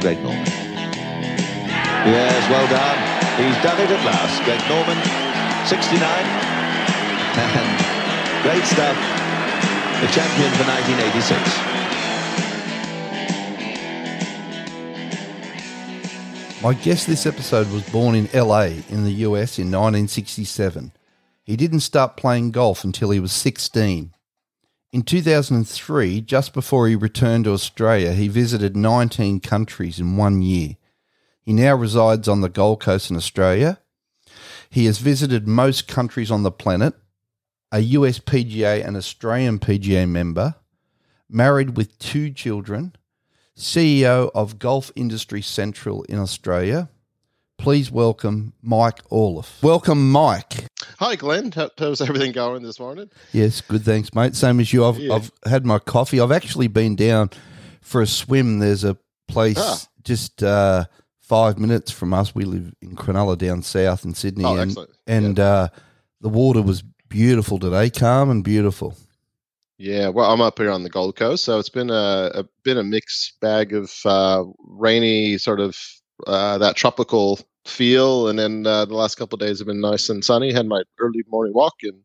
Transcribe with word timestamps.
Greg 0.00 0.22
Norman. 0.22 0.46
Yes, 2.08 2.48
well 2.48 2.66
done. 2.68 2.98
He's 3.36 3.62
done 3.62 3.78
it 3.80 3.90
at 3.90 4.04
last. 4.04 4.42
Greg 4.44 4.60
Norman, 4.68 4.96
69. 5.68 6.08
And 7.36 7.68
great 8.42 8.64
stuff. 8.64 8.96
The 10.00 10.08
champion 10.08 10.50
for 10.56 10.64
1986. 10.64 11.60
My 16.62 16.74
guest 16.74 17.06
this 17.06 17.26
episode 17.26 17.70
was 17.70 17.88
born 17.90 18.14
in 18.14 18.28
LA 18.34 18.82
in 18.88 19.04
the 19.04 19.12
US 19.26 19.58
in 19.58 19.70
1967. 19.70 20.92
He 21.44 21.56
didn't 21.56 21.80
start 21.80 22.16
playing 22.16 22.52
golf 22.52 22.84
until 22.84 23.10
he 23.10 23.20
was 23.20 23.32
16. 23.32 24.14
In 24.92 25.02
2003, 25.02 26.20
just 26.22 26.52
before 26.52 26.88
he 26.88 26.96
returned 26.96 27.44
to 27.44 27.52
Australia, 27.52 28.12
he 28.12 28.26
visited 28.26 28.76
19 28.76 29.38
countries 29.38 30.00
in 30.00 30.16
one 30.16 30.42
year. 30.42 30.78
He 31.42 31.52
now 31.52 31.76
resides 31.76 32.26
on 32.26 32.40
the 32.40 32.48
Gold 32.48 32.80
Coast 32.80 33.08
in 33.08 33.16
Australia. 33.16 33.78
He 34.68 34.86
has 34.86 34.98
visited 34.98 35.46
most 35.46 35.86
countries 35.86 36.30
on 36.30 36.42
the 36.42 36.50
planet, 36.50 36.94
a 37.70 37.78
US 37.80 38.18
PGA 38.18 38.84
and 38.84 38.96
Australian 38.96 39.60
PGA 39.60 40.08
member, 40.08 40.56
married 41.28 41.76
with 41.76 41.96
two 42.00 42.32
children, 42.32 42.96
CEO 43.56 44.30
of 44.34 44.58
Golf 44.58 44.90
Industry 44.96 45.40
Central 45.40 46.02
in 46.04 46.18
Australia. 46.18 46.88
Please 47.60 47.90
welcome 47.90 48.54
Mike 48.62 49.06
Auliffe. 49.10 49.62
Welcome, 49.62 50.10
Mike. 50.10 50.66
Hi, 50.98 51.14
Glenn. 51.14 51.52
How, 51.52 51.70
how's 51.78 52.00
everything 52.00 52.32
going 52.32 52.62
this 52.62 52.80
morning? 52.80 53.10
Yes, 53.32 53.60
good. 53.60 53.84
Thanks, 53.84 54.14
mate. 54.14 54.34
Same 54.34 54.60
as 54.60 54.72
you. 54.72 54.84
I've, 54.86 54.98
Yeah. 54.98 55.14
I've 55.14 55.30
had 55.44 55.66
my 55.66 55.78
coffee. 55.78 56.20
I've 56.20 56.32
actually 56.32 56.68
been 56.68 56.96
down 56.96 57.30
for 57.82 58.00
a 58.00 58.06
swim. 58.06 58.60
There's 58.60 58.82
a 58.84 58.96
place 59.28 59.58
Ah. 59.58 59.78
just 60.04 60.42
uh, 60.42 60.86
five 61.20 61.58
minutes 61.58 61.90
from 61.90 62.14
us. 62.14 62.34
We 62.34 62.44
live 62.44 62.72
in 62.80 62.96
Cronulla 62.96 63.36
down 63.36 63.62
south 63.62 64.06
in 64.06 64.14
Sydney. 64.14 64.44
Oh, 64.44 64.56
and 64.56 64.76
and 65.06 65.38
uh, 65.38 65.68
the 66.22 66.30
water 66.30 66.62
was 66.62 66.82
beautiful 67.10 67.58
today, 67.58 67.90
calm 67.90 68.30
and 68.30 68.42
beautiful. 68.42 68.96
Yeah, 69.76 70.08
well, 70.08 70.30
I'm 70.30 70.40
up 70.40 70.58
here 70.58 70.70
on 70.70 70.82
the 70.82 70.90
Gold 70.90 71.16
Coast, 71.16 71.44
so 71.44 71.58
it's 71.58 71.68
been 71.70 71.90
a, 71.90 72.30
a 72.34 72.44
been 72.64 72.78
a 72.78 72.84
mixed 72.84 73.38
bag 73.40 73.72
of 73.74 73.92
uh, 74.06 74.44
rainy, 74.66 75.36
sort 75.38 75.60
of 75.60 75.76
uh, 76.26 76.58
that 76.58 76.76
tropical 76.76 77.38
feel, 77.64 78.28
and 78.28 78.38
then 78.38 78.66
uh, 78.66 78.84
the 78.84 78.94
last 78.94 79.16
couple 79.16 79.36
of 79.36 79.40
days 79.40 79.58
have 79.58 79.66
been 79.66 79.80
nice 79.80 80.08
and 80.08 80.24
sunny. 80.24 80.52
Had 80.52 80.66
my 80.66 80.82
early 80.98 81.24
morning 81.28 81.54
walk, 81.54 81.74
and 81.82 82.00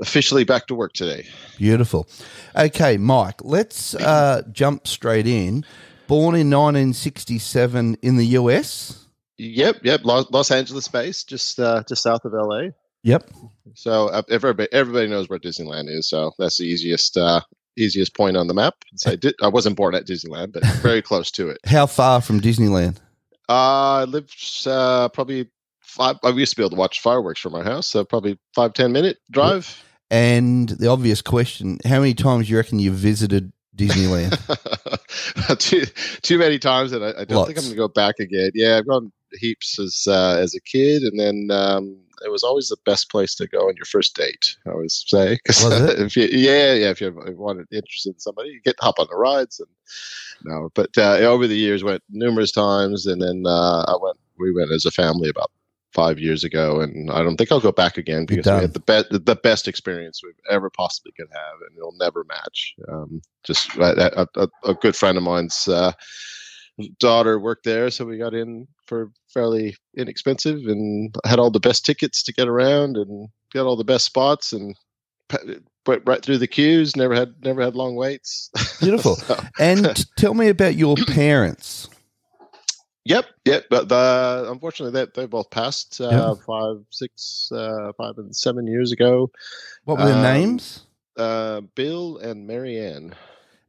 officially 0.00 0.44
back 0.44 0.66
to 0.66 0.74
work 0.74 0.92
today. 0.92 1.26
Beautiful. 1.56 2.08
Okay, 2.56 2.96
Mike, 2.96 3.44
let's 3.44 3.94
uh, 3.94 4.42
jump 4.52 4.86
straight 4.86 5.26
in. 5.26 5.64
Born 6.06 6.34
in 6.34 6.48
1967 6.50 7.98
in 8.00 8.16
the 8.16 8.26
US. 8.26 9.06
Yep, 9.36 9.80
yep. 9.84 10.00
Los, 10.04 10.30
Los 10.30 10.50
Angeles 10.50 10.88
base, 10.88 11.22
just 11.22 11.60
uh, 11.60 11.82
just 11.88 12.02
south 12.02 12.24
of 12.24 12.32
LA. 12.32 12.68
Yep. 13.02 13.30
So 13.74 14.08
uh, 14.08 14.22
everybody 14.30 14.68
everybody 14.72 15.06
knows 15.06 15.28
where 15.28 15.38
Disneyland 15.38 15.88
is, 15.88 16.08
so 16.08 16.32
that's 16.38 16.58
the 16.58 16.64
easiest 16.64 17.16
uh, 17.16 17.42
easiest 17.76 18.16
point 18.16 18.36
on 18.36 18.48
the 18.48 18.54
map. 18.54 18.74
So 18.96 19.12
I, 19.12 19.16
did, 19.16 19.34
I 19.40 19.48
wasn't 19.48 19.76
born 19.76 19.94
at 19.94 20.06
Disneyland, 20.06 20.52
but 20.52 20.64
very 20.82 21.02
close 21.02 21.30
to 21.32 21.50
it. 21.50 21.58
How 21.66 21.86
far 21.86 22.20
from 22.20 22.40
Disneyland? 22.40 22.96
Uh, 23.48 24.02
I 24.02 24.04
lived 24.04 24.34
uh, 24.66 25.08
probably 25.08 25.48
five. 25.80 26.16
I 26.22 26.30
used 26.30 26.52
to 26.52 26.56
be 26.56 26.62
able 26.62 26.70
to 26.70 26.76
watch 26.76 27.00
fireworks 27.00 27.40
from 27.40 27.52
my 27.52 27.64
house, 27.64 27.88
so 27.88 28.04
probably 28.04 28.38
five 28.54 28.74
ten 28.74 28.92
minute 28.92 29.18
drive. 29.30 29.82
And 30.10 30.68
the 30.68 30.88
obvious 30.88 31.22
question: 31.22 31.78
How 31.84 32.00
many 32.00 32.14
times 32.14 32.46
do 32.46 32.52
you 32.52 32.58
reckon 32.58 32.78
you 32.78 32.92
visited 32.92 33.52
Disneyland? 33.76 34.36
too 35.58 35.84
too 36.22 36.38
many 36.38 36.58
times 36.58 36.92
and 36.92 37.04
I, 37.04 37.12
I 37.20 37.24
don't 37.24 37.46
think 37.46 37.58
I'm 37.58 37.64
going 37.64 37.70
to 37.70 37.76
go 37.76 37.88
back 37.88 38.16
again. 38.18 38.50
Yeah, 38.54 38.78
I've 38.78 38.86
gone 38.86 39.12
heaps 39.40 39.78
as 39.78 40.06
uh, 40.06 40.36
as 40.38 40.54
a 40.54 40.60
kid, 40.60 41.02
and 41.02 41.18
then 41.18 41.48
um, 41.50 41.98
it 42.24 42.30
was 42.30 42.42
always 42.42 42.68
the 42.68 42.76
best 42.84 43.10
place 43.10 43.34
to 43.36 43.46
go 43.46 43.68
on 43.68 43.76
your 43.76 43.84
first 43.84 44.14
date. 44.16 44.56
I 44.66 44.70
always 44.70 45.04
say, 45.06 45.38
if 45.46 46.16
you, 46.16 46.28
yeah, 46.30 46.74
yeah, 46.74 46.90
if 46.90 47.00
you 47.00 47.12
wanted 47.14 47.66
interested 47.72 48.14
in 48.14 48.20
somebody, 48.20 48.50
you 48.50 48.60
get 48.60 48.76
hop 48.80 48.98
on 48.98 49.06
the 49.10 49.16
rides 49.16 49.60
and 49.60 49.68
no. 50.44 50.70
But 50.74 50.96
uh, 50.96 51.16
over 51.18 51.46
the 51.46 51.56
years, 51.56 51.84
went 51.84 52.02
numerous 52.10 52.52
times, 52.52 53.06
and 53.06 53.20
then 53.20 53.44
uh, 53.46 53.84
I 53.88 53.96
went. 54.00 54.18
We 54.38 54.54
went 54.54 54.70
as 54.70 54.84
a 54.84 54.92
family 54.92 55.28
about 55.28 55.50
five 55.92 56.18
years 56.18 56.44
ago, 56.44 56.80
and 56.80 57.10
I 57.10 57.22
don't 57.22 57.36
think 57.36 57.50
I'll 57.50 57.60
go 57.60 57.72
back 57.72 57.96
again 57.96 58.26
because 58.26 58.46
we 58.46 58.52
had 58.52 58.74
the 58.74 58.80
best 58.80 59.06
the 59.10 59.36
best 59.36 59.66
experience 59.66 60.20
we've 60.22 60.34
ever 60.50 60.70
possibly 60.70 61.12
could 61.12 61.28
have, 61.32 61.60
and 61.66 61.76
it'll 61.76 61.96
never 61.98 62.24
match. 62.24 62.74
Um, 62.88 63.20
just 63.44 63.74
a, 63.76 64.28
a, 64.36 64.48
a 64.64 64.74
good 64.74 64.94
friend 64.94 65.16
of 65.16 65.24
mine's 65.24 65.66
uh, 65.66 65.92
daughter 67.00 67.38
worked 67.38 67.64
there, 67.64 67.90
so 67.90 68.04
we 68.04 68.18
got 68.18 68.34
in 68.34 68.66
for 68.86 69.10
fairly 69.32 69.76
inexpensive 69.96 70.66
and 70.66 71.14
had 71.26 71.38
all 71.38 71.50
the 71.50 71.60
best 71.60 71.84
tickets 71.84 72.22
to 72.24 72.32
get 72.32 72.48
around 72.48 72.96
and 72.96 73.28
got 73.52 73.66
all 73.66 73.76
the 73.76 73.84
best 73.84 74.04
spots 74.06 74.52
and 74.52 74.74
went 75.86 76.02
right 76.06 76.22
through 76.22 76.38
the 76.38 76.46
queues. 76.46 76.96
Never 76.96 77.14
had 77.14 77.34
never 77.44 77.62
had 77.62 77.74
long 77.76 77.96
waits. 77.96 78.50
Beautiful. 78.80 79.16
So- 79.16 79.42
And 79.58 80.06
tell 80.16 80.34
me 80.34 80.48
about 80.48 80.76
your 80.76 80.96
parents. 81.08 81.88
Yep, 83.04 83.24
yep. 83.46 83.64
But 83.70 83.88
the, 83.88 84.46
unfortunately, 84.50 84.92
they 85.00 85.22
they 85.22 85.26
both 85.26 85.48
passed 85.50 85.98
uh, 86.00 86.34
five, 86.46 86.76
six, 86.90 87.50
uh, 87.52 87.92
five, 87.96 88.18
and 88.18 88.36
seven 88.36 88.66
years 88.66 88.92
ago. 88.92 89.30
What 89.84 89.98
were 89.98 90.04
their 90.04 90.14
Um, 90.16 90.22
names? 90.22 90.80
Uh, 91.16 91.62
Bill 91.74 92.18
and 92.18 92.46
Marianne. 92.46 93.14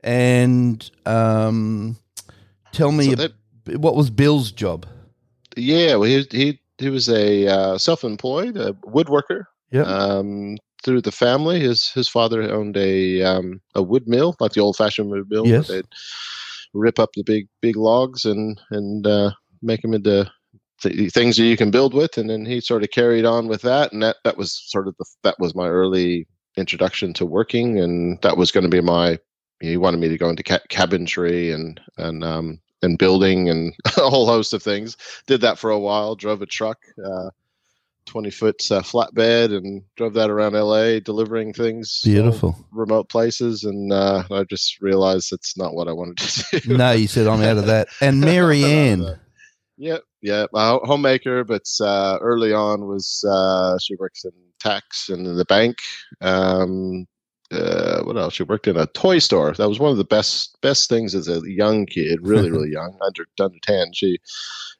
And 0.04 0.90
um, 1.06 1.96
tell 2.72 2.92
me, 2.92 3.10
So 3.12 3.16
that- 3.16 3.80
what 3.80 3.96
was 3.96 4.10
Bill's 4.10 4.52
job? 4.52 4.86
yeah, 5.56 5.96
well, 5.96 6.04
he 6.10 6.26
he 6.32 6.60
he 6.78 6.90
was 6.90 7.10
a 7.10 7.48
uh, 7.48 7.78
self-employed 7.78 8.58
a 8.58 8.74
woodworker. 8.86 9.46
Yep. 9.72 9.86
Um, 9.88 10.58
through 10.84 11.02
the 11.02 11.12
family, 11.12 11.60
his 11.60 11.90
his 11.90 12.08
father 12.08 12.42
owned 12.52 12.78
a 12.78 13.22
um, 13.22 13.62
a 13.76 13.84
wood 13.84 14.08
mill, 14.08 14.36
like 14.40 14.54
the 14.54 14.62
old-fashioned 14.62 15.10
wood 15.10 15.28
mill. 15.30 15.46
Yes. 15.46 15.68
They'd 15.68 15.86
rip 16.74 17.00
up 17.00 17.10
the 17.14 17.24
big 17.24 17.48
big 17.62 17.76
logs 17.76 18.26
and 18.26 18.60
and 18.72 19.06
uh, 19.06 19.32
make 19.62 19.82
them 19.82 19.94
into 19.94 20.32
th- 20.82 21.12
things 21.12 21.36
that 21.38 21.44
you 21.44 21.58
can 21.58 21.70
build 21.72 21.94
with, 21.94 22.18
and 22.18 22.30
then 22.30 22.46
he 22.46 22.62
sort 22.62 22.84
of 22.84 22.92
carried 22.92 23.26
on 23.26 23.48
with 23.48 23.62
that, 23.64 23.92
and 23.92 24.02
that 24.02 24.18
that 24.24 24.38
was 24.38 24.54
sort 24.54 24.88
of 24.88 24.96
the 24.98 25.06
that 25.24 25.36
was 25.40 25.54
my 25.54 25.68
early 25.68 26.26
introduction 26.58 27.14
to 27.14 27.26
working, 27.26 27.78
and 27.80 28.20
that 28.22 28.38
was 28.38 28.52
going 28.52 28.64
to 28.64 28.70
be 28.70 28.82
my. 28.82 29.20
He 29.62 29.78
wanted 29.78 30.00
me 30.00 30.08
to 30.10 30.18
go 30.18 30.30
into 30.30 30.44
ca- 30.44 30.60
cabinetry 30.70 31.54
and 31.54 31.80
and 31.98 32.24
um, 32.24 32.60
and 32.82 32.98
building 32.98 33.50
and 33.50 33.74
a 33.98 34.10
whole 34.10 34.26
host 34.26 34.54
of 34.54 34.64
things. 34.64 34.98
Did 35.28 35.42
that 35.42 35.60
for 35.60 35.70
a 35.70 35.80
while. 35.80 36.16
Drove 36.16 36.42
a 36.42 36.46
truck. 36.46 36.80
Uh, 37.04 37.30
20 38.06 38.32
foot 38.32 38.56
uh, 38.72 38.82
flatbed 38.82 39.56
and 39.56 39.84
drove 39.96 40.16
that 40.16 40.32
around 40.32 40.54
LA 40.54 41.00
delivering 41.00 41.54
things 41.54 42.02
Beautiful. 42.04 42.56
remote 42.72 43.08
places 43.08 43.64
and 43.66 43.94
uh, 43.94 44.24
I 44.32 44.46
just 44.46 44.82
realized 44.82 45.32
that's 45.32 45.56
not 45.56 45.76
what 45.76 45.88
I 45.88 45.92
wanted 45.92 46.18
to 46.18 46.60
do. 46.60 46.74
No, 46.78 46.92
you 46.92 47.08
said 47.08 47.28
I'm 47.28 47.42
out 47.44 47.58
of 47.58 47.68
that. 47.68 47.88
And 48.02 48.20
Marianne. 48.22 49.06
Ann. 49.06 49.20
Yep, 49.78 50.02
yeah, 50.22 50.46
a 50.54 50.80
homemaker, 50.86 51.44
but 51.44 51.64
uh, 51.80 52.18
early 52.20 52.52
on 52.52 52.88
was 52.88 53.24
uh, 53.30 53.78
she 53.80 53.96
works 53.96 54.26
in 54.26 54.32
tax 54.60 55.10
and 55.10 55.26
in 55.26 55.38
the 55.38 55.46
bank. 55.46 55.78
Um, 56.20 57.08
uh, 57.52 58.04
what 58.04 58.18
else? 58.18 58.36
She 58.36 58.44
worked 58.44 58.68
in 58.68 58.78
a 58.78 58.86
toy 58.88 59.20
store. 59.20 59.54
That 59.54 59.70
was 59.70 59.80
one 59.80 59.92
of 59.92 59.98
the 59.98 60.04
best 60.04 60.56
best 60.62 60.88
things 60.90 61.16
as 61.16 61.28
a 61.28 61.42
young 61.46 61.86
kid, 61.86 62.20
really, 62.22 62.52
really 62.52 62.70
young, 62.74 62.98
under 63.06 63.26
under 63.40 63.58
ten. 63.64 63.92
She, 63.94 64.20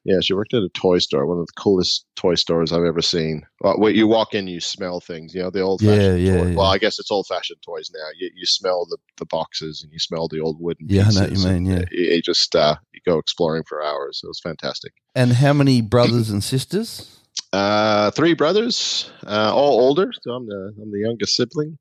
yeah, 0.04 0.20
she 0.22 0.34
worked 0.34 0.54
at 0.54 0.62
a 0.62 0.70
toy 0.70 1.00
store, 1.00 1.26
one 1.26 1.40
of 1.40 1.48
the 1.48 1.54
coolest 1.54 2.06
toy 2.16 2.36
stores 2.36 2.72
I've 2.72 2.84
ever 2.84 3.02
seen. 3.02 3.42
Uh, 3.64 3.74
where 3.74 3.92
you 3.92 4.08
walk 4.08 4.36
in, 4.36 4.48
you 4.48 4.60
smell 4.60 5.00
things. 5.00 5.34
You 5.34 5.42
know, 5.42 5.50
the 5.50 5.62
old 5.62 5.82
fashioned. 5.82 6.20
Yeah, 6.20 6.34
yeah, 6.34 6.38
toy. 6.44 6.50
yeah. 6.50 6.56
Well, 6.56 6.68
I 6.68 6.78
guess 6.78 7.00
it's 7.00 7.12
old 7.12 7.26
fashioned 7.28 7.62
toys 7.64 7.90
now. 7.94 8.08
You 8.20 8.30
you 8.36 8.46
smell 8.46 8.86
the 8.86 8.98
the 9.18 9.26
boxes 9.26 9.82
and 9.84 9.92
you 9.92 10.00
smell 10.00 10.28
the 10.28 10.40
old 10.40 10.62
wooden. 10.62 10.86
Yeah, 10.90 11.06
I 11.08 11.12
know 11.12 11.22
what 11.22 11.32
you 11.32 11.48
mean, 11.48 11.66
yeah. 11.66 11.78
uh, 11.80 11.86
You, 11.92 12.04
you 12.16 12.22
just 12.22 12.56
uh, 12.56 12.76
you 12.94 13.02
go 13.06 13.18
exploring 13.18 13.64
for 13.68 13.84
hours. 13.84 14.22
It 14.24 14.28
was 14.28 14.40
fantastic. 14.40 14.94
And 15.16 15.34
how 15.34 15.54
many 15.54 15.82
brothers 15.96 16.30
and 16.30 16.44
sisters? 16.44 17.16
Uh, 17.52 18.12
three 18.12 18.36
brothers, 18.36 19.10
uh, 19.26 19.52
all 19.56 19.80
older. 19.80 20.12
So 20.22 20.34
I'm 20.34 20.46
the 20.46 20.74
I'm 20.80 20.92
the 20.92 21.00
youngest 21.00 21.36
sibling. 21.36 21.80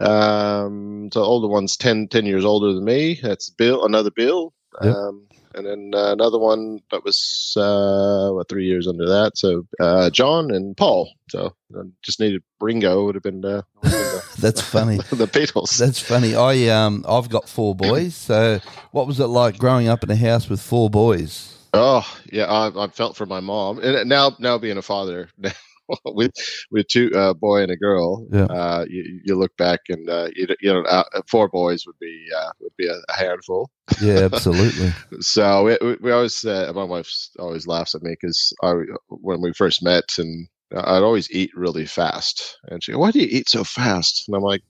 Um, 0.00 1.10
so 1.12 1.22
older 1.22 1.48
one's 1.48 1.76
10, 1.76 2.08
10 2.08 2.26
years 2.26 2.44
older 2.44 2.72
than 2.72 2.84
me. 2.84 3.20
That's 3.22 3.50
Bill, 3.50 3.84
another 3.84 4.10
Bill. 4.10 4.52
Yep. 4.82 4.94
Um, 4.94 5.28
and 5.54 5.66
then 5.66 5.92
uh, 5.94 6.12
another 6.12 6.38
one 6.38 6.80
that 6.90 7.04
was 7.04 7.54
uh, 7.56 8.30
what 8.32 8.48
three 8.48 8.66
years 8.66 8.88
under 8.88 9.06
that. 9.06 9.36
So 9.36 9.66
uh, 9.78 10.10
John 10.10 10.50
and 10.50 10.76
Paul. 10.76 11.12
So 11.30 11.54
just 12.02 12.20
needed 12.20 12.42
Ringo. 12.60 13.04
Would 13.06 13.14
have 13.14 13.22
been, 13.22 13.44
uh, 13.44 13.62
would 13.82 13.92
have 13.92 14.10
been 14.10 14.20
That's 14.40 14.60
funny. 14.60 14.98
the, 15.10 15.16
the 15.26 15.28
Beatles. 15.28 15.78
That's 15.78 16.00
funny. 16.00 16.34
I 16.34 16.68
um 16.68 17.04
I've 17.08 17.28
got 17.28 17.48
four 17.48 17.74
boys. 17.74 18.14
So 18.16 18.60
what 18.90 19.06
was 19.06 19.20
it 19.20 19.26
like 19.26 19.58
growing 19.58 19.88
up 19.88 20.02
in 20.02 20.10
a 20.10 20.16
house 20.16 20.48
with 20.48 20.60
four 20.60 20.90
boys? 20.90 21.56
Oh 21.72 22.06
yeah, 22.32 22.44
I, 22.46 22.84
I 22.84 22.88
felt 22.88 23.16
for 23.16 23.26
my 23.26 23.40
mom, 23.40 23.78
and 23.78 24.08
now 24.08 24.36
now 24.38 24.58
being 24.58 24.78
a 24.78 24.82
father, 24.82 25.28
with 26.04 26.32
with 26.70 26.86
two 26.88 27.10
uh, 27.14 27.34
boy 27.34 27.62
and 27.62 27.70
a 27.70 27.76
girl, 27.76 28.26
Yeah. 28.32 28.44
uh, 28.44 28.84
you, 28.88 29.20
you 29.24 29.36
look 29.36 29.56
back 29.56 29.80
and 29.88 30.08
uh, 30.08 30.28
you, 30.34 30.46
you 30.60 30.72
know 30.72 30.82
uh, 30.82 31.04
four 31.28 31.48
boys 31.48 31.84
would 31.86 31.98
be 32.00 32.26
uh, 32.36 32.50
would 32.60 32.76
be 32.76 32.86
a, 32.88 32.96
a 33.08 33.16
handful. 33.16 33.70
Yeah, 34.00 34.28
absolutely. 34.32 34.92
So 35.20 35.64
we, 35.64 35.96
we- 36.00 36.10
always 36.12 36.44
uh, 36.44 36.72
my 36.74 36.84
wife 36.84 37.10
always 37.38 37.66
laughs 37.66 37.94
at 37.94 38.02
me 38.02 38.16
because 38.20 38.52
I 38.62 38.72
when 39.08 39.40
we 39.40 39.52
first 39.52 39.82
met 39.82 40.04
and 40.18 40.48
I'd 40.74 41.02
always 41.02 41.30
eat 41.30 41.50
really 41.54 41.86
fast, 41.86 42.58
and 42.68 42.82
she, 42.82 42.92
go, 42.92 42.98
"Why 42.98 43.10
do 43.10 43.20
you 43.20 43.28
eat 43.30 43.48
so 43.48 43.62
fast?" 43.62 44.24
And 44.26 44.36
I'm 44.36 44.42
like, 44.42 44.62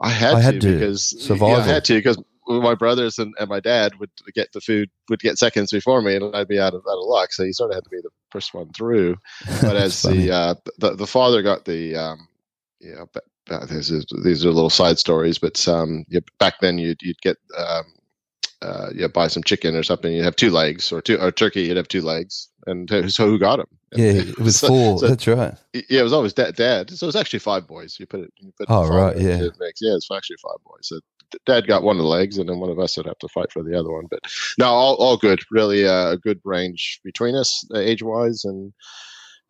"I 0.00 0.08
had, 0.08 0.34
I 0.34 0.40
had 0.40 0.54
to, 0.54 0.60
to. 0.60 0.72
because 0.72 1.14
yeah, 1.28 1.56
I 1.56 1.62
had 1.62 1.84
to 1.84 1.94
because 1.94 2.18
my 2.46 2.74
brothers 2.74 3.18
and, 3.18 3.34
and 3.38 3.48
my 3.48 3.60
dad 3.60 3.98
would 3.98 4.10
get 4.34 4.52
the 4.52 4.60
food 4.60 4.90
would 5.08 5.20
get 5.20 5.38
seconds 5.38 5.70
before 5.72 6.02
me, 6.02 6.16
and 6.16 6.34
I'd 6.36 6.48
be 6.48 6.60
out 6.60 6.74
of 6.74 6.82
out 6.88 6.98
of 6.98 7.06
luck. 7.06 7.32
So 7.32 7.42
you 7.44 7.52
sort 7.52 7.70
of 7.70 7.76
had 7.76 7.84
to 7.84 7.90
be 7.90 8.00
the 8.02 8.10
first 8.30 8.54
one 8.54 8.70
through. 8.72 9.16
But 9.62 9.76
as 9.76 10.02
funny. 10.02 10.26
the, 10.26 10.32
uh, 10.34 10.54
the 10.78 10.94
the 10.96 11.06
father 11.06 11.42
got 11.42 11.64
the 11.64 11.96
um, 11.96 12.28
you 12.80 12.94
know, 12.94 13.06
but, 13.12 13.24
uh, 13.50 13.64
this 13.66 13.90
is, 13.90 14.06
these 14.24 14.44
are 14.44 14.50
little 14.50 14.70
side 14.70 14.98
stories, 14.98 15.38
but 15.38 15.66
um, 15.68 16.04
you, 16.08 16.20
back 16.38 16.60
then 16.60 16.78
you'd 16.78 17.00
you'd 17.02 17.20
get 17.22 17.36
um, 17.56 17.84
uh, 18.62 18.88
you 18.94 19.06
buy 19.08 19.28
some 19.28 19.42
chicken 19.42 19.74
or 19.76 19.82
something. 19.82 20.12
You'd 20.12 20.24
have 20.24 20.36
two 20.36 20.50
legs, 20.50 20.90
or 20.92 21.00
two 21.02 21.18
or 21.18 21.30
turkey. 21.30 21.62
You'd 21.62 21.76
have 21.76 21.88
two 21.88 22.00
legs, 22.02 22.48
and 22.66 22.88
so 23.12 23.26
who 23.26 23.38
got 23.38 23.56
them? 23.56 23.66
yeah, 23.92 24.10
it 24.12 24.38
was 24.38 24.58
so, 24.58 24.68
four. 24.68 24.98
so- 24.98 25.08
That's 25.08 25.26
right. 25.26 25.54
yeah, 25.72 26.00
it 26.00 26.02
was 26.02 26.12
always 26.12 26.32
dad. 26.32 26.56
Dad. 26.56 26.90
So 26.90 27.04
it 27.04 27.08
was 27.08 27.16
actually 27.16 27.38
five 27.40 27.66
boys. 27.66 27.96
You 28.00 28.06
put 28.06 28.20
it. 28.20 28.32
You 28.36 28.52
put 28.58 28.66
Oh, 28.70 28.88
right, 28.88 29.16
yeah. 29.16 29.48
Mix. 29.60 29.80
Yeah, 29.80 29.94
it's 29.94 30.08
actually 30.10 30.36
five 30.42 30.56
boys. 30.64 30.88
So 30.88 31.00
dad 31.46 31.66
got 31.66 31.82
one 31.82 31.96
of 31.96 32.02
the 32.02 32.08
legs, 32.08 32.38
and 32.38 32.48
then 32.48 32.60
one 32.60 32.70
of 32.70 32.78
us 32.78 32.96
would 32.96 33.06
have 33.06 33.18
to 33.18 33.28
fight 33.28 33.52
for 33.52 33.62
the 33.62 33.78
other 33.78 33.92
one. 33.92 34.06
But 34.10 34.20
no, 34.58 34.66
all, 34.66 34.94
all 34.96 35.16
good. 35.16 35.40
Really, 35.50 35.86
uh, 35.86 36.12
a 36.12 36.18
good 36.18 36.40
range 36.44 37.00
between 37.04 37.34
us, 37.34 37.66
uh, 37.74 37.78
age 37.78 38.02
wise, 38.02 38.44
and 38.44 38.72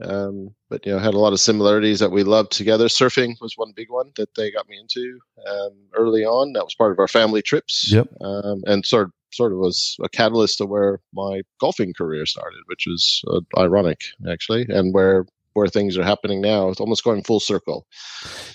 um, 0.02 0.50
but 0.68 0.84
you 0.84 0.92
know, 0.92 0.98
had 0.98 1.14
a 1.14 1.18
lot 1.18 1.32
of 1.32 1.40
similarities 1.40 2.00
that 2.00 2.10
we 2.10 2.24
loved 2.24 2.52
together. 2.52 2.86
Surfing 2.86 3.34
was 3.40 3.54
one 3.56 3.72
big 3.74 3.90
one 3.90 4.10
that 4.16 4.34
they 4.34 4.50
got 4.50 4.68
me 4.68 4.78
into 4.78 5.18
um, 5.48 5.72
early 5.94 6.24
on. 6.24 6.52
That 6.52 6.64
was 6.64 6.74
part 6.74 6.92
of 6.92 6.98
our 6.98 7.08
family 7.08 7.42
trips. 7.42 7.90
Yep. 7.92 8.08
Um, 8.20 8.62
and 8.66 8.84
sort 8.84 9.10
sort 9.32 9.52
of 9.52 9.58
was 9.58 9.96
a 10.02 10.08
catalyst 10.08 10.58
to 10.58 10.66
where 10.66 11.00
my 11.12 11.42
golfing 11.60 11.92
career 11.92 12.24
started, 12.26 12.60
which 12.66 12.86
was 12.86 13.22
uh, 13.28 13.40
ironic 13.60 14.00
actually, 14.28 14.66
and 14.68 14.94
where 14.94 15.26
where 15.54 15.66
things 15.68 15.96
are 15.96 16.04
happening 16.04 16.40
now. 16.40 16.68
It's 16.68 16.80
almost 16.80 17.02
going 17.04 17.22
full 17.22 17.40
circle. 17.40 17.86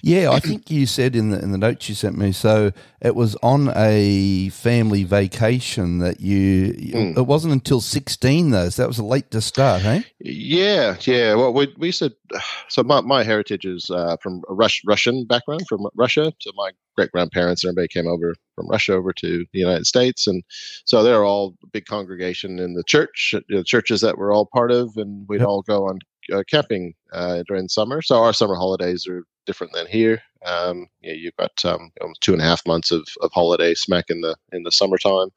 Yeah, 0.04 0.30
I 0.32 0.40
think 0.40 0.70
you 0.70 0.86
said 0.86 1.16
in 1.16 1.32
the 1.32 1.42
in 1.42 1.52
the 1.52 1.58
notes 1.58 1.90
you 1.90 1.96
sent 1.96 2.18
me. 2.18 2.32
So 2.32 2.72
it 3.02 3.16
was 3.16 3.36
on 3.42 3.72
a 3.76 4.50
family 4.50 5.04
vacation 5.04 6.00
that 6.00 6.20
you. 6.20 6.74
Mm. 6.74 7.18
It 7.18 7.24
wasn't 7.24 7.54
until 7.54 7.82
sixteen 7.82 8.52
though. 8.52 8.70
So 8.70 8.84
that 8.84 8.88
was 8.88 9.00
late 9.00 9.32
to 9.32 9.42
start, 9.42 9.82
hey? 9.82 10.04
Yeah, 10.20 10.96
yeah. 11.02 11.36
Well, 11.36 11.54
we 11.54 11.74
we 11.78 11.92
said 11.92 12.12
so. 12.70 12.84
My, 12.84 13.02
my 13.02 13.24
heritage 13.24 13.66
is 13.66 13.90
uh, 13.90 14.18
from 14.22 14.42
a 14.50 14.54
Rus- 14.54 14.82
Russian 14.86 15.26
background, 15.26 15.64
from 15.68 15.88
Russia. 15.96 16.34
So 16.40 16.52
my 16.56 16.72
great 16.96 17.12
grandparents 17.12 17.64
and 17.64 17.70
everybody 17.70 17.88
came 17.88 18.08
over 18.08 18.34
from 18.56 18.68
Russia 18.68 18.94
over 18.94 19.14
to 19.14 19.46
the 19.54 19.60
United 19.60 19.86
States, 19.88 20.28
and 20.28 20.44
so 20.86 21.02
they're 21.02 21.24
all 21.24 21.56
a 21.64 21.68
big 21.68 21.86
congregation 21.86 22.60
in 22.60 22.74
the 22.74 22.84
church, 22.84 23.34
know, 23.50 23.64
churches 23.64 24.02
that 24.02 24.18
we're 24.18 24.34
all 24.34 24.46
part 24.54 24.72
of, 24.72 24.98
and 24.98 25.26
we'd 25.30 25.40
Yep. 25.40 25.48
all 25.48 25.62
go 25.62 25.88
on 25.88 26.00
uh, 26.32 26.44
camping 26.50 26.94
uh, 27.12 27.44
during 27.48 27.68
summer. 27.68 28.02
So 28.02 28.22
our 28.24 28.34
summer 28.34 28.56
holidays 28.56 29.08
are 29.08 29.24
different 29.46 29.74
than 29.74 29.88
here. 29.88 30.22
Um, 30.46 30.88
yeah, 31.02 31.14
you've 31.14 31.36
got 31.36 31.66
um, 31.66 31.92
two 32.22 32.34
and 32.34 32.42
a 32.42 32.46
half 32.46 32.66
months 32.66 32.92
of, 32.92 33.08
of 33.22 33.32
holiday 33.34 33.74
smack 33.74 34.06
in 34.10 34.22
the 34.22 34.36
in 34.54 34.64
the 34.64 34.72
summertime, 34.72 35.30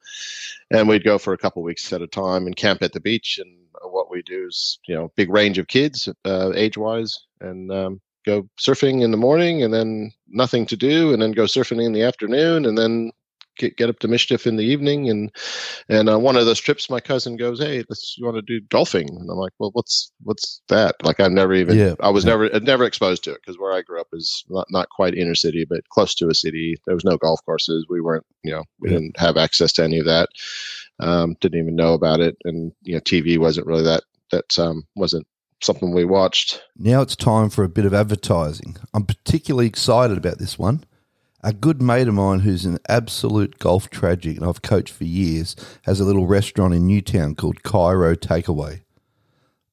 and 0.71 0.87
we'd 0.87 1.03
go 1.03 1.17
for 1.17 1.33
a 1.33 1.37
couple 1.37 1.61
weeks 1.61 1.91
at 1.91 2.01
a 2.01 2.07
time 2.07 2.45
and 2.45 2.55
camp 2.55 2.81
at 2.81 2.93
the 2.93 3.01
beach. 3.01 3.39
And 3.41 3.57
what 3.83 4.09
we 4.09 4.21
do 4.21 4.47
is, 4.47 4.79
you 4.87 4.95
know, 4.95 5.11
big 5.15 5.29
range 5.29 5.57
of 5.57 5.67
kids, 5.67 6.07
uh, 6.25 6.51
age 6.55 6.77
wise, 6.77 7.19
and 7.41 7.71
um, 7.71 8.01
go 8.25 8.47
surfing 8.57 9.01
in 9.01 9.11
the 9.11 9.17
morning, 9.17 9.63
and 9.63 9.73
then 9.73 10.11
nothing 10.27 10.65
to 10.67 10.77
do, 10.77 11.11
and 11.11 11.21
then 11.21 11.31
go 11.31 11.43
surfing 11.43 11.83
in 11.83 11.91
the 11.91 12.03
afternoon, 12.03 12.65
and 12.65 12.77
then 12.77 13.11
get, 13.57 13.77
get 13.77 13.89
up 13.89 13.99
to 13.99 14.07
mischief 14.07 14.45
in 14.47 14.55
the 14.55 14.63
evening. 14.63 15.09
And 15.09 15.31
and 15.89 16.09
on 16.09 16.21
one 16.21 16.35
of 16.35 16.45
those 16.45 16.59
trips, 16.59 16.89
my 16.89 16.99
cousin 16.99 17.37
goes, 17.37 17.59
"Hey, 17.59 17.83
let's 17.89 18.15
you 18.17 18.25
want 18.25 18.37
to 18.37 18.41
do 18.41 18.65
golfing?" 18.69 19.09
And 19.09 19.29
I'm 19.29 19.37
like, 19.37 19.53
"Well, 19.59 19.71
what's 19.73 20.11
what's 20.23 20.61
that?" 20.69 20.95
Like 21.03 21.19
I've 21.19 21.31
never 21.31 21.53
even, 21.53 21.77
Yeah, 21.77 21.95
I 21.99 22.09
was 22.09 22.25
never 22.25 22.49
never 22.59 22.83
exposed 22.85 23.23
to 23.25 23.31
it 23.31 23.39
because 23.43 23.59
where 23.59 23.73
I 23.73 23.81
grew 23.81 23.99
up 24.01 24.07
is 24.13 24.43
not 24.49 24.67
not 24.69 24.89
quite 24.89 25.15
inner 25.15 25.35
city, 25.35 25.65
but 25.67 25.87
close 25.89 26.15
to 26.15 26.29
a 26.29 26.35
city. 26.35 26.75
There 26.85 26.95
was 26.95 27.05
no 27.05 27.17
golf 27.17 27.39
courses. 27.45 27.85
We 27.89 28.01
weren't, 28.01 28.25
you 28.43 28.51
know, 28.51 28.63
we 28.79 28.89
Yeah. 28.89 28.97
didn't 28.97 29.19
have 29.19 29.37
access 29.37 29.71
to 29.73 29.83
any 29.83 29.99
of 29.99 30.05
that. 30.05 30.29
Um, 30.99 31.35
didn't 31.41 31.59
even 31.59 31.75
know 31.75 31.93
about 31.93 32.19
it, 32.19 32.37
and 32.43 32.71
you 32.83 32.93
know, 32.93 33.01
TV 33.01 33.37
wasn't 33.37 33.67
really 33.67 33.83
that 33.83 34.03
that 34.31 34.57
um, 34.59 34.83
wasn't 34.95 35.27
something 35.61 35.93
we 35.93 36.05
watched. 36.05 36.61
Now 36.77 37.01
it's 37.01 37.15
time 37.15 37.49
for 37.49 37.63
a 37.63 37.69
bit 37.69 37.85
of 37.85 37.93
advertising. 37.93 38.77
I'm 38.93 39.05
particularly 39.05 39.67
excited 39.67 40.17
about 40.17 40.37
this 40.37 40.59
one. 40.59 40.83
A 41.45 41.51
good 41.51 41.81
mate 41.81 42.07
of 42.07 42.13
mine 42.13 42.39
who's 42.39 42.63
an 42.63 42.77
absolute 42.87 43.59
golf 43.59 43.89
tragic 43.89 44.37
and 44.37 44.45
I've 44.45 44.61
coached 44.61 44.93
for 44.93 45.03
years 45.03 45.57
has 45.81 45.99
a 45.99 46.05
little 46.05 46.25
restaurant 46.25 46.73
in 46.73 46.87
Newtown 46.87 47.35
called 47.35 47.63
Cairo 47.63 48.15
Takeaway. 48.15 48.83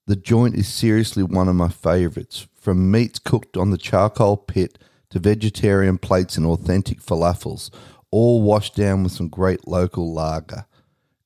The 0.06 0.16
joint 0.16 0.56
is 0.56 0.66
seriously 0.66 1.22
one 1.22 1.46
of 1.46 1.54
my 1.54 1.68
favourites, 1.68 2.48
from 2.56 2.90
meats 2.90 3.20
cooked 3.20 3.56
on 3.56 3.70
the 3.70 3.78
charcoal 3.78 4.36
pit 4.36 4.78
to 5.10 5.20
vegetarian 5.20 5.96
plates 5.98 6.36
and 6.36 6.44
authentic 6.44 7.00
falafels, 7.00 7.70
all 8.10 8.42
washed 8.42 8.74
down 8.74 9.04
with 9.04 9.12
some 9.12 9.28
great 9.28 9.68
local 9.68 10.12
lager. 10.12 10.66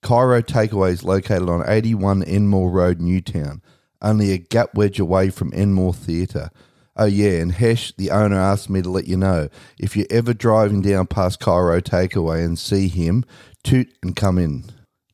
Cairo 0.03 0.43
Takeaway 0.43 0.91
is 0.91 1.03
located 1.03 1.49
on 1.49 1.67
81 1.67 2.23
Enmore 2.23 2.71
Road, 2.71 3.01
Newtown, 3.01 3.63
only 4.03 4.33
a 4.33 4.39
gap 4.39 4.75
wedge 4.75 5.01
away 5.01 5.31
from 5.31 5.55
Enmore 5.55 5.95
Theatre. 5.95 6.51
Oh, 6.97 7.07
yeah, 7.07 7.41
and 7.41 7.51
Hesh, 7.53 7.93
the 7.97 8.11
owner, 8.11 8.39
asked 8.39 8.71
me 8.71 8.81
to 8.83 8.89
let 8.91 9.07
you 9.09 9.17
know 9.17 9.49
if 9.79 9.97
you're 9.97 10.07
ever 10.11 10.33
driving 10.33 10.81
down 10.81 11.07
past 11.09 11.41
Cairo 11.41 11.81
Takeaway 11.81 12.45
and 12.45 12.57
see 12.59 12.87
him, 12.89 13.25
toot 13.65 13.89
and 14.03 14.15
come 14.15 14.39
in. 14.39 14.65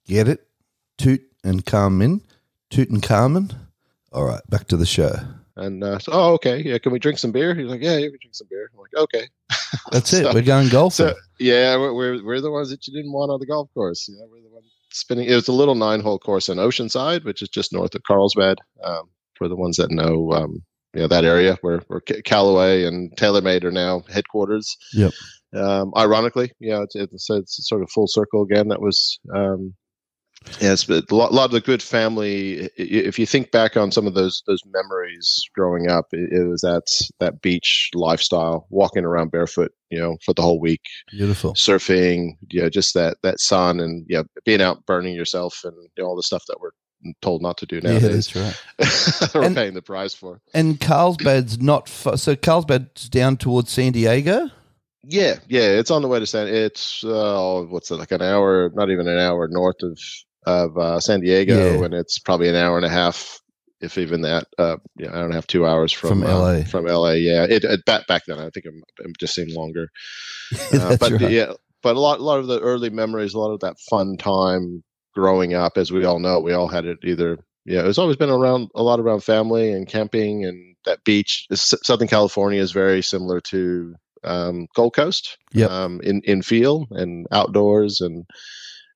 Get 0.06 0.29
it? 0.29 0.47
Toot 0.99 1.23
and 1.43 1.65
come 1.65 2.03
in? 2.03 2.21
Toot 2.71 2.91
and 2.91 3.03
Carmen? 3.03 3.53
All 4.12 4.25
right, 4.25 4.43
back 4.50 4.67
to 4.69 4.77
the 4.77 4.85
show. 4.85 5.12
And 5.56 5.82
uh, 5.82 5.99
so, 5.99 6.13
oh, 6.13 6.32
okay, 6.34 6.58
yeah, 6.63 6.79
can 6.79 6.93
we 6.93 6.99
drink 6.99 7.19
some 7.19 7.32
beer? 7.32 7.55
He's 7.55 7.67
like, 7.67 7.81
yeah, 7.82 7.96
you 7.96 8.10
can 8.10 8.19
drink 8.20 8.34
some 8.34 8.46
beer. 8.51 8.70
I'm 8.75 8.81
like, 8.81 8.94
okay. 9.05 9.29
That's 9.93 10.13
it. 10.13 10.22
So- 10.25 10.34
We're 10.34 10.43
going 10.43 10.69
golfing. 10.69 11.08
So 11.08 11.15
yeah, 11.39 11.77
we're, 11.77 12.22
we're 12.22 12.41
the 12.41 12.51
ones 12.51 12.70
that 12.70 12.87
you 12.87 12.93
didn't 12.94 13.13
want 13.13 13.31
on 13.31 13.41
the 13.41 13.46
golf 13.46 13.69
course. 13.72 14.08
Know, 14.08 14.27
we're 14.31 14.43
the 14.43 14.49
ones 14.55 14.67
spinning. 14.91 15.29
It 15.29 15.34
was 15.34 15.49
a 15.49 15.53
little 15.53 15.75
nine-hole 15.75 16.19
course 16.19 16.49
in 16.51 16.58
Oceanside, 16.58 17.25
which 17.25 17.41
is 17.43 17.49
just 17.49 17.72
north 17.72 17.94
of 17.94 18.03
Carlsbad. 18.03 18.58
Um, 18.82 19.08
for 19.34 19.49
the 19.49 19.56
ones 19.56 19.77
that 19.79 19.91
know, 19.91 20.32
um, 20.32 20.63
you 20.94 21.01
know 21.01 21.09
that 21.09 21.25
area 21.25 21.56
where 21.61 21.81
where 21.89 22.01
Callaway 22.01 22.85
and 22.85 23.15
TaylorMade 23.17 23.65
are 23.65 23.73
now 23.73 24.03
headquarters. 24.09 24.77
Yep. 24.93 25.13
Um, 25.55 25.93
ironically, 25.97 26.53
yeah, 26.61 26.82
it's, 26.82 26.94
it's, 26.94 27.29
it's 27.29 27.69
sort 27.69 27.82
of 27.82 27.91
full 27.91 28.06
circle 28.06 28.43
again. 28.43 28.69
That 28.69 28.81
was. 28.81 29.19
Um, 29.35 29.75
Yes, 30.59 30.85
but 30.85 31.11
a 31.11 31.15
lot, 31.15 31.35
lot 31.35 31.44
of 31.44 31.51
the 31.51 31.61
good 31.61 31.82
family. 31.82 32.70
If 32.77 33.19
you 33.19 33.27
think 33.27 33.51
back 33.51 33.77
on 33.77 33.93
some 33.93 34.06
of 34.06 34.15
those 34.15 34.43
those 34.47 34.63
memories 34.65 35.39
growing 35.55 35.91
up, 35.91 36.06
it, 36.13 36.32
it 36.32 36.49
was 36.49 36.63
that 36.63 36.85
that 37.19 37.43
beach 37.43 37.91
lifestyle, 37.94 38.67
walking 38.70 39.05
around 39.05 39.31
barefoot, 39.31 39.73
you 39.91 39.99
know, 39.99 40.17
for 40.25 40.32
the 40.32 40.41
whole 40.41 40.59
week, 40.59 40.81
Beautiful. 41.11 41.53
surfing, 41.55 42.39
you 42.51 42.63
know, 42.63 42.70
just 42.70 42.94
that 42.94 43.19
that 43.23 43.39
sun 43.39 43.81
and 43.81 44.06
yeah, 44.09 44.23
being 44.47 44.63
out 44.63 44.87
burning 44.87 45.15
yourself 45.15 45.61
and 45.63 45.75
you 45.77 46.03
know, 46.03 46.09
all 46.09 46.17
the 46.17 46.23
stuff 46.23 46.44
that 46.49 46.59
we're 46.59 46.70
told 47.22 47.42
not 47.42 47.56
to 47.58 47.66
do 47.66 47.80
Yeah, 47.82 47.98
that's 47.98 48.34
right. 48.36 48.62
we're 49.34 49.42
And- 49.44 49.56
paying 49.56 49.74
the 49.74 49.82
price 49.82 50.14
for. 50.14 50.40
And 50.54 50.80
Carlsbad's 50.80 51.60
not 51.60 51.88
so 51.88 52.36
Carlsbad's 52.36 53.08
down 53.08 53.36
towards 53.36 53.70
San 53.70 53.92
Diego. 53.92 54.48
Yeah, 55.02 55.36
yeah, 55.48 55.62
it's 55.78 55.90
on 55.90 56.02
the 56.02 56.08
way 56.08 56.19
to 56.19 56.26
San. 56.26 56.46
It's 56.46 57.02
uh, 57.04 57.64
what's 57.69 57.90
it 57.90 57.96
like 57.96 58.12
an 58.12 58.20
hour? 58.20 58.70
Not 58.74 58.90
even 58.90 59.08
an 59.08 59.19
hour 59.19 59.48
north 59.48 59.82
of 59.82 59.98
of 60.46 60.76
uh, 60.76 61.00
San 61.00 61.20
Diego, 61.20 61.78
Yeah. 61.78 61.84
and 61.84 61.94
it's 61.94 62.19
probably 62.19 62.48
an 62.48 62.54
hour 62.54 62.76
and 62.76 62.84
a 62.84 62.90
half, 62.90 63.40
if 63.80 63.96
even 63.96 64.20
that. 64.22 64.44
Uh, 64.58 64.76
yeah, 64.98 65.08
I 65.10 65.20
don't 65.20 65.32
have 65.32 65.46
two 65.46 65.66
hours 65.66 65.90
from 65.92 66.20
From 66.20 66.24
uh, 66.24 66.38
LA. 66.58 66.62
from 66.64 66.84
LA, 66.84 67.12
yeah. 67.12 67.44
It, 67.44 67.64
it 67.64 67.84
back 67.86 68.06
back 68.08 68.24
then, 68.26 68.38
I 68.38 68.50
think 68.50 68.66
I'm 68.66 69.12
just 69.19 69.34
seeing 69.34 69.54
longer. 69.54 69.88
Uh, 70.74 70.96
but 70.98 71.12
right. 71.12 71.30
yeah, 71.30 71.52
but 71.82 71.96
a 71.96 72.00
lot, 72.00 72.19
a 72.19 72.22
lot 72.22 72.38
of 72.40 72.46
the 72.48 72.58
early 72.60 72.90
memories, 72.90 73.32
a 73.34 73.38
lot 73.38 73.52
of 73.52 73.60
that 73.60 73.76
fun 73.88 74.16
time 74.19 74.82
growing 75.14 75.55
up, 75.55 75.76
as 75.76 75.93
we 75.93 76.05
all 76.05 76.19
know, 76.19 76.40
we 76.40 76.52
all 76.52 76.69
had 76.69 76.84
it 76.84 76.98
either. 77.02 77.38
Yeah, 77.64 77.86
it's 77.86 77.98
always 77.98 78.17
been 78.17 78.31
around 78.31 78.70
a 78.74 78.82
lot 78.82 79.00
around 79.00 79.20
family 79.22 79.72
and 79.72 79.86
camping 79.86 80.44
and 80.44 80.76
that 80.86 81.05
beach. 81.05 81.46
S- 81.52 81.74
Southern 81.82 82.08
California 82.08 82.60
is 82.60 82.72
very 82.72 83.02
similar 83.02 83.40
to 83.43 83.94
um, 84.24 84.67
Gold 84.74 84.94
Coast. 84.94 85.36
Yep. 85.52 85.70
Um, 85.70 86.00
in 86.02 86.22
in 86.24 86.43
feel 86.43 86.86
and 86.90 87.26
outdoors 87.32 88.00
and 88.00 88.26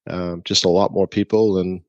um, 0.09 0.43
just 0.45 0.65
a 0.65 0.71
lot 0.71 0.93
more 0.93 1.07
people 1.07 1.59
and 1.59 1.83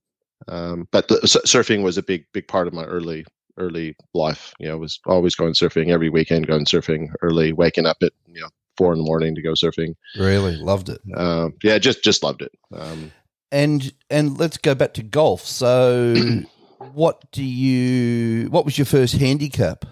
um, 0.47 0.87
but 0.91 1.07
the, 1.07 1.19
s- 1.23 1.37
surfing 1.45 1.83
was 1.83 1.97
a 1.97 2.03
big 2.03 2.25
big 2.33 2.47
part 2.47 2.67
of 2.67 2.73
my 2.73 2.83
early 2.83 3.25
early 3.57 3.95
life. 4.13 4.53
You 4.59 4.67
know, 4.67 4.77
was 4.77 4.99
always 5.05 5.35
going 5.35 5.53
surfing 5.53 5.91
every 5.91 6.09
weekend, 6.09 6.47
going 6.47 6.65
surfing 6.65 7.07
early, 7.21 7.53
waking 7.53 7.85
up 7.85 7.97
at 8.01 8.11
you 8.27 8.41
know 8.41 8.49
four 8.77 8.91
in 8.93 8.99
the 8.99 9.05
morning 9.05 9.35
to 9.35 9.41
go 9.41 9.53
surfing. 9.53 9.95
Really 10.17 10.57
loved 10.57 10.89
it. 10.89 10.99
Um, 11.15 11.53
yeah, 11.63 11.77
just 11.77 12.03
just 12.03 12.23
loved 12.23 12.41
it. 12.41 12.51
Um, 12.73 13.11
And 13.55 13.93
and 14.09 14.37
let's 14.37 14.57
go 14.57 14.75
back 14.75 14.93
to 14.95 15.03
golf. 15.03 15.45
So 15.45 16.13
what 16.77 17.31
do 17.31 17.41
you? 17.41 18.49
What 18.49 18.65
was 18.65 18.77
your 18.77 18.83
first 18.83 19.15
handicap? 19.15 19.85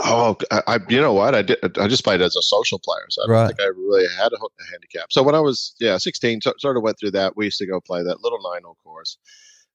Oh, 0.00 0.36
I, 0.50 0.62
I, 0.66 0.78
you 0.88 1.00
know 1.00 1.12
what? 1.12 1.36
I 1.36 1.42
did. 1.42 1.58
I 1.78 1.86
just 1.86 2.02
played 2.02 2.20
as 2.20 2.34
a 2.34 2.42
social 2.42 2.80
player, 2.80 3.06
so 3.10 3.22
I 3.22 3.26
don't 3.26 3.36
Right. 3.36 3.46
think 3.46 3.60
I 3.60 3.66
really 3.66 4.08
had 4.18 4.32
a, 4.32 4.36
a 4.36 4.70
handicap. 4.72 5.12
So 5.12 5.22
when 5.22 5.36
I 5.36 5.40
was 5.40 5.76
yeah 5.78 5.96
16, 5.96 6.40
so, 6.40 6.52
sort 6.58 6.76
of 6.76 6.82
went 6.82 6.98
through 6.98 7.12
that. 7.12 7.36
We 7.36 7.44
used 7.44 7.58
to 7.58 7.66
go 7.66 7.80
play 7.80 8.02
that 8.02 8.22
little 8.24 8.40
nine 8.42 8.62
hole 8.64 8.76
course. 8.82 9.16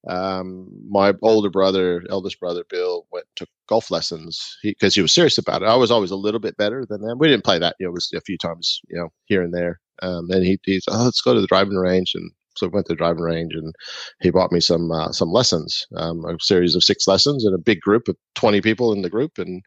Um, 0.06 0.68
my 0.90 1.14
older 1.22 1.48
brother, 1.48 2.02
eldest 2.10 2.38
brother 2.38 2.64
Bill, 2.68 3.06
went 3.10 3.24
took 3.34 3.48
golf 3.66 3.90
lessons 3.90 4.58
because 4.62 4.94
he, 4.94 5.00
was 5.00 5.12
serious 5.12 5.38
about 5.38 5.62
it. 5.62 5.68
I 5.68 5.76
was 5.76 5.90
always 5.90 6.10
a 6.10 6.16
little 6.16 6.40
bit 6.40 6.58
better 6.58 6.84
than 6.84 7.00
them. 7.00 7.18
We 7.18 7.28
didn't 7.28 7.44
play 7.44 7.58
that. 7.58 7.76
You 7.80 7.86
know, 7.86 7.90
it 7.90 7.94
was 7.94 8.12
a 8.14 8.20
few 8.20 8.36
times, 8.36 8.80
you 8.88 8.98
know, 8.98 9.08
here 9.24 9.42
and 9.42 9.54
there. 9.54 9.80
Um, 10.02 10.30
and 10.30 10.44
he 10.44 10.58
he's 10.64 10.84
oh, 10.88 11.04
let's 11.04 11.20
go 11.20 11.34
to 11.34 11.40
the 11.40 11.46
driving 11.46 11.76
range 11.76 12.12
and. 12.14 12.30
So 12.56 12.66
we 12.66 12.72
went 12.72 12.86
to 12.86 12.92
the 12.94 12.96
driving 12.96 13.22
range, 13.22 13.54
and 13.54 13.72
he 14.20 14.30
bought 14.30 14.50
me 14.50 14.58
some 14.58 14.90
uh, 14.90 15.12
some 15.12 15.30
lessons, 15.30 15.86
um, 15.96 16.24
a 16.24 16.36
series 16.40 16.74
of 16.74 16.82
six 16.82 17.06
lessons, 17.06 17.46
in 17.46 17.54
a 17.54 17.58
big 17.58 17.80
group 17.80 18.08
of 18.08 18.16
twenty 18.34 18.60
people 18.60 18.92
in 18.92 19.02
the 19.02 19.08
group, 19.08 19.38
and 19.38 19.62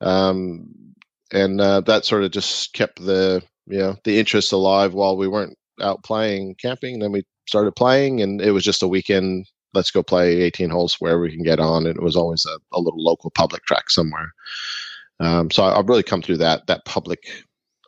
um, 0.00 0.64
and 1.32 1.60
uh, 1.60 1.80
that 1.82 2.04
sort 2.04 2.22
of 2.22 2.30
just 2.30 2.72
kept 2.72 3.04
the 3.04 3.42
you 3.66 3.78
know 3.78 3.96
the 4.04 4.18
interest 4.18 4.52
alive 4.52 4.94
while 4.94 5.16
we 5.16 5.28
weren't 5.28 5.58
out 5.80 6.02
playing 6.04 6.54
camping. 6.60 6.94
And 6.94 7.02
then 7.02 7.12
we 7.12 7.24
started 7.48 7.72
playing, 7.72 8.22
and 8.22 8.40
it 8.40 8.52
was 8.52 8.64
just 8.64 8.82
a 8.82 8.88
weekend. 8.88 9.46
Let's 9.72 9.90
go 9.90 10.02
play 10.02 10.42
18 10.42 10.70
holes 10.70 10.94
wherever 11.00 11.20
we 11.20 11.32
can 11.32 11.42
get 11.42 11.58
on. 11.58 11.86
And 11.86 11.96
it 11.96 12.02
was 12.02 12.14
always 12.14 12.46
a, 12.46 12.58
a 12.72 12.80
little 12.80 13.02
local 13.02 13.30
public 13.30 13.64
track 13.64 13.90
somewhere. 13.90 14.32
Um, 15.18 15.50
so 15.50 15.64
I, 15.64 15.78
I've 15.78 15.88
really 15.88 16.02
come 16.04 16.22
through 16.22 16.38
that 16.38 16.66
that 16.68 16.84
public 16.84 17.20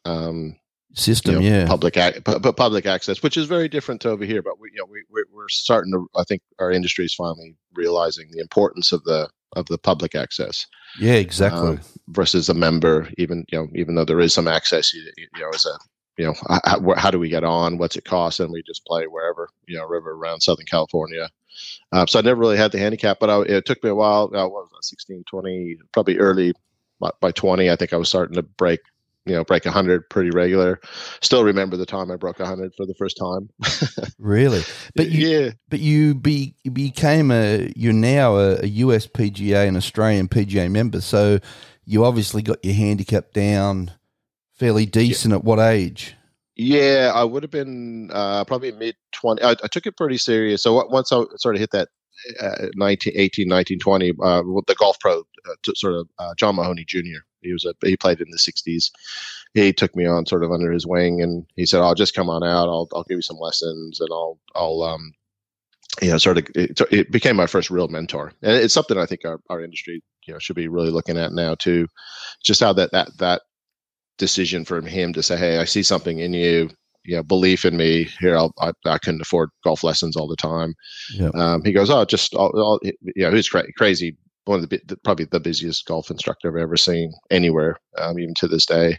um, 0.04 0.56
you 0.96 1.02
System, 1.02 1.34
know, 1.34 1.40
yeah. 1.40 1.66
public 1.66 1.96
ac- 1.96 2.20
pu- 2.20 2.40
pu- 2.40 2.52
public 2.52 2.86
access, 2.86 3.22
which 3.22 3.36
is 3.36 3.46
very 3.46 3.68
different 3.68 4.00
to 4.02 4.10
over 4.10 4.24
here. 4.24 4.42
But 4.42 4.58
we, 4.58 4.70
you 4.72 4.78
know, 4.78 4.86
we 4.90 5.04
we're, 5.10 5.26
we're 5.32 5.48
starting 5.48 5.92
to. 5.92 6.08
I 6.18 6.24
think 6.24 6.42
our 6.58 6.70
industry 6.70 7.04
is 7.04 7.14
finally 7.14 7.54
realizing 7.74 8.30
the 8.30 8.40
importance 8.40 8.92
of 8.92 9.04
the 9.04 9.28
of 9.54 9.66
the 9.66 9.78
public 9.78 10.14
access 10.14 10.66
yeah, 10.98 11.14
exactly. 11.14 11.68
um, 11.68 11.80
versus 12.08 12.48
a 12.48 12.54
member. 12.54 13.08
Even 13.18 13.44
you 13.52 13.58
know, 13.58 13.68
even 13.74 13.94
though 13.94 14.04
there 14.04 14.20
is 14.20 14.32
some 14.32 14.48
access, 14.48 14.94
you, 14.94 15.02
you 15.16 15.26
know, 15.40 15.50
as 15.54 15.66
a 15.66 15.78
you 16.16 16.24
know, 16.24 16.34
how, 16.64 16.94
how 16.96 17.10
do 17.10 17.18
we 17.18 17.28
get 17.28 17.44
on? 17.44 17.78
What's 17.78 17.96
it 17.96 18.04
cost? 18.04 18.40
And 18.40 18.50
we 18.50 18.62
just 18.62 18.84
play 18.86 19.06
wherever 19.06 19.48
you 19.66 19.76
know, 19.76 19.86
river 19.86 20.12
around 20.12 20.40
Southern 20.40 20.66
California. 20.66 21.28
Uh, 21.92 22.06
so 22.06 22.18
I 22.18 22.22
never 22.22 22.40
really 22.40 22.56
had 22.56 22.72
the 22.72 22.78
handicap, 22.78 23.18
but 23.20 23.30
I, 23.30 23.42
it 23.42 23.66
took 23.66 23.82
me 23.82 23.90
a 23.90 23.94
while. 23.94 24.30
I 24.34 24.44
was 24.44 24.68
that? 24.72 24.84
16, 24.84 25.24
20, 25.28 25.76
probably 25.92 26.18
early 26.18 26.54
by, 27.00 27.10
by 27.20 27.32
20. 27.32 27.70
I 27.70 27.76
think 27.76 27.92
I 27.92 27.96
was 27.96 28.08
starting 28.08 28.36
to 28.36 28.42
break. 28.42 28.80
You 29.26 29.34
know, 29.34 29.44
break 29.44 29.64
100 29.64 30.08
pretty 30.08 30.30
regular. 30.30 30.80
Still 31.20 31.44
remember 31.44 31.76
the 31.76 31.86
time 31.86 32.10
I 32.10 32.16
broke 32.16 32.38
100 32.38 32.74
for 32.76 32.86
the 32.86 32.94
first 32.94 33.16
time. 33.16 33.50
really, 34.18 34.62
but 34.94 35.10
you, 35.10 35.28
yeah, 35.28 35.50
but 35.68 35.80
you 35.80 36.14
be 36.14 36.54
you 36.62 36.70
became 36.70 37.30
a 37.30 37.72
you're 37.74 37.92
now 37.92 38.36
a, 38.36 38.60
a 38.60 38.66
US 38.66 39.06
PGA 39.06 39.66
and 39.66 39.76
Australian 39.76 40.28
PGA 40.28 40.70
member, 40.70 41.00
so 41.00 41.38
you 41.84 42.04
obviously 42.04 42.42
got 42.42 42.64
your 42.64 42.74
handicap 42.74 43.32
down 43.32 43.92
fairly 44.54 44.86
decent 44.86 45.34
at 45.34 45.44
what 45.44 45.58
age? 45.58 46.16
Yeah, 46.56 47.12
I 47.14 47.24
would 47.24 47.42
have 47.42 47.50
been 47.50 48.10
uh, 48.12 48.44
probably 48.44 48.72
mid 48.72 48.96
20. 49.12 49.42
I, 49.42 49.50
I 49.50 49.68
took 49.70 49.86
it 49.86 49.96
pretty 49.96 50.16
serious. 50.16 50.62
So 50.62 50.84
once 50.86 51.12
I 51.12 51.22
sort 51.36 51.54
of 51.54 51.60
hit 51.60 51.70
that 51.72 51.88
uh, 52.40 52.68
19, 52.74 53.12
18, 53.14 53.46
19, 53.46 53.78
20, 53.78 54.12
uh, 54.22 54.42
the 54.66 54.74
golf 54.78 54.98
pro, 54.98 55.20
uh, 55.20 55.72
sort 55.74 55.94
of 55.94 56.08
uh, 56.18 56.34
John 56.36 56.56
Mahoney 56.56 56.84
Jr., 56.86 57.20
he 57.46 57.52
was 57.52 57.64
a, 57.64 57.74
he 57.86 57.96
played 57.96 58.20
in 58.20 58.30
the 58.30 58.36
60s. 58.36 58.90
He 59.54 59.72
took 59.72 59.94
me 59.96 60.06
on 60.06 60.26
sort 60.26 60.44
of 60.44 60.52
under 60.52 60.70
his 60.70 60.86
wing 60.86 61.22
and 61.22 61.46
he 61.56 61.64
said, 61.64 61.80
I'll 61.80 61.94
just 61.94 62.14
come 62.14 62.28
on 62.28 62.44
out. 62.44 62.68
I'll, 62.68 62.88
I'll 62.94 63.04
give 63.04 63.16
you 63.16 63.22
some 63.22 63.38
lessons 63.38 64.00
and 64.00 64.10
I'll, 64.12 64.38
I'll, 64.54 64.82
um, 64.82 65.12
you 66.02 66.10
know, 66.10 66.18
sort 66.18 66.38
of, 66.38 66.48
it, 66.54 66.78
it 66.90 67.10
became 67.10 67.36
my 67.36 67.46
first 67.46 67.70
real 67.70 67.88
mentor. 67.88 68.32
And 68.42 68.56
it's 68.56 68.74
something 68.74 68.98
I 68.98 69.06
think 69.06 69.24
our, 69.24 69.40
our 69.48 69.62
industry, 69.62 70.02
you 70.26 70.34
know, 70.34 70.38
should 70.38 70.56
be 70.56 70.68
really 70.68 70.90
looking 70.90 71.16
at 71.16 71.32
now 71.32 71.54
too. 71.54 71.86
Just 72.42 72.60
how 72.60 72.72
that, 72.74 72.92
that, 72.92 73.16
that, 73.18 73.42
decision 74.18 74.64
from 74.64 74.86
him 74.86 75.12
to 75.12 75.22
say, 75.22 75.36
"Hey, 75.36 75.58
I 75.58 75.64
see 75.64 75.82
something 75.82 76.18
in 76.18 76.32
you. 76.32 76.70
You 77.04 77.16
know, 77.16 77.22
belief 77.22 77.64
in 77.64 77.76
me. 77.76 78.08
Here, 78.20 78.36
I'll, 78.36 78.52
I 78.58 78.72
I 78.84 78.98
couldn't 78.98 79.20
afford 79.20 79.50
golf 79.64 79.84
lessons 79.84 80.16
all 80.16 80.26
the 80.26 80.36
time." 80.36 80.74
Yeah. 81.14 81.30
Um, 81.34 81.62
he 81.64 81.72
goes, 81.72 81.90
"Oh, 81.90 82.04
just 82.04 82.34
I'll, 82.34 82.52
I'll, 82.56 82.80
you 82.82 82.92
know, 83.16 83.32
he's 83.32 83.48
cra- 83.48 83.72
crazy. 83.74 84.16
One 84.46 84.62
of 84.62 84.68
the, 84.70 84.98
probably 85.04 85.26
the 85.26 85.40
busiest 85.40 85.86
golf 85.86 86.10
instructor 86.10 86.48
I've 86.48 86.62
ever 86.62 86.76
seen 86.76 87.12
anywhere, 87.30 87.78
um, 87.98 88.18
even 88.18 88.34
to 88.34 88.48
this 88.48 88.66
day." 88.66 88.98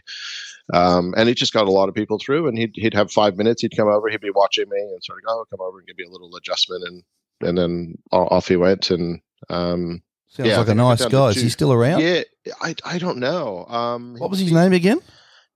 Um, 0.74 1.14
and 1.16 1.28
he 1.28 1.34
just 1.34 1.54
got 1.54 1.66
a 1.66 1.72
lot 1.72 1.88
of 1.88 1.94
people 1.94 2.18
through, 2.18 2.46
and 2.46 2.56
he'd 2.58 2.72
he'd 2.74 2.94
have 2.94 3.10
five 3.10 3.36
minutes. 3.36 3.62
He'd 3.62 3.76
come 3.76 3.88
over, 3.88 4.08
he'd 4.08 4.20
be 4.20 4.30
watching 4.30 4.68
me, 4.68 4.78
and 4.78 5.02
sort 5.02 5.18
of 5.18 5.24
go, 5.26 5.40
oh, 5.40 5.44
"Come 5.50 5.60
over 5.66 5.78
and 5.78 5.86
give 5.86 5.96
me 5.96 6.04
a 6.04 6.10
little 6.10 6.34
adjustment," 6.36 6.84
and 6.86 7.02
and 7.40 7.58
then 7.58 7.94
off 8.12 8.48
he 8.48 8.56
went. 8.56 8.90
And 8.90 9.20
um, 9.48 10.02
Sounds 10.28 10.48
Yeah, 10.50 10.58
like 10.58 10.68
a 10.68 10.74
nice 10.74 11.04
guy. 11.06 11.28
Is 11.30 11.40
he 11.40 11.48
still 11.48 11.72
around? 11.72 12.02
yeah, 12.02 12.22
I 12.60 12.74
I 12.84 12.98
don't 12.98 13.18
know. 13.18 13.64
Um, 13.66 14.16
What 14.18 14.30
was 14.30 14.40
his 14.40 14.52
name 14.52 14.72
again? 14.74 15.00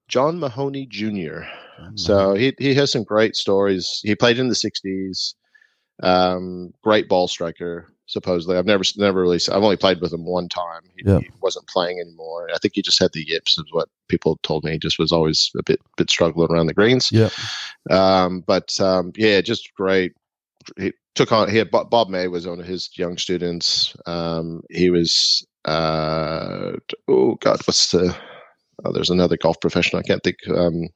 John 0.09 0.41
Mahoney 0.41 0.87
Jr. 0.87 1.43
So 1.97 2.35
he 2.35 2.55
he 2.59 2.75
has 2.75 2.91
some 2.93 3.03
great 3.05 3.35
stories. 3.37 4.01
He 4.03 4.15
played 4.15 4.39
in 4.39 4.49
the 4.49 4.55
'60s. 4.55 5.35
Um, 6.03 6.73
great 6.83 7.09
ball 7.09 7.29
striker, 7.29 7.92
supposedly. 8.13 8.57
I've 8.57 8.67
never 8.67 8.85
never 8.97 9.23
really. 9.23 9.41
I've 9.51 9.63
only 9.63 9.77
played 9.77 10.01
with 10.01 10.13
him 10.13 10.25
one 10.25 10.49
time. 10.49 10.83
He, 10.97 11.03
Yeah. 11.11 11.19
he 11.21 11.31
wasn't 11.43 11.67
playing 11.67 11.99
anymore. 12.01 12.49
I 12.55 12.59
think 12.59 12.75
he 12.75 12.83
just 12.83 13.01
had 13.01 13.13
the 13.13 13.27
yips, 13.27 13.59
is 13.59 13.65
what 13.73 13.89
people 14.09 14.39
told 14.43 14.65
me. 14.65 14.73
He 14.73 14.79
just 14.79 14.99
was 14.99 15.13
always 15.13 15.51
a 15.59 15.63
bit 15.63 15.81
bit 15.97 16.11
struggling 16.11 16.51
around 16.51 16.67
the 16.67 16.75
greens. 16.75 17.11
Yeah. 17.11 17.31
Um, 17.91 18.41
but 18.47 18.79
um, 18.81 19.13
yeah, 19.17 19.41
just 19.41 19.75
great. 19.75 20.13
He 20.77 20.93
took 21.15 21.33
on. 21.33 21.51
He 21.51 21.57
had 21.57 21.71
Bob, 21.71 22.09
May 22.09 22.29
was 22.29 22.47
one 22.47 22.61
of 22.61 22.67
his 22.67 22.91
young 22.97 23.19
students. 23.19 23.97
Um, 24.07 24.63
he 24.71 24.91
was. 24.91 25.47
Uh, 25.65 26.73
oh 27.09 27.37
God, 27.37 27.61
what's 27.67 27.91
the? 27.93 28.17
Oh, 28.85 28.93
there's 28.93 29.11
another 29.11 29.37
golf 29.37 29.61
professional. 29.61 30.01
I 30.01 30.03
can't 30.03 30.23
think. 30.23 30.37
Um, 30.49 30.89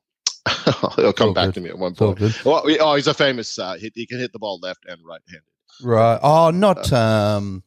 it'll 0.99 1.12
come 1.12 1.28
all 1.28 1.35
back 1.35 1.46
good. 1.46 1.54
to 1.54 1.61
me 1.61 1.70
at 1.70 1.78
one 1.78 1.94
point. 1.94 2.18
good. 2.18 2.35
Well, 2.44 2.62
oh, 2.80 2.94
he's 2.94 3.06
a 3.08 3.14
famous. 3.14 3.58
Uh, 3.58 3.75
he, 3.75 3.90
he 3.94 4.06
can 4.06 4.18
hit 4.18 4.32
the 4.32 4.38
ball 4.38 4.58
left 4.62 4.85
and 4.87 5.00
right 5.04 5.20
handed. 5.28 5.42
Right. 5.83 6.18
Oh, 6.23 6.50
not 6.50 6.92
um, 6.92 7.62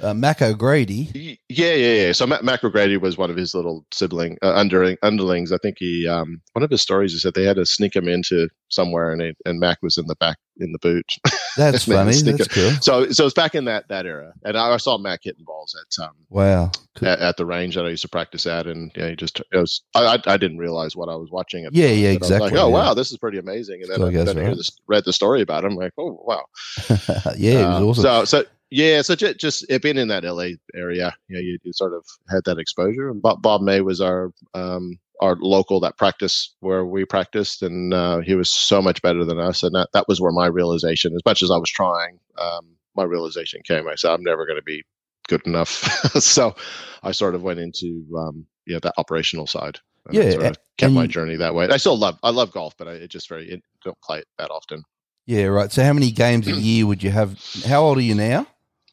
uh, 0.00 0.14
Mac 0.14 0.42
O'Grady. 0.42 1.38
Yeah, 1.48 1.74
yeah, 1.74 2.06
yeah. 2.06 2.12
So 2.12 2.26
Matt, 2.26 2.44
Mac 2.44 2.64
O'Grady 2.64 2.96
was 2.96 3.16
one 3.16 3.30
of 3.30 3.36
his 3.36 3.54
little 3.54 3.86
sibling 3.92 4.38
uh, 4.42 4.54
underling, 4.54 4.96
underlings. 5.02 5.52
I 5.52 5.58
think 5.58 5.76
he 5.78 6.06
um, 6.08 6.40
one 6.52 6.62
of 6.62 6.70
his 6.70 6.82
stories 6.82 7.14
is 7.14 7.22
that 7.22 7.34
they 7.34 7.44
had 7.44 7.56
to 7.56 7.66
sneak 7.66 7.94
him 7.94 8.08
into 8.08 8.48
somewhere, 8.68 9.12
and 9.12 9.22
it, 9.22 9.36
and 9.44 9.60
Mac 9.60 9.78
was 9.82 9.98
in 9.98 10.06
the 10.06 10.16
back 10.16 10.38
in 10.58 10.72
the 10.72 10.78
boot. 10.78 11.06
That's 11.56 11.84
funny. 11.84 12.20
That's 12.22 12.48
cool. 12.48 12.70
so 12.80 13.10
so 13.10 13.26
it's 13.26 13.34
back 13.34 13.54
in 13.54 13.64
that 13.66 13.88
that 13.88 14.06
era, 14.06 14.32
and 14.44 14.56
I, 14.56 14.74
I 14.74 14.76
saw 14.78 14.98
Mac 14.98 15.20
hitting 15.22 15.44
balls 15.44 15.74
at 15.80 16.04
um 16.04 16.12
Wow. 16.30 16.70
Cool. 16.96 17.08
at, 17.08 17.18
at 17.20 17.36
the 17.36 17.46
range 17.46 17.74
that 17.76 17.84
I 17.86 17.90
used 17.90 18.02
to 18.02 18.08
practice 18.08 18.46
at, 18.46 18.66
and 18.66 18.90
yeah, 18.96 19.10
he 19.10 19.16
just 19.16 19.40
it 19.52 19.56
was 19.58 19.82
I, 19.94 20.18
I 20.26 20.36
didn't 20.36 20.58
realize 20.58 20.96
what 20.96 21.08
I 21.08 21.14
was 21.16 21.30
watching. 21.30 21.64
At 21.64 21.72
Yeah, 21.74 21.88
time, 21.88 21.98
yeah, 21.98 22.14
but 22.18 22.30
I 22.30 22.30
was 22.30 22.30
exactly, 22.30 22.50
like, 22.50 22.60
oh 22.60 22.68
yeah. 22.68 22.74
wow, 22.74 22.94
this 22.94 23.10
is 23.12 23.18
pretty 23.18 23.38
amazing. 23.38 23.82
And 23.82 23.90
then, 23.90 24.02
I 24.02 24.10
guess, 24.10 24.26
then 24.32 24.38
I 24.46 24.54
this, 24.54 24.70
read 24.86 25.04
the 25.04 25.12
story 25.12 25.42
about 25.42 25.64
him. 25.64 25.72
I'm 25.72 25.76
like, 25.78 25.92
oh 25.98 26.18
wow, 26.26 26.44
yeah, 27.36 27.60
it 27.60 27.64
Um, 27.64 27.86
was 27.86 27.98
awesome. 28.04 28.26
So, 28.26 28.42
so 28.42 28.44
yeah, 28.70 29.02
so 29.02 29.14
just, 29.14 29.38
just 29.38 29.66
it 29.70 29.82
being 29.82 29.96
in 29.98 30.08
that 30.08 30.24
LA 30.24 30.48
area, 30.74 31.14
you 31.28 31.36
know, 31.36 31.40
you, 31.40 31.58
you 31.62 31.72
sort 31.72 31.92
of 31.92 32.04
had 32.28 32.40
that 32.46 32.58
exposure. 32.58 33.08
And 33.10 33.22
Bob, 33.22 33.40
Bob 33.42 33.60
May 33.62 33.80
was 33.82 34.00
our 34.00 34.32
um, 34.54 34.98
our 35.20 35.36
local 35.36 35.80
that 35.80 35.96
practiced 35.96 36.56
where 36.60 36.84
we 36.84 37.04
practiced, 37.04 37.62
and 37.62 37.94
uh, 37.94 38.20
he 38.20 38.34
was 38.34 38.50
so 38.50 38.82
much 38.82 39.00
better 39.02 39.24
than 39.24 39.38
us. 39.38 39.62
And 39.62 39.74
that 39.74 39.88
that 39.92 40.08
was 40.08 40.20
where 40.20 40.32
my 40.32 40.46
realization, 40.46 41.14
as 41.14 41.22
much 41.24 41.42
as 41.42 41.50
I 41.50 41.56
was 41.56 41.70
trying, 41.70 42.18
um, 42.38 42.76
my 42.96 43.04
realization 43.04 43.60
came. 43.64 43.88
I 43.88 43.94
said, 43.94 44.12
I'm 44.12 44.22
never 44.22 44.46
going 44.46 44.58
to 44.58 44.62
be 44.62 44.82
good 45.28 45.46
enough. 45.46 45.68
so, 46.20 46.54
I 47.02 47.12
sort 47.12 47.34
of 47.34 47.42
went 47.42 47.60
into 47.60 48.04
um, 48.16 48.46
yeah 48.66 48.78
that 48.82 48.94
operational 48.98 49.46
side. 49.46 49.78
And 50.06 50.14
Yeah, 50.14 50.30
sort 50.32 50.46
of 50.46 50.58
kept 50.76 50.92
my 50.92 51.06
journey 51.06 51.36
that 51.36 51.54
way. 51.54 51.68
I 51.68 51.78
still 51.78 51.96
love 51.96 52.18
I 52.22 52.30
love 52.30 52.52
golf, 52.52 52.74
but 52.76 52.88
I 52.88 52.92
it 52.92 53.08
just 53.08 53.28
very 53.28 53.48
it, 53.50 53.62
don't 53.84 54.00
play 54.02 54.18
it 54.18 54.26
that 54.38 54.50
often. 54.50 54.82
yeah, 55.26 55.44
right. 55.44 55.72
So, 55.72 55.82
how 55.82 55.92
many 55.92 56.10
games 56.10 56.46
a 56.46 56.52
year 56.60 56.86
would 56.86 57.02
you 57.02 57.10
have? 57.10 57.38
How 57.64 57.82
old 57.82 57.98
are 57.98 58.02
you 58.02 58.14
now? 58.14 58.46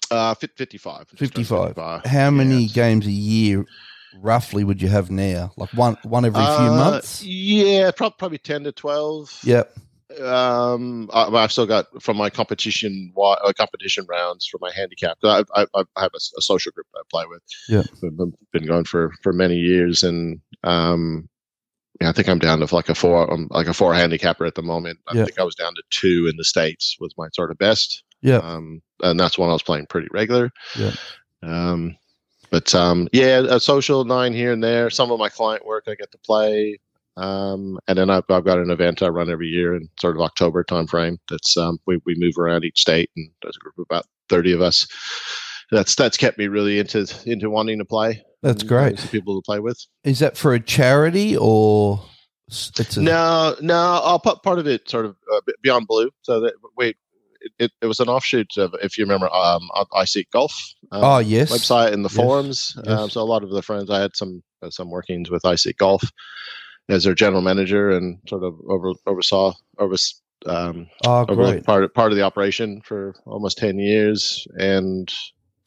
Uh, 0.10 0.34
55. 0.34 1.08
55. 1.08 1.76
55. 1.76 2.06
How 2.06 2.30
many 2.30 2.68
games 2.68 3.08
a 3.08 3.12
year, 3.12 3.66
roughly, 4.20 4.64
would 4.64 4.82
you 4.82 4.90
have 4.90 5.10
now? 5.12 5.52
Like 5.58 5.70
one, 5.74 5.98
one 6.04 6.26
every 6.26 6.42
few 6.42 6.50
Uh, 6.52 6.76
months. 6.76 7.24
Yeah, 7.24 7.92
prob- 7.92 8.18
probably 8.18 8.38
ten 8.40 8.64
to 8.66 8.72
twelve. 8.72 9.38
Yep. 9.44 9.76
Um, 10.20 11.10
I, 11.14 11.28
I've 11.28 11.52
still 11.54 11.66
got 11.66 11.86
from 12.02 12.18
my 12.18 12.30
competition 12.30 13.14
uh, 13.18 13.54
competition 13.58 14.06
rounds 14.10 14.46
for 14.46 14.58
my 14.60 14.70
handicap. 14.76 15.18
I, 15.24 15.44
I, 15.56 15.66
I 15.74 16.02
have 16.02 16.12
a 16.14 16.42
social 16.42 16.72
group 16.74 16.88
I 16.96 17.02
play 17.10 17.24
with. 17.30 17.42
Yeah. 17.70 17.84
Been, 18.02 18.34
been 18.52 18.66
going 18.66 18.84
for 18.84 19.12
for 19.24 19.32
many 19.32 19.56
years, 19.56 20.04
and 20.04 20.42
um, 20.64 21.30
yeah, 22.02 22.10
I 22.10 22.12
think 22.12 22.28
I'm 22.28 22.40
down 22.40 22.60
to 22.60 22.76
like 22.76 22.90
a 22.90 22.96
four, 22.96 23.32
um, 23.32 23.48
like 23.52 23.68
a 23.68 23.74
four 23.74 23.94
handicapper 23.94 24.46
at 24.46 24.56
the 24.56 24.62
moment. 24.62 25.00
I 25.08 25.16
Yeah. 25.16 25.26
think 25.26 25.40
I 25.40 25.44
was 25.44 25.56
down 25.56 25.76
to 25.76 25.84
two 25.92 26.28
in 26.30 26.36
the 26.36 26.44
states 26.44 26.98
was 27.00 27.14
my 27.18 27.28
sort 27.34 27.52
of 27.52 27.58
best. 27.58 28.04
Yeah. 28.22 28.38
Um, 28.38 28.82
and 29.02 29.20
that's 29.20 29.38
when 29.38 29.50
I 29.50 29.54
was 29.54 29.64
playing 29.64 29.86
pretty 29.88 30.08
regular. 30.12 30.52
Yeah. 30.78 30.92
Um, 31.42 31.96
but 32.52 32.76
um, 32.76 33.08
yeah, 33.14 33.42
a 33.50 33.60
social 33.60 34.04
nine 34.06 34.34
here 34.34 34.52
and 34.52 34.64
there. 34.64 34.90
Some 34.90 35.12
of 35.12 35.20
my 35.20 35.30
client 35.30 35.66
work 35.66 35.86
I 35.88 35.96
get 35.96 36.12
to 36.12 36.18
play. 36.20 36.78
Um, 37.18 37.80
and 37.88 37.98
then 37.98 38.10
I've, 38.10 38.24
I've 38.30 38.46
got 38.46 38.60
an 38.60 38.70
event 38.70 39.02
I 39.02 39.08
run 39.08 39.30
every 39.30 39.48
year 39.48 39.76
in 39.76 39.90
sort 40.00 40.16
of 40.16 40.22
October 40.22 40.64
timeframe. 40.64 41.18
That's 41.30 41.58
um, 41.58 41.80
we 41.86 42.00
we 42.06 42.16
move 42.18 42.38
around 42.38 42.64
each 42.64 42.80
state, 42.80 43.10
and 43.16 43.30
there's 43.42 43.58
a 43.58 43.60
group 43.60 43.78
of 43.78 43.86
about 43.90 44.06
thirty 44.30 44.54
of 44.54 44.62
us. 44.62 44.88
That's 45.72 45.96
that's 45.96 46.18
kept 46.18 46.38
me 46.38 46.48
really 46.48 46.80
into 46.80 47.12
into 47.26 47.50
wanting 47.50 47.80
to 47.80 47.86
play. 47.86 48.24
That's 48.42 48.64
great. 48.64 49.00
some 49.00 49.10
people 49.10 49.40
to 49.40 49.46
play 49.46 49.60
with. 49.60 49.80
Is 50.04 50.20
that 50.20 50.36
for 50.36 50.54
a 50.54 50.60
charity 50.60 51.38
or 51.38 52.04
it's 52.48 52.98
a, 52.98 53.02
No, 53.02 53.56
no, 53.62 54.02
I'll 54.04 54.20
put 54.20 54.44
part 54.44 54.60
of 54.60 54.68
it 54.68 54.90
sort 54.90 55.06
of 55.06 55.16
uh, 55.34 55.42
beyond 55.62 55.88
blue. 55.88 56.12
So 56.24 56.42
that 56.42 56.54
wait, 56.76 56.98
it, 57.60 57.72
it, 57.82 57.86
was 57.86 58.00
an 58.00 58.10
offshoot 58.10 58.58
of 58.58 58.74
if 58.82 58.98
you 58.98 59.06
remember, 59.06 59.34
um, 59.34 59.70
I, 59.74 60.04
iSeekGolf. 60.04 60.74
Um, 60.92 61.04
Oh 61.04 61.20
yes. 61.20 61.52
website 61.52 61.94
and 61.94 62.06
the 62.06 62.10
Yes, 62.10 62.16
forums. 62.16 62.78
Um, 62.88 63.10
so 63.10 63.22
a 63.22 63.24
lot 63.24 63.44
of 63.44 63.50
the 63.50 63.62
friends 63.62 63.90
I 63.90 64.00
had 64.00 64.16
some 64.16 64.44
uh, 64.62 64.70
some 64.70 64.90
workings 64.90 65.30
with 65.30 65.46
I 65.46 65.56
iSeekGolf 65.56 66.10
as 66.90 67.04
their 67.04 67.16
general 67.16 67.42
manager 67.42 67.92
and 67.92 68.20
sort 68.28 68.44
of 68.44 68.56
over 68.68 68.94
oversaw 69.06 69.54
over 69.78 69.96
um, 70.46 70.88
Oh 71.06 71.26
great. 71.26 71.66
part 71.66 71.84
of, 71.84 71.94
part 71.94 72.12
of 72.12 72.18
the 72.18 72.24
operation 72.24 72.82
for 72.82 73.16
almost 73.26 73.58
ten 73.58 73.78
years, 73.78 74.48
and 74.58 75.12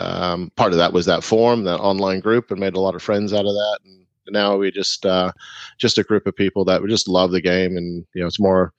um, 0.01 0.51
part 0.57 0.73
of 0.73 0.79
that 0.79 0.93
was 0.93 1.07
that 1.07 1.25
forum, 1.25 1.65
that 1.65 1.81
online 1.81 2.21
group, 2.21 2.51
and 2.51 2.61
made 2.61 2.75
a 2.75 2.81
lot 2.81 2.95
of 2.95 3.03
friends 3.03 3.33
out 3.33 3.47
of 3.47 3.55
that. 3.55 3.79
And 3.85 4.07
now 4.31 4.57
we 4.57 4.71
just 4.71 5.07
uh, 5.07 5.33
just 5.79 5.99
a 5.99 6.05
group 6.05 6.27
of 6.27 6.37
people 6.37 6.65
that 6.65 6.83
we 6.83 6.89
just 6.89 7.09
love 7.09 7.31
the 7.31 7.41
game, 7.41 7.77
and 7.77 8.05
you 8.15 8.21
know 8.21 8.27
it's 8.27 8.41
more 8.41 8.73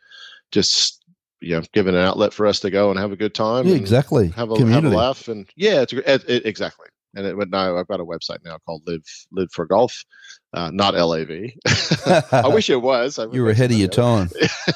just 0.52 1.04
you 1.46 1.56
know 1.56 1.62
giving 1.74 1.94
an 1.94 2.02
outlet 2.02 2.34
for 2.34 2.48
us 2.48 2.60
to 2.62 2.72
go 2.72 2.90
and 2.90 3.00
have 3.00 3.12
a 3.12 3.16
good 3.16 3.36
time. 3.36 3.68
Yeah, 3.68 3.76
exactly. 3.76 4.30
have 4.30 4.52
a 4.52 4.56
Community. 4.56 4.88
have 4.88 4.94
a 4.94 4.98
laugh 4.98 5.28
and 5.28 5.48
yeah 5.56 5.82
it's 5.82 5.94
it, 5.94 6.24
it, 6.28 6.46
exactly 6.46 6.88
and 7.16 7.26
it 7.26 7.38
went 7.38 7.50
now 7.50 7.78
i've 7.78 7.88
got 7.88 8.00
a 8.00 8.06
website 8.06 8.40
now 8.44 8.58
called 8.66 8.82
live 8.86 9.04
live 9.32 9.50
for 9.52 9.66
golf 9.66 10.04
uh, 10.54 10.70
not 10.72 10.94
lav 10.96 11.30
i 12.32 12.48
wish 12.48 12.70
it 12.70 12.82
was 12.82 13.20
you 13.32 13.44
were 13.44 13.50
ahead 13.50 13.72
of 13.72 13.78
your 13.78 13.88
time. 13.88 14.30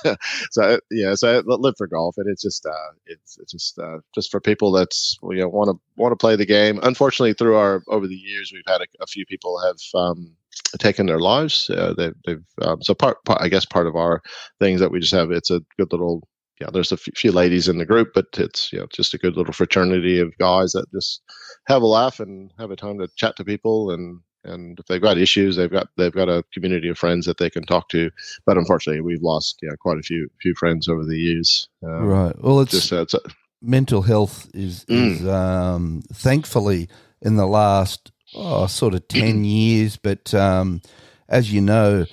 so 0.52 0.62
uh, 0.62 0.78
yeah 0.92 1.16
so 1.16 1.42
live 1.46 1.76
for 1.78 1.88
golf 1.88 2.16
and 2.18 2.28
it's 2.30 2.42
just 2.42 2.66
uh 2.66 2.92
it's, 3.06 3.38
it's 3.40 3.52
just 3.52 3.80
uh 3.80 3.98
just 4.14 4.32
for 4.32 4.40
people 4.40 4.72
that's 4.72 5.18
you 5.24 5.38
know 5.38 5.50
want 5.50 5.70
to 5.70 5.80
want 5.96 6.12
to 6.12 6.18
play 6.18 6.36
the 6.36 6.46
game 6.46 6.80
unfortunately 6.84 7.34
through 7.34 7.56
our 7.56 7.84
over 7.88 8.08
the 8.08 8.16
years 8.16 8.52
we've 8.54 8.64
had 8.68 8.82
a, 8.82 8.86
a 9.02 9.08
few 9.08 9.26
people 9.26 9.60
have 9.60 9.78
um 9.96 10.36
taken 10.80 11.06
their 11.06 11.20
lives 11.20 11.70
uh, 11.70 11.94
they, 11.98 12.12
they've 12.26 12.44
um, 12.62 12.82
so 12.82 12.94
part, 12.94 13.24
part 13.26 13.42
i 13.42 13.48
guess 13.48 13.66
part 13.66 13.88
of 13.88 13.96
our 13.96 14.22
things 14.60 14.80
that 14.80 14.92
we 14.92 15.00
just 15.00 15.14
have 15.14 15.32
it's 15.32 15.50
a 15.50 15.62
good 15.78 15.92
little 15.92 16.28
yeah, 16.60 16.70
there's 16.72 16.92
a 16.92 16.96
f- 16.96 17.16
few 17.16 17.32
ladies 17.32 17.68
in 17.68 17.78
the 17.78 17.86
group, 17.86 18.12
but 18.14 18.28
it's 18.38 18.72
you 18.74 18.80
know 18.80 18.88
just 18.92 19.14
a 19.14 19.18
good 19.18 19.36
little 19.38 19.54
fraternity 19.54 20.20
of 20.20 20.38
guys 20.38 20.74
that 20.74 20.92
just 20.92 21.22
have 21.68 21.82
a 21.82 21.88
laugh 21.88 22.20
and 22.20 22.52
have 22.58 22.72
a 22.72 22.76
time 22.76 23.00
to 23.00 23.08
chat 23.16 23.36
to 23.38 23.46
people 23.46 23.92
and 23.92 24.20
and 24.46 24.80
if 24.80 24.86
they've 24.86 25.02
got 25.02 25.18
issues, 25.18 25.58
they've 25.58 25.70
got 25.72 25.88
they've 25.98 26.14
got 26.14 26.30
a 26.30 26.44
community 26.54 26.88
of 26.90 26.98
friends 26.98 27.26
that 27.26 27.38
they 27.38 27.50
can 27.50 27.64
talk 27.64 27.90
to. 27.90 28.10
But 28.46 28.58
unfortunately, 28.58 29.02
we've 29.02 29.22
lost 29.22 29.60
yeah 29.62 29.72
quite 29.80 29.98
a 29.98 30.02
few 30.02 30.30
few 30.42 30.54
friends 30.56 30.88
over 30.88 31.04
the 31.04 31.18
years. 31.18 31.68
Um, 31.84 32.06
right. 32.06 32.36
Well, 32.42 32.62
it's 32.62 32.72
Just 32.72 32.94
uh, 32.94 33.02
it's, 33.02 33.16
mental 33.62 34.02
health 34.02 34.50
is, 34.54 34.86
Mm. 34.86 35.12
is 35.12 35.28
um, 35.28 36.02
thankfully 36.14 36.88
in 37.22 37.36
the 37.36 37.46
last 37.48 38.12
oh, 38.36 38.68
sort 38.68 38.94
of 38.94 39.08
10 39.10 39.44
years 39.44 39.98
but 39.98 40.34
um, 40.34 40.82
as 41.28 41.52
you 41.52 41.60
know 41.60 42.06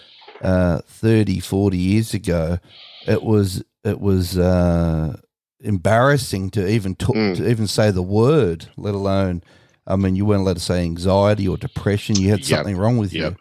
uh, 0.42 0.80
30 0.86 1.38
40 1.38 1.76
years 1.76 2.14
ago 2.14 2.58
it 3.06 3.22
was 3.22 3.62
it 3.86 4.00
was 4.00 4.36
uh, 4.36 5.16
embarrassing 5.60 6.50
to 6.50 6.66
even 6.68 6.94
talk, 6.94 7.16
Mm. 7.16 7.36
to 7.36 7.48
even 7.50 7.66
say 7.66 7.90
the 7.90 8.02
word 8.02 8.66
let 8.76 8.94
alone 8.94 9.42
I 9.86 9.96
mean 9.96 10.16
you 10.16 10.24
weren't 10.26 10.42
allowed 10.42 10.56
to 10.56 10.62
say 10.62 10.82
anxiety 10.82 11.46
or 11.48 11.56
depression 11.56 12.18
you 12.18 12.30
had 12.30 12.40
Yep. 12.40 12.48
something 12.58 12.76
wrong 12.76 12.98
with 12.98 13.12
Yep. 13.12 13.32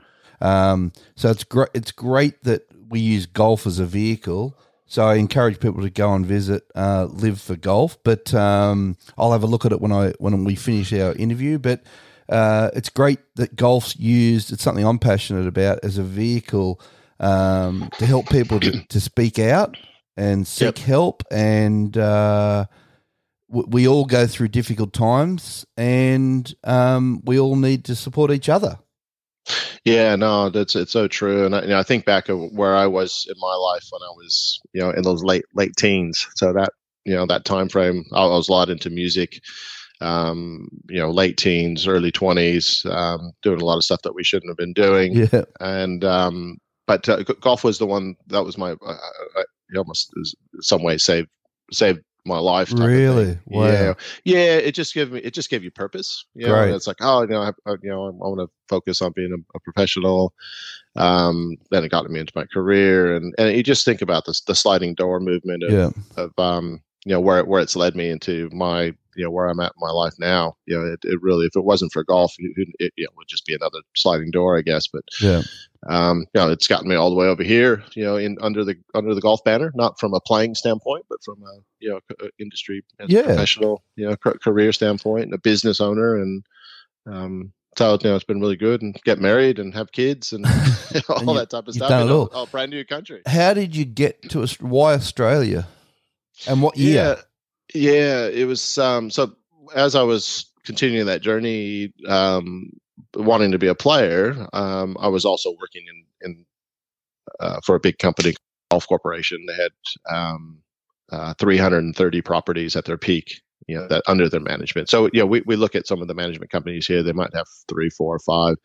you 0.41 0.47
um, 0.47 0.91
so 1.15 1.29
it's 1.29 1.43
great 1.43 1.69
it's 1.73 1.91
great 1.91 2.43
that 2.43 2.61
we 2.89 2.99
use 2.99 3.25
golf 3.25 3.65
as 3.67 3.79
a 3.79 3.85
vehicle 3.85 4.57
so 4.87 5.03
I 5.03 5.15
encourage 5.15 5.59
people 5.59 5.81
to 5.81 5.89
go 5.89 6.13
and 6.13 6.23
visit 6.25 6.61
uh, 6.75 7.05
Live 7.05 7.41
for 7.41 7.55
Golf. 7.55 7.97
But 8.03 8.31
um, 8.35 8.97
I'll 9.17 9.31
have 9.31 9.41
a 9.41 9.47
look 9.47 9.65
at 9.65 9.71
it 9.71 9.81
when 9.81 9.91
I 9.91 10.13
when 10.19 10.43
we 10.43 10.53
finish 10.53 10.93
our 10.93 11.13
interview. 11.13 11.57
But 11.57 11.81
uh, 12.29 12.69
it's 12.75 12.89
great 12.89 13.17
that 13.35 13.55
golf's 13.55 13.95
used. 13.99 14.53
It's 14.53 14.61
something 14.61 14.85
I'm 14.85 14.99
passionate 14.99 15.47
about 15.47 15.79
as 15.83 15.97
a 15.97 16.03
vehicle 16.03 16.79
um, 17.19 17.89
to 17.97 18.05
help 18.05 18.29
people 18.29 18.59
to, 18.59 18.83
to 18.85 19.01
speak 19.01 19.39
out 19.39 19.75
and 20.17 20.47
seek 20.47 20.77
Yep. 20.77 20.77
help. 20.79 21.23
And 21.31 21.97
uh, 21.97 22.65
w- 23.49 23.67
we 23.69 23.87
all 23.87 24.05
go 24.05 24.27
through 24.27 24.49
difficult 24.49 24.93
times, 24.93 25.65
and 25.77 26.53
um, 26.63 27.21
we 27.25 27.39
all 27.39 27.55
need 27.55 27.85
to 27.85 27.95
support 27.95 28.31
each 28.31 28.49
other. 28.49 28.79
Yeah, 29.83 30.15
no, 30.15 30.49
that's 30.49 30.75
it's 30.75 30.91
so 30.91 31.07
true, 31.07 31.45
and 31.45 31.55
I, 31.55 31.61
you 31.61 31.67
know, 31.67 31.77
I 31.79 31.83
think 31.83 32.05
back 32.05 32.29
of 32.29 32.39
where 32.51 32.75
I 32.75 32.87
was 32.87 33.27
in 33.29 33.35
my 33.39 33.53
life 33.53 33.85
when 33.91 34.01
I 34.01 34.11
was, 34.17 34.59
you 34.73 34.81
know, 34.81 34.89
in 34.89 35.03
those 35.03 35.23
late 35.23 35.45
late 35.53 35.75
teens. 35.77 36.27
So 36.35 36.51
that 36.53 36.71
you 37.03 37.13
know 37.13 37.27
that 37.27 37.45
time 37.45 37.69
frame, 37.69 38.03
I 38.13 38.25
was 38.25 38.49
a 38.49 38.51
lot 38.51 38.71
into 38.71 38.89
music, 38.89 39.39
um, 40.01 40.67
you 40.89 40.97
know, 40.99 41.11
late 41.11 41.37
teens, 41.37 41.87
early 41.87 42.11
twenties, 42.11 42.83
um, 42.89 43.33
doing 43.43 43.61
a 43.61 43.65
lot 43.65 43.77
of 43.77 43.83
stuff 43.83 44.01
that 44.01 44.15
we 44.15 44.23
shouldn't 44.23 44.49
have 44.49 44.57
been 44.57 44.73
doing, 44.73 45.13
Yeah, 45.31 45.43
and 45.59 46.03
um, 46.03 46.57
but 46.87 47.07
uh, 47.07 47.21
golf 47.21 47.63
was 47.63 47.77
the 47.77 47.85
one 47.85 48.15
that 48.27 48.43
was 48.43 48.57
my, 48.57 48.71
uh, 48.71 48.97
uh, 49.37 49.43
it 49.73 49.77
almost 49.77 50.11
is- 50.17 50.35
some 50.61 50.83
way 50.83 50.97
saved 50.97 51.29
saved 51.71 51.99
my 52.27 52.39
life. 52.39 52.69
type 52.69 52.79
of 52.79 52.85
thing. 52.85 52.87
really. 52.95 53.37
Wow. 53.45 53.65
Yeah, 53.67 53.93
yeah. 54.23 54.55
It 54.55 54.73
just 54.73 54.93
gave 54.95 55.11
me. 55.11 55.19
It 55.19 55.33
just 55.33 55.49
gave 55.51 55.63
you 55.63 55.69
purpose. 55.71 56.25
You 56.33 56.47
know, 56.47 56.53
Right. 56.53 56.65
and 56.67 56.75
it's 56.75 56.87
like, 56.87 56.97
oh, 57.01 57.21
you 57.21 57.27
know, 57.27 57.41
I, 57.41 57.51
I- 57.67 57.75
you 57.83 57.89
know, 57.89 58.07
I, 58.07 58.09
want 58.11 58.39
to 58.39 58.47
focus 58.67 59.01
on 59.01 59.11
being 59.15 59.31
a, 59.31 59.57
a 59.57 59.59
professional. 59.59 60.33
Um, 60.95 61.55
then 61.71 61.83
it 61.83 61.89
got 61.91 62.09
me 62.09 62.19
into 62.19 62.33
my 62.35 62.45
career, 62.45 63.15
and 63.15 63.33
and 63.37 63.55
you 63.55 63.63
just 63.63 63.85
think 63.85 64.01
about 64.01 64.25
this, 64.25 64.41
the 64.41 64.55
sliding 64.55 64.95
door 64.95 65.19
movement 65.19 65.63
of, 65.63 65.71
Yeah. 65.71 65.89
of 66.17 66.31
um, 66.39 66.81
you 67.05 67.13
know, 67.13 67.19
where 67.19 67.43
where 67.45 67.61
it's 67.61 67.75
led 67.75 67.95
me 67.95 68.09
into 68.09 68.49
my, 68.53 68.85
you 69.15 69.23
know, 69.23 69.29
where 69.29 69.47
I'm 69.47 69.59
at 69.59 69.73
in 69.75 69.79
my 69.87 69.91
life 69.91 70.13
now. 70.17 70.55
You 70.65 70.77
know, 70.77 70.85
it, 70.93 70.99
it 71.03 71.19
really, 71.21 71.45
if 71.45 71.55
it 71.55 71.63
wasn't 71.65 71.91
for 71.91 72.03
golf, 72.03 72.33
it, 72.39 72.69
it, 72.79 72.93
know, 72.97 73.09
would 73.17 73.27
just 73.27 73.45
be 73.45 73.53
another 73.53 73.79
sliding 73.95 74.31
door, 74.31 74.57
I 74.57 74.61
guess. 74.61 74.87
But 74.87 75.03
Yeah. 75.21 75.41
Um, 75.87 76.25
you 76.33 76.41
know, 76.41 76.49
it's 76.51 76.67
gotten 76.67 76.87
me 76.89 76.95
all 76.95 77.09
the 77.09 77.15
way 77.15 77.27
over 77.27 77.43
here, 77.43 77.83
you 77.93 78.03
know, 78.03 78.15
in 78.17 78.37
under 78.41 78.63
the 78.63 78.75
under 78.93 79.13
the 79.13 79.21
golf 79.21 79.43
banner, 79.43 79.71
not 79.75 79.99
from 79.99 80.13
a 80.13 80.19
playing 80.19 80.55
standpoint, 80.55 81.05
but 81.09 81.23
from 81.23 81.41
a 81.43 81.59
you 81.79 81.89
know 81.89 81.99
c- 82.09 82.25
uh, 82.25 82.29
industry 82.39 82.83
and 82.99 83.09
Yeah. 83.09 83.23
professional, 83.23 83.83
you 83.95 84.07
know, 84.09 84.15
ca- 84.17 84.33
career 84.43 84.71
standpoint, 84.71 85.25
and 85.25 85.33
a 85.33 85.37
business 85.39 85.79
owner, 85.79 86.15
and 86.15 86.43
um, 87.07 87.51
so 87.77 87.97
you 88.01 88.09
know, 88.09 88.15
it's 88.15 88.23
been 88.25 88.39
really 88.41 88.55
good, 88.55 88.81
and 88.81 88.99
get 89.03 89.19
married 89.19 89.59
and 89.59 89.73
have 89.75 89.91
kids 89.91 90.33
and 90.33 90.45
all 91.09 91.19
And 91.19 91.29
you- 91.29 91.35
that 91.37 91.49
type 91.51 91.67
of 91.67 91.73
stuff. 91.75 91.89
done 91.89 92.07
it 92.07 92.11
a- 92.11 92.15
all. 92.15 92.43
a 92.43 92.47
brand 92.47 92.71
new 92.71 92.83
country. 92.85 93.21
How 93.27 93.53
did 93.53 93.75
you 93.75 93.85
get 93.85 94.29
to 94.29 94.45
why 94.61 94.93
Australia, 94.95 95.67
and 96.47 96.61
what 96.61 96.77
year? 96.77 97.17
Yeah, 97.75 97.81
yeah. 97.91 98.27
It 98.27 98.47
was 98.47 98.77
um, 98.79 99.11
so 99.11 99.35
as 99.75 99.93
I 99.95 100.01
was 100.03 100.45
continuing 100.63 101.05
that 101.07 101.21
journey, 101.21 101.93
um, 102.07 102.71
wanting 103.15 103.51
to 103.51 103.59
be 103.59 103.67
a 103.67 103.75
player, 103.75 104.47
um, 104.53 104.97
I 104.99 105.07
was 105.09 105.25
also 105.25 105.51
working 105.59 105.85
in 105.89 106.05
in 106.21 106.45
uh, 107.39 107.59
for 107.65 107.75
a 107.75 107.79
big 107.79 107.99
company, 107.99 108.35
Golf 108.71 108.87
Corporation. 108.87 109.45
They 109.47 109.55
had 109.55 109.71
um, 110.09 110.59
uh, 111.11 111.33
330 111.39 112.21
properties 112.21 112.75
at 112.75 112.85
their 112.85 112.97
peak. 112.97 113.41
You 113.67 113.77
know 113.77 113.87
that 113.87 114.03
under 114.07 114.29
their 114.29 114.39
management. 114.39 114.89
So 114.89 115.09
yeah, 115.13 115.23
we, 115.23 115.41
we 115.45 115.55
look 115.55 115.75
at 115.75 115.87
some 115.87 116.01
of 116.01 116.07
the 116.07 116.13
management 116.13 116.51
companies 116.51 116.85
here. 116.85 117.01
They 117.01 117.13
might 117.13 117.33
have 117.33 117.47
three, 117.67 117.89
four, 117.89 118.19
five. 118.19 118.55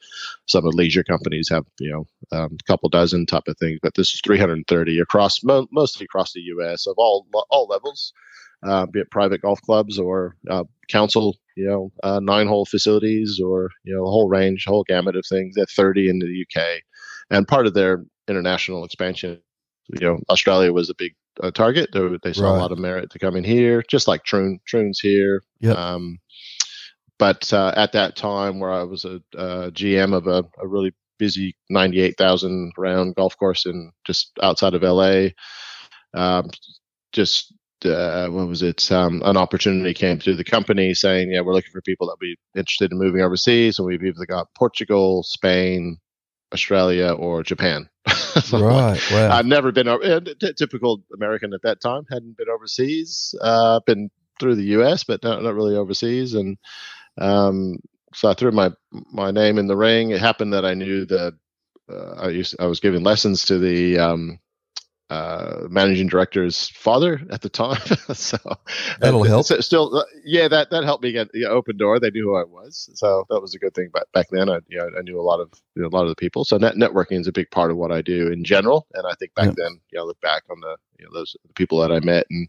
Some 0.46 0.66
of 0.66 0.72
the 0.72 0.76
leisure 0.76 1.04
companies 1.04 1.48
have 1.50 1.64
you 1.78 1.90
know 1.90 2.38
um, 2.38 2.56
a 2.60 2.64
couple 2.64 2.88
dozen 2.90 3.26
type 3.26 3.48
of 3.48 3.56
things. 3.58 3.78
But 3.82 3.94
this 3.94 4.12
is 4.12 4.20
330 4.24 5.00
across 5.00 5.42
mo- 5.42 5.68
mostly 5.72 6.04
across 6.04 6.32
the 6.32 6.40
U.S. 6.40 6.86
of 6.86 6.94
all 6.98 7.26
all 7.50 7.66
levels 7.66 8.12
uh, 8.62 8.86
be 8.86 9.00
it 9.00 9.10
private 9.10 9.42
golf 9.42 9.60
clubs 9.62 9.98
or 9.98 10.36
uh, 10.50 10.64
council, 10.88 11.36
you 11.56 11.66
know, 11.66 11.92
uh, 12.02 12.20
nine 12.20 12.46
hole 12.46 12.66
facilities 12.66 13.40
or, 13.44 13.70
you 13.84 13.94
know, 13.94 14.04
a 14.04 14.10
whole 14.10 14.28
range, 14.28 14.64
whole 14.66 14.84
gamut 14.84 15.16
of 15.16 15.24
things. 15.26 15.54
They're 15.54 15.66
30 15.66 16.08
in 16.08 16.18
the 16.18 16.44
UK. 16.44 16.82
And 17.30 17.48
part 17.48 17.66
of 17.66 17.74
their 17.74 18.04
international 18.28 18.84
expansion, 18.84 19.40
you 19.88 20.06
know, 20.06 20.18
Australia 20.28 20.72
was 20.72 20.90
a 20.90 20.94
big 20.94 21.14
uh, 21.42 21.50
target. 21.50 21.90
They, 21.92 22.08
they 22.22 22.32
saw 22.32 22.50
Right. 22.52 22.58
a 22.58 22.60
lot 22.60 22.72
of 22.72 22.78
merit 22.78 23.10
to 23.10 23.18
come 23.18 23.36
in 23.36 23.44
here, 23.44 23.82
just 23.88 24.08
like 24.08 24.24
Troon, 24.24 24.60
Troon's 24.66 25.00
here. 25.00 25.42
Yep. 25.60 25.76
Um, 25.76 26.18
but 27.18 27.52
uh, 27.52 27.72
at 27.76 27.92
that 27.92 28.16
time, 28.16 28.60
where 28.60 28.72
I 28.72 28.82
was 28.84 29.04
a, 29.04 29.20
uh 29.36 29.70
GM 29.70 30.14
of 30.14 30.26
a, 30.26 30.44
a 30.60 30.66
really 30.66 30.92
busy 31.18 31.54
98,000 31.68 32.72
round 32.78 33.14
golf 33.14 33.36
course 33.38 33.66
in 33.66 33.92
just 34.06 34.32
outside 34.42 34.74
of 34.74 34.82
LA, 34.82 35.28
um, 36.14 36.48
just 37.12 37.52
uh, 37.84 38.28
what 38.28 38.48
was 38.48 38.62
it? 38.62 38.90
Um, 38.92 39.22
an 39.24 39.36
opportunity 39.36 39.94
came 39.94 40.18
through 40.18 40.36
the 40.36 40.44
company 40.44 40.92
saying, 40.94 41.30
"Yeah, 41.32 41.40
we're 41.40 41.54
looking 41.54 41.72
for 41.72 41.80
people 41.82 42.06
that 42.06 42.12
would 42.20 42.26
be 42.26 42.36
interested 42.56 42.92
in 42.92 42.98
moving 42.98 43.22
overseas, 43.22 43.78
and 43.78 43.86
we've 43.86 44.02
either 44.04 44.26
got 44.26 44.48
Portugal, 44.56 45.22
Spain, 45.22 45.96
Australia, 46.52 47.12
or 47.12 47.42
Japan." 47.42 47.88
Right. 48.52 49.00
Wow. 49.10 49.30
I'd 49.32 49.46
never 49.46 49.72
been 49.72 49.88
over. 49.88 50.20
typical 50.56 51.02
American 51.14 51.52
at 51.52 51.62
that 51.62 51.80
time. 51.80 52.04
Hadn't 52.10 52.36
been 52.36 52.48
overseas. 52.48 53.34
Uh, 53.40 53.80
been 53.86 54.10
through 54.38 54.56
the 54.56 54.64
U.S., 54.64 55.04
but 55.04 55.22
not, 55.22 55.42
not 55.42 55.54
really 55.54 55.76
overseas. 55.76 56.34
And 56.34 56.56
um, 57.18 57.78
so 58.14 58.30
I 58.30 58.34
threw 58.34 58.50
my 58.50 58.70
my 58.90 59.30
name 59.30 59.58
in 59.58 59.66
the 59.66 59.76
ring. 59.76 60.10
It 60.10 60.20
happened 60.20 60.52
that 60.52 60.64
I 60.64 60.74
knew 60.74 61.04
that 61.06 61.34
uh, 61.90 62.14
I 62.18 62.28
used 62.28 62.56
I 62.58 62.66
was 62.66 62.80
giving 62.80 63.02
lessons 63.02 63.44
to 63.46 63.58
the 63.58 63.98
um, 63.98 64.38
uh, 65.10 65.66
managing 65.68 66.06
director's 66.06 66.68
father 66.68 67.20
at 67.30 67.42
the 67.42 67.48
time. 67.48 67.80
so 68.14 68.38
That'll 69.00 69.24
help. 69.24 69.44
So 69.44 69.60
still, 69.60 69.96
uh, 69.98 70.04
yeah, 70.24 70.46
that 70.48 70.70
that 70.70 70.84
helped 70.84 71.02
me 71.02 71.10
get 71.12 71.32
the 71.32 71.46
open 71.46 71.76
door. 71.76 71.98
They 71.98 72.10
knew 72.10 72.24
who 72.24 72.36
I 72.36 72.44
was, 72.44 72.88
so 72.94 73.24
that 73.28 73.40
was 73.40 73.54
a 73.54 73.58
good 73.58 73.74
thing. 73.74 73.90
But 73.92 74.10
back 74.12 74.28
then, 74.30 74.48
I 74.48 74.60
you 74.68 74.78
know, 74.78 74.88
I 74.96 75.02
knew 75.02 75.20
a 75.20 75.22
lot 75.22 75.40
of 75.40 75.50
you 75.74 75.82
know, 75.82 75.88
a 75.88 75.94
lot 75.94 76.02
of 76.02 76.08
the 76.10 76.14
people. 76.16 76.44
So 76.44 76.56
net, 76.58 76.76
networking 76.76 77.20
is 77.20 77.26
a 77.26 77.32
big 77.32 77.50
part 77.50 77.70
of 77.72 77.76
what 77.76 77.90
I 77.90 78.02
do 78.02 78.28
in 78.28 78.44
general. 78.44 78.86
And 78.94 79.06
I 79.06 79.14
think 79.18 79.34
back 79.34 79.46
Yeah. 79.46 79.54
then, 79.56 79.80
you 79.90 79.98
know, 79.98 80.06
look 80.06 80.20
back 80.20 80.44
on 80.50 80.60
the 80.60 80.76
you 80.98 81.04
know 81.06 81.10
those 81.12 81.36
the 81.46 81.54
people 81.54 81.80
that 81.80 81.90
I 81.92 81.98
met 82.00 82.26
and 82.30 82.48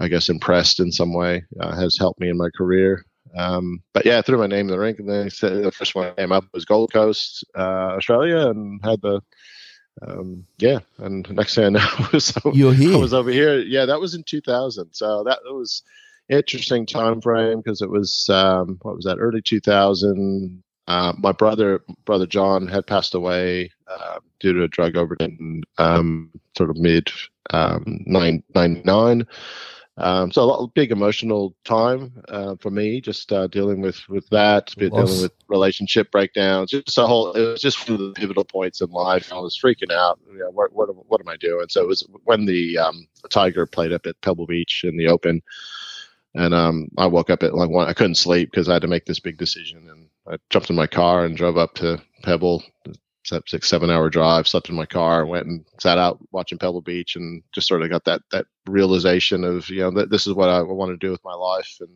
I 0.00 0.08
guess 0.08 0.28
impressed 0.30 0.80
in 0.80 0.90
some 0.90 1.12
way 1.12 1.44
uh, 1.60 1.76
has 1.76 1.98
helped 1.98 2.20
me 2.20 2.30
in 2.30 2.38
my 2.38 2.48
career. 2.56 3.04
Um, 3.36 3.82
but 3.92 4.06
yeah, 4.06 4.18
I 4.18 4.22
threw 4.22 4.38
my 4.38 4.46
name 4.46 4.66
in 4.68 4.72
the 4.72 4.78
ring, 4.78 4.94
and 4.98 5.08
then 5.08 5.24
the 5.64 5.72
first 5.74 5.94
one 5.94 6.06
that 6.06 6.16
came 6.16 6.30
up 6.32 6.44
was 6.52 6.64
Gold 6.64 6.92
Coast, 6.92 7.44
uh, 7.56 7.96
Australia, 7.96 8.48
and 8.48 8.80
had 8.84 9.00
the 9.02 9.20
um, 10.02 10.46
yeah. 10.58 10.80
And 10.98 11.28
next 11.30 11.54
thing 11.54 11.64
I 11.64 11.68
know, 11.70 11.88
was 12.12 12.32
You're 12.52 12.74
here. 12.74 12.94
I 12.94 12.98
was 12.98 13.14
over 13.14 13.30
here. 13.30 13.60
Yeah, 13.60 13.86
that 13.86 14.00
was 14.00 14.14
in 14.14 14.22
2000. 14.24 14.92
So 14.92 15.24
that, 15.24 15.40
was 15.44 15.82
interesting 16.28 16.86
time 16.86 17.20
frame 17.20 17.58
because 17.58 17.82
it 17.82 17.90
was 17.90 18.28
um, 18.30 18.78
what 18.82 18.96
was 18.96 19.04
that? 19.04 19.18
Early 19.18 19.42
2000. 19.42 20.62
Uh, 20.86 21.14
my 21.18 21.32
brother, 21.32 21.80
brother 22.04 22.26
John, 22.26 22.66
had 22.66 22.86
passed 22.86 23.14
away 23.14 23.70
uh, 23.86 24.18
due 24.40 24.52
to 24.52 24.64
a 24.64 24.68
drug 24.68 24.96
overdose. 24.96 25.30
Um, 25.78 26.30
sort 26.56 26.70
of 26.70 26.76
mid 26.76 27.10
um, 27.50 28.02
nine 28.06 28.42
ninety 28.54 28.82
nine. 28.84 29.26
Um, 29.96 30.32
so 30.32 30.42
a 30.42 30.44
lot, 30.44 30.74
big 30.74 30.90
emotional 30.90 31.54
time 31.64 32.12
uh, 32.28 32.56
for 32.56 32.70
me, 32.70 33.00
just 33.00 33.32
uh, 33.32 33.46
dealing 33.46 33.80
with 33.80 34.08
with 34.08 34.28
that, 34.30 34.74
dealing 34.76 35.22
with 35.22 35.32
relationship 35.48 36.10
breakdowns, 36.10 36.70
just 36.70 36.98
a 36.98 37.06
whole. 37.06 37.32
It 37.32 37.42
was 37.42 37.60
just 37.60 37.88
one 37.88 38.00
of 38.00 38.06
the 38.08 38.12
pivotal 38.14 38.44
points 38.44 38.80
in 38.80 38.90
life. 38.90 39.32
I 39.32 39.38
was 39.38 39.58
freaking 39.58 39.92
out. 39.92 40.18
You 40.32 40.38
know, 40.38 40.50
what 40.50 40.72
what 40.72 40.88
what 41.08 41.20
am 41.20 41.28
I 41.28 41.36
doing? 41.36 41.66
So 41.68 41.80
it 41.80 41.86
was 41.86 42.04
when 42.24 42.44
the 42.44 42.76
um, 42.78 43.06
Tiger 43.30 43.66
played 43.66 43.92
up 43.92 44.06
at 44.06 44.20
Pebble 44.20 44.46
Beach 44.46 44.82
in 44.82 44.96
the 44.96 45.06
Open, 45.06 45.40
and 46.34 46.54
um, 46.54 46.88
I 46.98 47.06
woke 47.06 47.30
up 47.30 47.44
at 47.44 47.54
like 47.54 47.70
one. 47.70 47.86
I 47.86 47.92
couldn't 47.92 48.16
sleep 48.16 48.50
because 48.50 48.68
I 48.68 48.72
had 48.72 48.82
to 48.82 48.88
make 48.88 49.06
this 49.06 49.20
big 49.20 49.38
decision, 49.38 49.88
and 49.88 50.08
I 50.26 50.38
jumped 50.50 50.70
in 50.70 50.76
my 50.76 50.88
car 50.88 51.24
and 51.24 51.36
drove 51.36 51.56
up 51.56 51.74
to 51.76 52.02
Pebble. 52.24 52.64
Six 53.24 53.68
seven 53.68 53.90
hour 53.90 54.10
drive, 54.10 54.46
slept 54.46 54.68
in 54.68 54.74
my 54.74 54.86
car, 54.86 55.24
went 55.24 55.46
and 55.46 55.64
sat 55.80 55.98
out 55.98 56.18
watching 56.30 56.58
Pebble 56.58 56.82
Beach, 56.82 57.16
and 57.16 57.42
just 57.52 57.68
sort 57.68 57.82
of 57.82 57.90
got 57.90 58.04
that 58.04 58.22
that 58.32 58.46
realization 58.66 59.44
of 59.44 59.68
you 59.70 59.80
know 59.80 59.90
that 59.92 60.10
this 60.10 60.26
is 60.26 60.34
what 60.34 60.48
I 60.48 60.62
want 60.62 60.90
to 60.90 61.06
do 61.06 61.10
with 61.10 61.24
my 61.24 61.34
life, 61.34 61.76
and 61.80 61.90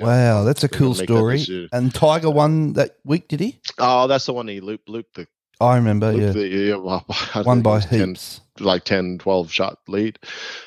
know, 0.00 0.06
Wow, 0.06 0.44
that's 0.44 0.64
a 0.64 0.68
cool 0.68 0.94
that 0.94 1.04
story. 1.04 1.68
And 1.72 1.94
Tiger 1.94 2.30
won 2.30 2.74
that 2.74 2.96
week, 3.04 3.28
did 3.28 3.40
he? 3.40 3.60
Oh, 3.78 4.06
that's 4.06 4.26
the 4.26 4.32
one 4.32 4.48
he 4.48 4.60
looped 4.60 4.88
looped 4.88 5.14
the, 5.14 5.26
I 5.60 5.76
remember, 5.76 6.12
yeah. 6.12 6.32
the 6.32 6.46
yeah, 6.46 6.76
well, 6.76 7.06
Won 7.44 7.62
by 7.62 7.76
was 7.76 7.86
10 7.86 8.08
heaps. 8.08 8.40
like 8.60 8.84
10, 8.84 9.18
12 9.18 9.52
shot 9.52 9.78
lead. 9.88 10.18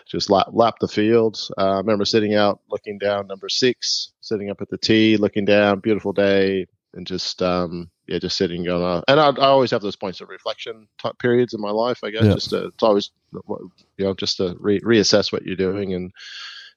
Just 0.07 0.29
lap, 0.29 0.47
lap 0.51 0.75
the 0.79 0.87
field. 0.87 1.39
Uh, 1.57 1.71
I 1.71 1.77
remember 1.77 2.05
sitting 2.05 2.35
out, 2.35 2.61
looking 2.69 2.97
down 2.97 3.27
number 3.27 3.49
six, 3.49 4.13
sitting 4.21 4.49
up 4.49 4.61
at 4.61 4.69
the 4.69 4.77
tee, 4.77 5.17
looking 5.17 5.45
down, 5.45 5.81
beautiful 5.81 6.13
day, 6.13 6.67
and 6.93 7.05
just 7.05 7.41
um, 7.41 7.89
yeah, 8.07 8.19
just 8.19 8.37
sitting 8.37 8.63
going 8.63 8.83
on. 8.83 9.03
And 9.07 9.19
I, 9.19 9.27
I 9.29 9.47
always 9.47 9.71
have 9.71 9.81
those 9.81 9.95
points 9.95 10.21
of 10.21 10.29
reflection 10.29 10.87
type 10.97 11.17
periods 11.19 11.53
in 11.53 11.61
my 11.61 11.71
life. 11.71 11.99
I 12.03 12.11
guess 12.11 12.23
Yeah. 12.23 12.33
just 12.33 12.49
to, 12.51 12.65
it's 12.67 12.83
always 12.83 13.11
you 13.33 14.05
know 14.05 14.13
just 14.13 14.37
to 14.37 14.55
re- 14.59 14.79
reassess 14.81 15.31
what 15.31 15.43
you're 15.43 15.55
doing 15.55 15.93
and 15.93 16.11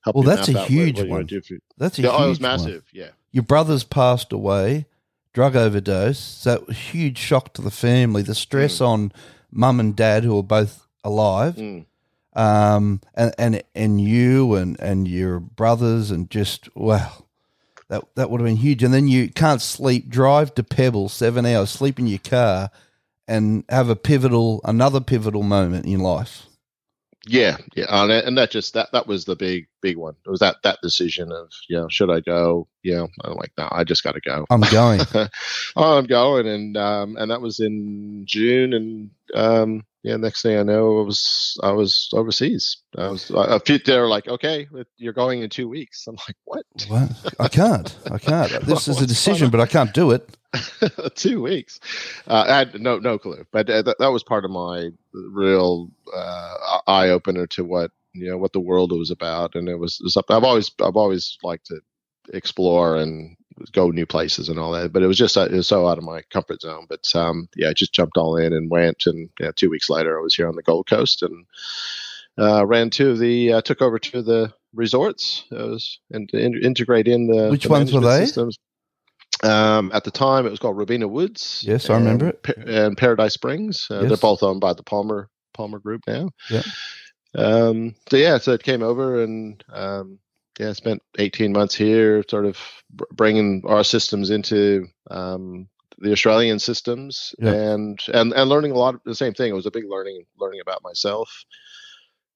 help. 0.04 0.16
Well, 0.16 0.24
that's 0.24 0.48
a 0.48 0.52
what- 0.52 0.68
huge 0.68 0.98
what 0.98 1.08
one. 1.08 1.28
That's 1.78 1.98
a 1.98 2.02
Yeah, 2.02 2.08
huge 2.10 2.20
oh, 2.20 2.24
it 2.24 2.28
was 2.28 2.40
one. 2.40 2.50
massive. 2.50 2.84
Yeah. 2.92 3.08
Your 3.32 3.44
brother's 3.44 3.84
passed 3.84 4.32
away, 4.32 4.86
drug 5.32 5.54
overdose. 5.56 6.18
So 6.18 6.54
it 6.54 6.66
was 6.66 6.76
a 6.76 6.80
huge 6.80 7.18
shock 7.18 7.54
to 7.54 7.62
the 7.62 7.70
family. 7.70 8.22
The 8.22 8.34
stress 8.34 8.80
on 8.80 9.12
mum 9.52 9.78
and 9.80 9.94
dad, 9.94 10.24
who 10.24 10.36
are 10.38 10.42
both 10.42 10.86
alive, 11.04 11.54
Mm. 11.56 11.86
um, 12.34 13.00
and, 13.14 13.34
and 13.38 13.62
and 13.74 14.00
you 14.00 14.54
and, 14.54 14.78
and 14.80 15.06
your 15.08 15.40
brothers, 15.40 16.10
and 16.10 16.28
just 16.30 16.74
wow, 16.76 17.24
that 17.90 18.04
that 18.14 18.30
would 18.30 18.40
have 18.40 18.46
been 18.46 18.56
huge. 18.56 18.82
And 18.82 18.94
then 18.94 19.08
you 19.08 19.28
can't 19.28 19.60
sleep, 19.60 20.08
drive 20.08 20.54
to 20.54 20.62
Pebble 20.62 21.08
seven 21.08 21.44
hours, 21.44 21.70
sleep 21.70 21.98
in 21.98 22.06
your 22.06 22.20
car, 22.20 22.70
and 23.28 23.64
have 23.68 23.90
a 23.90 23.96
pivotal, 23.96 24.60
another 24.64 25.00
pivotal 25.00 25.42
moment 25.42 25.84
in 25.84 26.00
life. 26.00 26.46
Yeah, 27.26 27.58
yeah, 27.76 27.84
and, 27.90 28.10
and 28.10 28.38
that 28.38 28.50
just 28.50 28.72
that 28.74 28.92
that 28.92 29.06
was 29.06 29.26
the 29.26 29.36
big 29.36 29.66
big 29.82 29.98
one. 29.98 30.14
It 30.24 30.30
was 30.30 30.40
that 30.40 30.56
that 30.62 30.78
decision 30.82 31.30
of 31.32 31.52
you 31.68 31.76
know 31.76 31.88
should 31.88 32.10
I 32.10 32.20
go? 32.20 32.66
You 32.82 32.94
know, 32.94 33.08
I'm 33.22 33.34
like 33.34 33.52
no, 33.58 33.68
I 33.70 33.84
just 33.84 34.02
got 34.02 34.12
to 34.12 34.20
go. 34.20 34.46
I'm 34.48 34.62
going. 34.62 35.00
I'm 35.76 36.06
going, 36.06 36.46
and 36.46 36.76
um, 36.78 37.16
and 37.18 37.30
that 37.30 37.42
was 37.42 37.60
in 37.60 38.22
June, 38.24 38.72
and 38.72 39.10
um, 39.34 39.84
yeah, 40.02 40.16
next 40.16 40.42
thing 40.42 40.58
I 40.58 40.62
know, 40.62 41.00
I 41.00 41.04
was 41.04 41.58
I 41.62 41.72
was 41.72 42.08
overseas. 42.14 42.78
I 42.96 43.08
was 43.08 43.30
a 43.34 43.60
few. 43.60 43.78
They're 43.78 44.08
like, 44.08 44.28
okay, 44.28 44.66
you're 44.96 45.12
going 45.12 45.42
in 45.42 45.50
two 45.50 45.68
weeks. 45.68 46.06
I'm 46.06 46.16
like, 46.26 46.36
what? 46.44 46.64
What? 46.88 47.34
I 47.38 47.48
can't. 47.48 47.94
I 48.10 48.18
can't. 48.18 48.50
This 48.66 48.88
is 48.88 49.00
a 49.00 49.06
decision, 49.06 49.50
but 49.50 49.60
I 49.60 49.66
can't 49.66 49.92
do 49.92 50.10
it. 50.12 50.36
two 51.14 51.42
weeks. 51.42 51.80
Uh, 52.26 52.44
I 52.48 52.56
had 52.58 52.80
no 52.80 52.98
no 52.98 53.18
clue, 53.18 53.44
but 53.52 53.68
uh, 53.68 53.82
that, 53.82 53.98
that 53.98 54.08
was 54.08 54.22
part 54.22 54.44
of 54.44 54.50
my 54.50 54.90
real 55.12 55.90
uh, 56.14 56.80
eye 56.86 57.10
opener 57.10 57.46
to 57.48 57.64
what 57.64 57.90
you 58.14 58.30
know 58.30 58.38
what 58.38 58.52
the 58.52 58.60
world 58.60 58.92
was 58.92 59.10
about, 59.10 59.54
and 59.54 59.68
it 59.68 59.78
was, 59.78 60.00
it 60.00 60.04
was 60.04 60.14
something 60.14 60.34
I've 60.34 60.44
always 60.44 60.70
I've 60.82 60.96
always 60.96 61.36
liked 61.42 61.66
to 61.66 61.80
explore 62.32 62.96
and 62.96 63.36
go 63.72 63.90
new 63.90 64.06
places 64.06 64.48
and 64.48 64.58
all 64.58 64.72
that, 64.72 64.92
but 64.92 65.02
it 65.02 65.06
was 65.06 65.18
just 65.18 65.36
uh, 65.36 65.42
it 65.42 65.52
was 65.52 65.66
so 65.66 65.86
out 65.86 65.98
of 65.98 66.04
my 66.04 66.22
comfort 66.30 66.60
zone. 66.62 66.86
But 66.88 67.14
um, 67.14 67.48
yeah, 67.56 67.68
I 67.70 67.72
just 67.72 67.92
jumped 67.92 68.16
all 68.16 68.36
in 68.36 68.52
and 68.52 68.70
went, 68.70 69.04
and 69.06 69.30
yeah, 69.38 69.52
two 69.54 69.70
weeks 69.70 69.90
later 69.90 70.18
I 70.18 70.22
was 70.22 70.34
here 70.34 70.48
on 70.48 70.56
the 70.56 70.62
Gold 70.62 70.88
Coast 70.88 71.22
and 71.22 71.46
uh, 72.38 72.66
ran 72.66 72.90
to 72.90 73.16
the 73.16 73.54
uh, 73.54 73.60
took 73.62 73.82
over 73.82 73.98
to 73.98 74.22
the 74.22 74.52
resorts. 74.74 75.44
I 75.52 75.62
was 75.64 75.98
and 76.10 76.28
to 76.30 76.38
in, 76.38 76.62
integrate 76.62 77.08
in 77.08 77.26
the 77.26 77.48
Which 77.50 77.64
the 77.64 77.70
ones 77.70 77.92
were 77.92 78.00
they? 78.00 78.26
Systems. 78.26 78.58
Um, 79.42 79.90
at 79.94 80.04
the 80.04 80.10
time, 80.10 80.46
it 80.46 80.50
was 80.50 80.58
called 80.58 80.76
Robina 80.76 81.08
Woods. 81.08 81.64
Yes, 81.66 81.88
I 81.88 81.94
remember 81.94 82.28
it. 82.28 82.42
Pa- 82.42 82.52
and 82.66 82.96
Paradise 82.96 83.34
Springs. 83.34 83.86
Uh, 83.88 84.04
They're 84.04 84.16
both 84.16 84.42
owned 84.42 84.60
by 84.60 84.74
the 84.74 84.82
Palmer 84.82 85.30
Palmer 85.54 85.78
Group 85.78 86.02
now. 86.06 86.30
Yeah. 86.50 86.62
Um, 87.34 87.94
so 88.10 88.16
yeah, 88.16 88.38
so 88.38 88.52
it 88.52 88.62
came 88.62 88.82
over 88.82 89.22
and 89.22 89.62
um, 89.72 90.18
yeah, 90.60 90.74
spent 90.74 91.02
18 91.18 91.52
months 91.52 91.74
here, 91.76 92.24
sort 92.30 92.46
of 92.46 92.58
bringing 93.12 93.62
our 93.66 93.84
systems 93.84 94.30
into 94.30 94.86
um, 95.10 95.68
the 95.98 96.12
Australian 96.12 96.60
systems 96.60 97.34
Yeah. 97.38 97.54
and 97.54 97.98
and 98.14 98.32
and 98.34 98.50
learning 98.50 98.72
a 98.72 98.78
lot 98.78 98.96
of 98.96 99.02
the 99.06 99.14
same 99.16 99.34
thing. 99.34 99.50
It 99.50 99.56
was 99.56 99.66
a 99.66 99.72
big 99.72 99.86
learning 99.88 100.26
learning 100.38 100.60
about 100.62 100.82
myself. 100.84 101.30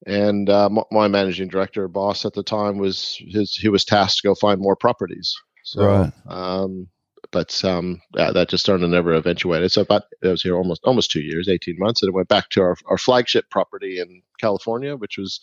And 0.06 0.50
uh, 0.50 0.68
my 0.92 1.08
managing 1.08 1.48
director, 1.48 1.88
boss 1.88 2.26
at 2.26 2.34
the 2.34 2.42
time, 2.44 2.78
was 2.78 3.18
his. 3.30 3.56
He 3.56 3.68
was 3.70 3.84
tasked 3.86 4.22
to 4.22 4.28
go 4.28 4.34
find 4.34 4.60
more 4.60 4.76
properties. 4.76 5.34
So, 5.64 5.82
Right. 5.84 6.12
um, 6.28 6.88
but 7.32 7.64
um, 7.64 8.00
yeah, 8.16 8.32
that 8.32 8.50
just 8.50 8.64
started 8.64 8.82
to 8.82 8.88
never 8.88 9.14
eventuated. 9.14 9.72
So 9.72 9.82
about 9.82 10.04
I 10.24 10.28
was 10.28 10.42
here 10.42 10.56
almost 10.56 10.82
almost 10.84 11.10
two 11.10 11.22
years, 11.22 11.48
eighteen 11.48 11.76
months, 11.78 12.02
and 12.02 12.10
it 12.10 12.14
went 12.14 12.28
back 12.28 12.50
to 12.50 12.62
our 12.62 12.76
our 12.86 12.98
flagship 12.98 13.50
property 13.50 14.00
in 14.00 14.22
California, 14.40 14.96
which 14.96 15.18
was 15.18 15.40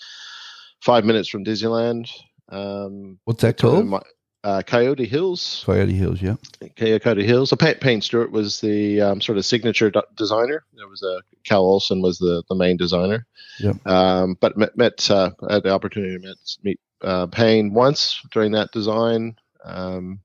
five 0.82 1.06
minutes 1.06 1.30
from 1.30 1.46
Disneyland. 1.46 2.10
Um, 2.52 3.20
What's 3.26 3.42
that 3.42 3.58
called? 3.58 3.88
my- 3.88 4.02
uh, 4.44 4.64
Coyote 4.66 5.06
Hills. 5.06 5.62
Coyote 5.68 5.94
Hills, 5.94 6.20
yeah. 6.20 6.36
Coyote 6.76 7.24
Hills. 7.24 7.52
So 7.52 7.56
Payne, 7.56 7.76
Payne 7.76 8.02
Stewart 8.02 8.32
was 8.32 8.60
the 8.60 9.00
um, 9.00 9.22
sort 9.22 9.38
of 9.38 9.46
signature 9.46 9.92
d- 9.92 10.02
designer. 10.18 10.64
There 10.74 10.88
was 10.88 11.04
a 11.04 11.22
Cal 11.44 11.62
Olson 11.62 12.02
was 12.02 12.18
the, 12.18 12.42
the 12.50 12.56
main 12.56 12.76
designer. 12.76 13.28
Yep. 13.60 13.86
Um, 13.86 14.38
but 14.42 14.58
met, 14.58 14.76
met 14.76 15.12
uh, 15.12 15.30
had 15.48 15.62
the 15.62 15.70
opportunity 15.70 16.18
to 16.18 16.28
met, 16.28 16.38
meet 16.64 16.80
uh, 17.04 17.28
Payne 17.28 17.72
once 17.74 18.20
during 18.32 18.52
that 18.54 18.72
design. 18.72 19.36
Um, 19.64 20.22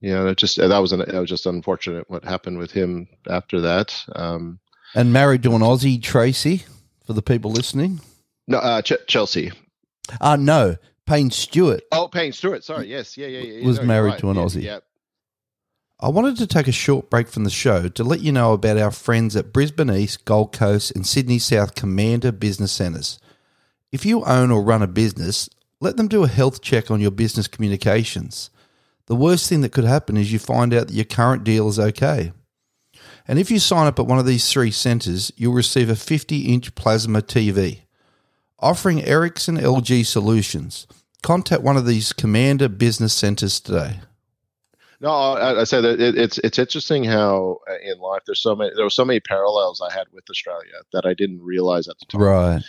you 0.00 0.10
know, 0.10 0.26
it 0.26 0.36
just 0.38 0.56
that 0.56 0.78
was 0.78 0.90
an, 0.90 1.02
it 1.02 1.12
was 1.14 1.28
just 1.28 1.46
unfortunate 1.46 2.10
what 2.10 2.24
happened 2.24 2.58
with 2.58 2.72
him 2.72 3.06
after 3.28 3.60
that. 3.60 3.94
Um, 4.16 4.58
And 4.96 5.12
married 5.12 5.44
to 5.44 5.54
an 5.54 5.62
Aussie, 5.62 6.02
Tracy, 6.02 6.64
for 7.06 7.12
the 7.12 7.22
people 7.22 7.52
listening. 7.52 8.00
no, 8.48 8.58
uh, 8.58 8.82
Ch- 8.82 8.94
Chelsea. 9.06 9.52
Uh, 10.20 10.34
no, 10.34 10.74
Payne 11.10 11.30
Stewart. 11.32 11.82
Oh, 11.90 12.06
Payne 12.06 12.32
Stewart. 12.32 12.62
Sorry. 12.62 12.86
Yes. 12.86 13.16
Yeah. 13.16 13.26
Yeah. 13.26 13.40
yeah. 13.40 13.66
Was 13.66 13.80
No, 13.80 13.84
married 13.84 14.10
right. 14.10 14.18
to 14.20 14.30
an 14.30 14.36
Yeah, 14.36 14.42
Aussie. 14.42 14.62
Yeah. 14.62 14.78
I 15.98 16.08
wanted 16.08 16.36
to 16.36 16.46
take 16.46 16.68
a 16.68 16.72
short 16.72 17.10
break 17.10 17.26
from 17.26 17.42
the 17.42 17.50
show 17.50 17.88
to 17.88 18.04
let 18.04 18.20
you 18.20 18.30
know 18.30 18.52
about 18.52 18.78
our 18.78 18.92
friends 18.92 19.34
at 19.34 19.52
Brisbane 19.52 19.90
East, 19.90 20.24
Gold 20.24 20.52
Coast, 20.52 20.92
and 20.94 21.04
Sydney 21.04 21.40
South 21.40 21.74
Commander 21.74 22.30
Business 22.30 22.70
Centres. 22.70 23.18
If 23.90 24.06
you 24.06 24.24
own 24.24 24.52
or 24.52 24.62
run 24.62 24.82
a 24.82 24.86
business, 24.86 25.50
let 25.80 25.96
them 25.96 26.06
do 26.06 26.22
a 26.22 26.28
health 26.28 26.62
check 26.62 26.92
on 26.92 27.00
your 27.00 27.10
business 27.10 27.48
communications. 27.48 28.50
The 29.06 29.16
worst 29.16 29.48
thing 29.48 29.62
that 29.62 29.72
could 29.72 29.84
happen 29.84 30.16
is 30.16 30.32
you 30.32 30.38
find 30.38 30.72
out 30.72 30.86
that 30.86 30.94
your 30.94 31.04
current 31.04 31.42
deal 31.42 31.68
is 31.68 31.80
okay. 31.80 32.32
And 33.26 33.40
if 33.40 33.50
you 33.50 33.58
sign 33.58 33.88
up 33.88 33.98
at 33.98 34.06
one 34.06 34.20
of 34.20 34.26
these 34.26 34.48
three 34.50 34.70
centres, 34.70 35.32
you'll 35.36 35.54
receive 35.54 35.90
a 35.90 35.96
50 35.96 36.42
inch 36.42 36.72
plasma 36.76 37.20
TV. 37.20 37.80
Offering 38.60 39.02
Ericsson 39.02 39.56
LG 39.56 40.06
solutions, 40.06 40.86
contact 41.22 41.62
one 41.62 41.76
of 41.76 41.86
these 41.86 42.12
Commander 42.12 42.68
Business 42.68 43.12
Centres 43.12 43.60
today. 43.60 44.00
No, 45.00 45.10
I, 45.10 45.60
I 45.60 45.64
said 45.64 45.80
that 45.82 46.00
it, 46.00 46.16
it's 46.18 46.38
it's 46.38 46.58
interesting 46.58 47.04
how 47.04 47.58
uh, 47.68 47.74
in 47.82 47.98
life 48.00 48.22
there's 48.26 48.42
so 48.42 48.54
many 48.54 48.70
there 48.74 48.84
were 48.84 48.90
so 48.90 49.04
many 49.04 49.20
parallels 49.20 49.80
I 49.80 49.92
had 49.92 50.06
with 50.12 50.28
Australia 50.28 50.74
that 50.92 51.06
I 51.06 51.14
didn't 51.14 51.40
realize 51.40 51.88
at 51.88 51.98
the 51.98 52.06
time. 52.06 52.20
Right. 52.20 52.62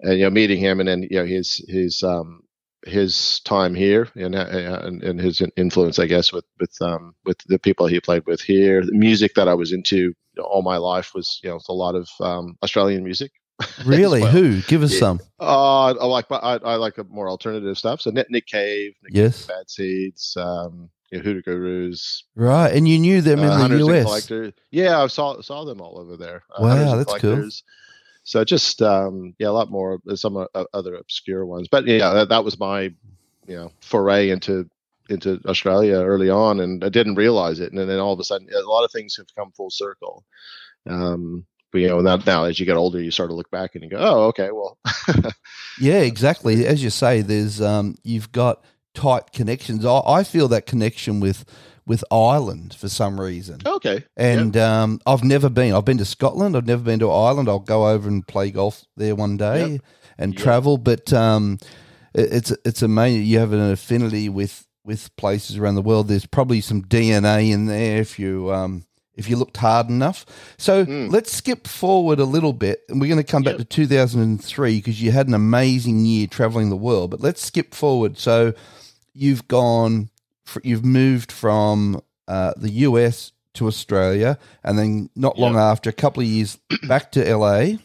and 0.00 0.18
you 0.18 0.24
know 0.24 0.30
meeting 0.30 0.60
him 0.60 0.80
and 0.80 0.88
then 0.88 1.02
you 1.04 1.18
know 1.18 1.24
his 1.24 1.64
his 1.68 2.02
um 2.02 2.42
his 2.86 3.40
time 3.40 3.74
here 3.74 4.08
and, 4.14 4.34
uh, 4.34 4.46
and, 4.50 5.02
and 5.02 5.20
his 5.20 5.42
influence, 5.56 5.98
I 5.98 6.06
guess, 6.06 6.32
with 6.32 6.44
with 6.58 6.74
um, 6.80 7.14
with 7.24 7.38
the 7.46 7.58
people 7.58 7.86
he 7.86 8.00
played 8.00 8.26
with 8.26 8.40
here. 8.40 8.84
The 8.84 8.92
music 8.92 9.34
that 9.34 9.48
I 9.48 9.54
was 9.54 9.72
into 9.72 10.14
all 10.42 10.62
my 10.62 10.76
life 10.76 11.12
was, 11.14 11.40
you 11.42 11.50
know, 11.50 11.60
a 11.68 11.74
lot 11.74 11.94
of 11.94 12.08
um, 12.20 12.56
Australian 12.62 13.04
music. 13.04 13.32
Really? 13.84 14.20
well. 14.20 14.30
Who? 14.30 14.60
Give 14.62 14.82
us 14.82 14.92
yeah. 14.92 14.98
some. 15.00 15.20
Uh, 15.38 15.94
I 15.94 16.06
like 16.06 16.26
I, 16.30 16.58
I 16.62 16.74
like 16.76 16.96
more 17.10 17.28
alternative 17.28 17.76
stuff. 17.78 18.00
So 18.00 18.10
Nick, 18.10 18.30
Nick 18.30 18.46
Cave, 18.46 18.94
Nick 19.02 19.14
yes, 19.14 19.46
Bad 19.46 19.68
Seeds, 19.70 20.36
um, 20.36 20.90
Hoodoo 21.12 21.42
Gurus. 21.42 22.24
Right, 22.34 22.72
and 22.74 22.88
you 22.88 22.98
knew 22.98 23.20
them 23.20 23.40
uh, 23.40 23.64
in 23.64 23.72
the 23.72 23.86
US. 23.86 24.30
Yeah, 24.70 25.02
I 25.02 25.06
saw 25.06 25.40
saw 25.40 25.64
them 25.64 25.80
all 25.80 25.98
over 25.98 26.16
there. 26.16 26.42
Uh, 26.50 26.62
wow, 26.62 26.96
that's 26.96 27.14
cool. 27.20 27.48
So 28.22 28.44
just 28.44 28.82
um, 28.82 29.34
yeah, 29.38 29.48
a 29.48 29.50
lot 29.50 29.70
more 29.70 29.98
some 30.14 30.36
uh, 30.36 30.64
other 30.72 30.94
obscure 30.94 31.46
ones, 31.46 31.68
but 31.68 31.86
yeah, 31.86 32.12
that, 32.12 32.28
that 32.28 32.44
was 32.44 32.58
my 32.58 32.82
you 33.46 33.56
know 33.56 33.72
foray 33.80 34.30
into 34.30 34.68
into 35.08 35.40
Australia 35.46 35.96
early 35.96 36.30
on, 36.30 36.60
and 36.60 36.84
I 36.84 36.88
didn't 36.88 37.16
realize 37.16 37.60
it, 37.60 37.72
and 37.72 37.88
then 37.88 37.98
all 37.98 38.12
of 38.12 38.20
a 38.20 38.24
sudden, 38.24 38.48
a 38.54 38.60
lot 38.68 38.84
of 38.84 38.92
things 38.92 39.16
have 39.16 39.34
come 39.34 39.50
full 39.52 39.70
circle. 39.70 40.24
Um, 40.88 41.44
you 41.72 41.88
know, 41.88 42.00
now, 42.00 42.16
now 42.16 42.44
as 42.44 42.58
you 42.58 42.66
get 42.66 42.76
older, 42.76 43.00
you 43.00 43.10
sort 43.10 43.30
of 43.30 43.36
look 43.36 43.50
back 43.50 43.74
and 43.74 43.84
you 43.84 43.90
go, 43.90 43.98
"Oh, 43.98 44.24
okay, 44.28 44.50
well." 44.50 44.78
yeah, 45.80 46.00
exactly. 46.00 46.66
As 46.66 46.82
you 46.82 46.90
say, 46.90 47.22
there's 47.22 47.60
um, 47.60 47.96
you've 48.02 48.32
got 48.32 48.64
tight 48.94 49.32
connections. 49.32 49.84
I, 49.84 50.00
I 50.06 50.24
feel 50.24 50.48
that 50.48 50.66
connection 50.66 51.20
with 51.20 51.44
with 51.86 52.04
Ireland 52.10 52.74
for 52.74 52.88
some 52.88 53.20
reason. 53.20 53.60
Okay. 53.66 54.04
And 54.16 54.56
um, 54.56 55.00
I've 55.06 55.24
never 55.24 55.48
been. 55.48 55.74
I've 55.74 55.84
been 55.84 55.98
to 55.98 56.04
Scotland. 56.04 56.56
I've 56.56 56.66
never 56.66 56.82
been 56.82 57.00
to 57.00 57.10
Ireland. 57.10 57.48
I'll 57.48 57.58
go 57.58 57.88
over 57.88 58.08
and 58.08 58.26
play 58.26 58.50
golf 58.50 58.84
there 58.96 59.14
one 59.14 59.36
day 59.36 59.72
yep. 59.72 59.80
and 60.18 60.32
yep. 60.32 60.42
travel. 60.42 60.78
But 60.78 61.12
um, 61.12 61.58
it, 62.14 62.32
it's 62.32 62.52
it's 62.64 62.82
amazing. 62.82 63.24
You 63.24 63.38
have 63.40 63.52
an 63.52 63.72
affinity 63.72 64.28
with 64.28 64.66
with 64.84 65.14
places 65.16 65.56
around 65.56 65.74
the 65.74 65.82
world. 65.82 66.08
There's 66.08 66.26
probably 66.26 66.60
some 66.60 66.82
DNA 66.82 67.50
in 67.50 67.66
there 67.66 68.00
if 68.00 68.18
you 68.18 68.52
um, 68.52 68.84
if 69.20 69.28
you 69.28 69.36
looked 69.36 69.58
hard 69.58 69.88
enough. 69.88 70.26
So 70.56 70.84
mm. 70.84 71.12
let's 71.12 71.30
skip 71.30 71.68
forward 71.68 72.18
a 72.18 72.24
little 72.24 72.54
bit, 72.54 72.82
and 72.88 73.00
we're 73.00 73.06
going 73.06 73.22
to 73.22 73.30
come 73.30 73.42
back 73.42 73.58
to 73.58 73.64
2003 73.64 74.78
because 74.78 75.00
you 75.00 75.12
had 75.12 75.28
an 75.28 75.34
amazing 75.34 76.04
year 76.06 76.26
traveling 76.26 76.70
the 76.70 76.76
world. 76.76 77.10
But 77.10 77.20
let's 77.20 77.44
skip 77.44 77.74
forward. 77.74 78.18
So 78.18 78.54
you've 79.14 79.46
gone 79.46 80.08
you've 80.64 80.84
moved 80.84 81.30
from 81.30 82.02
uh, 82.26 82.54
the 82.56 82.70
US 82.70 83.32
to 83.54 83.66
Australia, 83.66 84.38
and 84.64 84.78
then 84.78 85.10
not 85.14 85.38
long 85.38 85.56
after, 85.56 85.90
a 85.90 85.92
couple 85.92 86.22
of 86.22 86.28
years 86.28 86.58
back 86.88 87.12
to 87.12 87.36
LA 87.36 87.76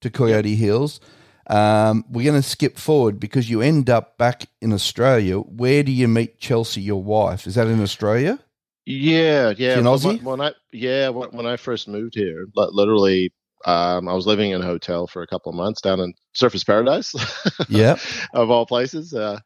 to 0.00 0.10
Coyote 0.10 0.56
Hills. 0.56 0.98
Um, 1.46 2.04
we're 2.08 2.24
going 2.24 2.40
to 2.40 2.48
skip 2.48 2.78
forward 2.78 3.18
because 3.18 3.50
you 3.50 3.60
end 3.60 3.90
up 3.90 4.16
back 4.16 4.46
in 4.60 4.72
Australia. 4.72 5.38
Where 5.38 5.82
do 5.82 5.92
you 5.92 6.06
meet 6.08 6.38
Chelsea, 6.38 6.80
your 6.80 7.02
wife? 7.02 7.46
Is 7.46 7.56
that 7.56 7.66
in 7.66 7.82
Australia? 7.82 8.38
Yeah, 8.86 9.52
yeah. 9.56 9.76
When, 10.22 10.24
when 10.24 10.40
I 10.40 10.52
yeah 10.72 11.08
when, 11.10 11.30
when, 11.30 11.46
I 11.46 11.56
first 11.56 11.86
moved 11.88 12.14
here, 12.14 12.46
literally, 12.54 13.32
um, 13.64 14.08
I 14.08 14.14
was 14.14 14.26
living 14.26 14.50
in 14.52 14.62
a 14.62 14.66
hotel 14.66 15.06
for 15.06 15.22
a 15.22 15.26
couple 15.26 15.50
of 15.50 15.56
months 15.56 15.80
down 15.80 16.00
in 16.00 16.14
Surfers 16.34 16.66
Paradise. 16.66 17.14
yeah, 17.68 17.96
of 18.34 18.50
all 18.50 18.66
places. 18.66 19.14
Uh, 19.14 19.38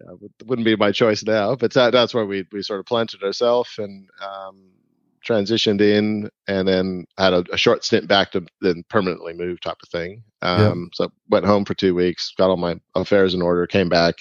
yeah, 0.00 0.28
wouldn't 0.46 0.64
be 0.64 0.76
my 0.76 0.90
choice 0.90 1.22
now, 1.22 1.54
but 1.54 1.72
that, 1.74 1.92
that's 1.92 2.14
where 2.14 2.26
we 2.26 2.46
we 2.50 2.62
sort 2.62 2.80
of 2.80 2.86
planted 2.86 3.22
ourselves 3.22 3.70
and 3.78 4.08
um, 4.22 4.72
transitioned 5.26 5.80
in, 5.80 6.30
and 6.48 6.66
then 6.66 7.04
had 7.18 7.32
a, 7.32 7.44
a, 7.52 7.56
short 7.56 7.84
stint 7.84 8.08
back 8.08 8.32
to 8.32 8.44
then 8.60 8.84
permanently 8.88 9.34
move 9.34 9.60
type 9.60 9.76
of 9.82 9.88
thing. 9.88 10.22
Um, 10.40 10.90
So 10.92 11.12
went 11.28 11.46
home 11.46 11.64
for 11.64 11.74
two 11.74 11.94
weeks, 11.94 12.32
got 12.36 12.50
all 12.50 12.56
my 12.56 12.80
affairs 12.94 13.34
in 13.34 13.42
order, 13.42 13.66
came 13.66 13.88
back, 13.88 14.14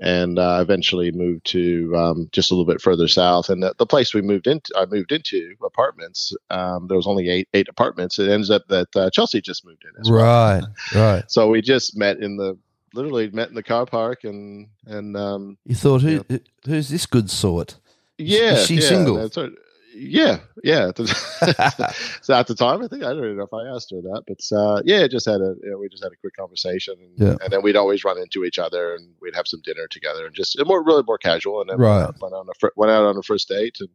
and 0.00 0.38
uh, 0.38 0.58
eventually 0.60 1.12
moved 1.12 1.44
to 1.46 1.94
um, 1.96 2.28
just 2.32 2.50
a 2.50 2.54
little 2.54 2.70
bit 2.70 2.80
further 2.80 3.06
south. 3.06 3.50
And 3.50 3.62
the, 3.62 3.74
the, 3.78 3.86
place 3.86 4.14
we 4.14 4.22
moved 4.22 4.46
into, 4.46 4.72
I 4.76 4.86
moved 4.86 5.12
into 5.12 5.54
apartments. 5.64 6.34
Um, 6.50 6.88
there 6.88 6.96
was 6.96 7.06
only 7.06 7.28
eight 7.28 7.48
eight 7.54 7.68
apartments. 7.68 8.18
It 8.18 8.28
ends 8.28 8.50
up 8.50 8.66
that 8.68 8.94
uh, 8.96 9.10
Chelsea 9.10 9.40
just 9.40 9.64
moved 9.64 9.84
in. 9.84 10.12
right, 10.12 10.62
well. 10.94 11.14
right. 11.14 11.30
So 11.30 11.48
we 11.48 11.60
just 11.60 11.96
met 11.96 12.18
in 12.18 12.36
the 12.36 12.56
literally 12.94 13.30
met 13.30 13.48
in 13.48 13.54
the 13.54 13.62
car 13.62 13.86
park 13.86 14.24
and 14.24 14.68
and 14.86 15.16
um, 15.16 15.58
you 15.64 15.74
thought 15.74 16.02
who 16.02 16.24
you 16.28 16.40
who's 16.64 16.88
this 16.88 17.06
good 17.06 17.30
sort? 17.30 17.76
Yeah, 18.18 18.54
Is 18.54 18.66
she 18.66 18.74
yeah, 18.76 18.88
single. 18.88 19.30
Yeah, 19.94 20.40
yeah. 20.64 20.90
so 22.22 22.34
at 22.34 22.46
the 22.46 22.54
time, 22.56 22.82
I 22.82 22.88
think 22.88 23.02
I 23.02 23.08
don't 23.08 23.24
even 23.24 23.36
know 23.36 23.44
if 23.44 23.54
I 23.54 23.66
asked 23.74 23.90
her 23.90 24.00
that, 24.00 24.22
but 24.26 24.56
uh, 24.56 24.82
yeah, 24.84 25.06
just 25.06 25.26
had 25.26 25.40
a 25.40 25.54
you 25.62 25.70
know, 25.70 25.78
we 25.78 25.88
just 25.88 26.02
had 26.02 26.12
a 26.12 26.16
quick 26.16 26.34
conversation, 26.34 26.94
and, 27.00 27.18
yeah. 27.18 27.36
and, 27.42 27.52
then 27.52 27.62
we'd 27.62 27.76
always 27.76 28.04
run 28.04 28.18
into 28.18 28.44
each 28.44 28.58
other, 28.58 28.94
and 28.94 29.08
we'd 29.20 29.36
have 29.36 29.46
some 29.46 29.60
dinner 29.62 29.86
together, 29.90 30.26
and 30.26 30.34
just 30.34 30.58
more 30.64 30.82
really 30.82 31.02
more 31.06 31.18
casual, 31.18 31.60
and 31.60 31.70
then 31.70 31.78
right. 31.78 32.12
went 32.20 32.34
on 32.34 32.48
a 32.48 32.68
went 32.76 32.90
out 32.90 33.04
on 33.04 33.16
a 33.16 33.22
first 33.22 33.48
date, 33.48 33.78
and 33.80 33.88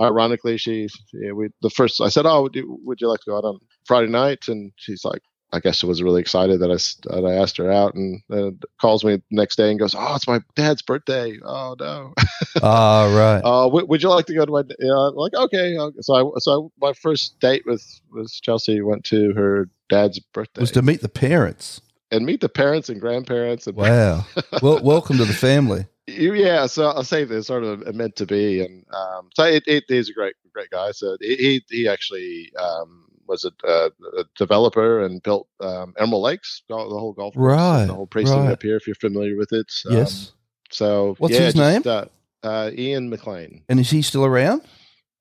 ironically, 0.00 0.58
she 0.58 0.88
yeah, 1.12 1.32
we 1.32 1.48
the 1.62 1.70
first 1.70 2.00
I 2.00 2.08
said, 2.08 2.26
oh, 2.26 2.42
would 2.42 2.54
you, 2.54 2.78
would 2.84 3.00
you 3.00 3.08
like 3.08 3.20
to 3.20 3.30
go 3.30 3.36
out 3.38 3.44
on 3.44 3.58
Friday 3.86 4.08
night, 4.08 4.48
and 4.48 4.72
she's 4.76 5.04
like, 5.04 5.22
I 5.52 5.60
guess 5.60 5.76
she 5.76 5.86
was 5.86 6.02
really 6.02 6.20
excited 6.20 6.60
that 6.60 6.70
I 6.70 7.14
that 7.14 7.26
I 7.26 7.34
asked 7.34 7.56
her 7.58 7.70
out, 7.70 7.94
and 7.94 8.22
uh, 8.32 8.50
calls 8.80 9.04
me 9.04 9.22
next 9.30 9.56
day 9.56 9.70
and 9.70 9.78
goes, 9.78 9.94
"Oh, 9.94 10.14
it's 10.14 10.26
my 10.26 10.40
dad's 10.54 10.82
birthday. 10.82 11.38
Oh 11.44 11.76
no." 11.78 12.14
Oh 12.62 13.14
right. 13.16 13.40
uh, 13.44 13.64
w- 13.64 13.86
would 13.86 14.02
you 14.02 14.08
like 14.08 14.26
to 14.26 14.34
go 14.34 14.44
to 14.46 14.52
my? 14.52 14.62
You 14.78 14.88
know, 14.88 15.08
like 15.10 15.34
okay. 15.34 15.76
So 16.00 16.14
I 16.14 16.38
so 16.38 16.72
my 16.80 16.92
first 16.94 17.38
date 17.40 17.64
with 17.66 17.84
with 18.10 18.32
Chelsea 18.42 18.80
went 18.80 19.04
to 19.04 19.32
her 19.34 19.68
dad's 19.88 20.18
birthday. 20.18 20.60
Was 20.60 20.70
to 20.72 20.82
meet 20.82 21.02
the 21.02 21.08
parents 21.08 21.82
and 22.12 22.26
meet 22.26 22.40
the 22.40 22.48
parents 22.48 22.88
and 22.88 23.00
grandparents. 23.00 23.66
And 23.66 23.76
wow. 23.76 24.24
well, 24.62 24.82
welcome 24.82 25.18
to 25.18 25.24
the 25.24 25.34
family. 25.34 25.86
Yeah, 26.06 26.66
so 26.66 26.88
I'll 26.88 27.04
say 27.04 27.24
this 27.24 27.46
sort 27.46 27.64
of 27.64 27.94
meant 27.94 28.16
to 28.16 28.26
be, 28.26 28.60
and 28.60 28.84
um, 28.92 29.30
so 29.34 29.44
it, 29.44 29.62
it 29.66 29.84
is 29.88 30.08
a 30.10 30.12
great, 30.12 30.34
great 30.52 30.70
guy. 30.70 30.90
So 30.90 31.16
he 31.20 31.64
he 31.70 31.88
actually 31.88 32.52
um, 32.58 33.06
was 33.32 33.44
a, 33.44 33.66
uh, 33.66 33.90
a 34.18 34.24
developer 34.36 35.02
and 35.02 35.22
built 35.22 35.48
um, 35.60 35.94
Emerald 35.98 36.22
Lakes, 36.22 36.62
the 36.68 36.76
whole 36.76 37.12
golf 37.12 37.34
course, 37.34 37.56
right, 37.56 37.86
the 37.86 37.94
whole 37.94 38.06
precinct 38.06 38.44
right. 38.44 38.52
up 38.52 38.62
here. 38.62 38.76
If 38.76 38.86
you're 38.86 38.94
familiar 38.94 39.36
with 39.36 39.52
it, 39.52 39.72
um, 39.88 39.96
yes. 39.96 40.32
So 40.70 41.16
what's 41.18 41.34
yeah, 41.34 41.40
his 41.40 41.54
just, 41.54 41.86
name? 41.86 41.92
Uh, 41.92 42.04
uh, 42.46 42.70
Ian 42.76 43.10
McLean. 43.10 43.64
And 43.68 43.80
is 43.80 43.90
he 43.90 44.02
still 44.02 44.24
around? 44.24 44.62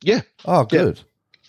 Yeah. 0.04 0.22
Oh, 0.46 0.66
good. 0.66 1.00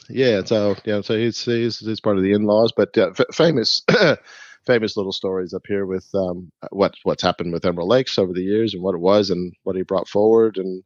Yeah. 0.09 0.29
yeah 0.29 0.45
so 0.45 0.77
yeah, 0.85 1.01
so 1.01 1.17
he's 1.17 1.45
he's, 1.45 1.79
he's 1.79 2.01
part 2.01 2.17
of 2.17 2.23
the 2.23 2.33
in-laws, 2.33 2.73
but 2.77 2.97
f- 2.97 3.21
famous. 3.33 3.83
famous 4.65 4.97
little 4.97 5.11
stories 5.11 5.53
up 5.53 5.63
here 5.67 5.87
with 5.87 6.09
um, 6.15 6.49
what 6.71 6.95
what's 7.03 7.25
happened 7.25 7.53
with 7.53 7.65
Emerald 7.65 7.89
Lakes 7.89 8.17
over 8.17 8.33
the 8.33 8.45
years 8.45 8.75
and 8.75 8.81
what 8.81 8.95
it 8.95 9.01
was 9.01 9.29
and 9.29 9.53
what 9.65 9.75
he 9.75 9.83
brought 9.83 10.07
forward 10.07 10.57
and 10.57 10.85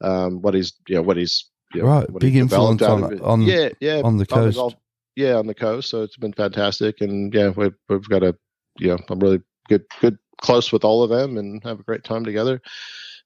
um, 0.00 0.42
what 0.42 0.54
he's 0.54 0.74
you 0.86 0.94
know 0.94 1.02
what 1.02 1.16
he's 1.16 1.50
you 1.74 1.82
know, 1.82 1.88
right 1.88 2.18
big 2.18 2.36
influence 2.36 2.82
on, 2.82 3.20
on 3.20 3.42
yeah 3.42 3.70
yeah 3.80 4.00
on 4.04 4.16
the 4.16 4.26
coast 4.26 4.58
on 4.58 4.70
the 4.70 4.76
yeah, 5.16 5.34
on 5.34 5.46
the 5.46 5.54
coast. 5.54 5.90
So 5.90 6.02
it's 6.02 6.16
been 6.16 6.32
fantastic, 6.32 7.00
and 7.00 7.32
yeah, 7.34 7.48
we've 7.48 7.74
we've 7.88 8.08
got 8.08 8.22
a 8.22 8.36
you 8.78 8.88
know 8.88 8.98
I'm 9.08 9.18
really 9.18 9.40
good 9.68 9.84
good 10.00 10.18
close 10.40 10.70
with 10.70 10.84
all 10.84 11.02
of 11.02 11.10
them 11.10 11.38
and 11.38 11.62
have 11.64 11.80
a 11.80 11.84
great 11.84 12.04
time 12.04 12.24
together. 12.24 12.60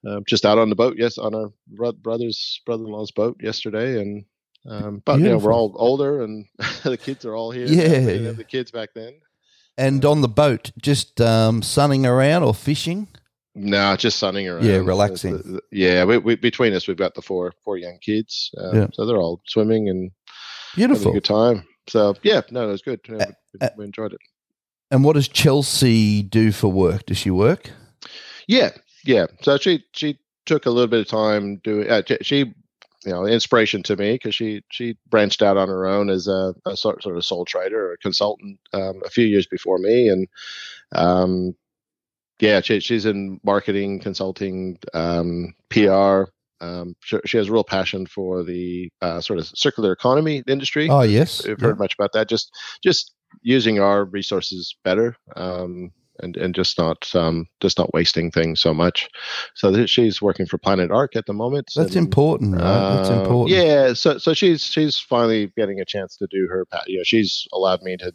Uh, 0.09 0.20
just 0.26 0.46
out 0.46 0.57
on 0.57 0.70
the 0.70 0.76
boat, 0.76 0.96
yes, 0.96 1.18
on 1.18 1.35
our 1.35 1.50
brother's 1.68 2.61
brother-in-law's 2.64 3.11
boat 3.11 3.37
yesterday, 3.42 4.00
and 4.00 4.24
um, 4.66 5.03
but 5.05 5.16
Beautiful. 5.16 5.20
you 5.20 5.29
know 5.29 5.44
we're 5.44 5.53
all 5.53 5.74
older, 5.76 6.22
and 6.22 6.46
the 6.85 6.96
kids 6.96 7.24
are 7.24 7.35
all 7.35 7.50
here. 7.50 7.66
Yeah, 7.66 8.31
the 8.31 8.44
kids 8.44 8.70
back 8.70 8.90
then. 8.94 9.20
And 9.76 10.05
on 10.05 10.20
the 10.20 10.29
boat, 10.29 10.72
just 10.81 11.20
um, 11.20 11.62
sunning 11.62 12.05
around 12.07 12.42
or 12.42 12.55
fishing. 12.55 13.09
No, 13.55 13.96
just 13.96 14.18
sunning 14.18 14.48
around. 14.48 14.64
Yeah, 14.64 14.76
relaxing. 14.76 15.38
The, 15.38 15.42
the, 15.42 15.61
yeah, 15.72 16.05
we, 16.05 16.18
we, 16.18 16.37
between 16.37 16.72
us, 16.74 16.87
we've 16.87 16.96
got 16.96 17.14
the 17.14 17.22
four 17.22 17.53
four 17.64 17.76
young 17.76 17.98
kids. 18.00 18.50
Um, 18.59 18.74
yeah. 18.74 18.87
So 18.92 19.07
they're 19.07 19.16
all 19.16 19.42
swimming 19.46 19.88
and 19.88 20.11
beautiful. 20.74 21.12
good 21.12 21.24
time. 21.24 21.64
So 21.90 22.14
yeah, 22.22 22.42
no, 22.50 22.68
it 22.68 22.72
was 22.72 22.83
good. 22.83 23.00
Yeah, 23.09 23.26
we, 23.61 23.68
we, 23.79 23.85
enjoyed 23.85 24.12
it. 24.12 24.20
And 24.90 25.05
what 25.05 25.14
does 25.14 25.29
Chelsea 25.29 26.22
do 26.22 26.53
for 26.53 26.68
work? 26.68 27.07
Does 27.07 27.18
she 27.18 27.31
work? 27.31 27.70
Yeah, 28.46 28.70
yeah. 29.05 29.26
So 29.42 29.57
she 29.59 29.85
she 29.92 30.18
took 30.46 30.66
a 30.66 30.70
little 30.70 30.88
bit 30.88 31.00
of 31.00 31.09
time 31.09 31.57
doing. 31.59 31.90
Uh, 31.90 32.03
she 32.22 32.55
you 33.05 33.12
know 33.12 33.26
inspiration 33.26 33.83
to 33.83 33.96
me 33.96 34.12
because 34.14 34.35
she 34.35 34.62
she 34.70 34.96
branched 35.09 35.42
out 35.42 35.57
on 35.57 35.68
her 35.68 35.87
own 35.87 36.11
as 36.11 36.29
a, 36.29 36.55
a 36.66 36.76
sort, 36.76 37.03
sort 37.03 37.16
of 37.16 37.24
sole 37.24 37.44
trader 37.44 37.88
or 37.88 37.92
a 37.94 37.98
consultant 37.98 38.59
um, 38.72 39.00
a 39.05 39.11
few 39.11 39.24
years 39.24 39.46
before 39.46 39.79
me 39.79 40.09
and 40.09 40.29
um, 40.92 41.55
yeah 42.40 42.61
she, 42.61 42.81
she's 42.81 43.07
in 43.07 43.40
marketing 43.42 44.00
consulting 44.00 44.79
um, 44.92 45.55
pr 45.70 46.24
um, 46.61 46.94
she, 47.01 47.18
she, 47.25 47.37
has 47.38 47.49
a 47.49 47.53
real 47.53 47.64
passion 47.64 48.07
for 48.07 48.42
the 48.42 48.90
uh, 49.01 49.20
sort 49.20 49.38
of 49.38 49.46
circular 49.46 49.92
economy 49.92 50.42
industry. 50.46 50.88
Oh 50.90 51.03
yes, 51.03 51.46
we've 51.46 51.61
heard 51.61 51.77
yeah. 51.77 51.83
much 51.83 51.94
about 51.94 52.12
that. 52.12 52.29
Just 52.29 52.53
just 52.83 53.14
using 53.42 53.81
our 53.81 54.05
resources 54.05 54.77
better, 54.85 55.16
um, 55.37 55.90
and 56.18 56.37
and 56.37 56.55
just 56.55 56.79
not 56.79 57.14
um, 57.14 57.46
just 57.61 57.79
not 57.79 57.92
wasting 57.94 58.31
things 58.31 58.61
so 58.61 58.75
much. 58.75 59.09
So 59.55 59.73
th- 59.73 59.88
she's 59.88 60.20
working 60.20 60.46
for 60.46 60.59
Planet 60.59 60.90
Ark 60.90 61.16
at 61.16 61.27
the 61.27 61.33
moment. 61.33 61.70
That's 61.75 61.96
and, 61.96 62.05
important, 62.05 62.57
right? 62.57 62.96
That's 62.96 63.11
uh, 63.11 63.20
important. 63.20 63.57
Yeah, 63.57 63.92
so 63.94 64.18
so 64.18 64.35
she's 64.35 64.64
she's 64.64 64.99
finally 64.99 65.53
getting 65.57 65.81
a 65.81 65.85
chance 65.85 66.16
to 66.16 66.27
do 66.31 66.46
her. 66.51 66.66
You 66.87 66.99
know, 66.99 67.05
she's 67.05 67.46
allowed 67.53 67.83
me 67.83 67.96
to 67.99 68.12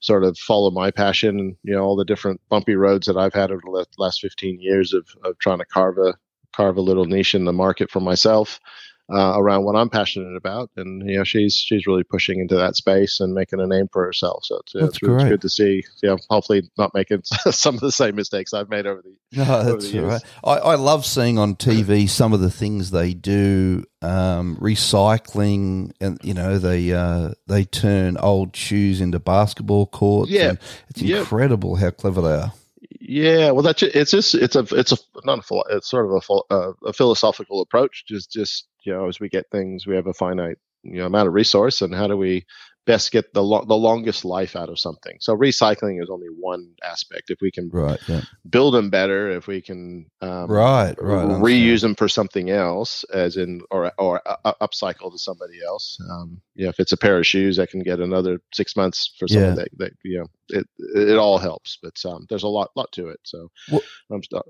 sort 0.00 0.24
of 0.24 0.36
follow 0.38 0.70
my 0.70 0.90
passion. 0.90 1.56
You 1.62 1.74
know, 1.74 1.82
all 1.82 1.96
the 1.96 2.04
different 2.04 2.40
bumpy 2.48 2.74
roads 2.74 3.06
that 3.06 3.16
I've 3.16 3.34
had 3.34 3.50
over 3.50 3.62
the 3.64 3.86
last 3.98 4.20
fifteen 4.20 4.60
years 4.60 4.92
of 4.92 5.06
of 5.24 5.38
trying 5.38 5.58
to 5.58 5.66
carve 5.66 5.98
a 5.98 6.14
carve 6.56 6.76
a 6.76 6.80
little 6.82 7.04
niche 7.04 7.34
in 7.34 7.44
the 7.44 7.52
market 7.52 7.90
for 7.90 8.00
myself. 8.00 8.60
Uh, 9.08 9.34
around 9.38 9.62
what 9.62 9.76
I'm 9.76 9.88
passionate 9.88 10.34
about, 10.34 10.68
and 10.76 11.08
you 11.08 11.16
know 11.18 11.22
she's 11.22 11.54
she's 11.54 11.86
really 11.86 12.02
pushing 12.02 12.40
into 12.40 12.56
that 12.56 12.74
space 12.74 13.20
and 13.20 13.32
making 13.34 13.60
a 13.60 13.66
name 13.68 13.86
for 13.92 14.04
herself. 14.04 14.44
So 14.44 14.56
it's, 14.56 14.74
it's, 14.74 14.84
it's 14.84 14.98
great. 14.98 15.28
good 15.28 15.42
to 15.42 15.48
see. 15.48 15.84
You 16.02 16.08
know, 16.08 16.18
hopefully 16.28 16.68
not 16.76 16.92
making 16.92 17.22
some 17.52 17.76
of 17.76 17.80
the 17.82 17.92
same 17.92 18.16
mistakes 18.16 18.52
I've 18.52 18.68
made 18.68 18.84
over 18.84 19.02
the 19.02 19.14
No, 19.38 19.62
that's 19.62 19.86
the 19.86 19.92
years. 19.92 20.06
right. 20.10 20.22
I, 20.42 20.54
I 20.56 20.74
love 20.74 21.06
seeing 21.06 21.38
on 21.38 21.54
TV 21.54 22.08
some 22.08 22.32
of 22.32 22.40
the 22.40 22.50
things 22.50 22.90
they 22.90 23.14
do, 23.14 23.84
um, 24.02 24.56
recycling, 24.60 25.92
and 26.00 26.18
you 26.24 26.34
know 26.34 26.58
they 26.58 26.92
uh, 26.92 27.30
they 27.46 27.62
turn 27.64 28.16
old 28.16 28.56
shoes 28.56 29.00
into 29.00 29.20
basketball 29.20 29.86
courts. 29.86 30.32
Yeah. 30.32 30.54
it's 30.88 31.00
Yeah. 31.02 31.18
incredible 31.20 31.76
how 31.76 31.90
clever 31.90 32.22
they 32.22 32.34
are. 32.34 32.52
Yeah, 33.00 33.50
well, 33.50 33.62
that's 33.62 33.82
it's 33.82 34.10
just 34.12 34.34
it's 34.34 34.56
a 34.56 34.66
it's 34.72 34.92
a 34.92 34.96
not 35.24 35.38
a 35.50 35.62
it's 35.70 35.90
sort 35.90 36.06
of 36.06 36.12
a 36.50 36.54
uh, 36.54 36.72
a 36.86 36.92
philosophical 36.92 37.60
approach. 37.60 38.04
Just 38.06 38.30
just 38.32 38.68
you 38.84 38.92
know, 38.92 39.08
as 39.08 39.18
we 39.20 39.28
get 39.28 39.46
things, 39.50 39.86
we 39.86 39.96
have 39.96 40.06
a 40.06 40.14
finite 40.14 40.58
you 40.82 40.98
know 40.98 41.06
amount 41.06 41.28
of 41.28 41.34
resource, 41.34 41.82
and 41.82 41.94
how 41.94 42.06
do 42.06 42.16
we 42.16 42.46
best 42.86 43.12
get 43.12 43.34
the 43.34 43.42
lo- 43.42 43.64
the 43.66 43.76
longest 43.76 44.24
life 44.24 44.56
out 44.56 44.68
of 44.70 44.78
something? 44.78 45.16
So 45.20 45.36
recycling 45.36 46.02
is 46.02 46.08
only 46.08 46.28
one 46.28 46.68
aspect. 46.82 47.30
If 47.30 47.38
we 47.42 47.50
can 47.50 47.68
Right. 47.70 47.98
Yeah. 48.08 48.22
build 48.48 48.74
them 48.74 48.88
better, 48.90 49.30
if 49.30 49.46
we 49.46 49.60
can 49.60 50.06
um, 50.22 50.50
Right. 50.50 50.94
Right. 51.00 51.26
Reuse 51.42 51.82
them 51.82 51.94
for 51.94 52.08
something 52.08 52.48
else, 52.50 53.04
as 53.12 53.36
in 53.36 53.60
or 53.70 53.92
or 53.98 54.22
uh, 54.26 54.36
uh, 54.44 54.54
upcycle 54.66 55.12
to 55.12 55.18
somebody 55.18 55.58
else. 55.66 55.98
Um, 56.10 56.40
yeah, 56.54 56.68
if 56.68 56.80
it's 56.80 56.92
a 56.92 56.96
pair 56.96 57.18
of 57.18 57.26
shoes, 57.26 57.58
I 57.58 57.66
can 57.66 57.80
get 57.80 58.00
another 58.00 58.40
six 58.54 58.76
months 58.76 59.12
for 59.18 59.28
someone 59.28 59.50
Yeah. 59.50 59.54
that, 59.56 59.68
that 59.78 59.92
you 60.04 60.18
know 60.20 60.26
it 60.48 60.66
it 60.94 61.16
all 61.18 61.38
helps. 61.38 61.78
But 61.82 61.96
um, 62.06 62.26
there's 62.28 62.44
a 62.44 62.48
lot 62.48 62.70
lot 62.76 62.90
to 62.92 63.08
it. 63.08 63.20
So 63.24 63.50
Well- 63.70 63.82
I'm 64.10 64.22
st- 64.22 64.42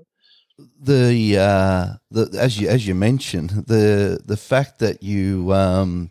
the 0.81 1.37
uh 1.37 1.85
the 2.09 2.35
as 2.39 2.59
you 2.59 2.67
as 2.67 2.87
you 2.87 2.95
mentioned 2.95 3.49
the 3.67 4.19
the 4.25 4.37
fact 4.37 4.79
that 4.79 5.03
you 5.03 5.53
um 5.53 6.09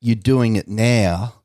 you're 0.00 0.16
doing 0.34 0.56
it 0.56 0.68
now 0.68 1.39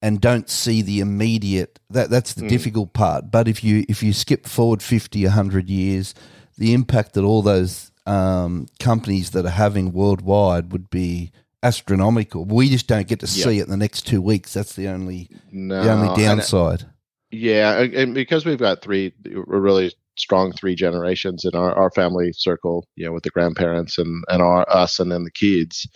and 0.00 0.20
don't 0.20 0.48
see 0.48 0.82
the 0.82 1.00
immediate 1.00 1.78
that 1.90 2.10
that's 2.10 2.34
the 2.34 2.44
Mm. 2.44 2.48
difficult 2.48 2.92
part 2.92 3.30
but 3.30 3.48
if 3.48 3.64
you 3.64 3.84
if 3.88 4.02
you 4.02 4.12
skip 4.12 4.46
forward 4.46 4.82
50 4.82 5.24
100 5.24 5.68
years 5.68 6.14
the 6.56 6.72
impact 6.74 7.14
that 7.14 7.24
all 7.24 7.42
those 7.42 7.90
um 8.06 8.66
companies 8.78 9.30
that 9.30 9.44
are 9.44 9.50
having 9.50 9.92
worldwide 9.92 10.72
would 10.72 10.88
be 10.90 11.30
astronomical 11.62 12.44
we 12.44 12.68
just 12.68 12.86
don't 12.86 13.08
get 13.08 13.20
to 13.20 13.26
Yeah. 13.26 13.44
see 13.44 13.58
it 13.58 13.64
in 13.64 13.70
the 13.70 13.76
next 13.76 14.06
2 14.06 14.22
weeks 14.22 14.52
that's 14.54 14.74
the 14.74 14.88
only 14.88 15.28
no, 15.50 15.82
the 15.82 15.90
only 15.92 16.08
and- 16.08 16.16
downside 16.16 16.84
yeah, 17.30 17.80
and, 17.80 17.92
and 17.92 18.14
because 18.14 18.46
we've 18.46 18.58
got 18.58 18.80
three 18.80 19.12
we're 19.46 19.60
really 19.60 19.92
strong 20.16 20.50
three 20.50 20.74
generations 20.74 21.44
in 21.44 21.54
our, 21.54 21.76
our 21.76 21.90
family 21.90 22.32
circle, 22.32 22.86
you 22.96 23.04
know, 23.04 23.12
with 23.12 23.22
the 23.22 23.28
grandparents 23.28 23.98
and 23.98 24.24
and 24.30 24.40
our 24.40 24.64
us 24.74 24.98
and 24.98 25.12
then 25.12 25.24
the 25.24 25.30
kids. 25.30 25.86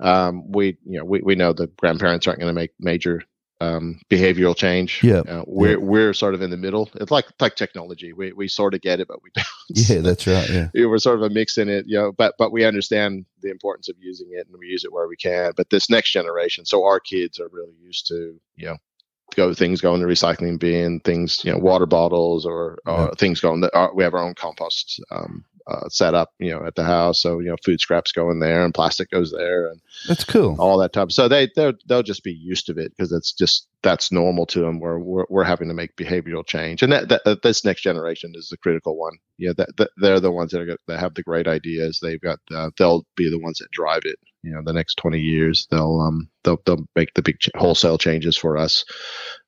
Um, 0.00 0.42
we 0.52 0.76
you 0.84 0.98
know 0.98 1.04
we, 1.06 1.22
we 1.22 1.34
know 1.34 1.54
the 1.54 1.68
grandparents 1.78 2.26
aren't 2.26 2.40
going 2.40 2.54
to 2.54 2.60
make 2.60 2.72
major 2.78 3.22
um, 3.60 4.00
behavioral 4.10 4.56
change. 4.56 5.02
Yeah, 5.02 5.20
uh, 5.20 5.44
we're 5.46 5.80
we're 5.80 6.12
sort 6.12 6.34
of 6.34 6.42
in 6.42 6.50
the 6.50 6.56
middle. 6.56 6.90
It's 6.94 7.10
like 7.10 7.26
like 7.40 7.56
technology. 7.56 8.12
We 8.12 8.32
we 8.32 8.48
sort 8.48 8.74
of 8.74 8.80
get 8.80 9.00
it, 9.00 9.08
but 9.08 9.22
we 9.22 9.30
don't. 9.34 9.46
yeah 9.68 10.00
that's 10.00 10.26
right 10.26 10.48
yeah 10.48 10.68
Yeah, 10.74 10.86
we're 10.86 10.98
sort 10.98 11.16
of 11.16 11.22
a 11.22 11.30
mix 11.30 11.58
in 11.58 11.68
it, 11.68 11.86
you 11.86 11.98
know, 11.98 12.12
but 12.12 12.34
but 12.38 12.52
we 12.52 12.64
understand 12.64 13.24
the 13.40 13.50
importance 13.50 13.88
of 13.88 13.96
using 13.98 14.28
it 14.32 14.46
and 14.46 14.56
we 14.58 14.66
use 14.66 14.84
it 14.84 14.92
where 14.92 15.08
we 15.08 15.16
can. 15.16 15.52
But 15.56 15.70
this 15.70 15.88
next 15.88 16.10
generation, 16.10 16.64
so 16.66 16.84
our 16.84 17.00
kids 17.00 17.40
are 17.40 17.48
really 17.48 17.74
used 17.82 18.06
to, 18.08 18.38
you 18.56 18.66
know, 18.66 18.76
go 19.34 19.54
things 19.54 19.80
go 19.80 19.94
in 19.94 20.00
the 20.00 20.06
recycling 20.06 20.58
bin, 20.58 21.00
things, 21.00 21.44
you 21.44 21.52
know, 21.52 21.58
water 21.58 21.86
bottles 21.86 22.46
or, 22.46 22.78
or 22.86 23.14
things 23.16 23.40
go 23.40 23.52
in 23.52 23.60
the, 23.60 23.76
uh, 23.76 23.88
we 23.94 24.04
have 24.04 24.14
our 24.14 24.24
own 24.24 24.34
compost 24.34 25.00
um, 25.10 25.44
uh, 25.66 25.88
set 25.88 26.14
up, 26.14 26.30
you 26.38 26.50
know, 26.50 26.64
at 26.64 26.74
the 26.74 26.84
house. 26.84 27.20
So, 27.20 27.40
you 27.40 27.48
know, 27.48 27.56
food 27.64 27.80
scraps 27.80 28.12
go 28.12 28.30
in 28.30 28.40
there 28.40 28.64
and 28.64 28.74
plastic 28.74 29.10
goes 29.10 29.32
there 29.32 29.68
and 29.68 29.80
that's 30.06 30.24
cool 30.24 30.56
all 30.58 30.78
that 30.78 30.92
type. 30.92 31.12
So 31.12 31.28
they 31.28 31.50
they'll 31.56 31.72
they'll 31.86 32.02
just 32.02 32.24
be 32.24 32.32
used 32.32 32.66
to 32.66 32.72
it 32.72 32.92
because 32.96 33.12
it's 33.12 33.32
just 33.32 33.68
that's 33.82 34.10
normal 34.10 34.46
to 34.46 34.60
them. 34.60 34.80
Where 34.80 34.98
we're, 34.98 35.26
we're 35.28 35.44
having 35.44 35.68
to 35.68 35.74
make 35.74 35.96
behavioral 35.96 36.46
change, 36.46 36.82
and 36.82 36.92
that, 36.92 37.08
that 37.08 37.24
that 37.24 37.42
this 37.42 37.64
next 37.64 37.82
generation 37.82 38.32
is 38.34 38.48
the 38.48 38.56
critical 38.56 38.96
one. 38.96 39.18
Yeah, 39.38 39.52
that, 39.56 39.76
that 39.76 39.90
they're 39.96 40.20
the 40.20 40.32
ones 40.32 40.50
that 40.52 40.68
are 40.68 40.76
that 40.86 41.00
have 41.00 41.14
the 41.14 41.22
great 41.22 41.46
ideas. 41.46 41.98
They've 42.00 42.20
got 42.20 42.38
uh, 42.52 42.70
they'll 42.78 43.06
be 43.16 43.30
the 43.30 43.38
ones 43.38 43.58
that 43.58 43.70
drive 43.70 44.02
it. 44.04 44.18
You 44.42 44.52
know, 44.52 44.62
the 44.64 44.72
next 44.72 44.96
twenty 44.96 45.20
years 45.20 45.66
they'll 45.70 46.00
um 46.00 46.28
they'll 46.44 46.60
they'll 46.66 46.86
make 46.94 47.14
the 47.14 47.22
big 47.22 47.38
ch- 47.38 47.50
wholesale 47.56 47.98
changes 47.98 48.36
for 48.36 48.56
us. 48.56 48.84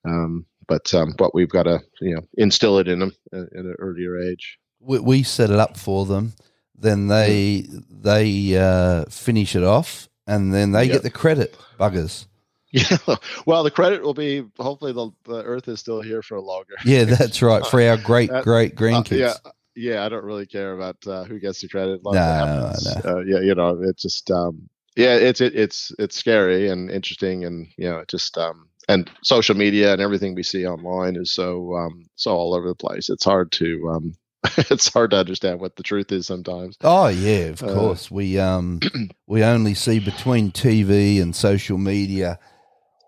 Um, 0.05 0.47
but 0.67 0.93
um, 0.95 1.15
but 1.17 1.35
we've 1.35 1.49
got 1.49 1.65
to 1.65 1.81
you 2.01 2.15
know 2.15 2.23
instill 2.37 2.79
it 2.79 2.89
in 2.89 2.99
them 3.01 3.13
at, 3.33 3.41
at 3.41 3.65
an 3.65 3.75
earlier 3.79 4.21
age. 4.21 4.59
We, 4.81 4.99
we 4.99 5.23
set 5.23 5.51
it 5.51 5.59
up 5.59 5.77
for 5.77 6.07
them. 6.07 6.33
Then 6.81 7.09
they 7.09 7.67
they 7.91 8.57
uh, 8.57 9.05
finish 9.11 9.57
it 9.57 9.65
off, 9.65 10.09
and 10.27 10.55
then 10.55 10.73
they 10.73 10.85
Yep. 10.85 10.93
get 10.93 11.03
the 11.03 11.11
credit. 11.11 11.57
Buggers. 11.79 12.27
Yeah. 12.73 12.97
Well, 13.47 13.63
the 13.65 13.71
credit 13.71 14.03
will 14.03 14.15
be 14.15 14.45
hopefully 14.59 14.93
the 14.93 15.11
the 15.25 15.43
Earth 15.43 15.69
is 15.69 15.81
still 15.81 16.01
here 16.03 16.23
for 16.23 16.37
a 16.37 16.41
longer. 16.43 16.75
Yeah, 16.85 17.05
that's 17.05 17.41
right. 17.43 17.67
For 17.67 17.81
our 17.83 17.97
great 17.97 18.31
That- 18.33 18.45
great 18.45 18.73
Uh, 18.73 18.77
grandkids. 18.77 19.19
yeah, 19.19 19.35
yeah. 19.75 20.05
I 20.05 20.09
don't 20.09 20.25
really 20.25 20.47
care 20.47 20.75
about 20.75 20.97
uh, 21.07 21.25
who 21.25 21.39
gets 21.41 21.61
the 21.63 21.69
credit. 21.69 22.01
No, 22.05 22.13
that 22.13 23.03
no. 23.05 23.11
Uh, 23.11 23.21
yeah, 23.25 23.41
you 23.41 23.55
know, 23.55 23.81
it's 23.83 24.03
just 24.03 24.31
um, 24.31 24.69
yeah, 24.97 25.15
it's 25.17 25.41
it, 25.41 25.55
it's 25.57 25.91
it's 25.99 26.17
scary 26.17 26.69
and 26.69 26.91
interesting, 26.91 27.45
and 27.45 27.67
you 27.79 27.89
know, 27.89 27.99
it 28.01 28.09
just 28.09 28.37
um, 28.39 28.69
and 28.89 29.11
social 29.23 29.57
media 29.57 29.93
and 29.93 30.01
everything 30.03 30.35
we 30.35 30.43
see 30.43 30.67
online 30.67 31.17
is 31.17 31.33
so 31.33 31.75
um, 31.75 32.05
so 32.17 32.33
all 32.37 32.55
over 32.55 32.69
the 32.69 32.75
place. 32.75 33.09
It's 33.09 33.25
hard 33.25 33.51
to 33.53 33.89
um, 33.91 34.15
it's 34.71 34.93
hard 34.93 35.11
to 35.13 35.19
understand 35.19 35.61
what 35.61 35.77
the 35.77 35.83
truth 35.83 36.13
is 36.13 36.27
sometimes. 36.27 36.77
Oh 36.83 37.09
yeah, 37.09 37.47
of 37.47 37.63
Uh, 37.63 37.73
course. 37.73 38.11
We 38.11 38.39
um 38.39 38.81
we 39.27 39.43
only 39.45 39.75
see 39.75 39.99
between 39.99 40.51
TV 40.53 41.21
and 41.21 41.35
social 41.35 41.79
media. 41.79 42.39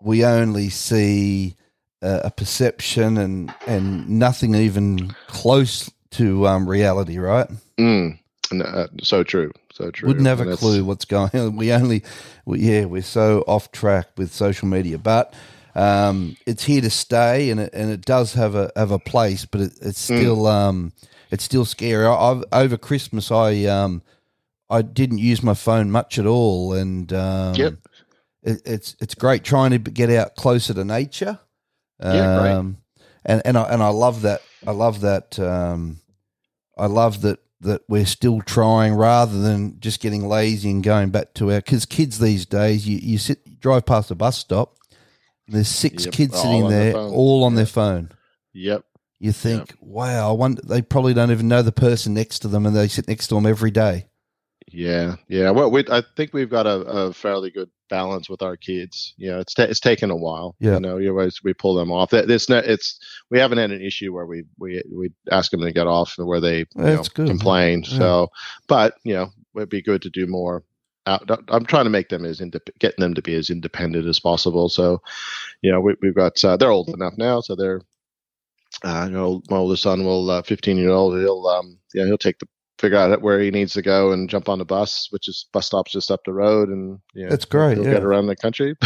We 0.01 0.25
only 0.25 0.69
see 0.69 1.55
uh, 2.01 2.21
a 2.25 2.31
perception 2.31 3.17
and 3.17 3.53
and 3.67 4.09
nothing 4.09 4.55
even 4.55 5.11
close 5.27 5.89
to 6.11 6.47
um, 6.47 6.67
reality, 6.69 7.17
right? 7.17 7.47
Mm. 7.79 8.17
No, 8.51 8.65
uh, 8.65 8.87
so 9.01 9.23
true, 9.23 9.51
so 9.71 9.91
true. 9.91 10.07
We 10.07 10.13
wouldn't 10.13 10.27
have 10.27 10.41
a 10.41 10.49
And 10.49 10.57
clue 10.57 10.83
what's 10.83 11.05
going 11.05 11.29
on. 11.33 11.55
We 11.57 11.71
only, 11.71 12.03
we, 12.45 12.59
yeah, 12.59 12.85
we're 12.85 13.01
so 13.01 13.45
off 13.47 13.71
track 13.71 14.07
with 14.17 14.33
social 14.33 14.67
media, 14.67 14.97
but 14.97 15.33
um, 15.73 16.35
it's 16.45 16.63
here 16.65 16.81
to 16.81 16.89
stay, 16.89 17.49
and 17.49 17.61
it, 17.61 17.69
and 17.73 17.89
it 17.89 18.01
does 18.03 18.33
have 18.33 18.55
a 18.55 18.71
have 18.75 18.91
a 18.91 18.99
place, 18.99 19.45
but 19.45 19.61
it, 19.61 19.73
it's 19.81 20.09
Mm. 20.09 20.17
still 20.19 20.47
um, 20.47 20.91
it's 21.31 21.43
still 21.43 21.65
scary. 21.65 22.05
I, 22.05 22.13
I've, 22.13 22.43
over 22.51 22.77
Christmas, 22.77 23.31
I 23.31 23.63
um, 23.65 24.01
I 24.69 24.81
didn't 24.83 25.17
use 25.17 25.41
my 25.41 25.53
phone 25.53 25.89
much 25.91 26.19
at 26.19 26.25
all, 26.25 26.73
and 26.73 27.11
um, 27.13 27.55
Yep. 27.55 27.73
it, 28.43 28.61
it's 28.65 28.95
it's 29.01 29.15
great 29.15 29.43
trying 29.43 29.71
to 29.71 29.77
get 29.79 30.09
out 30.09 30.35
closer 30.35 30.73
to 30.73 30.83
nature. 30.85 31.39
Yeah, 32.01 32.39
great. 32.39 32.51
Um, 32.53 32.77
and 33.25 33.41
and 33.45 33.57
I 33.57 33.63
and 33.63 33.81
I 33.83 33.89
love 33.89 34.21
that. 34.23 34.41
I 34.65 34.71
love 34.71 35.01
that. 35.01 35.39
Um, 35.39 35.99
I 36.77 36.85
love 36.87 37.21
that 37.21 37.39
that 37.61 37.83
we're 37.87 38.05
still 38.07 38.41
trying 38.41 38.95
rather 38.95 39.39
than 39.39 39.79
just 39.79 39.99
getting 40.01 40.27
lazy 40.27 40.71
and 40.71 40.83
going 40.83 41.11
back 41.11 41.33
to 41.35 41.51
our 41.51 41.57
because 41.61 41.85
kids 41.85 42.17
these 42.17 42.45
days 42.47 42.87
you, 42.87 42.97
you 42.97 43.19
sit 43.19 43.39
you 43.45 43.55
drive 43.57 43.85
past 43.85 44.09
a 44.09 44.15
bus 44.15 44.35
stop 44.39 44.77
there's 45.47 45.67
six 45.67 46.05
Yep, 46.05 46.13
kids 46.15 46.41
sitting 46.41 46.69
there 46.69 46.93
phone. 46.93 47.13
all 47.13 47.43
on 47.43 47.51
Yeah. 47.53 47.55
their 47.57 47.65
phone 47.67 48.11
Yep. 48.53 48.83
You 49.21 49.31
think 49.31 49.75
wow 49.81 50.29
I 50.29 50.33
wonder 50.33 50.61
they 50.63 50.81
probably 50.81 51.13
don't 51.13 51.31
even 51.31 51.47
know 51.47 51.61
the 51.61 51.71
person 51.71 52.13
next 52.13 52.39
to 52.39 52.47
them 52.47 52.65
and 52.65 52.75
they 52.75 52.87
sit 52.87 53.07
next 53.07 53.27
to 53.27 53.35
them 53.35 53.45
every 53.45 53.71
day 53.71 54.07
Yeah, 54.71 55.15
yeah. 55.27 55.49
Well, 55.51 55.69
we, 55.69 55.83
I 55.91 56.01
think 56.15 56.33
we've 56.33 56.49
got 56.49 56.65
a, 56.65 56.79
a 56.81 57.13
fairly 57.13 57.51
good 57.51 57.69
balance 57.89 58.29
with 58.29 58.41
our 58.41 58.55
kids. 58.55 59.13
You 59.17 59.31
know, 59.31 59.39
it's 59.41 59.53
ta- 59.53 59.63
it's 59.69 59.81
taken 59.81 60.09
a 60.11 60.15
while. 60.15 60.55
Yeah. 60.59 60.75
You 60.75 60.79
know, 60.79 60.97
you 60.97 61.09
always 61.09 61.43
we 61.43 61.53
pull 61.53 61.75
them 61.75 61.91
off. 61.91 62.13
It- 62.13 62.31
It's 62.31 62.47
not. 62.47 62.63
It's 62.65 62.97
we 63.29 63.37
haven't 63.37 63.57
had 63.57 63.71
an 63.71 63.81
issue 63.81 64.13
where 64.13 64.25
we 64.25 64.45
we 64.59 64.81
we 64.89 65.09
ask 65.29 65.51
them 65.51 65.59
to 65.61 65.73
get 65.73 65.87
off 65.87 66.15
and 66.17 66.25
where 66.25 66.39
they 66.39 66.65
know, 66.75 67.03
good. 67.13 67.27
complain. 67.27 67.83
Yeah. 67.85 67.97
So, 67.97 68.27
but 68.67 68.95
you 69.03 69.13
know, 69.13 69.27
it'd 69.57 69.67
be 69.69 69.81
good 69.81 70.01
to 70.03 70.09
do 70.09 70.25
more. 70.25 70.63
Out, 71.05 71.29
I'm 71.49 71.65
trying 71.65 71.85
to 71.85 71.89
make 71.97 72.07
them 72.09 72.23
as 72.23 72.39
getting 72.79 73.01
them 73.01 73.15
to 73.15 73.21
be 73.21 73.33
as 73.35 73.49
independent 73.49 74.05
as 74.07 74.19
possible. 74.21 74.69
So, 74.69 75.01
you 75.61 75.71
know, 75.71 75.81
we, 75.81 75.95
we've 76.01 76.15
got 76.15 76.41
uh, 76.45 76.55
they're 76.55 76.71
old 76.71 76.89
enough 76.89 77.17
now, 77.17 77.41
so 77.41 77.55
they're. 77.55 77.81
Uh, 78.83 79.05
you 79.07 79.13
know, 79.13 79.41
my 79.49 79.57
oldest 79.57 79.83
son 79.83 80.03
will, 80.03 80.29
uh, 80.29 80.41
15 80.41 80.77
year 80.77 80.89
old, 80.89 81.17
he'll, 81.19 81.45
um, 81.47 81.77
yeah, 81.93 82.05
he'll 82.05 82.17
take 82.17 82.39
the 82.39 82.47
figure 82.81 82.97
out 82.97 83.21
where 83.21 83.39
he 83.39 83.51
needs 83.51 83.73
to 83.73 83.81
go 83.81 84.11
and 84.11 84.29
jump 84.29 84.49
on 84.49 84.57
the 84.57 84.65
bus, 84.65 85.07
which 85.11 85.27
is 85.27 85.45
bus 85.53 85.67
stops 85.67 85.91
just 85.91 86.09
up 86.09 86.21
the 86.25 86.33
road, 86.33 86.67
and 86.67 86.99
you 87.13 87.23
know, 87.23 87.29
That's 87.29 87.45
great, 87.45 87.77
He'll 87.77 87.85
yeah. 87.85 87.93
get 87.93 88.03
around 88.03 88.25
the 88.25 88.35
country. 88.35 88.75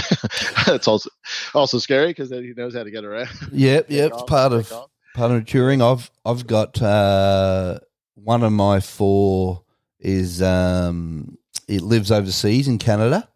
it's 0.68 0.88
also 0.88 1.10
also 1.54 1.80
scary 1.80 2.08
because 2.08 2.30
then 2.30 2.44
he 2.44 2.54
knows 2.54 2.76
how 2.76 2.84
to 2.84 2.92
get 2.92 3.06
around. 3.06 3.30
yep 3.52 3.90
yep 3.90 4.12
off, 4.12 4.28
part 4.28 4.52
of 4.52 4.72
off. 4.72 4.90
of 5.18 5.46
touring. 5.46 5.82
I've 5.82 6.12
I've 6.26 6.46
got 6.46 6.80
uh, 6.82 7.80
one 8.16 8.44
of 8.44 8.52
my 8.52 8.82
four 8.82 9.64
is 10.00 10.42
um, 10.42 11.38
it 11.68 11.82
lives 11.82 12.12
overseas 12.12 12.68
in 12.68 12.78
Canada. 12.78 13.30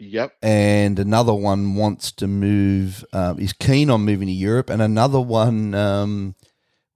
Yep. 0.00 0.32
and 0.42 0.98
another 0.98 1.34
one 1.34 1.74
wants 1.74 2.10
to 2.12 2.26
move. 2.26 3.04
Um, 3.12 3.38
is 3.38 3.52
keen 3.52 3.90
on 3.90 4.02
moving 4.02 4.26
to 4.28 4.32
Europe, 4.32 4.70
and 4.70 4.80
another 4.82 5.20
one 5.20 5.74
um, 5.74 6.34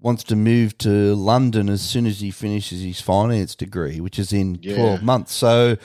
wants 0.00 0.24
to 0.24 0.36
move 0.36 0.76
to 0.78 1.14
London 1.14 1.68
as 1.68 1.82
soon 1.82 2.06
as 2.06 2.20
he 2.20 2.30
finishes 2.30 2.82
his 2.82 3.00
finance 3.00 3.54
degree, 3.54 4.00
which 4.00 4.18
is 4.18 4.32
in 4.32 4.58
Yeah. 4.62 4.74
twelve 4.74 5.02
months. 5.02 5.32
So. 5.34 5.76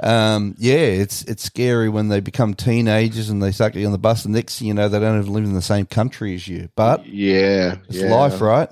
Um, 0.00 0.56
yeah, 0.58 0.74
it's 0.74 1.22
it's 1.24 1.44
scary 1.44 1.88
when 1.88 2.08
they 2.08 2.18
become 2.18 2.54
teenagers 2.54 3.30
and 3.30 3.40
they 3.40 3.52
start 3.52 3.72
getting 3.72 3.86
on 3.86 3.92
the 3.92 3.98
bus. 3.98 4.24
And 4.24 4.34
next 4.34 4.58
thing 4.58 4.66
you 4.66 4.74
know, 4.74 4.88
they 4.88 4.98
don't 4.98 5.20
even 5.20 5.32
live 5.32 5.44
in 5.44 5.52
the 5.52 5.62
same 5.62 5.86
country 5.86 6.34
as 6.34 6.48
you. 6.48 6.70
But 6.74 7.06
yeah, 7.06 7.76
it's 7.88 7.98
yeah. 7.98 8.10
life, 8.10 8.40
right? 8.40 8.68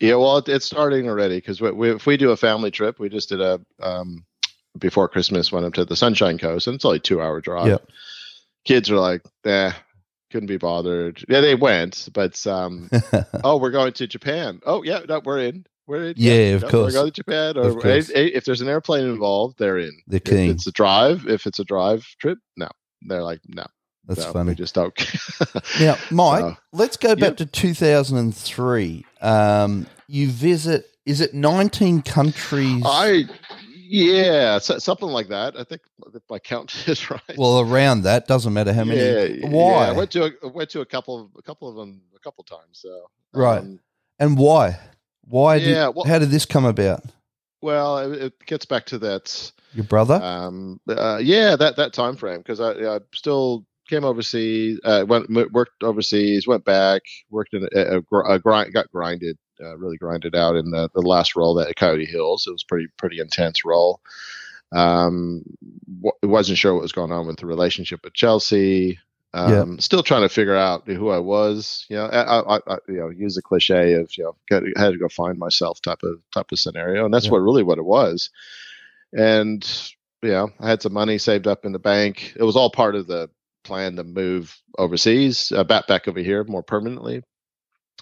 Yeah, 0.00 0.16
well, 0.16 0.38
it's 0.38 0.64
starting 0.64 1.08
already 1.08 1.36
because 1.36 1.60
if 1.62 2.06
we 2.06 2.16
do 2.16 2.32
a 2.32 2.36
family 2.36 2.72
trip, 2.72 2.98
we 2.98 3.08
just 3.08 3.28
did 3.28 3.40
a 3.40 3.60
um, 3.80 4.24
before 4.78 5.08
Christmas 5.08 5.52
went 5.52 5.66
up 5.66 5.74
to 5.74 5.84
the 5.84 5.96
Sunshine 5.96 6.38
Coast, 6.38 6.66
and 6.66 6.74
it's 6.76 6.84
only 6.84 6.96
a 6.98 7.00
two 7.00 7.20
hour 7.20 7.40
drive. 7.40 7.66
Yep. 7.68 7.88
Kids 8.64 8.90
are 8.90 8.96
like, 8.98 9.22
eh, 9.44 9.72
couldn't 10.32 10.46
be 10.48 10.56
bothered. 10.56 11.24
Yeah, 11.28 11.40
they 11.40 11.54
went, 11.54 12.08
but 12.12 12.44
um, 12.46 12.88
oh, 13.44 13.56
we're 13.58 13.70
going 13.70 13.92
to 13.94 14.06
Japan. 14.06 14.60
Oh, 14.66 14.82
yeah, 14.82 15.00
no, 15.08 15.20
we're 15.24 15.40
in. 15.40 15.64
We're 15.86 16.06
in. 16.06 16.14
Yeah, 16.16 16.54
of 16.56 16.62
no, 16.62 16.68
course. 16.70 16.92
We're 16.94 17.00
going 17.00 17.12
to 17.12 17.14
Japan. 17.14 17.58
Or 17.58 17.86
if, 17.86 18.10
if 18.10 18.44
there's 18.44 18.62
an 18.62 18.68
airplane 18.68 19.04
involved, 19.04 19.58
they're 19.58 19.78
in. 19.78 19.92
They're 20.06 20.20
If 20.24 20.32
it's 20.32 20.66
a 20.66 20.72
drive, 20.72 21.26
if 21.28 21.46
it's 21.46 21.58
a 21.58 21.64
drive 21.64 22.04
trip, 22.20 22.38
no, 22.56 22.68
they're 23.02 23.22
like, 23.22 23.40
no, 23.46 23.64
That's 24.06 24.24
no, 24.24 24.32
funny. 24.32 24.48
We 24.50 24.54
just 24.54 24.74
don't. 24.74 24.94
Now, 25.80 25.96
Mike, 26.10 26.40
So- 26.40 26.56
let's 26.72 26.96
go 26.96 27.14
back 27.14 27.22
Yep. 27.22 27.36
to 27.38 27.46
2003. 27.46 29.04
Um, 29.20 29.86
you 30.08 30.28
visit, 30.28 30.86
is 31.06 31.20
it 31.20 31.34
19 31.34 32.02
countries? 32.02 32.82
I, 32.86 33.24
yeah, 33.94 34.58
so, 34.58 34.78
something 34.78 35.08
like 35.08 35.28
that. 35.28 35.56
I 35.56 35.62
think 35.64 35.82
if 36.14 36.22
my 36.28 36.38
count 36.38 36.74
is 36.88 37.10
right. 37.10 37.20
well, 37.36 37.60
around 37.60 38.02
that, 38.02 38.26
doesn't 38.26 38.52
matter 38.52 38.72
how 38.72 38.84
many. 38.84 39.00
Yeah, 39.00 39.48
why? 39.48 39.84
Yeah, 39.84 39.88
I 39.90 39.92
went 39.92 40.10
to 40.12 40.32
a, 40.42 40.48
went 40.48 40.70
to 40.70 40.80
a 40.80 40.86
couple 40.86 41.20
of 41.20 41.30
a 41.38 41.42
couple 41.42 41.68
of 41.68 41.76
them 41.76 42.02
a 42.16 42.18
couple 42.18 42.42
times. 42.44 42.80
So 42.80 43.06
Right. 43.32 43.60
um, 43.60 43.80
and 44.18 44.36
why? 44.36 44.78
Why 45.26 45.58
did, 45.58 45.68
Yeah, 45.68 45.88
well- 45.88 46.04
how 46.06 46.18
did 46.18 46.30
this 46.30 46.44
come 46.44 46.64
about? 46.64 47.02
well, 47.62 47.98
it, 47.98 48.22
it 48.22 48.46
gets 48.46 48.66
back 48.66 48.84
to 48.86 48.98
that. 48.98 49.52
Your 49.72 49.84
brother? 49.84 50.14
Um, 50.22 50.80
uh, 50.88 51.18
yeah, 51.22 51.56
that 51.56 51.76
that 51.76 51.92
time 51.92 52.16
frame 52.16 52.38
because 52.38 52.60
I, 52.60 52.72
I 52.96 52.98
still 53.14 53.64
came 53.88 54.04
overseas, 54.04 54.80
uh, 54.84 55.04
went 55.06 55.30
worked 55.52 55.82
overseas, 55.82 56.46
went 56.46 56.64
back, 56.64 57.02
worked 57.30 57.54
in 57.54 57.66
a, 57.74 57.98
a, 57.98 58.18
a 58.34 58.38
grind, 58.38 58.72
got 58.72 58.90
grinded, 58.90 59.36
uh, 59.64 59.76
really 59.76 59.96
grinded 59.96 60.34
out 60.36 60.56
in 60.56 60.70
the, 60.70 60.88
the 60.94 61.00
last 61.02 61.34
role 61.36 61.54
that 61.54 61.68
at 61.68 61.76
Coyote 61.76 62.04
Hills. 62.06 62.46
It 62.46 62.52
was 62.52 62.64
pretty 62.64 62.86
pretty 62.98 63.18
intense 63.20 63.64
role. 63.64 64.00
Um, 64.72 65.44
w- 66.02 66.12
wasn't 66.22 66.58
sure 66.58 66.74
what 66.74 66.82
was 66.82 66.92
going 66.92 67.12
on 67.12 67.26
with 67.26 67.38
the 67.38 67.46
relationship 67.46 68.00
with 68.04 68.14
Chelsea. 68.14 68.98
Um, 69.32 69.78
Still 69.80 70.02
trying 70.04 70.22
to 70.22 70.28
figure 70.28 70.54
out 70.56 70.86
who 70.86 71.10
I 71.10 71.18
was. 71.18 71.86
You 71.88 71.96
know, 71.96 72.06
I, 72.06 72.56
I, 72.56 72.60
I 72.68 72.78
you 72.88 72.94
know 72.98 73.08
use 73.10 73.34
the 73.34 73.42
cliche 73.42 73.94
of 73.94 74.10
you 74.16 74.24
know 74.24 74.36
got, 74.48 74.62
had 74.76 74.92
to 74.92 74.98
go 74.98 75.08
find 75.08 75.38
myself 75.38 75.80
type 75.82 76.02
of 76.04 76.20
type 76.32 76.52
of 76.52 76.58
scenario, 76.58 77.04
and 77.04 77.12
that's 77.12 77.26
Yeah. 77.26 77.32
what 77.32 77.38
really 77.38 77.62
what 77.64 77.78
it 77.78 77.84
was. 77.84 78.30
And 79.12 79.64
you 80.22 80.30
know, 80.30 80.50
I 80.60 80.68
had 80.70 80.82
some 80.82 80.92
money 80.92 81.18
saved 81.18 81.46
up 81.46 81.64
in 81.64 81.72
the 81.72 81.78
bank. 81.78 82.32
It 82.36 82.42
was 82.44 82.56
all 82.56 82.70
part 82.70 82.94
of 82.94 83.06
the 83.06 83.28
plan 83.64 83.96
to 83.96 84.04
move 84.04 84.56
overseas, 84.78 85.52
uh, 85.52 85.64
back 85.64 85.86
back 85.86 86.06
over 86.08 86.20
here 86.20 86.44
more 86.44 86.62
permanently. 86.62 87.22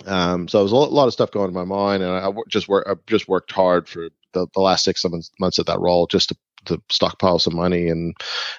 Um, 0.07 0.49
so 0.49 0.59
there 0.59 0.63
was 0.65 0.73
a 0.73 0.77
lot, 0.77 1.07
of 1.07 1.13
stuff 1.13 1.31
going 1.31 1.49
in 1.49 1.55
my 1.55 1.65
mind, 1.65 2.03
and 2.03 2.13
I, 2.13 2.29
I 2.29 2.33
just 2.49 2.69
work, 2.69 2.87
I 2.89 2.95
just 3.07 3.29
worked 3.29 3.53
hard 3.53 3.89
for 3.89 4.09
the, 4.33 4.47
the 4.55 4.61
last 4.61 4.85
six 4.85 5.05
months, 5.05 5.31
months 5.39 5.59
of 5.59 5.67
that 5.67 5.81
role 5.81 6.07
just 6.07 6.31
to, 6.31 6.37
to 6.67 6.83
stockpile 6.91 7.39
some 7.39 7.57
money 7.57 7.89
and 7.89 8.15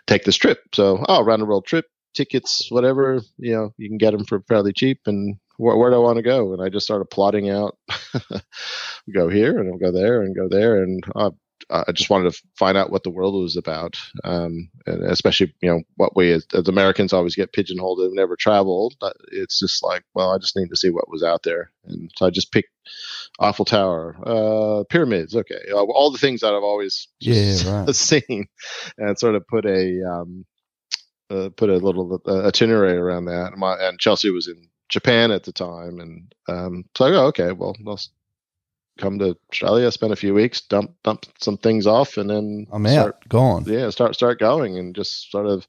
take 0.07 0.23
this 0.23 0.35
trip. 0.35 0.59
So, 0.73 1.03
oh, 1.07 1.21
around 1.21 1.39
the 1.39 1.45
world 1.45 1.65
trip, 1.65 1.85
tickets, 2.13 2.69
whatever, 2.69 3.21
you 3.37 3.53
know, 3.53 3.73
you 3.77 3.89
can 3.89 3.97
get 3.97 4.11
them 4.11 4.25
for 4.25 4.41
fairly 4.47 4.73
cheap. 4.73 5.01
And 5.05 5.35
where, 5.57 5.75
where 5.75 5.89
do 5.89 5.97
I 5.97 5.99
want 5.99 6.17
to 6.17 6.23
go? 6.23 6.53
And 6.53 6.61
I 6.61 6.69
just 6.69 6.85
started 6.85 7.05
plotting 7.05 7.49
out, 7.49 7.77
go 9.13 9.29
here 9.29 9.59
and 9.59 9.71
I'll 9.71 9.79
go 9.79 9.91
there 9.91 10.21
and 10.21 10.35
go 10.35 10.47
there. 10.47 10.83
And 10.83 11.03
uh, 11.15 11.31
I 11.69 11.91
just 11.91 12.09
wanted 12.09 12.31
to 12.33 12.41
find 12.57 12.77
out 12.77 12.91
what 12.91 13.03
the 13.03 13.09
world 13.09 13.35
was 13.35 13.55
about, 13.57 13.97
um, 14.23 14.69
and 14.85 15.03
especially 15.05 15.53
you 15.61 15.69
know 15.69 15.81
what 15.97 16.15
we 16.15 16.31
as, 16.31 16.45
as 16.53 16.67
Americans 16.67 17.13
always 17.13 17.35
get 17.35 17.53
pigeonholed 17.53 17.99
and 17.99 18.13
never 18.13 18.35
traveled. 18.35 18.95
It's 19.31 19.59
just 19.59 19.83
like, 19.83 20.03
well, 20.13 20.31
I 20.31 20.37
just 20.37 20.55
need 20.55 20.69
to 20.69 20.77
see 20.77 20.89
what 20.89 21.09
was 21.09 21.23
out 21.23 21.43
there, 21.43 21.71
and 21.85 22.11
so 22.17 22.25
I 22.25 22.29
just 22.29 22.51
picked 22.51 22.69
Eiffel 23.39 23.65
Tower, 23.65 24.17
uh, 24.25 24.83
pyramids, 24.89 25.35
okay, 25.35 25.59
uh, 25.71 25.77
all 25.83 26.11
the 26.11 26.17
things 26.17 26.41
that 26.41 26.53
I've 26.53 26.63
always 26.63 27.07
Yeah, 27.19 27.85
right. 27.85 27.95
seen, 27.95 28.47
and 28.97 29.17
sort 29.17 29.35
of 29.35 29.47
put 29.47 29.65
a 29.65 30.01
um, 30.09 30.45
uh, 31.29 31.49
put 31.55 31.69
a 31.69 31.77
little 31.77 32.21
uh, 32.27 32.47
itinerary 32.47 32.97
around 32.97 33.25
that. 33.25 33.51
And, 33.51 33.57
my, 33.59 33.75
and 33.75 33.99
Chelsea 33.99 34.29
was 34.29 34.47
in 34.47 34.69
Japan 34.89 35.31
at 35.31 35.43
the 35.43 35.51
time, 35.51 35.99
and 35.99 36.33
um, 36.47 36.85
so 36.95 37.05
I 37.05 37.11
go, 37.11 37.25
okay, 37.27 37.51
well, 37.51 37.75
I'll 37.87 37.99
come 38.97 39.19
to 39.19 39.35
Australia, 39.51 39.91
spend 39.91 40.13
a 40.13 40.17
few 40.17 40.33
weeks, 40.33 40.61
dump 40.61 40.91
dump 41.03 41.25
some 41.39 41.57
things 41.57 41.87
off, 41.87 42.17
and 42.17 42.29
then 42.29 42.67
I'm 42.71 42.85
out, 42.85 42.91
start, 42.91 43.29
gone. 43.29 43.63
yeah, 43.67 43.89
start 43.89 44.15
start 44.15 44.39
going, 44.39 44.77
and 44.77 44.95
just 44.95 45.31
sort 45.31 45.45
of 45.47 45.67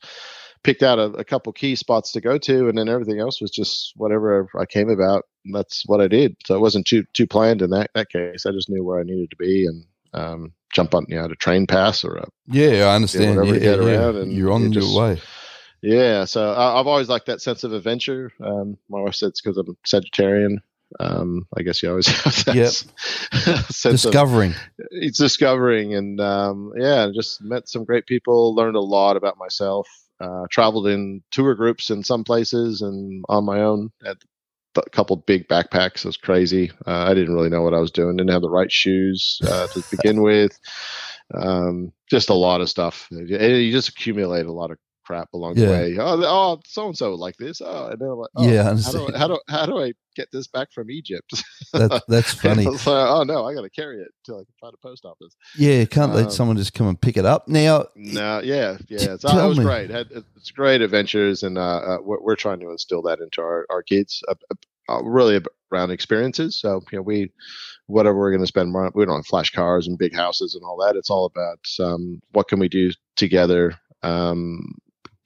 picked 0.62 0.82
out 0.82 0.98
a, 0.98 1.04
a 1.12 1.24
couple 1.24 1.52
key 1.52 1.76
spots 1.76 2.12
to 2.12 2.20
go 2.20 2.38
to, 2.38 2.68
and 2.68 2.76
then 2.78 2.88
everything 2.88 3.20
else 3.20 3.40
was 3.40 3.50
just 3.50 3.92
whatever 3.96 4.48
I 4.58 4.66
came 4.66 4.88
about. 4.88 5.24
And 5.44 5.54
that's 5.54 5.82
what 5.86 6.00
I 6.00 6.08
did. 6.08 6.36
So 6.46 6.54
it 6.54 6.60
wasn't 6.60 6.86
too 6.86 7.04
too 7.12 7.26
planned 7.26 7.62
in 7.62 7.70
that 7.70 7.90
that 7.94 8.10
case. 8.10 8.46
I 8.46 8.50
just 8.52 8.68
knew 8.70 8.84
where 8.84 9.00
I 9.00 9.04
needed 9.04 9.30
to 9.30 9.36
be 9.36 9.66
and. 9.66 9.84
Um, 10.12 10.52
jump 10.72 10.94
on 10.94 11.06
you 11.08 11.16
know, 11.16 11.24
a 11.24 11.34
train 11.34 11.66
pass 11.66 12.04
or 12.04 12.14
a 12.18 12.28
Yeah, 12.46 12.84
I 12.84 12.94
understand. 12.94 13.34
whatever 13.36 13.46
Yeah, 13.58 13.70
you 13.72 13.76
get 13.78 13.82
yeah, 13.84 14.10
yeah. 14.12 14.20
and 14.20 14.32
You're 14.32 14.52
on 14.52 14.60
you 14.62 14.68
your 14.70 14.82
just- 14.82 14.96
way. 14.96 15.20
Yeah, 15.82 16.24
so 16.24 16.52
I, 16.52 16.78
I've 16.78 16.86
always 16.86 17.08
liked 17.08 17.26
that 17.26 17.42
sense 17.42 17.64
of 17.64 17.72
adventure. 17.72 18.30
Um, 18.40 18.78
my 18.88 19.00
wife 19.00 19.16
said 19.16 19.30
it's 19.30 19.40
because 19.40 19.56
I'm 19.58 19.76
Sagittarian. 19.84 20.58
Um, 21.01 21.47
I 21.57 21.62
guess 21.62 21.82
you 21.82 21.90
always 21.90 22.07
have 22.24 22.45
that 22.45 22.55
Yep. 22.55 22.68
sense 23.70 24.05
of 24.05 24.12
Discovering. 24.12 24.55
it's 24.90 25.18
discovering, 25.18 25.95
and 25.95 26.20
um, 26.20 26.72
yeah, 26.76 27.09
just 27.14 27.42
met 27.42 27.68
some 27.68 27.84
great 27.84 28.07
people, 28.07 28.55
learned 28.55 28.76
a 28.76 28.80
lot 28.80 29.16
about 29.16 29.38
myself. 29.38 29.88
Uh, 30.20 30.45
traveled 30.51 30.86
in 30.86 31.22
tour 31.32 31.55
groups 31.57 31.90
in 31.90 32.03
some 32.05 32.22
places 32.22 32.80
and 32.82 33.24
on 33.28 33.45
my 33.45 33.61
own. 33.61 33.90
Had 34.05 34.16
a 34.76 34.88
couple 34.90 35.16
big 35.16 35.49
backpacks. 35.49 35.99
It 35.99 36.05
was 36.07 36.16
crazy. 36.16 36.70
Uh, 36.86 37.05
I 37.09 37.14
didn't 37.14 37.34
really 37.34 37.51
know 37.51 37.62
what 37.62 37.74
I 37.74 37.80
was 37.80 37.90
doing. 37.90 38.16
Didn't 38.16 38.30
have 38.30 38.40
the 38.42 38.49
right 38.49 38.70
shoes 38.70 39.40
uh, 39.47 39.66
to 39.66 39.82
begin 39.90 40.22
with. 40.22 40.57
Um, 41.34 41.92
just 42.09 42.30
a 42.30 42.34
lot 42.34 42.61
of 42.61 42.68
stuff. 42.70 43.09
You 43.11 43.72
just 43.72 43.88
accumulate 43.88 44.47
a 44.47 44.53
lot 44.53 44.70
of 44.70 44.78
crap 45.05 45.32
along 45.34 45.57
Yeah. 45.57 45.66
the 45.66 45.72
way. 45.72 45.96
Oh, 45.98 46.22
oh 46.24 46.61
so 46.66 46.86
and 46.86 46.96
so 46.96 47.14
like 47.14 47.36
this. 47.36 47.61
Oh, 47.64 47.88
and 47.88 47.98
then 48.00 48.09
I'm 48.09 48.18
like, 48.18 48.30
oh, 48.36 48.48
Yeah, 48.48 48.70
I 48.70 48.74
How 48.80 48.92
do. 48.92 49.09
I, 49.14 49.18
how 49.18 49.28
do 49.28 49.38
how 49.48 49.66
do 49.66 49.78
I 49.82 49.92
get 50.16 50.30
this 50.32 50.46
back 50.46 50.72
from 50.72 50.90
Egypt? 50.90 51.42
That's 51.72 52.00
that's 52.09 52.34
funny. 52.34 52.64
It's 52.66 52.86
like, 52.86 53.09
oh 53.09 53.24
no, 53.24 53.44
I 53.44 53.52
got 53.55 53.62
to 53.62 53.70
carry 53.70 54.00
it 54.00 54.09
till 54.24 54.36
I 54.36 54.44
can 54.44 54.55
find 54.61 54.74
a 54.74 54.76
post 54.76 55.05
office. 55.05 55.34
Yeah, 55.59 55.84
can't 55.86 56.14
let 56.14 56.26
Um, 56.26 56.30
someone 56.30 56.57
just 56.57 56.72
come 56.72 56.86
and 56.86 57.00
pick 57.00 57.16
it 57.16 57.24
up. 57.24 57.48
Now, 57.48 57.86
No, 57.96 58.40
yeah, 58.40 58.78
yeah. 58.88 59.16
So 59.16 59.28
tell 59.28 59.44
it 59.44 59.48
was 59.48 59.59
me. 59.59 59.64
great. 59.64 59.90
Had, 59.90 60.09
it's 60.36 60.50
great 60.52 60.82
adventures, 60.82 61.42
and 61.42 61.59
uh, 61.59 61.61
uh, 61.78 61.98
we're, 62.02 62.20
we're 62.20 62.36
trying 62.36 62.61
to 62.61 62.70
instill 62.70 63.02
that 63.02 63.18
into 63.20 63.40
our 63.40 63.66
our 63.70 63.82
kids. 63.82 64.22
Uh, 64.28 64.34
uh, 64.88 65.02
really 65.02 65.40
around 65.72 65.90
experiences. 65.90 66.57
So 66.61 66.82
you 66.92 66.98
know, 66.98 67.02
we 67.02 67.32
whatever 67.86 68.18
we're 68.18 68.30
going 68.30 68.42
to 68.42 68.46
spend 68.46 68.70
money. 68.70 68.90
We 68.94 69.05
don't 69.07 69.16
have 69.16 69.26
flash 69.26 69.50
cars 69.50 69.86
and 69.88 69.98
big 69.98 70.14
houses 70.14 70.55
and 70.55 70.62
all 70.64 70.76
that. 70.86 70.96
It's 70.96 71.11
all 71.11 71.24
about 71.24 71.59
um, 71.80 72.20
what 72.32 72.48
can 72.48 72.59
we 72.59 72.68
do 72.68 72.90
together. 73.16 73.74
Um, 74.02 74.74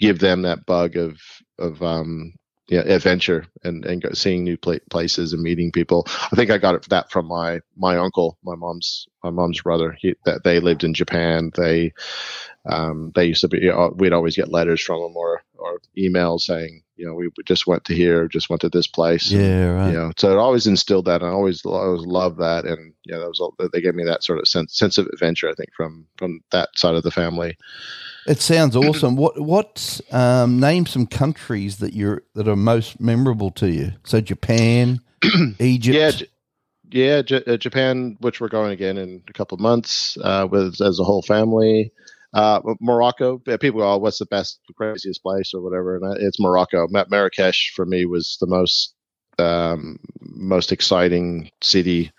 give 0.01 0.19
them 0.19 0.43
that 0.43 0.67
bug 0.67 0.97
of 0.97 1.19
of 1.59 1.83
um, 1.83 2.33
yeah, 2.69 2.81
adventure 2.81 3.47
and 3.65 3.85
and 3.85 4.05
seeing 4.17 4.45
new 4.45 4.57
pla- 4.57 4.79
places 4.91 5.33
and 5.33 5.43
meeting 5.43 5.73
people. 5.73 6.05
I 6.09 6.37
think 6.37 6.51
I 6.51 6.59
got 6.59 6.75
it 6.75 6.89
that 6.91 7.11
from 7.11 7.27
my 7.27 7.61
my 7.77 7.97
uncle, 7.97 8.39
my 8.45 8.55
mom's 8.57 9.07
my 9.25 9.31
mom's 9.31 9.63
brother. 9.63 9.97
He, 10.01 10.15
that 10.25 10.45
they 10.45 10.61
lived 10.61 10.85
in 10.85 10.95
Japan. 10.95 11.51
They 11.57 11.93
um, 12.67 13.13
they 13.15 13.27
used 13.27 13.43
to 13.43 13.49
be. 13.49 13.69
uh, 13.71 13.91
We'd 13.97 14.13
always 14.13 14.37
get 14.37 14.51
letters 14.53 14.81
from 14.83 15.01
them 15.03 15.17
or 15.17 15.43
or 15.59 15.81
emails 15.99 16.43
saying, 16.43 16.83
you 16.99 17.07
know, 17.07 17.15
we 17.15 17.31
just 17.45 17.67
went 17.67 17.85
to 17.85 17.95
here, 17.95 18.27
just 18.27 18.51
went 18.51 18.61
to 18.63 18.69
this 18.69 18.89
place. 18.89 19.31
and, 19.31 19.41
yeah, 19.41 19.67
right. 19.69 19.87
you 19.89 19.97
know, 19.97 20.13
so 20.17 20.33
it 20.33 20.37
always 20.37 20.67
instilled 20.67 21.05
that. 21.05 21.23
And 21.23 21.31
I 21.31 21.33
always, 21.33 21.65
always 21.65 22.05
loved 22.05 22.39
that. 22.39 22.65
And 22.65 22.93
yeah, 23.05 23.19
that 23.19 23.29
was 23.29 23.39
all, 23.39 23.55
they 23.73 23.81
gave 23.81 23.95
me 23.95 24.05
that 24.05 24.25
sort 24.25 24.41
of 24.41 24.49
sense, 24.49 24.77
sense 24.77 24.99
of 24.99 25.07
adventure. 25.07 25.49
I 25.49 25.55
think 25.55 25.71
from 25.75 26.07
from 26.17 26.41
that 26.51 26.71
side 26.75 26.97
of 26.97 27.05
the 27.05 27.11
family. 27.13 27.57
It 28.27 28.41
sounds 28.41 28.75
awesome. 28.77 29.17
What 29.17 29.41
what 29.41 30.01
um, 30.11 30.59
name 30.59 30.87
some 30.87 31.07
countries 31.07 31.79
that 31.79 31.95
you're 31.95 32.23
that 32.35 32.49
are 32.49 32.57
most 32.57 33.01
memorable 33.01 33.53
to 33.53 33.71
you? 33.71 33.93
So 34.05 34.21
Japan, 34.21 35.01
Egypt. 35.61 35.97
Yeah, 35.97 36.11
J- 36.11 36.27
yeah, 36.91 37.23
J- 37.23 37.45
uh, 37.47 37.57
Japan, 37.57 38.17
which 38.21 38.41
we're 38.41 38.49
going 38.49 38.73
again 38.73 38.99
in 38.99 39.23
a 39.29 39.33
couple 39.33 39.55
of 39.55 39.61
months 39.61 40.19
uh, 40.23 40.49
with 40.51 40.81
as 40.81 40.99
a 40.99 41.05
whole 41.05 41.23
family. 41.23 41.93
Uh, 42.35 42.61
Morocco. 42.81 43.39
People 43.39 43.81
go, 43.81 43.93
oh, 43.93 43.99
"What's 43.99 44.19
the 44.19 44.27
best, 44.27 44.61
craziest 44.77 45.23
place 45.23 45.53
or 45.55 45.63
whatever?" 45.63 45.97
And 45.97 46.23
it's 46.23 46.41
Morocco. 46.41 46.87
Marrakesh 46.89 47.73
for 47.75 47.87
me 47.87 48.05
was 48.05 48.37
the 48.41 48.47
most 48.47 48.95
um, 49.39 49.99
most 50.21 50.73
exciting 50.73 51.51
city 51.63 52.13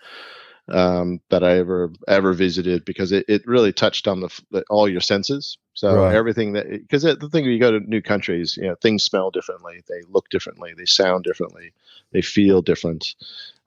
um, 0.68 1.20
that 1.30 1.44
I 1.44 1.58
ever 1.58 1.92
ever 2.08 2.32
visited 2.32 2.84
because 2.84 3.12
it, 3.12 3.24
it 3.28 3.46
really 3.46 3.72
touched 3.72 4.08
on 4.08 4.20
the 4.20 4.64
all 4.70 4.88
your 4.88 5.00
senses. 5.00 5.58
So 5.74 6.02
Right. 6.02 6.10
everything 6.10 6.54
that 6.54 6.68
because 6.68 7.02
the 7.02 7.28
thing 7.30 7.44
you 7.44 7.58
go 7.60 7.72
to 7.72 7.80
new 7.80 8.02
countries, 8.02 8.56
you 8.56 8.68
know, 8.68 8.74
things 8.76 9.04
smell 9.04 9.30
differently, 9.30 9.82
they 9.88 10.02
look 10.08 10.28
differently, 10.30 10.74
they 10.76 10.86
sound 10.86 11.24
differently, 11.24 11.72
they 12.12 12.22
feel 12.22 12.62
different. 12.62 13.14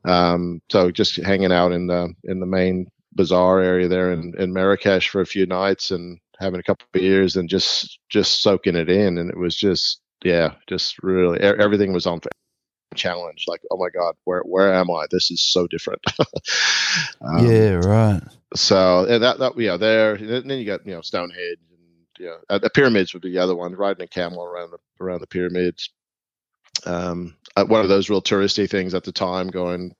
Um, 0.05 0.61
so 0.69 0.91
just 0.91 1.15
hanging 1.17 1.51
out 1.53 1.71
in 1.71 1.87
the 1.87 2.13
in 2.23 2.39
the 2.39 2.45
main 2.45 2.89
bazaar 3.13 3.61
area 3.61 3.87
there 3.87 4.11
in, 4.11 4.33
in 4.37 4.53
Marrakesh 4.53 5.09
for 5.09 5.21
a 5.21 5.25
few 5.25 5.45
nights 5.45 5.91
and 5.91 6.19
having 6.43 6.59
a 6.59 6.63
couple 6.63 6.85
of 6.85 6.91
beers 6.91 7.35
and 7.35 7.49
just 7.49 7.99
just 8.09 8.43
soaking 8.43 8.75
it 8.75 8.89
in, 8.89 9.17
and 9.17 9.29
it 9.29 9.37
was 9.37 9.55
just 9.55 10.01
yeah, 10.23 10.53
just 10.67 11.01
really 11.01 11.39
everything 11.39 11.93
was 11.93 12.05
on 12.05 12.19
challenge. 12.95 13.45
Like 13.47 13.61
oh 13.71 13.77
my 13.77 13.89
god, 13.89 14.15
where 14.25 14.41
where 14.41 14.73
am 14.73 14.91
I? 14.91 15.05
This 15.09 15.31
is 15.31 15.41
so 15.41 15.67
different. 15.67 16.01
Um, 17.21 17.47
yeah, 17.47 17.71
right. 17.71 18.21
so 18.53 19.07
and 19.09 19.23
that 19.23 19.39
that 19.39 19.57
yeah 19.57 19.77
there 19.77 20.13
and 20.13 20.47
then 20.47 20.59
you 20.59 20.65
got 20.65 20.85
you 20.85 20.93
know 20.93 21.01
Stonehenge 21.01 21.57
and 21.71 21.79
you 22.19 22.25
know 22.27 22.37
uh, 22.49 22.59
the 22.59 22.69
pyramids 22.69 23.13
would 23.13 23.23
be 23.23 23.31
the 23.31 23.39
other 23.39 23.55
one 23.55 23.73
riding 23.73 24.03
a 24.03 24.07
camel 24.07 24.43
around 24.43 24.69
the 24.69 24.77
around 25.03 25.21
the 25.21 25.27
pyramids. 25.27 25.89
Um, 26.85 27.35
uh, 27.55 27.65
one 27.65 27.81
of 27.81 27.89
those 27.89 28.11
real 28.11 28.21
touristy 28.21 28.69
things 28.69 28.93
at 28.93 29.05
the 29.05 29.11
time. 29.11 29.47
Going, 29.47 29.95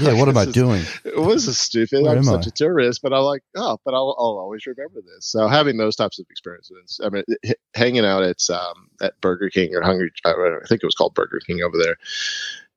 Yeah, 0.00 0.12
what 0.18 0.28
am 0.28 0.36
I 0.36 0.42
is- 0.42 0.52
doing? 0.52 0.82
It 1.04 1.18
was 1.18 1.48
a 1.48 1.54
stupid. 1.54 2.02
Where 2.02 2.16
I'm 2.16 2.22
such 2.22 2.46
I? 2.46 2.48
a 2.48 2.52
tourist, 2.52 3.00
but 3.02 3.12
I'm 3.12 3.22
like, 3.24 3.42
oh, 3.56 3.78
but 3.84 3.94
I'll, 3.94 4.14
I'll 4.18 4.38
always 4.38 4.66
remember 4.66 5.00
this. 5.00 5.26
So 5.26 5.48
having 5.48 5.76
those 5.78 5.96
types 5.96 6.18
of 6.18 6.26
experiences. 6.30 7.00
I 7.02 7.08
mean, 7.08 7.24
h- 7.44 7.54
hanging 7.74 8.04
out 8.04 8.22
at 8.22 8.38
um, 8.50 8.90
at 9.00 9.20
Burger 9.20 9.48
King 9.50 9.74
or 9.74 9.82
Hungry, 9.82 10.12
I 10.24 10.30
I 10.30 10.66
think 10.68 10.82
it 10.82 10.86
was 10.86 10.94
called 10.94 11.14
Burger 11.14 11.40
King 11.46 11.62
over 11.62 11.76
there, 11.78 11.96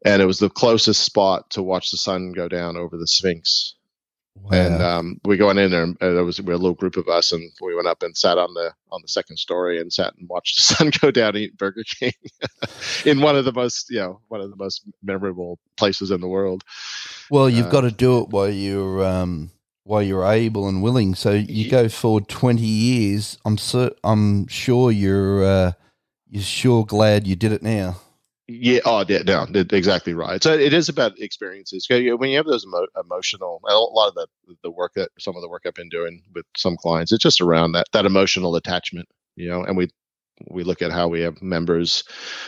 and 0.05 0.21
it 0.21 0.25
was 0.25 0.39
the 0.39 0.49
closest 0.49 1.03
spot 1.03 1.49
to 1.51 1.61
watch 1.61 1.91
the 1.91 1.97
sun 1.97 2.31
go 2.31 2.47
down 2.47 2.77
over 2.77 2.97
the 2.97 3.07
Sphinx 3.07 3.75
and 4.51 4.81
um, 4.81 5.21
we 5.25 5.41
went 5.41 5.59
in 5.59 5.71
there 5.71 5.83
and 5.83 5.97
there 5.99 6.23
was 6.23 6.41
we 6.41 6.47
were 6.47 6.53
a 6.53 6.57
little 6.57 6.75
group 6.75 6.97
of 6.97 7.07
us 7.07 7.31
and 7.31 7.51
we 7.61 7.75
went 7.75 7.87
up 7.87 8.03
and 8.03 8.17
sat 8.17 8.37
on 8.37 8.53
the 8.53 8.73
on 8.91 9.01
the 9.01 9.07
second 9.07 9.37
story 9.37 9.79
and 9.79 9.93
sat 9.93 10.13
and 10.17 10.29
watched 10.29 10.57
the 10.57 10.61
sun 10.75 10.91
go 11.01 11.11
down 11.11 11.37
eat 11.37 11.57
burger 11.57 11.83
king 11.83 12.13
in 13.05 13.21
one 13.21 13.35
of 13.37 13.45
the 13.45 13.53
most 13.53 13.89
you 13.89 13.99
know 13.99 14.19
one 14.29 14.41
of 14.41 14.49
the 14.49 14.57
most 14.57 14.83
memorable 15.03 15.59
places 15.77 16.11
in 16.11 16.21
the 16.21 16.27
world 16.27 16.63
Well, 17.29 17.49
you've 17.49 17.67
uh, 17.67 17.71
got 17.71 17.81
to 17.81 17.91
do 17.91 18.19
it 18.21 18.29
while 18.29 18.49
you're 18.49 19.03
um, 19.05 19.51
while 19.83 20.03
you're 20.03 20.25
able 20.25 20.67
and 20.67 20.83
willing. 20.83 21.15
So 21.15 21.31
you 21.31 21.69
go 21.69 21.89
forward 21.89 22.27
twenty 22.27 22.65
years. 22.65 23.37
I'm 23.45 23.57
cer- 23.57 23.95
I'm 24.03 24.47
sure 24.47 24.91
you're 24.91 25.43
uh, 25.43 25.71
you're 26.29 26.43
sure 26.43 26.85
glad 26.85 27.27
you 27.27 27.35
did 27.35 27.51
it 27.51 27.63
now. 27.63 27.97
Yeah 28.47 28.79
oh 28.85 29.05
yeah 29.07 29.21
no 29.23 29.45
exactly 29.71 30.13
right 30.13 30.43
so 30.43 30.53
it 30.53 30.73
is 30.73 30.89
about 30.89 31.17
experiences. 31.19 31.87
when 31.89 32.29
you 32.29 32.37
have 32.37 32.45
those 32.45 32.65
emo- 32.65 32.87
emotional 33.01 33.61
a 33.67 33.73
lot 33.73 34.09
of 34.09 34.15
the 34.15 34.27
the 34.63 34.71
work 34.71 34.93
that 34.95 35.09
some 35.17 35.35
of 35.35 35.41
the 35.41 35.49
work 35.49 35.63
i've 35.65 35.73
been 35.73 35.89
doing 35.89 36.21
with 36.33 36.45
some 36.57 36.75
clients 36.77 37.11
it's 37.11 37.23
just 37.23 37.41
around 37.41 37.71
that 37.71 37.85
that 37.93 38.05
emotional 38.05 38.55
attachment 38.55 39.07
you 39.35 39.47
know 39.47 39.63
and 39.63 39.77
we 39.77 39.87
we 40.49 40.63
look 40.63 40.81
at 40.81 40.91
how 40.91 41.07
we 41.07 41.21
have 41.21 41.41
members 41.41 42.03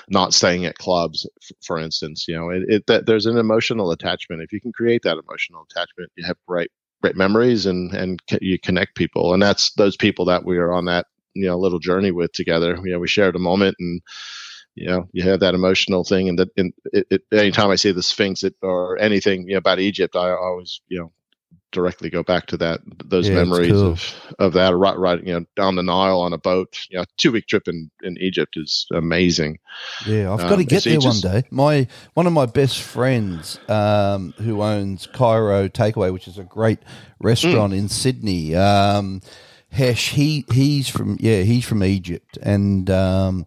not 0.10 0.34
staying 0.34 0.66
at 0.66 0.78
clubs 0.78 1.28
for 1.64 1.80
instance 1.80 2.28
you 2.28 2.36
know 2.36 2.50
it, 2.50 2.64
it 2.68 2.88
that 2.88 3.06
there's 3.06 3.26
an 3.26 3.38
emotional 3.38 3.92
attachment 3.92 4.42
if 4.42 4.52
you 4.52 4.60
can 4.60 4.74
create 4.74 5.02
that 5.04 5.18
emotional 5.18 5.66
attachment 5.72 6.12
you 6.18 6.26
have 6.26 6.38
great 6.48 6.72
great 7.02 7.16
memories 7.16 7.66
and 7.66 7.94
and 7.94 8.20
you 8.42 8.60
connect 8.60 8.96
people 8.96 9.34
and 9.34 9.42
that's 9.42 9.72
those 9.74 9.96
people 9.96 10.26
that 10.26 10.44
we 10.44 10.58
are 10.58 10.74
on 10.74 10.86
that 10.86 11.06
you 11.36 11.46
know 11.46 11.58
little 11.58 11.80
journey 11.80 12.12
with 12.12 12.32
together 12.34 12.78
you 12.84 12.92
know 12.92 13.00
we 13.00 13.08
shared 13.08 13.36
a 13.36 13.40
moment 13.40 13.76
and 13.80 14.02
you 14.76 14.88
know 14.88 15.08
you 15.14 15.24
have 15.24 15.40
that 15.40 15.54
emotional 15.56 16.04
thing 16.04 16.30
and 16.30 16.38
that 16.40 16.50
and 16.58 16.74
it, 16.94 17.08
it, 17.10 17.22
anytime 17.32 17.70
i 17.72 17.76
see 17.76 17.92
the 17.92 18.04
sphinx 18.04 18.44
it, 18.44 18.56
or 18.62 18.98
anything 19.00 19.48
you 19.48 19.54
know, 19.54 19.58
about 19.58 19.80
egypt 19.80 20.16
i 20.16 20.30
always 20.32 20.82
you 20.90 21.00
know 21.00 21.12
directly 21.72 22.10
go 22.10 22.24
back 22.24 22.46
to 22.46 22.56
that 22.58 22.80
those 23.04 23.28
Yeah, 23.28 23.36
memories 23.36 23.72
cool. 23.72 23.92
of 23.92 24.14
of 24.40 24.54
that 24.54 24.74
right 24.76 24.98
right 24.98 25.22
you 25.26 25.34
know 25.34 25.46
down 25.58 25.76
the 25.76 25.84
nile 25.84 26.22
on 26.22 26.32
a 26.32 26.38
boat 26.38 26.78
you 26.90 26.98
know 26.98 27.04
two 27.18 27.32
week 27.34 27.48
trip 27.48 27.68
in 27.68 27.90
in 28.02 28.18
egypt 28.18 28.56
is 28.58 28.86
amazing 28.94 29.60
Yeah, 30.08 30.32
I've 30.34 30.40
Um, 30.42 30.50
got 30.50 30.56
to 30.58 30.64
get 30.64 30.84
there 30.86 31.00
just- 31.00 31.24
one 31.26 31.34
day. 31.34 31.48
My 31.52 31.88
one 32.14 32.28
of 32.28 32.34
my 32.34 32.46
best 32.46 32.82
friends, 32.82 33.60
um, 33.68 34.34
who 34.38 34.62
owns 34.62 35.06
Cairo 35.08 35.68
Takeaway, 35.68 36.14
which 36.14 36.28
is 36.30 36.38
a 36.38 36.44
great 36.44 36.80
restaurant 37.20 37.74
Hmm. 37.74 37.80
in 37.80 37.90
Sydney. 37.90 38.56
Um, 38.56 39.22
Hesh, 39.70 40.12
he 40.12 40.46
he's 40.54 40.88
from 40.88 41.18
yeah, 41.20 41.42
he's 41.42 41.66
from 41.66 41.84
Egypt, 41.84 42.38
and 42.42 42.90
um, 42.90 43.46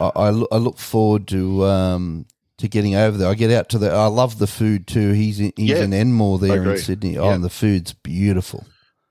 I, 0.00 0.10
I, 0.16 0.30
look, 0.30 0.48
I 0.52 0.56
look 0.58 0.78
forward 0.78 1.28
to 1.28 1.64
um, 1.64 2.26
to 2.58 2.68
getting 2.68 2.94
over 2.94 3.16
there. 3.18 3.28
I 3.28 3.34
get 3.34 3.50
out 3.50 3.68
to 3.70 3.78
the. 3.78 3.90
I 3.92 4.06
love 4.06 4.38
the 4.38 4.46
food 4.46 4.86
too. 4.86 5.12
He's 5.12 5.40
in, 5.40 5.52
he's 5.56 5.70
Yeah, 5.70 5.84
in 5.84 5.92
Enmore 5.92 6.38
there 6.38 6.62
in. 6.72 6.78
Sydney. 6.78 7.18
Oh, 7.18 7.26
Yeah. 7.28 7.34
and 7.34 7.44
the 7.44 7.50
food's 7.50 7.92
beautiful. 7.92 8.66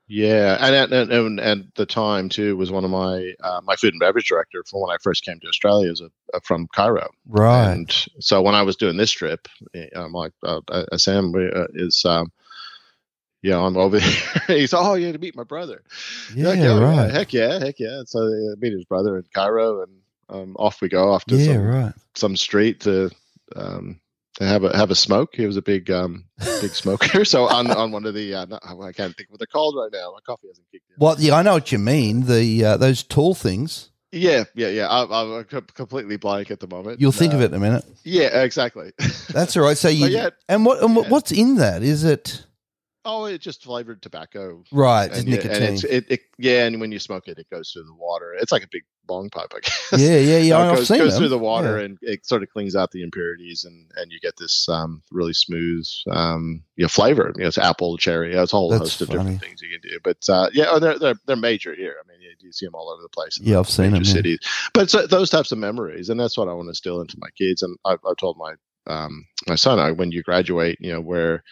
yeah 0.06 0.58
and 0.60 0.74
at, 0.92 1.10
and, 1.10 1.40
at 1.40 1.58
the 1.76 1.86
time 1.86 2.28
too 2.28 2.56
was 2.58 2.70
one 2.70 2.84
of 2.84 2.90
my 2.90 3.32
uh, 3.42 3.60
my 3.64 3.74
food 3.76 3.94
and 3.94 4.00
beverage 4.00 4.28
director 4.28 4.62
from 4.68 4.80
when 4.82 4.90
i 4.90 4.98
first 5.02 5.24
came 5.24 5.40
to 5.40 5.48
australia 5.48 5.90
is 5.90 6.02
a, 6.02 6.10
a, 6.36 6.40
from 6.42 6.68
cairo 6.74 7.08
Right. 7.26 7.72
And 7.72 8.06
so 8.20 8.42
when 8.42 8.54
I 8.54 8.62
was 8.62 8.76
doing 8.76 8.98
this 8.98 9.10
trip, 9.10 9.48
eh, 9.74 9.86
I'm 9.96 10.12
like, 10.12 10.32
uh, 10.42 10.60
uh, 10.68 10.98
Sam 10.98 11.32
uh, 11.34 11.66
is, 11.74 12.04
um, 12.04 12.30
yeah, 13.42 13.58
I'm 13.58 13.76
over 13.78 13.98
here. 14.06 14.42
He's, 14.46 14.74
oh, 14.74 14.94
yeah, 14.94 15.12
to 15.12 15.18
meet 15.18 15.34
my 15.36 15.44
brother. 15.44 15.82
yeah, 16.34 16.50
Heck 16.50 16.58
yeah, 16.58 16.78
right. 16.78 17.10
Heck 17.10 17.32
yeah, 17.32 17.58
heck 17.58 17.78
yeah. 17.78 18.02
So 18.06 18.20
uh, 18.20 18.56
meet 18.58 18.72
his 18.74 18.84
brother 18.84 19.16
in 19.16 19.24
Cairo, 19.34 19.82
and 19.82 19.92
um, 20.28 20.56
off 20.58 20.80
we 20.80 20.88
go 20.88 21.14
after 21.14 21.36
Yeah, 21.36 21.54
some, 21.54 21.62
right. 21.64 21.92
some 22.14 22.36
street 22.36 22.80
to 22.80 23.10
um, 23.56 24.00
to 24.34 24.44
have 24.44 24.64
a 24.64 24.76
have 24.76 24.90
a 24.90 24.94
smoke. 24.94 25.34
He 25.34 25.46
was 25.46 25.56
a 25.56 25.62
big 25.62 25.90
um, 25.90 26.24
big 26.60 26.70
smoker. 26.74 27.24
so 27.34 27.44
on 27.48 27.70
on 27.70 27.92
one 27.92 28.04
of 28.06 28.14
the, 28.14 28.34
uh, 28.34 28.46
I 28.62 28.92
can't 28.92 29.16
think 29.16 29.30
what 29.30 29.38
they're 29.38 29.46
called 29.46 29.76
right 29.76 29.90
now. 29.92 30.12
My 30.12 30.20
coffee 30.26 30.48
hasn't 30.48 30.66
kicked 30.72 30.88
in. 30.90 30.96
Well, 30.98 31.16
yeah, 31.18 31.34
I 31.36 31.42
know 31.42 31.54
what 31.54 31.70
you 31.72 31.78
mean. 31.78 32.26
The 32.26 32.64
uh, 32.64 32.76
those 32.76 33.02
tall 33.02 33.34
things. 33.34 33.90
Yeah, 34.12 34.44
yeah, 34.54 34.68
yeah. 34.68 34.86
I'm, 34.88 35.12
I'm 35.12 35.44
completely 35.74 36.16
blank 36.16 36.52
at 36.52 36.60
the 36.60 36.68
moment. 36.68 37.00
You'll 37.00 37.10
think 37.10 37.32
of 37.32 37.40
Uh, 37.40 37.44
it 37.44 37.46
in 37.46 37.54
a 37.54 37.58
minute. 37.58 37.84
Yeah, 38.04 38.42
exactly. 38.42 38.92
That's 39.30 39.56
all 39.56 39.64
right. 39.64 39.76
So 39.76 39.88
you 39.88 40.06
yeah, 40.06 40.30
and 40.48 40.64
what 40.64 40.80
and 40.82 40.94
yeah. 40.94 41.02
what's 41.08 41.32
in 41.32 41.56
that? 41.56 41.82
Is 41.82 42.04
it 42.04 42.46
Oh, 43.04 43.26
it's 43.26 43.44
just 43.44 43.62
flavored 43.64 44.00
tobacco. 44.02 44.64
right? 44.72 45.10
And, 45.12 45.26
nicotine. 45.26 45.50
and 45.52 45.64
it's, 45.64 45.84
it, 45.84 46.04
it, 46.08 46.20
yeah, 46.38 46.64
and 46.66 46.80
when 46.80 46.90
you 46.92 46.98
smoke 46.98 47.28
it, 47.28 47.38
it 47.38 47.50
goes 47.50 47.70
through 47.70 47.84
the 47.84 47.94
water. 47.94 48.34
It's 48.40 48.50
like 48.52 48.62
a 48.64 48.68
big 48.70 48.82
bong 49.06 49.28
pipe, 49.28 49.52
I 49.54 49.60
guess. 49.62 49.88
yeah, 50.00 50.16
yeah, 50.18 50.38
yeah. 50.38 50.54
So 50.56 50.62
it 50.62 50.70
I've 50.72 50.76
goes, 50.78 50.88
goes 50.88 51.18
through 51.18 51.28
the 51.28 51.38
water 51.38 51.78
Yeah. 51.78 51.84
and 51.84 51.98
it 52.00 52.24
sort 52.24 52.42
of 52.42 52.48
cleans 52.50 52.74
out 52.74 52.90
the 52.92 53.02
impurities, 53.02 53.64
and, 53.64 53.90
and 53.96 54.10
you 54.10 54.18
get 54.20 54.36
this 54.38 54.66
um, 54.70 55.02
really 55.12 55.34
smooth 55.34 55.86
um, 56.10 56.62
you 56.76 56.84
know, 56.84 56.88
flavor. 56.88 57.32
You 57.36 57.42
know, 57.42 57.48
it's 57.48 57.58
apple, 57.58 57.98
cherry. 57.98 58.34
It's 58.34 58.52
a 58.52 58.56
whole 58.56 58.70
That's 58.70 58.80
host 58.82 59.00
of 59.02 59.08
funny. 59.08 59.18
different 59.20 59.40
things 59.42 59.60
you 59.60 59.68
can 59.78 59.90
do. 59.90 59.98
But 60.02 60.18
uh, 60.28 60.48
yeah, 60.54 60.66
oh, 60.70 60.78
they're, 60.78 60.98
they're 60.98 61.16
they're 61.26 61.36
major 61.36 61.74
here. 61.74 61.96
I 62.02 62.08
mean, 62.10 62.22
you, 62.22 62.30
you 62.40 62.52
see 62.52 62.64
them 62.66 62.74
all 62.74 62.88
over 62.90 63.02
the 63.02 63.08
place. 63.10 63.38
in 63.38 63.44
Yeah, 63.46 63.54
the 63.54 63.58
I've 63.60 63.68
seen 63.70 63.92
major 63.92 63.96
them. 63.96 64.04
yeah. 64.04 64.12
cities. 64.14 64.38
But 64.72 65.10
those 65.10 65.28
types 65.28 65.52
of 65.52 65.58
memories, 65.58 66.08
and 66.08 66.18
that's 66.18 66.38
what 66.38 66.48
I 66.48 66.54
want 66.54 66.66
to 66.66 66.70
instill 66.70 67.02
into 67.02 67.16
my 67.18 67.28
kids. 67.36 67.62
And 67.62 67.76
I've, 67.84 67.98
I've 68.08 68.16
told 68.16 68.38
my 68.38 68.54
um, 68.86 69.26
my 69.46 69.54
son, 69.54 69.78
I, 69.78 69.92
when 69.92 70.12
you 70.12 70.22
graduate, 70.22 70.78
you 70.80 70.92
know, 70.92 71.00
where 71.02 71.42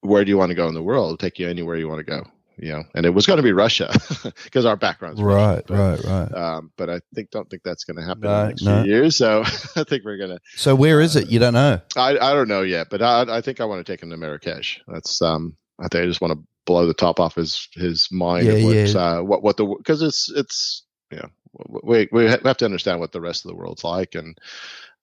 where 0.00 0.24
do 0.24 0.30
you 0.30 0.38
want 0.38 0.50
to 0.50 0.54
go 0.54 0.68
in 0.68 0.74
the 0.74 0.82
world? 0.82 1.10
I'll 1.10 1.16
take 1.16 1.38
you 1.38 1.48
anywhere 1.48 1.76
you 1.76 1.88
want 1.88 2.04
to 2.04 2.10
go. 2.10 2.24
You 2.56 2.72
know, 2.72 2.84
and 2.94 3.06
it 3.06 3.10
was 3.10 3.26
going 3.26 3.38
to 3.38 3.42
be 3.42 3.52
Russia 3.52 3.90
because 4.44 4.66
our 4.66 4.76
background's 4.76 5.22
Right, 5.22 5.62
but, 5.66 5.78
right, 5.78 6.04
right. 6.04 6.34
Um, 6.34 6.70
but 6.76 6.90
I 6.90 7.00
think 7.14 7.30
don't 7.30 7.48
think 7.48 7.62
that's 7.62 7.84
going 7.84 7.96
to 7.96 8.02
happen 8.02 8.24
in 8.24 8.30
the 8.30 8.46
next 8.48 8.62
no. 8.62 8.82
few 8.82 8.92
years. 8.92 9.16
So 9.16 9.40
I 9.76 9.84
think 9.84 10.04
we're 10.04 10.18
gonna. 10.18 10.38
So 10.56 10.74
where 10.74 11.00
is 11.00 11.16
it? 11.16 11.30
You 11.30 11.38
don't 11.38 11.54
know. 11.54 11.80
I 11.96 12.18
I 12.18 12.34
don't 12.34 12.48
know 12.48 12.60
yet, 12.60 12.88
but 12.90 13.00
I 13.00 13.38
I 13.38 13.40
think 13.40 13.60
I 13.60 13.64
want 13.64 13.84
to 13.84 13.90
take 13.90 14.02
him 14.02 14.10
to 14.10 14.16
Marrakesh. 14.18 14.80
That's 14.88 15.22
um. 15.22 15.56
I 15.78 15.88
think 15.88 16.04
I 16.04 16.06
just 16.06 16.20
want 16.20 16.34
to 16.34 16.46
blow 16.66 16.86
the 16.86 16.92
top 16.92 17.18
off 17.18 17.36
his 17.36 17.68
his 17.72 18.08
mind 18.12 18.46
Yeah, 18.46 18.56
yeah. 18.56 18.98
uh, 18.98 19.22
what 19.22 19.42
what 19.42 19.56
the 19.56 19.64
because 19.64 20.02
it's 20.02 20.30
it's 20.30 20.84
you 21.10 21.18
know 21.18 21.30
we 21.82 22.08
we 22.12 22.26
have 22.26 22.56
to 22.58 22.64
understand 22.64 23.00
what 23.00 23.12
the 23.12 23.20
rest 23.20 23.44
of 23.44 23.50
the 23.50 23.56
world's 23.56 23.84
like 23.84 24.14
and 24.14 24.38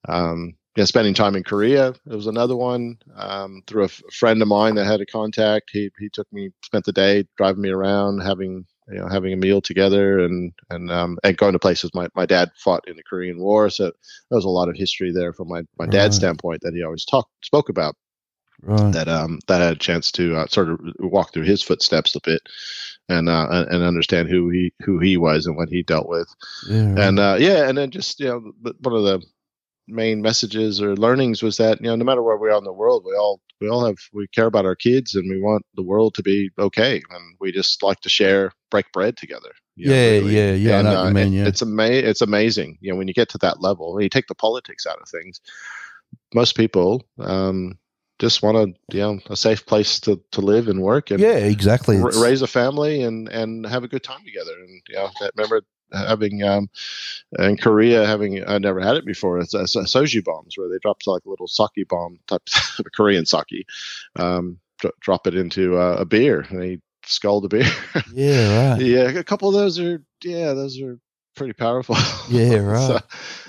um 0.07 0.53
yeah 0.77 0.85
spending 0.85 1.15
time 1.15 1.35
in 1.35 1.43
Korea 1.43 1.89
it 1.89 2.15
was 2.15 2.27
another 2.27 2.57
one 2.57 2.97
um 3.17 3.63
through 3.67 3.83
a 3.83 3.87
f- 3.87 4.03
friend 4.13 4.41
of 4.43 4.49
mine 4.49 4.75
that 4.77 4.85
had 4.87 5.01
a 5.01 5.07
contact 5.07 5.71
he 5.73 5.91
he 5.99 6.09
took 6.09 6.27
me 6.33 6.51
spent 6.65 6.85
the 6.85 6.93
day 6.93 7.25
driving 7.37 7.63
me 7.63 7.71
around 7.71 8.21
having 8.21 8.65
you 8.89 8.99
know 8.99 9.09
having 9.09 9.33
a 9.33 9.37
meal 9.37 9.61
together 9.61 10.19
and 10.21 10.53
and 10.71 10.91
um 10.91 11.19
and 11.25 11.37
going 11.37 11.53
to 11.53 11.59
places 11.59 11.91
my 11.95 12.09
my 12.15 12.27
dad 12.27 12.51
fought 12.57 12.87
in 12.87 12.97
the 12.97 13.03
Korean 13.03 13.39
War 13.39 13.69
so 13.71 13.85
there 13.85 14.37
was 14.37 14.45
a 14.45 14.49
lot 14.49 14.69
of 14.69 14.77
history 14.77 15.13
there 15.13 15.33
from 15.33 15.49
my 15.49 15.63
my 15.79 15.87
dad's 15.87 16.15
Right. 16.15 16.17
standpoint 16.17 16.61
that 16.63 16.75
he 16.75 16.83
always 16.83 17.05
talked 17.05 17.31
spoke 17.43 17.69
about 17.69 17.95
Right. 18.61 18.93
that 18.93 19.07
um 19.09 19.39
that 19.47 19.61
I 19.61 19.65
had 19.67 19.75
a 19.77 19.79
chance 19.79 20.11
to 20.13 20.35
uh, 20.37 20.47
sort 20.47 20.69
of 20.69 20.79
walk 20.99 21.33
through 21.33 21.43
his 21.43 21.63
footsteps 21.63 22.15
a 22.15 22.21
bit 22.23 22.41
and 23.09 23.29
uh 23.29 23.47
and 23.51 23.69
and 23.75 23.83
understand 23.83 24.29
who 24.29 24.49
he 24.49 24.73
who 24.83 24.99
he 24.99 25.17
was 25.17 25.47
and 25.47 25.57
what 25.57 25.69
he 25.69 25.83
dealt 25.83 26.09
with 26.09 26.29
Yeah, 26.61 26.93
right. 26.93 27.03
and 27.03 27.19
uh 27.19 27.37
yeah 27.39 27.67
and 27.69 27.77
then 27.77 27.91
just 27.91 28.19
you 28.19 28.27
know 28.27 28.53
one 28.81 28.95
of 28.95 29.03
the 29.03 29.21
main 29.87 30.21
messages 30.21 30.81
or 30.81 30.95
learnings 30.95 31.41
was 31.41 31.57
that 31.57 31.79
you 31.79 31.87
know 31.87 31.95
no 31.95 32.05
matter 32.05 32.21
where 32.23 32.37
we 32.37 32.49
are 32.49 32.57
in 32.57 32.63
the 32.63 32.73
world 32.73 33.03
we 33.05 33.15
all 33.15 33.39
we 33.61 33.69
all 33.69 33.85
have 33.85 33.97
we 34.13 34.27
care 34.27 34.45
about 34.45 34.65
our 34.65 34.75
kids 34.75 35.15
and 35.15 35.29
we 35.29 35.41
want 35.41 35.65
the 35.75 35.83
world 35.83 36.13
to 36.13 36.23
be 36.23 36.49
okay 36.59 37.01
and 37.09 37.35
we 37.39 37.51
just 37.51 37.81
like 37.83 37.99
to 38.01 38.09
share 38.09 38.51
break 38.69 38.91
bread 38.91 39.15
together 39.17 39.51
you 39.75 39.87
know, 39.87 39.93
yeah, 39.93 40.09
really. 40.09 40.35
yeah, 40.35 40.53
yeah. 40.53 40.79
And, 40.79 40.87
I 40.87 40.95
uh, 40.95 41.07
you 41.07 41.13
mean. 41.13 41.27
it- 41.27 41.37
Yeah. 41.37 41.47
it's 41.47 41.61
ama- 41.61 41.83
it's 42.09 42.21
amazing 42.21 42.77
you 42.81 42.91
know 42.91 42.97
when 42.97 43.07
you 43.07 43.13
get 43.13 43.29
to 43.29 43.37
that 43.39 43.61
level 43.61 43.93
when 43.93 44.03
you 44.03 44.09
take 44.09 44.27
the 44.27 44.35
politics 44.35 44.85
out 44.85 44.99
of 45.01 45.07
things 45.09 45.39
most 46.33 46.55
people 46.55 47.07
um, 47.19 47.77
just 48.19 48.41
want 48.41 48.57
to 48.57 48.95
you 48.97 49.01
know 49.01 49.19
a 49.29 49.35
safe 49.35 49.65
place 49.65 49.99
to, 50.01 50.21
to 50.31 50.41
live 50.41 50.67
and 50.67 50.81
work 50.81 51.11
and 51.11 51.19
yeah, 51.19 51.37
exactly. 51.37 51.99
r- 51.99 52.11
raise 52.21 52.41
a 52.41 52.47
family 52.47 53.03
and 53.03 53.29
and 53.29 53.65
have 53.65 53.83
a 53.83 53.87
good 53.87 54.03
time 54.03 54.23
together. 54.25 54.53
And 54.59 54.81
you 54.89 54.95
know, 54.95 55.09
I 55.21 55.29
remember 55.35 55.61
having 55.93 56.43
um, 56.43 56.69
in 57.39 57.57
Korea 57.57 58.05
having 58.05 58.43
I 58.47 58.57
never 58.57 58.79
had 58.81 58.97
it 58.97 59.05
before. 59.05 59.39
It's, 59.39 59.53
it's 59.53 59.75
soju 59.75 60.23
bombs 60.23 60.57
where 60.57 60.69
they 60.69 60.77
drop 60.81 60.97
like 61.05 61.25
a 61.25 61.29
little 61.29 61.47
sake 61.47 61.87
bomb 61.89 62.19
type 62.27 62.43
of 62.79 62.85
Korean 62.95 63.25
sake, 63.25 63.65
um, 64.15 64.59
dro- 64.79 64.91
drop 65.01 65.27
it 65.27 65.35
into 65.35 65.77
uh, 65.77 65.97
a 65.99 66.05
beer 66.05 66.45
and 66.49 66.61
they 66.61 66.79
skull 67.05 67.41
the 67.41 67.47
beer. 67.47 67.69
yeah, 68.13 68.71
right. 68.73 68.81
yeah, 68.81 69.09
a 69.09 69.23
couple 69.23 69.47
of 69.49 69.55
those 69.55 69.79
are 69.79 70.03
yeah, 70.23 70.53
those 70.53 70.79
are 70.81 70.99
pretty 71.35 71.53
powerful. 71.53 71.95
Yeah, 72.29 72.57
right. 72.57 72.87
So, 72.87 72.99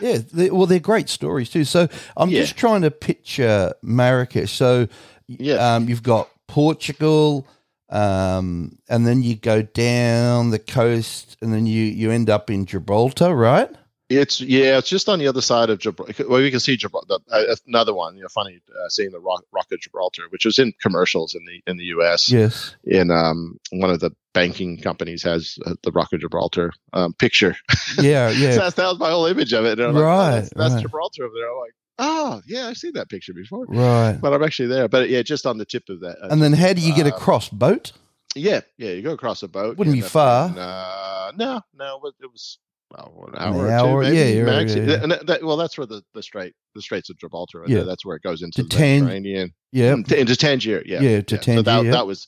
Yeah, 0.01 0.19
they, 0.33 0.51
well, 0.51 0.67
they're 0.67 0.79
great 0.79 1.09
stories 1.09 1.51
too. 1.51 1.65
So 1.65 1.89
I'm 2.17 2.31
Yeah. 2.31 2.43
just 2.43 2.57
trying 2.57 2.83
to 2.83 2.93
picture 2.93 3.73
Marrakesh. 3.83 4.53
So 4.53 4.87
Yeah. 5.27 5.75
um, 5.75 5.89
you've 5.89 6.05
got 6.05 6.29
Portugal, 6.47 7.45
um, 7.91 8.79
and 8.89 9.07
then 9.07 9.23
you 9.23 9.37
go 9.37 9.63
down 9.63 10.51
the 10.51 10.59
coast, 10.59 11.37
and 11.41 11.53
then 11.53 11.67
you 11.67 11.85
you 11.85 12.11
end 12.11 12.31
up 12.31 12.51
in 12.51 12.67
Gibraltar, 12.67 13.35
right? 13.35 13.71
It's 14.09 14.41
yeah, 14.41 14.79
it's 14.79 14.89
just 14.89 15.09
on 15.09 15.19
the 15.19 15.29
other 15.29 15.43
side 15.43 15.69
of 15.69 15.81
Gibraltar. 15.81 16.27
Well, 16.27 16.41
we 16.41 16.51
can 16.51 16.61
see 16.61 16.79
Gibraltar. 16.79 17.17
Uh, 17.31 17.55
another 17.67 17.93
one, 17.93 18.17
you 18.17 18.23
know, 18.23 18.29
funny 18.29 18.59
uh, 18.71 18.89
seeing 18.89 19.11
the 19.11 19.21
rock, 19.21 19.45
rock 19.53 19.67
of 19.71 19.81
Gibraltar, 19.81 20.23
which 20.31 20.47
was 20.47 20.59
in 20.59 20.73
commercials 20.81 21.35
in 21.35 21.45
the 21.45 21.71
in 21.71 21.77
the 21.77 21.85
U.S. 21.85 22.31
Yes. 22.31 22.75
In 22.85 23.11
um, 23.11 23.61
one 23.71 23.91
of 23.91 24.01
the 24.01 24.11
banking 24.33 24.79
companies 24.79 25.23
has 25.25 25.59
uh, 25.67 25.75
the 25.83 25.93
rock 25.93 26.13
of 26.15 26.21
Gibraltar 26.21 26.73
um, 26.95 27.13
picture. 27.13 27.55
Yeah, 27.99 28.31
so 28.33 28.39
yeah. 28.39 28.57
that's, 28.57 28.77
that 28.77 28.87
was 28.87 28.99
my 28.99 29.11
whole 29.11 29.27
image 29.27 29.53
of 29.53 29.67
it. 29.67 29.79
I'm 29.79 29.93
like, 29.93 30.03
oh, 30.03 30.07
Right, 30.07 30.31
that's, 30.41 30.51
that's 30.55 30.75
right. 30.75 30.83
Gibraltar 30.83 31.25
over 31.25 31.35
there. 31.35 31.51
I'm 31.51 31.59
like, 31.59 31.75
oh 31.99 32.41
yeah, 32.47 32.69
I've 32.69 32.77
seen 32.77 32.93
that 32.95 33.09
picture 33.09 33.33
before, 33.35 33.67
right. 33.67 34.19
but 34.21 34.33
I'm 34.33 34.43
actually 34.43 34.69
there. 34.69 34.89
But 34.89 35.09
yeah, 35.09 35.23
just 35.23 35.47
on 35.47 35.59
the 35.59 35.65
tip 35.65 35.85
of 35.89 36.01
that. 36.01 36.17
uh, 36.23 36.29
And 36.31 36.41
then 36.43 36.53
how 36.53 36.73
do 36.73 36.81
you 36.81 36.95
get 36.95 37.07
uh, 37.07 37.11
across 37.17 37.49
boat? 37.49 37.93
Yeah, 38.35 38.61
yeah, 38.77 38.91
you 38.91 39.03
go 39.03 39.13
across 39.13 39.43
a 39.43 39.49
boat. 39.49 39.79
Wouldn't 39.79 39.95
be 39.97 40.03
far. 40.03 40.49
in, 40.51 40.59
uh, 40.59 41.33
no, 41.37 41.61
no, 41.75 41.99
but 42.03 42.13
it 42.21 42.31
was 42.31 42.59
well, 42.91 43.27
an 43.29 43.35
An 43.35 43.55
hour, 43.55 43.71
hour, 43.71 43.89
or 43.99 44.05
two, 44.05 44.15
yeah, 44.15 44.25
maybe 44.25 44.37
yeah, 44.39 44.45
max. 44.45 44.75
yeah, 44.75 44.83
yeah. 44.85 45.03
And 45.03 45.13
that, 45.13 45.27
that- 45.27 45.43
well, 45.43 45.57
that's 45.57 45.77
where 45.77 45.87
the, 45.87 46.03
the 46.15 46.23
strait, 46.23 46.55
the 46.75 46.81
Straits 46.83 47.11
of 47.11 47.19
Gibraltar. 47.19 47.61
Right 47.61 47.69
Yeah. 47.69 47.77
there. 47.79 47.85
that's 47.85 48.05
where 48.07 48.17
it 48.17 48.23
goes 48.23 48.43
into 48.43 48.57
To 48.57 48.63
the 48.63 48.69
Tan- 48.69 49.05
Mediterranean. 49.05 49.55
Yeah. 49.73 49.93
Mm, 49.93 50.13
into 50.13 50.37
Tangier. 50.37 50.83
Yeah, 50.87 51.01
Yeah, 51.01 51.21
to 51.23 51.37
So 51.37 51.43
Tangier, 51.43 51.63
that, 51.65 51.85
yeah. 51.85 51.91
that 51.91 52.07
was 52.07 52.27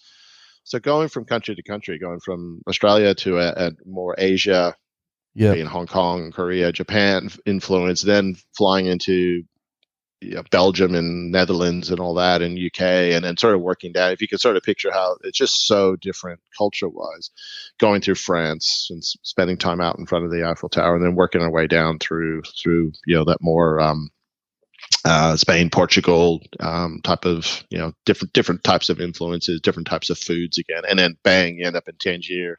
so 0.64 0.78
going 0.78 1.08
from 1.08 1.24
country 1.24 1.54
to 1.54 1.62
country, 1.62 1.98
going 1.98 2.20
from 2.20 2.60
Australia 2.68 3.14
to 3.14 3.38
a, 3.38 3.48
a 3.68 3.72
more 3.86 4.14
Asia, 4.18 4.74
Yeah. 5.34 5.54
in 5.54 5.66
Hong 5.66 5.86
Kong, 5.86 6.30
Korea, 6.32 6.72
Japan 6.72 7.30
influence, 7.46 8.02
then 8.02 8.34
flying 8.56 8.84
into 8.86 9.42
you 10.20 10.34
know, 10.34 10.42
Belgium 10.50 10.94
and 10.94 11.30
Netherlands 11.32 11.90
and 11.90 11.98
all 12.00 12.14
that, 12.14 12.42
and 12.42 12.58
UK, 12.58 12.80
and 12.80 13.24
then 13.24 13.36
sort 13.36 13.54
of 13.54 13.60
working 13.60 13.92
down. 13.92 14.12
If 14.12 14.20
you 14.20 14.28
could 14.28 14.40
sort 14.40 14.56
of 14.56 14.62
picture 14.62 14.90
how 14.92 15.16
it's 15.24 15.38
just 15.38 15.66
so 15.66 15.96
different 15.96 16.40
culture 16.56 16.88
wise, 16.88 17.30
going 17.78 18.00
through 18.02 18.16
France 18.16 18.88
and 18.90 18.98
s- 18.98 19.16
spending 19.22 19.56
time 19.56 19.80
out 19.80 19.98
in 19.98 20.06
front 20.06 20.24
of 20.26 20.30
the 20.30 20.44
Eiffel 20.48 20.68
Tower, 20.68 20.96
and 20.96 21.04
then 21.04 21.14
working 21.14 21.40
our 21.40 21.50
way 21.50 21.66
down 21.66 21.98
through 21.98 22.42
through 22.62 22.92
you 23.06 23.16
know 23.16 23.24
that 23.24 23.38
more. 23.40 23.80
Um, 23.80 24.10
uh, 25.04 25.36
Spain, 25.36 25.70
Portugal, 25.70 26.40
um, 26.58 27.00
type 27.02 27.24
of 27.24 27.64
you 27.70 27.78
know 27.78 27.92
different 28.04 28.32
different 28.32 28.64
types 28.64 28.88
of 28.88 29.00
influences, 29.00 29.60
different 29.60 29.86
types 29.88 30.10
of 30.10 30.18
foods 30.18 30.58
again, 30.58 30.82
and 30.88 30.98
then 30.98 31.16
bang, 31.22 31.56
you 31.58 31.66
end 31.66 31.76
up 31.76 31.88
in 31.88 31.94
Tangier, 31.96 32.58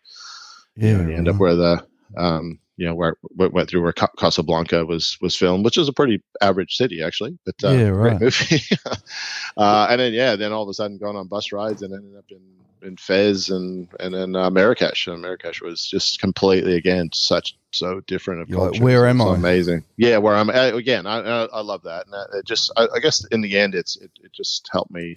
Yeah. 0.75 0.87
you, 0.91 0.97
know, 0.97 1.09
you 1.09 1.15
end 1.17 1.27
up 1.27 1.37
where 1.37 1.55
the 1.55 1.85
um, 2.17 2.59
you 2.81 2.87
know 2.87 2.95
where 2.95 3.15
went 3.21 3.53
went 3.53 3.69
through 3.69 3.83
where 3.83 3.93
Casablanca 3.93 4.83
was 4.83 5.15
was 5.21 5.35
filmed, 5.35 5.63
which 5.63 5.77
is 5.77 5.87
a 5.87 5.93
pretty 5.93 6.23
average 6.41 6.75
city 6.75 7.03
actually, 7.03 7.37
but 7.45 7.53
uh, 7.63 7.73
Yeah, 7.73 7.89
great 7.91 8.13
right. 8.13 8.21
movie. 8.21 8.63
uh, 9.57 9.87
and 9.87 10.01
then 10.01 10.13
yeah, 10.13 10.35
then 10.35 10.51
all 10.51 10.63
of 10.63 10.69
a 10.69 10.73
sudden 10.73 10.97
going 10.97 11.15
on 11.15 11.27
bus 11.27 11.51
rides 11.51 11.83
and 11.83 11.93
ended 11.93 12.17
up 12.17 12.25
in 12.31 12.41
in 12.81 12.97
Fez 12.97 13.49
and 13.49 13.87
and 13.99 14.15
then 14.15 14.35
uh, 14.35 14.49
Marrakesh. 14.49 15.05
And 15.05 15.21
Marrakesh 15.21 15.61
was 15.61 15.87
just 15.87 16.19
completely 16.19 16.75
again 16.75 17.11
such 17.13 17.55
so 17.71 18.01
different 18.07 18.41
of 18.41 18.49
You're 18.49 18.61
like, 18.61 18.71
culture. 18.71 18.83
"Where 18.83 19.07
am 19.07 19.19
so 19.19 19.29
I?" 19.29 19.35
Amazing. 19.35 19.85
Yeah, 19.97 20.17
where 20.17 20.35
I'm 20.35 20.49
again. 20.49 21.05
I, 21.05 21.19
I 21.19 21.45
I 21.45 21.61
love 21.61 21.83
that, 21.83 22.07
and 22.07 22.13
that, 22.15 22.39
it 22.39 22.47
just 22.47 22.71
I, 22.77 22.87
I 22.95 22.99
guess 22.99 23.23
in 23.25 23.41
the 23.41 23.59
end, 23.59 23.75
it's 23.75 23.95
it, 23.97 24.09
it 24.23 24.33
just 24.33 24.67
helped 24.71 24.89
me 24.89 25.13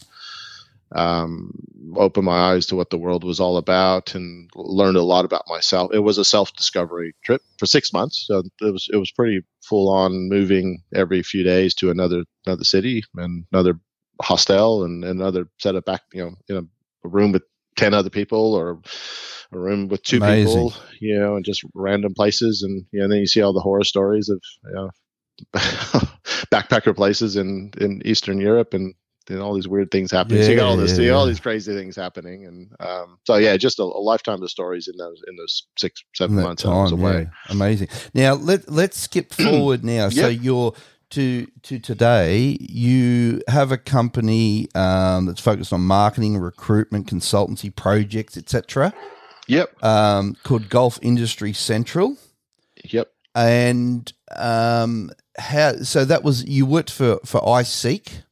um, 0.92 1.52
open 1.96 2.24
my 2.24 2.52
eyes 2.52 2.66
to 2.66 2.76
what 2.76 2.90
the 2.90 2.98
world 2.98 3.24
was 3.24 3.40
all 3.40 3.56
about 3.56 4.14
and 4.14 4.50
learned 4.54 4.96
a 4.96 5.02
lot 5.02 5.24
about 5.24 5.44
myself. 5.48 5.90
It 5.92 6.00
was 6.00 6.18
a 6.18 6.24
self 6.24 6.54
discovery 6.54 7.14
trip 7.24 7.42
for 7.58 7.66
six 7.66 7.92
months, 7.92 8.24
so 8.26 8.42
it 8.60 8.72
was 8.72 8.88
it 8.92 8.96
was 8.96 9.10
pretty 9.10 9.40
full 9.62 9.90
on 9.90 10.28
moving 10.28 10.82
every 10.94 11.22
few 11.22 11.42
days 11.42 11.74
to 11.76 11.90
another 11.90 12.24
another 12.46 12.64
city 12.64 13.02
and 13.16 13.44
another 13.52 13.78
hostel 14.22 14.84
and 14.84 15.04
another 15.04 15.48
set 15.58 15.74
of 15.74 15.84
back 15.84 16.02
you 16.12 16.22
know 16.22 16.34
in 16.48 16.56
a, 16.56 17.06
a 17.06 17.08
room 17.08 17.32
with 17.32 17.42
ten 17.76 17.94
other 17.94 18.10
people 18.10 18.54
or 18.54 18.80
a 19.52 19.58
room 19.58 19.88
with 19.88 20.02
two 20.02 20.18
Amazing. 20.18 20.70
people, 20.70 20.74
you 21.00 21.18
know, 21.18 21.36
and 21.36 21.44
just 21.44 21.64
random 21.74 22.14
places 22.14 22.62
and 22.62 22.84
you 22.92 23.00
know 23.00 23.08
then 23.08 23.18
you 23.18 23.26
see 23.26 23.42
all 23.42 23.52
the 23.52 23.60
horror 23.60 23.84
stories 23.84 24.28
of 24.28 24.40
you 24.64 24.74
know 24.74 24.90
backpacker 26.52 26.94
places 26.94 27.36
in 27.36 27.72
in 27.78 28.02
Eastern 28.04 28.40
Europe 28.40 28.74
and 28.74 28.94
and 29.30 29.40
all 29.40 29.54
these 29.54 29.68
weird 29.68 29.90
things 29.90 30.10
happening. 30.10 30.42
so 30.42 30.50
you 30.50 30.56
got 30.56 30.66
all 30.66 30.76
Yeah, 30.76 30.82
this, 30.82 30.98
yeah, 30.98 31.10
all 31.12 31.26
these 31.26 31.40
crazy 31.40 31.74
things 31.74 31.96
happening, 31.96 32.46
and 32.46 32.72
um, 32.80 33.18
so 33.24 33.36
yeah, 33.36 33.56
just 33.56 33.78
a, 33.78 33.82
a 33.82 33.84
lifetime 33.84 34.42
of 34.42 34.50
stories 34.50 34.88
in 34.88 34.96
those 34.96 35.22
in 35.28 35.36
those 35.36 35.66
six 35.78 36.02
seven 36.14 36.36
months 36.36 36.64
I 36.64 36.68
was 36.68 36.92
away. 36.92 37.22
Yeah. 37.22 37.52
Amazing. 37.52 37.88
Now 38.14 38.34
let 38.34 38.70
let's 38.70 38.98
skip 38.98 39.32
forward 39.34 39.84
now. 39.84 40.08
So 40.08 40.28
you're 40.28 40.74
to 41.10 41.46
to 41.62 41.78
today. 41.78 42.56
You 42.60 43.40
have 43.48 43.70
a 43.72 43.78
company 43.78 44.68
um, 44.74 45.26
that's 45.26 45.40
focused 45.40 45.72
on 45.72 45.82
marketing, 45.82 46.38
recruitment, 46.38 47.06
consultancy, 47.06 47.74
projects, 47.74 48.36
etc. 48.36 48.92
Yep, 49.46 49.82
Um, 49.84 50.36
called 50.42 50.68
Golf 50.70 50.98
Industry 51.02 51.52
Central. 51.52 52.16
yep, 52.84 53.12
And 53.34 54.10
um, 54.34 55.10
how? 55.38 55.74
So 55.82 56.04
that 56.06 56.24
was 56.24 56.44
you 56.46 56.64
worked 56.66 56.90
for 56.90 57.20
for 57.24 57.40
iSeek, 57.42 58.22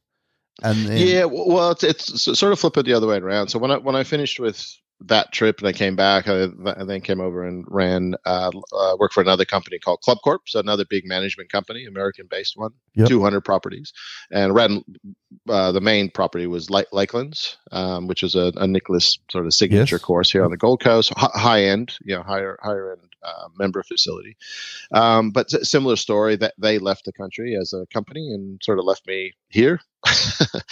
and 0.63 0.77
then 0.85 0.97
yeah. 0.97 1.25
Well, 1.25 1.71
it's, 1.71 1.83
it's 1.83 2.39
sort 2.39 2.53
of 2.53 2.59
flip 2.59 2.77
it 2.77 2.85
the 2.85 2.93
other 2.93 3.07
way 3.07 3.17
around. 3.17 3.49
So 3.49 3.59
when 3.59 3.71
I 3.71 3.77
when 3.77 3.95
I 3.95 4.03
finished 4.03 4.39
with 4.39 4.65
that 5.05 5.33
trip 5.33 5.59
and 5.59 5.67
I 5.67 5.73
came 5.73 5.95
back, 5.97 6.27
I, 6.29 6.47
I 6.65 6.83
then 6.85 7.01
came 7.01 7.19
over 7.19 7.43
and 7.45 7.65
ran 7.67 8.15
uh, 8.25 8.51
uh, 8.73 8.95
worked 8.99 9.13
for 9.13 9.21
another 9.21 9.43
company 9.43 9.77
called 9.79 9.99
ClubCorp, 10.07 10.39
so 10.45 10.59
another 10.59 10.85
big 10.89 11.05
management 11.05 11.51
company, 11.51 11.85
American 11.85 12.25
based 12.29 12.53
one, 12.55 12.71
Yep. 12.95 13.09
200 13.09 13.41
properties, 13.41 13.91
and 14.31 14.55
ran 14.55 14.83
uh, 15.49 15.71
the 15.73 15.81
main 15.81 16.09
property 16.09 16.47
was 16.47 16.69
Lake, 16.69 16.87
Lakelands, 16.93 17.57
um, 17.71 18.07
which 18.07 18.23
is 18.23 18.35
a, 18.35 18.53
a 18.55 18.67
Nicklaus 18.67 19.17
sort 19.29 19.45
of 19.45 19.53
signature 19.53 19.95
Yes. 19.95 20.01
course 20.03 20.31
here 20.31 20.45
on 20.45 20.51
the 20.51 20.57
Gold 20.57 20.81
Coast, 20.81 21.11
hi- 21.17 21.31
high 21.33 21.63
end, 21.63 21.97
you 22.01 22.15
know, 22.15 22.23
higher 22.23 22.57
higher 22.61 22.93
end 22.93 23.01
uh, 23.23 23.47
member 23.57 23.83
facility. 23.83 24.37
Um, 24.93 25.31
but 25.31 25.53
s- 25.53 25.69
similar 25.69 25.95
story 25.97 26.35
that 26.37 26.53
they 26.57 26.79
left 26.79 27.05
the 27.05 27.13
country 27.13 27.57
as 27.59 27.73
a 27.73 27.85
company 27.87 28.31
and 28.31 28.61
sort 28.63 28.79
of 28.79 28.85
left 28.85 29.05
me 29.07 29.33
here. 29.49 29.81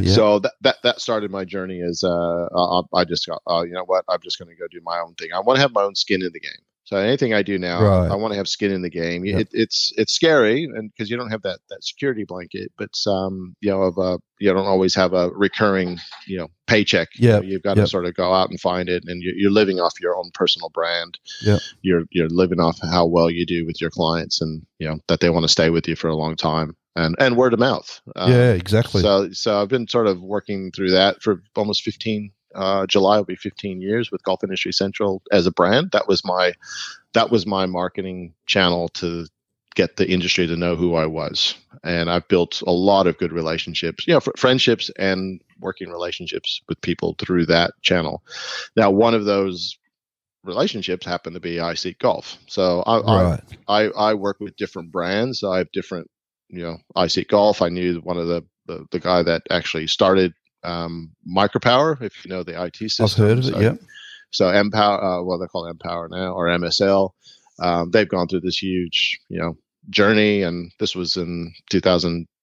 Yeah. 0.00 0.12
So 0.14 0.38
that, 0.40 0.52
that 0.62 0.76
that 0.82 1.00
started 1.00 1.30
my 1.30 1.44
journey 1.44 1.80
as 1.82 2.02
uh, 2.04 2.46
I, 2.56 2.80
I 2.94 3.04
just 3.04 3.26
got, 3.26 3.40
uh, 3.48 3.62
you 3.62 3.72
know 3.72 3.84
what, 3.84 4.04
I'm 4.08 4.20
just 4.22 4.38
going 4.38 4.48
to 4.48 4.56
go 4.56 4.66
do 4.70 4.80
my 4.82 4.98
own 4.98 5.14
thing. 5.14 5.28
I 5.34 5.40
want 5.40 5.56
to 5.56 5.60
have 5.62 5.72
my 5.72 5.82
own 5.82 5.94
skin 5.94 6.22
in 6.22 6.32
the 6.32 6.40
game. 6.40 6.52
So 6.84 6.96
anything 6.96 7.32
I 7.34 7.42
do 7.42 7.56
now, 7.56 7.80
Right. 7.82 8.10
I 8.10 8.16
want 8.16 8.32
to 8.32 8.36
have 8.38 8.48
skin 8.48 8.72
in 8.72 8.82
the 8.82 8.90
game. 8.90 9.24
Yep. 9.24 9.40
It, 9.42 9.48
it's 9.52 9.92
it's 9.96 10.12
scary, 10.12 10.64
and 10.64 10.90
because 10.90 11.08
you 11.08 11.16
don't 11.16 11.30
have 11.30 11.42
that 11.42 11.60
that 11.68 11.84
security 11.84 12.24
blanket, 12.24 12.72
but 12.76 12.90
um, 13.06 13.54
you 13.60 13.70
know, 13.70 13.82
of 13.82 13.96
a 13.98 14.18
you 14.40 14.52
don't 14.52 14.66
always 14.66 14.92
have 14.96 15.12
a 15.12 15.28
recurring, 15.30 15.98
you 16.26 16.38
know, 16.38 16.48
paycheck. 16.66 17.08
you 17.14 17.28
know, 17.28 17.42
you've 17.42 17.62
got 17.62 17.76
Yep. 17.76 17.84
to 17.84 17.90
sort 17.90 18.06
of 18.06 18.14
go 18.14 18.32
out 18.32 18.50
and 18.50 18.58
find 18.58 18.88
it, 18.88 19.04
and 19.06 19.22
you're, 19.22 19.34
you're 19.36 19.50
living 19.52 19.78
off 19.78 20.00
your 20.00 20.16
own 20.16 20.30
personal 20.34 20.68
brand. 20.70 21.16
Yep. 21.42 21.60
You're 21.82 22.02
you're 22.10 22.28
living 22.28 22.58
off 22.58 22.78
how 22.82 23.06
well 23.06 23.30
you 23.30 23.46
do 23.46 23.64
with 23.66 23.80
your 23.80 23.90
clients, 23.90 24.40
and 24.40 24.66
you 24.80 24.88
know 24.88 24.98
that 25.06 25.20
they 25.20 25.30
want 25.30 25.44
to 25.44 25.48
stay 25.48 25.70
with 25.70 25.86
you 25.86 25.94
for 25.94 26.08
a 26.08 26.16
long 26.16 26.34
time, 26.34 26.74
and 26.96 27.14
and 27.18 27.36
word 27.36 27.52
of 27.52 27.58
mouth. 27.58 28.00
Um, 28.16 28.30
yeah, 28.30 28.52
exactly. 28.52 29.02
so, 29.02 29.30
so 29.32 29.60
I've 29.60 29.68
been 29.68 29.88
sort 29.88 30.06
of 30.06 30.22
working 30.22 30.72
through 30.72 30.90
that 30.90 31.22
for 31.22 31.42
almost 31.56 31.82
15. 31.82 32.32
Uh, 32.52 32.84
July 32.86 33.16
will 33.16 33.24
be 33.24 33.36
15 33.36 33.80
years 33.80 34.10
with 34.10 34.24
Golf 34.24 34.42
Industry 34.42 34.72
Central 34.72 35.22
as 35.30 35.46
a 35.46 35.52
brand. 35.52 35.92
That 35.92 36.08
was 36.08 36.24
my, 36.24 36.52
that 37.14 37.30
was 37.30 37.46
my 37.46 37.66
marketing 37.66 38.34
channel 38.46 38.88
to 38.88 39.26
get 39.76 39.96
the 39.96 40.10
industry 40.10 40.48
to 40.48 40.56
know 40.56 40.74
who 40.74 40.94
I 40.96 41.06
was. 41.06 41.54
And 41.84 42.10
I've 42.10 42.26
built 42.26 42.60
a 42.66 42.72
lot 42.72 43.06
of 43.06 43.18
good 43.18 43.32
relationships, 43.32 44.06
you 44.06 44.14
know, 44.14 44.20
fr- 44.20 44.30
friendships 44.36 44.90
and 44.98 45.40
working 45.60 45.90
relationships 45.90 46.60
with 46.68 46.80
people 46.80 47.14
through 47.18 47.46
that 47.46 47.72
channel. 47.82 48.22
Now, 48.76 48.90
one 48.90 49.14
of 49.14 49.26
those 49.26 49.78
relationships 50.44 51.06
happened 51.06 51.34
to 51.34 51.40
be 51.40 51.56
iSeekGolf. 51.56 52.36
So 52.48 52.82
I, 52.82 52.98
I 52.98 53.22
right. 53.22 53.40
I, 53.68 53.80
I 53.90 54.14
work 54.14 54.38
with 54.40 54.56
different 54.56 54.90
brands. 54.90 55.44
I 55.44 55.58
have 55.58 55.70
different, 55.72 56.10
you 56.50 56.62
know, 56.62 56.78
iSeekGolf. 56.96 57.62
I 57.64 57.68
knew 57.68 58.00
one 58.00 58.18
of 58.18 58.26
the, 58.28 58.42
the, 58.66 58.84
the 58.90 58.98
guy 58.98 59.22
that 59.22 59.42
actually 59.50 59.86
started 59.86 60.32
um, 60.62 61.10
Micropower, 61.26 62.00
if 62.02 62.24
you 62.24 62.30
know 62.30 62.42
the 62.42 62.62
IT 62.62 62.76
system. 62.76 63.04
I've 63.06 63.12
heard 63.14 63.38
of 63.38 63.44
it. 63.46 63.52
So- 63.54 63.60
Yeah. 63.60 63.74
So 64.32 64.48
Empower, 64.48 65.02
uh, 65.02 65.22
well, 65.24 65.38
they're 65.40 65.48
called 65.48 65.68
Empower 65.70 66.08
now 66.08 66.32
or 66.34 66.46
MSL. 66.46 67.10
Um, 67.58 67.90
they've 67.90 68.08
gone 68.08 68.28
through 68.28 68.40
this 68.42 68.62
huge, 68.62 69.18
you 69.28 69.40
know, 69.40 69.56
journey. 69.90 70.42
And 70.42 70.70
this 70.78 70.94
was 70.94 71.16
in 71.16 71.52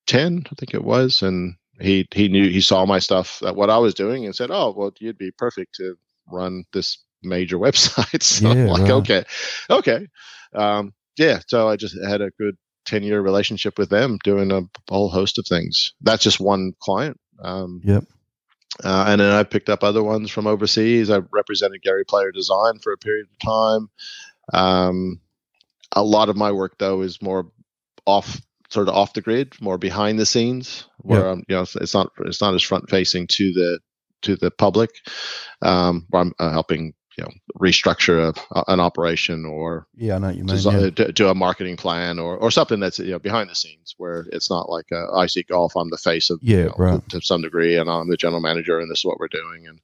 ten, 0.05 0.43
I 0.51 0.55
think 0.55 0.73
it 0.73 0.83
was, 0.83 1.21
and 1.21 1.55
he 1.79 2.05
he 2.13 2.27
knew 2.27 2.49
he 2.49 2.59
saw 2.59 2.85
my 2.85 2.99
stuff 2.99 3.41
uh, 3.43 3.53
what 3.53 3.69
I 3.69 3.77
was 3.77 3.93
doing 3.93 4.25
and 4.25 4.35
said, 4.35 4.49
"Oh, 4.51 4.73
well, 4.75 4.91
you'd 4.99 5.17
be 5.17 5.31
perfect 5.37 5.75
to 5.75 5.95
run 6.29 6.65
this 6.73 6.97
major 7.23 7.57
website." 7.65 8.21
so 8.21 8.47
Yeah, 8.51 8.63
I'm 8.63 8.67
like, 8.67 8.81
right. 8.81 8.91
okay, 8.91 9.23
okay, 9.69 10.07
um, 10.55 10.93
yeah. 11.17 11.39
So 11.47 11.69
I 11.69 11.77
just 11.77 11.95
had 12.05 12.21
a 12.21 12.31
good 12.39 12.57
ten 12.87 13.03
year 13.03 13.21
relationship 13.21 13.77
with 13.77 13.89
them, 13.89 14.17
doing 14.23 14.51
a 14.51 14.61
whole 14.89 15.09
host 15.09 15.37
of 15.37 15.45
things. 15.45 15.93
That's 16.01 16.23
just 16.23 16.39
one 16.39 16.73
client. 16.79 17.19
Um, 17.39 17.81
Yep. 17.83 18.05
uh, 18.83 19.05
and 19.09 19.21
then 19.21 19.31
I 19.31 19.43
picked 19.43 19.69
up 19.69 19.83
other 19.83 20.01
ones 20.03 20.31
from 20.31 20.47
overseas. 20.47 21.09
I 21.11 21.19
represented 21.31 21.81
Gary 21.83 22.05
Player 22.05 22.31
Design 22.31 22.79
for 22.81 22.91
a 22.93 22.97
period 22.97 23.27
of 23.31 23.39
time. 23.39 23.89
Um, 24.53 25.19
a 25.95 26.03
lot 26.03 26.29
of 26.29 26.35
my 26.35 26.51
work 26.51 26.77
though 26.79 27.01
is 27.01 27.21
more 27.21 27.51
off, 28.05 28.41
sort 28.69 28.87
of 28.87 28.95
off 28.95 29.13
the 29.13 29.21
grid, 29.21 29.53
more 29.61 29.77
behind 29.77 30.17
the 30.19 30.25
scenes, 30.25 30.85
where 30.99 31.21
Yeah. 31.25 31.31
I'm, 31.31 31.39
you 31.47 31.55
know, 31.55 31.61
it's- 31.63 31.75
it's 31.81 31.93
not 31.93 32.11
it's 32.25 32.41
not 32.41 32.53
as 32.55 32.63
front 32.63 32.89
facing 32.89 33.27
to 33.27 33.53
the 33.53 33.79
to 34.23 34.35
the 34.35 34.49
public. 34.51 34.89
Um, 35.61 36.05
where 36.09 36.21
I'm 36.23 36.33
uh, 36.39 36.51
helping 36.51 36.93
you 37.17 37.23
know 37.25 37.31
restructure 37.59 38.35
a, 38.51 38.63
an 38.71 38.79
operation 38.79 39.45
or 39.45 39.87
Yeah, 39.95 40.15
I 40.15 40.19
know 40.19 40.29
you 40.29 40.43
mean. 40.43 40.47
design, 40.47 40.81
yeah. 40.81 40.89
do, 40.91 41.11
do 41.11 41.27
a 41.29 41.35
marketing 41.35 41.75
plan 41.77 42.19
or, 42.19 42.37
or 42.37 42.51
something 42.51 42.79
that's 42.79 42.99
you 42.99 43.11
know 43.11 43.19
behind 43.19 43.49
the 43.49 43.55
scenes 43.55 43.95
where 43.97 44.25
it's 44.31 44.49
not 44.49 44.69
like 44.69 44.91
uh, 44.91 45.07
iSeekGolf. 45.13 45.71
I'm 45.75 45.89
the 45.89 45.97
face 45.97 46.29
of 46.29 46.39
Yeah, 46.41 46.57
you 46.57 46.63
know, 46.65 46.75
right. 46.77 47.09
to 47.09 47.21
some 47.21 47.41
degree, 47.41 47.77
and 47.77 47.89
I'm 47.89 48.09
the 48.09 48.17
general 48.17 48.41
manager, 48.41 48.79
and 48.79 48.89
this 48.91 48.99
is 48.99 49.05
what 49.05 49.19
we're 49.19 49.27
doing, 49.29 49.67
and 49.67 49.79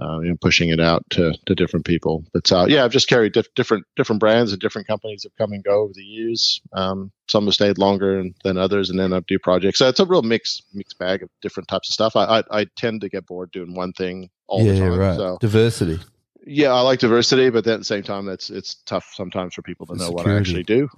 uh, 0.00 0.20
you 0.20 0.28
know, 0.30 0.36
pushing 0.40 0.68
it 0.68 0.80
out 0.80 1.02
to, 1.10 1.34
to 1.46 1.54
different 1.54 1.86
people. 1.86 2.24
But 2.32 2.50
uh, 2.52 2.66
yeah, 2.68 2.84
I've 2.84 2.92
just 2.92 3.08
carried 3.08 3.32
diff- 3.32 3.54
different 3.54 3.86
different 3.96 4.20
brands 4.20 4.52
and 4.52 4.60
different 4.60 4.86
companies 4.86 5.22
have 5.22 5.36
come 5.36 5.52
and 5.52 5.64
go 5.64 5.82
over 5.82 5.92
the 5.94 6.02
years. 6.04 6.60
Um, 6.72 7.10
some 7.28 7.46
have 7.46 7.54
stayed 7.54 7.78
longer 7.78 8.24
than 8.44 8.58
others, 8.58 8.90
and 8.90 8.98
then 8.98 9.12
I 9.12 9.20
do 9.20 9.38
projects. 9.38 9.78
So 9.78 9.88
it's 9.88 10.00
a 10.00 10.04
real 10.06 10.22
mixed 10.22 10.64
mixed 10.74 10.98
bag 10.98 11.22
of 11.22 11.30
different 11.40 11.68
types 11.68 11.88
of 11.88 11.94
stuff. 11.94 12.16
I 12.16 12.40
I, 12.40 12.60
I 12.60 12.66
tend 12.76 13.00
to 13.00 13.08
get 13.08 13.26
bored 13.26 13.50
doing 13.52 13.74
one 13.74 13.92
thing 13.92 14.28
all 14.46 14.62
yeah, 14.62 14.72
the 14.72 14.78
time. 14.80 14.98
right. 14.98 15.16
So 15.16 15.38
Diversity. 15.40 15.98
Yeah, 16.46 16.72
I 16.72 16.80
like 16.80 17.00
diversity, 17.00 17.50
but 17.50 17.64
then 17.64 17.74
at 17.74 17.80
the 17.80 17.84
same 17.84 18.02
time, 18.02 18.26
that's 18.26 18.50
it's 18.50 18.76
tough 18.86 19.12
sometimes 19.14 19.54
for 19.54 19.62
people 19.62 19.86
to 19.86 19.96
know 19.96 20.10
what 20.10 20.26
I 20.26 20.42
security. 20.42 20.50
actually 20.50 20.62
do. 20.62 20.88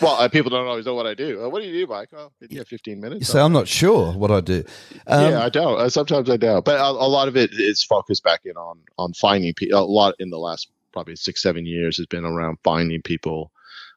well, 0.00 0.14
uh, 0.14 0.28
people 0.28 0.50
don't 0.50 0.66
always 0.66 0.86
know 0.86 0.94
what 0.94 1.06
I 1.06 1.14
do. 1.14 1.44
Uh, 1.44 1.48
what 1.48 1.62
do 1.62 1.68
you 1.68 1.86
do, 1.86 1.90
Mike? 1.90 2.10
Oh, 2.12 2.30
yeah, 2.48 2.62
fifteen 2.64 3.00
minutes. 3.00 3.20
You 3.20 3.26
say, 3.26 3.40
I'm 3.40 3.52
not 3.52 3.68
sure 3.68 4.12
what 4.12 4.30
I 4.30 4.40
do. 4.40 4.64
Um, 5.06 5.30
yeah, 5.32 5.44
I 5.44 5.48
don't. 5.48 5.80
Uh, 5.80 5.88
sometimes 5.88 6.30
I 6.30 6.36
don't, 6.36 6.64
but 6.64 6.78
a, 6.78 6.84
a 6.84 7.08
lot 7.08 7.28
of 7.28 7.36
it 7.36 7.50
is 7.52 7.82
focused 7.82 8.22
back 8.22 8.40
in 8.44 8.56
on 8.56 8.80
on 8.98 9.12
finding 9.14 9.52
people. 9.54 9.78
A 9.78 9.84
lot 9.84 10.14
in 10.18 10.30
the 10.30 10.38
last 10.38 10.68
probably 10.92 11.16
six 11.16 11.42
seven 11.42 11.66
years 11.66 11.96
has 11.96 12.06
been 12.06 12.24
around 12.24 12.58
finding 12.62 13.02
people 13.02 13.50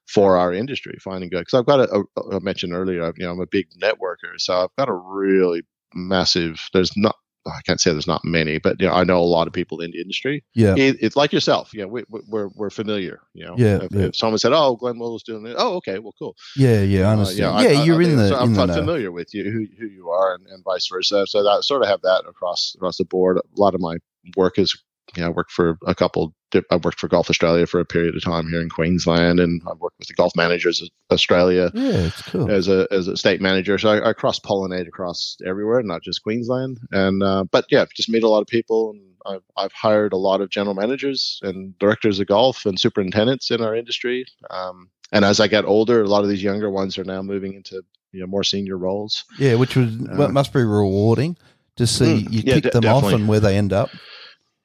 for 0.07 0.37
our 0.37 0.53
industry, 0.53 0.97
finding 1.01 1.29
good. 1.29 1.39
Because 1.39 1.59
I've 1.59 1.65
got 1.65 1.81
a, 1.81 2.03
a, 2.17 2.35
I 2.35 2.39
mentioned 2.39 2.73
earlier, 2.73 3.13
you 3.17 3.25
know, 3.25 3.33
I'm 3.33 3.39
a 3.39 3.45
big 3.45 3.67
networker, 3.79 4.37
so 4.37 4.63
I've 4.63 4.75
got 4.77 4.89
a 4.89 4.93
really 4.93 5.63
massive. 5.93 6.59
There's 6.73 6.95
not. 6.97 7.15
I 7.47 7.61
can't 7.65 7.79
say 7.81 7.91
there's 7.91 8.07
not 8.07 8.23
many, 8.25 8.57
but 8.59 8.79
you 8.81 8.87
know, 8.87 8.93
I 8.93 9.03
know 9.03 9.19
a 9.19 9.23
lot 9.37 9.47
of 9.47 9.53
people 9.53 9.79
in 9.81 9.91
the 9.91 10.01
industry. 10.01 10.43
yeah. 10.53 10.75
It, 10.77 10.97
it's 11.01 11.15
like 11.15 11.31
yourself, 11.33 11.73
you 11.73 11.81
know, 11.81 11.87
we, 11.87 12.03
we- 12.09 12.21
we're 12.27 12.49
we're 12.55 12.69
familiar. 12.69 13.19
You 13.33 13.45
know, 13.45 13.55
Yeah, 13.57 13.83
If, 13.83 13.91
yeah. 13.91 14.01
if 14.07 14.15
someone 14.15 14.37
said, 14.39 14.53
"Oh, 14.53 14.75
Glenn 14.75 14.99
Willow's 14.99 15.23
doing 15.23 15.45
it," 15.45 15.55
oh, 15.57 15.75
okay, 15.77 15.99
well, 15.99 16.13
cool. 16.19 16.35
Yeah, 16.55 16.81
yeah, 16.81 17.01
I 17.01 17.09
Uh, 17.09 17.11
understand. 17.13 17.55
I- 17.57 17.63
yeah, 17.63 17.79
I- 17.79 17.83
you're 17.83 18.01
I- 18.01 18.05
in 18.05 18.15
the 18.17 18.27
so 18.29 18.35
I'm, 18.37 18.47
in 18.49 18.53
the 18.53 18.61
I'm 18.63 18.69
familiar 18.73 19.11
with 19.11 19.33
you, 19.33 19.43
who, 19.45 19.65
who 19.79 19.87
you 19.87 20.09
are, 20.09 20.35
and, 20.35 20.45
and 20.47 20.63
vice 20.63 20.87
versa. 20.87 21.25
So 21.27 21.43
that 21.43 21.63
sort 21.63 21.81
of 21.83 21.87
have 21.89 22.01
that 22.01 22.23
across 22.27 22.73
across 22.75 22.97
the 22.97 23.05
board. 23.05 23.37
A 23.37 23.41
lot 23.61 23.75
of 23.75 23.81
my 23.81 23.97
work 24.35 24.57
is, 24.59 24.75
you 25.15 25.21
know, 25.21 25.27
I 25.27 25.31
worked 25.31 25.51
for 25.51 25.77
a 25.85 25.95
couple. 25.95 26.33
I 26.71 26.77
worked 26.77 26.99
for 26.99 27.07
Golf 27.09 27.29
Australia 27.29 27.65
for 27.67 27.79
a 27.81 27.85
period 27.85 28.15
of 28.15 28.23
time 28.23 28.47
here 28.49 28.61
in 28.61 28.69
Queensland, 28.69 29.39
and 29.39 29.61
I 29.67 29.73
worked 29.73 29.99
with 29.99 30.07
the 30.07 30.13
Golf 30.13 30.33
Managers 30.35 30.81
of 30.81 30.89
Australia 31.11 31.71
Yeah, 31.73 32.09
cool. 32.27 32.49
as 32.49 32.67
a 32.69 32.87
as 32.89 33.07
a 33.07 33.17
state 33.17 33.41
manager. 33.41 33.77
So 33.77 33.89
I, 33.89 34.09
I 34.09 34.13
cross 34.13 34.39
pollinate 34.39 34.87
across 34.87 35.37
everywhere, 35.45 35.81
not 35.83 36.03
just 36.03 36.23
Queensland. 36.23 36.79
And 36.91 37.21
uh, 37.21 37.43
but 37.51 37.65
yeah, 37.69 37.85
just 37.93 38.09
meet 38.09 38.23
a 38.23 38.29
lot 38.29 38.41
of 38.41 38.47
people, 38.47 38.91
and 38.91 39.01
I've 39.25 39.43
I've 39.57 39.73
hired 39.73 40.13
a 40.13 40.17
lot 40.17 40.39
of 40.41 40.49
general 40.49 40.73
managers 40.75 41.39
and 41.43 41.77
directors 41.79 42.19
of 42.19 42.27
golf 42.27 42.65
and 42.65 42.79
superintendents 42.79 43.51
in 43.51 43.61
our 43.61 43.75
industry. 43.75 44.25
Um, 44.49 44.89
and 45.11 45.25
as 45.25 45.39
I 45.39 45.47
get 45.47 45.65
older, 45.65 46.01
a 46.03 46.07
lot 46.07 46.23
of 46.23 46.29
these 46.29 46.43
younger 46.43 46.69
ones 46.69 46.97
are 46.97 47.03
now 47.03 47.21
moving 47.21 47.53
into 47.55 47.81
you 48.13 48.21
know 48.21 48.27
more 48.27 48.43
senior 48.45 48.77
roles. 48.77 49.25
Yeah, 49.37 49.55
which 49.55 49.75
was 49.75 49.89
Uh, 50.09 50.23
it 50.23 50.31
must 50.31 50.53
be 50.53 50.63
rewarding 50.63 51.35
to 51.75 51.85
see 51.85 52.23
Mm, 52.23 52.31
you 52.31 52.41
yeah, 52.45 52.53
kick 52.55 52.63
de- 52.63 52.69
them 52.71 52.85
off 52.85 53.03
and 53.11 53.27
where 53.27 53.39
they 53.41 53.57
end 53.57 53.73
up. 53.73 53.89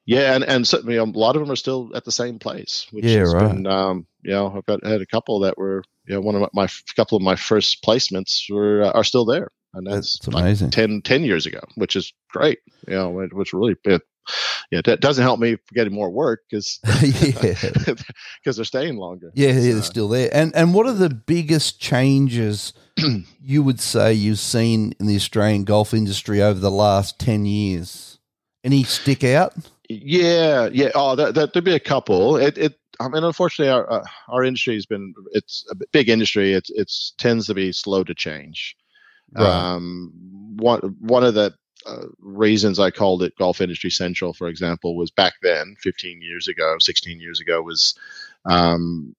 Yeah, 0.04 0.34
and 0.34 0.44
and 0.44 0.70
know, 0.84 1.04
a 1.04 1.06
lot 1.06 1.36
of 1.36 1.42
them 1.42 1.50
are 1.50 1.56
still 1.56 1.90
at 1.94 2.04
the 2.04 2.12
same 2.12 2.38
place. 2.38 2.86
Which 2.90 3.04
Yeah, 3.04 3.20
has 3.20 3.34
right. 3.34 3.52
Been, 3.52 3.66
um, 3.66 4.06
you 4.22 4.32
know, 4.32 4.52
I've 4.56 4.66
got 4.66 4.84
had 4.84 5.00
a 5.00 5.06
couple 5.06 5.40
that 5.40 5.56
were 5.56 5.84
you 6.06 6.14
know 6.14 6.20
one 6.20 6.34
of 6.34 6.40
my, 6.40 6.48
my 6.52 6.68
couple 6.96 7.16
of 7.16 7.22
my 7.22 7.36
first 7.36 7.82
placements 7.84 8.50
were 8.50 8.82
uh, 8.82 8.90
are 8.92 9.04
still 9.04 9.24
there, 9.24 9.50
and 9.74 9.86
that's, 9.86 10.18
That's 10.18 10.34
like 10.34 10.42
amazing. 10.42 10.70
10, 10.70 11.02
10 11.02 11.22
years 11.22 11.46
ago, 11.46 11.60
which 11.76 11.96
is 11.96 12.12
great. 12.30 12.58
You 12.88 12.94
know, 12.94 13.20
it 13.20 13.32
was 13.32 13.52
really 13.52 13.76
it, 13.84 14.02
yeah, 14.70 14.80
that 14.84 15.00
doesn't 15.00 15.22
help 15.22 15.40
me 15.40 15.56
for 15.56 15.74
getting 15.74 15.94
more 15.94 16.10
work 16.10 16.40
because 16.50 16.78
yeah. 17.02 17.54
because 18.44 18.56
they're 18.56 18.64
staying 18.64 18.96
longer. 18.96 19.30
Yeah, 19.34 19.52
yeah, 19.52 19.74
they're 19.74 19.82
still 19.82 20.08
there. 20.08 20.30
And 20.32 20.54
and 20.54 20.74
what 20.74 20.86
are 20.86 20.92
the 20.92 21.10
biggest 21.10 21.80
changes 21.80 22.72
you 23.40 23.62
would 23.62 23.80
say 23.80 24.12
you've 24.12 24.38
seen 24.38 24.94
in 25.00 25.06
the 25.06 25.16
Australian 25.16 25.64
golf 25.64 25.94
industry 25.94 26.42
over 26.42 26.58
the 26.58 26.70
last 26.70 27.18
ten 27.18 27.46
years? 27.46 28.18
Any 28.64 28.84
stick 28.84 29.24
out? 29.24 29.54
Yeah, 30.02 30.68
yeah. 30.72 30.90
Oh, 30.94 31.16
that, 31.16 31.34
that 31.34 31.52
there'd 31.52 31.64
be 31.64 31.74
a 31.74 31.80
couple. 31.80 32.36
It, 32.36 32.58
it. 32.58 32.78
I 33.00 33.08
mean, 33.08 33.24
unfortunately, 33.24 33.72
our 33.72 33.90
uh, 33.90 34.04
our 34.28 34.44
industry 34.44 34.74
has 34.74 34.86
been 34.86 35.14
it's 35.32 35.64
a 35.70 35.76
big 35.92 36.08
industry. 36.08 36.52
It's 36.52 36.70
it's 36.70 37.14
tends 37.18 37.46
to 37.46 37.54
be 37.54 37.72
slow 37.72 38.04
to 38.04 38.14
change. 38.14 38.76
Um, 39.36 40.12
one 40.56 40.80
one 41.00 41.24
of 41.24 41.34
the 41.34 41.54
uh, 41.86 42.06
reasons 42.20 42.78
I 42.78 42.90
called 42.90 43.22
it 43.22 43.36
Golf 43.38 43.60
Industry 43.60 43.90
Central, 43.90 44.32
for 44.32 44.48
example, 44.48 44.96
was 44.96 45.10
back 45.10 45.34
then, 45.42 45.74
15 45.80 46.22
years 46.22 46.48
ago, 46.48 46.76
16 46.78 47.20
years 47.20 47.40
ago, 47.40 47.62
was 47.62 47.94
um, 48.44 49.14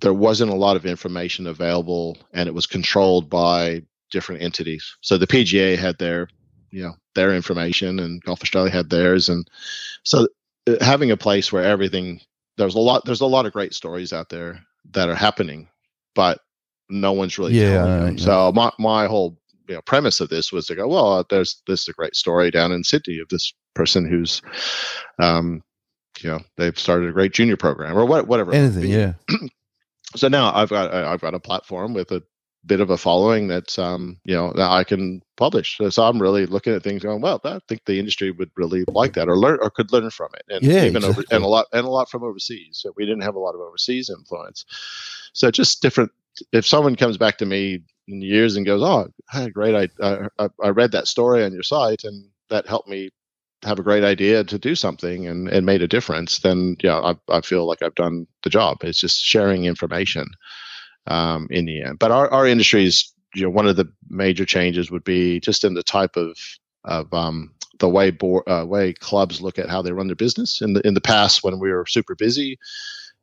there 0.00 0.14
wasn't 0.14 0.50
a 0.50 0.56
lot 0.56 0.76
of 0.76 0.86
information 0.86 1.46
available, 1.46 2.18
and 2.32 2.48
it 2.48 2.54
was 2.54 2.66
controlled 2.66 3.28
by 3.28 3.82
different 4.10 4.42
entities. 4.42 4.96
So 5.00 5.18
the 5.18 5.26
PGA 5.26 5.78
had 5.78 5.98
their, 5.98 6.28
you 6.70 6.82
know, 6.82 6.94
their 7.14 7.34
information, 7.34 7.98
and 7.98 8.22
Golf 8.22 8.42
Australia 8.42 8.70
had 8.70 8.90
theirs, 8.90 9.28
and 9.28 9.48
so 10.04 10.26
uh, 10.66 10.76
having 10.80 11.10
a 11.10 11.16
place 11.16 11.52
where 11.52 11.64
everything 11.64 12.20
there's 12.56 12.74
a 12.74 12.78
lot 12.80 13.04
there's 13.04 13.20
a 13.22 13.26
lot 13.26 13.46
of 13.46 13.52
great 13.52 13.74
stories 13.74 14.12
out 14.12 14.28
there 14.28 14.60
that 14.92 15.08
are 15.08 15.14
happening, 15.14 15.68
but 16.14 16.40
no 16.88 17.12
one's 17.12 17.38
really 17.38 17.54
Yeah, 17.54 17.72
telling 17.74 18.00
them. 18.00 18.16
yeah. 18.18 18.24
So 18.24 18.52
my 18.52 18.70
my 18.78 19.06
whole 19.06 19.38
you 19.68 19.74
know 19.74 19.82
premise 19.82 20.20
of 20.20 20.28
this 20.28 20.52
was 20.52 20.66
to 20.66 20.74
go 20.74 20.88
well 20.88 21.24
there's 21.30 21.62
this 21.66 21.82
is 21.82 21.88
a 21.88 21.92
great 21.92 22.16
story 22.16 22.50
down 22.50 22.72
in 22.72 22.82
Sydney 22.82 23.18
of 23.20 23.28
this 23.28 23.52
person 23.74 24.04
who's 24.04 24.42
um 25.20 25.62
you 26.20 26.28
know 26.30 26.40
they've 26.56 26.76
started 26.78 27.08
a 27.08 27.12
great 27.12 27.32
junior 27.32 27.56
program 27.56 27.96
or 27.96 28.04
what, 28.04 28.26
whatever 28.26 28.52
Anything, 28.52 28.90
yeah. 28.90 29.12
so 30.16 30.26
now 30.28 30.52
I've 30.52 30.70
got 30.70 30.92
I've 30.92 31.20
got 31.20 31.34
a 31.34 31.40
platform 31.40 31.94
with 31.94 32.10
a 32.10 32.22
bit 32.66 32.80
of 32.80 32.90
a 32.90 32.98
following 32.98 33.48
that's 33.48 33.78
um 33.78 34.18
you 34.24 34.34
know 34.34 34.52
that 34.54 34.70
I 34.70 34.84
can 34.84 35.22
publish. 35.36 35.78
So, 35.78 35.88
so 35.90 36.04
I'm 36.04 36.20
really 36.20 36.46
looking 36.46 36.74
at 36.74 36.82
things 36.82 37.02
going 37.02 37.20
well. 37.20 37.40
I 37.44 37.58
think 37.68 37.84
the 37.84 37.98
industry 37.98 38.30
would 38.30 38.50
really 38.56 38.84
like 38.88 39.14
that 39.14 39.28
or 39.28 39.38
learn 39.38 39.58
or 39.62 39.70
could 39.70 39.92
learn 39.92 40.10
from 40.10 40.30
it. 40.34 40.42
And 40.48 40.64
Yeah, 40.64 40.84
even 40.84 41.04
over 41.04 41.24
and 41.30 41.42
a 41.42 41.46
lot 41.46 41.66
and 41.72 41.86
a 41.86 41.90
lot 41.90 42.10
from 42.10 42.22
overseas. 42.22 42.78
So 42.82 42.92
we 42.96 43.06
didn't 43.06 43.22
have 43.22 43.34
a 43.34 43.40
lot 43.40 43.54
of 43.54 43.60
overseas 43.60 44.10
influence. 44.10 44.64
So 45.32 45.50
just 45.50 45.80
different. 45.80 46.12
If 46.52 46.66
someone 46.66 46.96
comes 46.96 47.16
back 47.16 47.38
to 47.38 47.46
me 47.46 47.82
in 48.08 48.22
years 48.22 48.56
and 48.56 48.66
goes, 48.66 48.82
"Oh, 48.82 49.08
I 49.32 49.38
had 49.38 49.48
a 49.48 49.52
great 49.52 49.90
I, 50.02 50.28
I 50.38 50.48
I 50.62 50.68
read 50.68 50.92
that 50.92 51.08
story 51.08 51.44
on 51.44 51.52
your 51.52 51.62
site 51.62 52.04
and 52.04 52.26
that 52.48 52.66
helped 52.66 52.88
me." 52.88 53.10
have 53.62 53.78
a 53.78 53.82
great 53.82 54.04
idea 54.04 54.42
to 54.42 54.58
do 54.58 54.74
something 54.74 55.26
and, 55.26 55.46
and 55.50 55.66
made 55.66 55.82
a 55.82 55.86
difference, 55.86 56.38
then 56.38 56.76
yeah, 56.82 56.98
I, 56.98 57.14
I 57.28 57.42
feel 57.42 57.66
like 57.66 57.82
I've 57.82 57.94
done 57.94 58.26
the 58.42 58.48
job. 58.48 58.78
It's 58.82 58.98
just 58.98 59.22
sharing 59.22 59.66
information 59.66 60.30
um, 61.06 61.48
in 61.50 61.66
the 61.66 61.82
end. 61.82 61.98
But 61.98 62.10
our, 62.10 62.28
our 62.30 62.46
industry 62.46 62.84
is, 62.84 63.12
you 63.34 63.42
know, 63.42 63.50
one 63.50 63.66
of 63.66 63.76
the 63.76 63.90
major 64.08 64.44
changes 64.44 64.90
would 64.90 65.04
be 65.04 65.40
just 65.40 65.64
in 65.64 65.74
the 65.74 65.82
type 65.82 66.16
of 66.16 66.36
of 66.84 67.12
um, 67.12 67.52
the 67.78 67.88
way 67.88 68.10
board, 68.10 68.44
uh, 68.46 68.64
way 68.66 68.92
clubs 68.92 69.40
look 69.40 69.58
at 69.58 69.68
how 69.68 69.82
they 69.82 69.92
run 69.92 70.06
their 70.06 70.16
business. 70.16 70.60
In 70.60 70.72
the 70.72 70.86
in 70.86 70.94
the 70.94 71.00
past, 71.00 71.42
when 71.44 71.58
we 71.58 71.70
were 71.70 71.86
super 71.86 72.14
busy, 72.14 72.58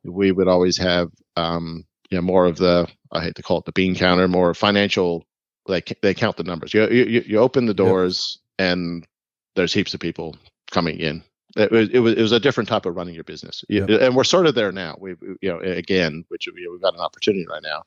we 0.04 0.32
would 0.32 0.48
always 0.48 0.76
have 0.78 1.10
um, 1.36 1.84
you 2.10 2.18
know 2.18 2.22
more 2.22 2.46
of 2.46 2.56
the 2.56 2.88
I 3.12 3.22
hate 3.22 3.34
to 3.36 3.42
call 3.42 3.58
it 3.58 3.64
the 3.64 3.72
bean 3.72 3.94
counter, 3.94 4.28
more 4.28 4.54
financial. 4.54 5.24
They 5.66 5.82
they 6.02 6.14
count 6.14 6.36
the 6.36 6.44
numbers. 6.44 6.72
You 6.72 6.88
you, 6.88 7.24
you 7.26 7.38
open 7.38 7.66
the 7.66 7.74
doors 7.74 8.38
and 8.58 9.06
there's 9.54 9.72
heaps 9.72 9.94
of 9.94 10.00
people 10.00 10.36
coming 10.70 10.98
in. 10.98 11.22
It 11.56 11.70
was, 11.70 11.88
it 11.90 11.98
was 12.00 12.14
it 12.14 12.20
was 12.22 12.32
a 12.32 12.40
different 12.40 12.68
type 12.68 12.84
of 12.86 12.94
running 12.94 13.14
your 13.14 13.24
business, 13.24 13.64
You- 13.68 13.84
and 13.86 14.14
we're 14.14 14.24
sort 14.24 14.46
of 14.46 14.54
there 14.54 14.70
now. 14.72 14.96
We 15.00 15.14
you 15.40 15.50
know 15.50 15.60
again, 15.60 16.24
which 16.28 16.46
you 16.46 16.52
know, 16.54 16.72
we've 16.72 16.82
got 16.82 16.94
an 16.94 17.00
opportunity 17.00 17.46
right 17.48 17.62
now. 17.62 17.84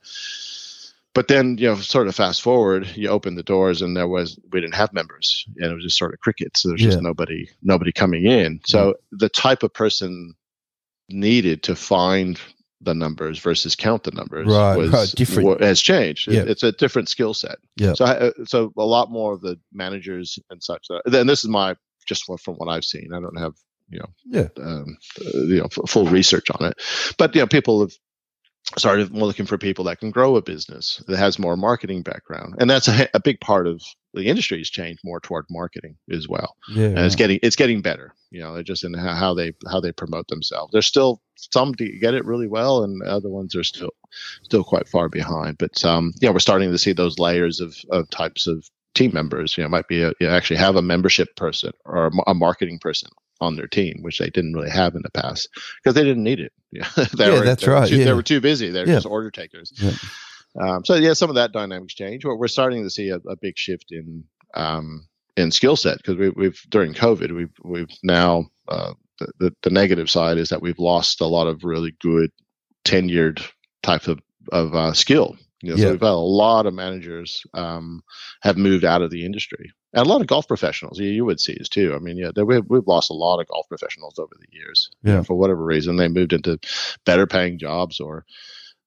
But 1.14 1.28
then 1.28 1.58
you 1.58 1.68
know, 1.68 1.76
sort 1.76 2.08
of 2.08 2.16
fast 2.16 2.42
forward, 2.42 2.88
you 2.96 3.10
open 3.10 3.36
the 3.36 3.44
doors, 3.44 3.82
and 3.82 3.96
there 3.96 4.08
was 4.08 4.40
we 4.52 4.62
didn't 4.62 4.76
have 4.76 4.94
members, 4.94 5.46
and 5.58 5.72
it 5.72 5.76
was 5.76 5.84
just 5.84 5.98
sort 5.98 6.14
of 6.14 6.20
crickets. 6.22 6.62
So 6.62 6.70
there's 6.70 6.82
Yeah. 6.82 6.88
just 6.92 7.02
nobody 7.02 7.50
nobody 7.62 7.92
coming 7.92 8.26
in. 8.26 8.62
So 8.66 8.96
the 9.12 9.30
type 9.30 9.62
of 9.64 9.74
person 9.74 10.34
needed 11.10 11.62
to 11.64 11.76
find 11.76 12.40
the 12.84 12.96
numbers 12.96 13.38
versus 13.38 13.76
count 13.76 14.04
the 14.06 14.12
numbers 14.12 14.48
Right, 14.48 14.76
was 14.76 14.90
right, 14.92 15.10
different. 15.16 15.62
has 15.62 15.82
changed. 15.82 16.28
Yeah. 16.32 16.46
It's 16.48 16.64
a 16.64 16.72
different 16.72 17.10
skill 17.10 17.36
set. 17.36 17.58
Yeah. 17.76 17.94
So 17.94 18.06
I- 18.06 18.32
so 18.46 18.74
a 18.76 18.84
lot 18.86 19.12
more 19.12 19.34
of 19.34 19.42
the 19.42 19.60
managers 19.72 20.40
and 20.50 20.64
such. 20.64 20.88
That, 20.88 21.04
then 21.06 21.28
this 21.28 21.44
is 21.44 21.50
my 21.50 21.76
just 22.06 22.26
from 22.26 22.56
what 22.56 22.70
I've 22.70 22.86
seen. 22.86 23.12
I 23.14 23.20
don't 23.20 23.40
have 23.40 23.54
you 23.90 24.00
know 24.00 24.10
Yeah. 24.26 24.48
um, 24.64 24.98
uh, 25.20 25.40
you 25.40 25.60
know 25.60 25.66
f- 25.66 25.90
full 25.90 26.06
research 26.06 26.50
on 26.52 26.66
it, 26.68 26.82
but 27.18 27.36
you 27.36 27.42
know 27.42 27.48
people 27.48 27.82
have 27.82 27.92
started 28.78 29.12
looking 29.12 29.46
for 29.46 29.58
people 29.58 29.84
that 29.86 30.00
can 30.00 30.12
grow 30.12 30.38
a 30.38 30.42
business 30.42 31.04
that 31.08 31.18
has 31.18 31.38
more 31.40 31.58
marketing 31.58 32.04
background, 32.04 32.56
and 32.60 32.70
that's 32.70 32.88
a, 32.88 33.10
a 33.14 33.20
big 33.20 33.40
part 33.42 33.68
of 33.68 33.82
the 34.14 34.28
industry 34.28 34.58
has 34.60 34.70
changed 34.70 35.02
more 35.04 35.20
toward 35.20 35.46
marketing 35.50 35.96
as 36.12 36.28
well 36.28 36.56
Yeah. 36.70 36.88
and 36.88 37.00
it's 37.00 37.16
getting 37.16 37.40
it's 37.42 37.56
getting 37.56 37.82
better 37.82 38.14
you 38.30 38.42
know 38.42 38.62
just 38.62 38.84
in 38.84 38.94
how, 38.94 39.34
they 39.34 39.54
how 39.70 39.80
they 39.80 39.94
promote 39.94 40.28
themselves 40.28 40.72
there's 40.74 40.86
still 40.86 41.22
some 41.38 41.72
get 41.72 42.14
it 42.14 42.26
really 42.26 42.48
well 42.48 42.84
and 42.84 43.02
other 43.04 43.30
ones 43.30 43.56
are 43.56 43.64
still 43.64 43.92
still 44.44 44.66
quite 44.66 44.90
far 44.90 45.08
behind 45.08 45.58
but 45.58 45.84
um 45.86 46.12
yeah 46.20 46.30
we're 46.30 46.40
starting 46.40 46.72
to 46.72 46.78
see 46.78 46.92
those 46.92 47.20
layers 47.20 47.62
of 47.62 47.74
of 47.90 48.10
types 48.10 48.48
of 48.48 48.66
team 48.94 49.14
members 49.14 49.58
you 49.58 49.64
know 49.64 49.70
might 49.70 49.88
be 49.88 50.02
a, 50.04 50.12
you 50.20 50.28
actually 50.28 50.58
have 50.58 50.76
a 50.76 50.82
membership 50.82 51.36
person 51.36 51.72
or 51.86 52.12
a, 52.28 52.34
marketing 52.34 52.78
person 52.80 53.10
on 53.40 53.56
their 53.56 53.68
team 53.68 54.00
which 54.02 54.18
they 54.20 54.30
didn't 54.30 54.54
really 54.54 54.70
have 54.70 54.96
in 54.96 55.02
the 55.02 55.10
past 55.12 55.48
because 55.82 55.96
they 55.96 56.04
didn't 56.04 56.24
need 56.24 56.40
it 56.40 56.52
yeah, 56.72 56.88
they 57.18 57.28
Yeah, 57.32 57.40
were, 57.40 57.46
that's 57.46 57.64
they 57.66 57.72
right, 57.72 57.88
too, 57.90 57.98
yeah. 57.98 58.06
they 58.06 58.14
were 58.14 58.24
too 58.24 58.42
busy 58.42 58.70
they're 58.70 58.88
Yeah. 58.88 58.96
just 58.96 59.06
order 59.06 59.32
takers 59.32 59.72
Yeah. 59.76 59.94
um, 60.60 60.86
so 60.86 60.96
yeah 60.96 61.14
some 61.14 61.30
of 61.30 61.36
that 61.36 61.52
dynamics 61.54 61.94
change 61.94 62.24
but 62.24 62.36
we're 62.38 62.48
starting 62.48 62.84
to 62.84 62.90
see 62.90 63.10
a, 63.10 63.16
a 63.18 63.36
big 63.38 63.58
shift 63.58 63.92
in 63.92 64.24
um, 64.54 65.08
in 65.38 65.50
skill 65.52 65.78
set 65.78 65.98
because 65.98 66.18
we, 66.18 66.30
we've 66.30 66.62
during 66.70 66.94
COVID 66.94 67.34
we've 67.34 67.54
we've 67.64 67.90
now 68.04 68.46
uh, 68.68 68.94
the, 69.20 69.28
the 69.40 69.56
the 69.64 69.70
negative 69.70 70.10
side 70.10 70.38
is 70.38 70.50
that 70.50 70.62
we've 70.62 70.78
lost 70.80 71.22
a 71.22 71.26
lot 71.26 71.48
of 71.48 71.64
really 71.64 71.96
good 72.02 72.32
tenured 72.84 73.42
type 73.82 74.08
of 74.08 74.20
of 74.52 74.76
uh, 74.76 74.92
skill. 74.94 75.38
You 75.62 75.72
know, 75.72 75.76
Yeah. 75.76 75.86
So 75.86 75.92
we've 75.92 76.02
had 76.02 76.10
a 76.10 76.16
lot 76.16 76.66
of 76.66 76.74
managers 76.74 77.44
um, 77.54 78.02
have 78.42 78.58
moved 78.58 78.84
out 78.86 79.02
of 79.02 79.12
the 79.12 79.26
industry, 79.26 79.72
and 79.94 80.06
a 80.06 80.10
lot 80.10 80.22
of 80.22 80.28
golf 80.28 80.48
professionals. 80.48 81.00
You, 81.00 81.10
you 81.10 81.26
would 81.26 81.40
see 81.40 81.56
this 81.58 81.70
too. 81.70 81.94
I 81.96 82.00
mean, 82.00 82.18
yeah, 82.18 82.32
we've 82.44 82.64
we've 82.68 82.88
lost 82.88 83.10
a 83.10 83.14
lot 83.14 83.40
of 83.40 83.48
golf 83.48 83.68
professionals 83.70 84.20
over 84.20 84.34
the 84.40 84.48
years. 84.58 84.90
you 85.04 85.12
know, 85.12 85.18
Yeah. 85.18 85.24
for 85.24 85.36
whatever 85.36 85.64
reason, 85.64 85.96
they 85.98 86.08
moved 86.08 86.34
into 86.34 86.60
better 87.06 87.28
paying 87.28 87.58
jobs 87.60 88.00
or. 88.00 88.26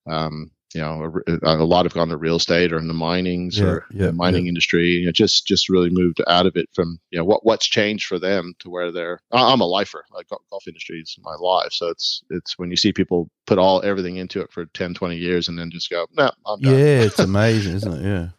Um, 0.07 0.51
you 0.75 0.81
know, 0.81 1.20
a, 1.27 1.57
a 1.57 1.64
lot 1.64 1.87
have 1.87 1.95
gone 1.95 2.09
to 2.09 2.16
real 2.16 2.37
estate 2.37 2.72
or 2.72 2.79
in 2.79 2.89
the 2.89 2.95
minings 2.95 3.59
Yeah, 3.59 3.64
or 3.64 3.87
yeah, 3.91 4.07
the 4.07 4.12
mining 4.12 4.47
industry. 4.49 4.89
You 4.89 5.07
know, 5.07 5.12
just 5.12 5.47
just 5.47 5.68
really 5.68 5.91
moved 5.91 6.20
out 6.27 6.47
of 6.47 6.57
it 6.57 6.68
from 6.72 6.99
you 7.11 7.18
know 7.18 7.25
what 7.25 7.47
what's 7.47 7.66
changed 7.66 8.07
for 8.07 8.18
them 8.18 8.55
to 8.59 8.70
where 8.70 8.91
they're. 8.91 9.20
I'm 9.33 9.61
a 9.61 9.66
lifer. 9.66 10.05
Like 10.12 10.29
golf, 10.29 10.66
industry 10.66 11.01
is 11.01 11.16
my 11.22 11.37
life, 11.37 11.72
so 11.72 11.89
it's 11.89 12.22
it's 12.31 12.59
when 12.59 12.70
you 12.70 12.77
see 12.77 12.93
people 12.93 13.31
put 13.47 13.59
all 13.59 13.83
everything 13.83 14.16
into 14.16 14.41
it 14.41 14.51
for 14.51 14.64
10, 14.66 14.95
20 14.95 15.16
years 15.16 15.49
and 15.49 15.59
then 15.59 15.70
just 15.70 15.91
go, 15.91 16.07
no, 16.16 16.31
I'm 16.47 16.61
done. 16.61 16.72
Yeah, 16.72 17.03
it's 17.03 17.18
amazing, 17.20 17.75
isn't 17.77 18.05
it? 18.05 18.31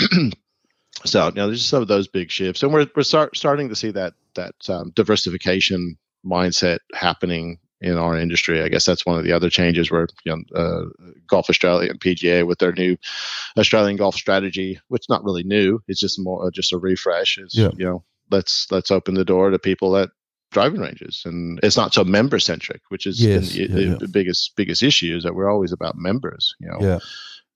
Yeah. 0.00 0.28
So 1.04 1.26
you 1.26 1.32
know, 1.32 1.46
there's 1.46 1.60
just 1.60 1.70
some 1.70 1.82
of 1.82 1.88
those 1.88 2.06
big 2.06 2.30
shifts, 2.30 2.62
and 2.62 2.72
we're 2.72 2.86
we're 2.94 3.02
start, 3.02 3.36
starting 3.36 3.68
to 3.70 3.74
see 3.74 3.90
that 3.92 4.12
that 4.34 4.54
um, 4.68 4.92
diversification 4.94 5.96
mindset 6.24 6.78
happening 6.94 7.58
in 7.82 7.98
our 7.98 8.16
industry. 8.16 8.62
I 8.62 8.68
guess 8.68 8.84
that's 8.84 9.04
one 9.04 9.18
of 9.18 9.24
the 9.24 9.32
other 9.32 9.50
changes 9.50 9.90
where 9.90 10.06
you 10.24 10.36
know, 10.36 10.58
uh, 10.58 10.84
Golf 11.26 11.50
Australia 11.50 11.90
and 11.90 12.00
PGA 12.00 12.46
with 12.46 12.58
their 12.58 12.72
new 12.72 12.96
Australian 13.58 13.96
golf 13.96 14.14
strategy, 14.14 14.80
which 14.88 15.02
is 15.02 15.08
not 15.08 15.24
really 15.24 15.42
new, 15.42 15.80
it's 15.88 16.00
just 16.00 16.18
more 16.20 16.46
uh, 16.46 16.50
just 16.50 16.72
a 16.72 16.78
refresh. 16.78 17.38
Is 17.38 17.54
Yeah. 17.54 17.70
you 17.76 17.84
know, 17.84 18.04
let's 18.30 18.66
let's 18.70 18.90
open 18.90 19.14
the 19.14 19.24
door 19.24 19.50
to 19.50 19.58
people 19.58 19.96
at 19.96 20.10
driving 20.52 20.80
ranges, 20.80 21.22
and 21.24 21.58
it's 21.62 21.76
not 21.76 21.94
so 21.94 22.04
member 22.04 22.38
centric, 22.38 22.82
which 22.88 23.06
is 23.06 23.22
Yes, 23.22 23.52
the, 23.52 23.60
yeah, 23.62 23.66
the, 23.68 23.82
yeah. 24.00 24.06
biggest 24.10 24.52
biggest 24.56 24.82
issue 24.82 25.16
is 25.16 25.22
that 25.24 25.34
we're 25.34 25.50
always 25.50 25.72
about 25.72 25.96
members. 25.96 26.54
You 26.60 26.68
know, 26.68 26.78
Yeah. 26.80 26.98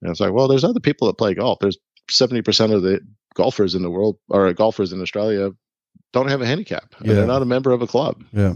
and 0.03 0.11
it's 0.11 0.21
like, 0.21 0.33
well, 0.33 0.49
there's 0.49 0.65
other 0.65 0.81
people 0.81 1.07
that 1.07 1.19
play 1.19 1.35
golf. 1.35 1.59
There's 1.61 1.79
70% 2.11 2.73
of 2.73 2.83
the 2.83 3.01
golfers 3.35 3.75
in 3.75 3.83
the 3.83 3.91
world 3.91 4.17
or 4.29 4.53
golfers 4.55 4.93
in 4.93 5.03
Australia 5.03 5.51
don't 6.13 6.29
have 6.29 6.41
a 6.41 6.47
handicap. 6.47 6.95
and 6.99 7.09
Yeah. 7.09 7.15
They're 7.15 7.27
not 7.27 7.43
a 7.43 7.47
member 7.47 7.73
of 7.73 7.83
a 7.83 7.87
club. 7.87 8.25
Yeah. 8.33 8.55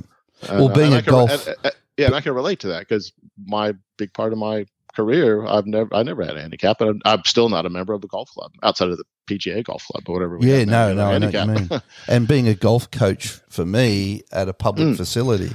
And- 0.49 0.59
Well, 0.59 0.69
being 0.69 0.93
and 0.95 1.01
a 1.01 1.03
can- 1.03 1.11
golf- 1.13 1.47
and- 1.47 1.73
yeah, 1.97 2.07
and 2.07 2.15
I 2.15 2.21
can 2.21 2.33
relate 2.35 2.61
to 2.61 2.69
that 2.69 2.81
because 2.81 3.13
my 3.45 3.75
big 3.99 4.13
part 4.15 4.33
of 4.33 4.39
my 4.39 4.67
career, 4.97 5.45
I've 5.47 5.67
never, 5.67 5.95
I 5.95 6.03
never 6.03 6.25
had 6.25 6.37
a 6.37 6.41
handicap, 6.41 6.81
and 6.81 6.91
I'm, 6.91 7.01
I'm 7.05 7.25
still 7.25 7.49
not 7.49 7.67
a 7.67 7.71
member 7.71 7.93
of 7.93 8.03
a 8.03 8.07
golf 8.09 8.31
club 8.31 8.53
outside 8.63 8.89
of 8.89 8.97
the 8.99 9.05
PGA 9.29 9.63
golf 9.63 9.85
club 9.85 10.05
or 10.09 10.15
whatever. 10.15 10.39
we 10.39 10.51
Yeah, 10.51 10.65
now, 10.65 10.89
no, 10.89 10.95
no, 10.95 11.05
I 11.11 11.19
know 11.19 11.27
what 11.27 11.33
you 11.35 11.39
handicap. 11.41 11.71
mean. 11.71 11.83
And 12.09 12.27
being 12.27 12.49
a 12.49 12.55
golf 12.55 12.91
coach 12.91 13.39
for 13.49 13.65
me 13.65 14.23
at 14.33 14.49
a 14.49 14.53
public 14.53 14.89
Mm. 14.89 14.97
facility, 14.97 15.53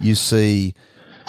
you 0.00 0.14
see, 0.14 0.74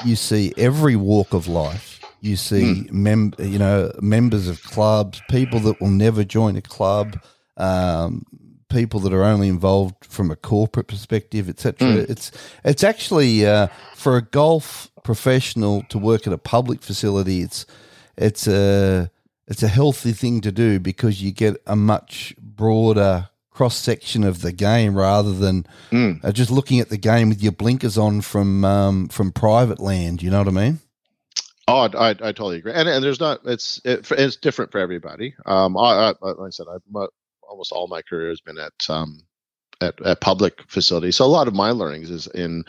you 0.06 0.16
see 0.16 0.54
every 0.56 0.96
walk 0.96 1.34
of 1.34 1.48
life. 1.48 2.00
You 2.22 2.36
see, 2.38 2.86
Mm. 2.86 2.92
mem- 2.92 3.34
you 3.40 3.58
know, 3.60 3.92
members 4.02 4.48
of 4.48 4.62
clubs, 4.64 5.22
people 5.30 5.60
that 5.62 5.82
will 5.82 5.90
never 5.90 6.24
join 6.24 6.56
a 6.58 6.62
club, 6.62 7.18
um, 7.58 8.24
people 8.70 9.00
that 9.02 9.14
are 9.14 9.24
only 9.24 9.48
involved 9.48 10.06
from 10.06 10.32
a 10.32 10.36
corporate 10.36 10.88
perspective, 10.88 11.50
etc. 11.50 11.88
Mm. 11.88 12.10
It's 12.10 12.32
it's 12.64 12.84
actually 12.84 13.46
uh, 13.46 13.68
for 13.96 14.16
a 14.18 14.22
golf 14.22 14.90
professional 15.04 15.84
to 15.90 15.98
work 15.98 16.28
at 16.28 16.34
a 16.34 16.38
public 16.38 16.82
facility. 16.82 17.42
It's 17.42 17.66
it's 18.18 18.48
a 18.48 19.12
it's 19.48 19.64
a 19.64 19.68
healthy 19.68 20.12
thing 20.14 20.42
to 20.42 20.52
do 20.52 20.80
because 20.80 21.22
you 21.22 21.32
get 21.32 21.62
a 21.66 21.76
much 21.76 22.36
broader 22.40 23.30
cross 23.52 23.76
section 23.76 24.24
of 24.24 24.42
the 24.42 24.54
game 24.54 24.96
rather 24.96 25.34
than 25.34 25.66
Mm. 25.92 26.24
uh, 26.24 26.32
just 26.32 26.52
looking 26.52 26.80
at 26.80 26.90
the 26.90 26.98
game 26.98 27.28
with 27.30 27.42
your 27.42 27.52
blinkers 27.52 27.98
on 27.98 28.22
from 28.22 28.64
um, 28.64 29.08
from 29.10 29.32
private 29.32 29.80
land. 29.80 30.22
You 30.22 30.30
know 30.30 30.38
what 30.38 30.48
I 30.48 30.52
mean? 30.52 30.80
Oh, 31.68 31.82
I, 31.82 31.86
I, 31.86 32.10
I 32.10 32.14
totally 32.32 32.58
agree, 32.58 32.72
and 32.74 32.88
and 32.90 33.04
there's 33.04 33.20
not 33.20 33.42
it's 33.46 33.82
it, 33.84 34.10
it's 34.12 34.36
different 34.38 34.72
for 34.72 34.80
everybody. 34.80 35.36
Um, 35.46 35.78
I, 35.78 36.10
I 36.10 36.14
like 36.22 36.48
I 36.48 36.50
said, 36.50 36.66
mo- 36.90 37.10
almost 37.50 37.72
all 37.72 37.88
my 37.88 38.02
career 38.02 38.30
has 38.30 38.42
been 38.42 38.58
at 38.58 38.74
um 38.90 39.22
at, 39.82 40.00
at 40.02 40.20
public 40.22 40.62
facilities. 40.68 41.16
So 41.16 41.26
a 41.26 41.28
lot 41.28 41.48
of 41.48 41.54
my 41.56 41.72
learnings 41.72 42.10
is 42.10 42.28
in 42.28 42.64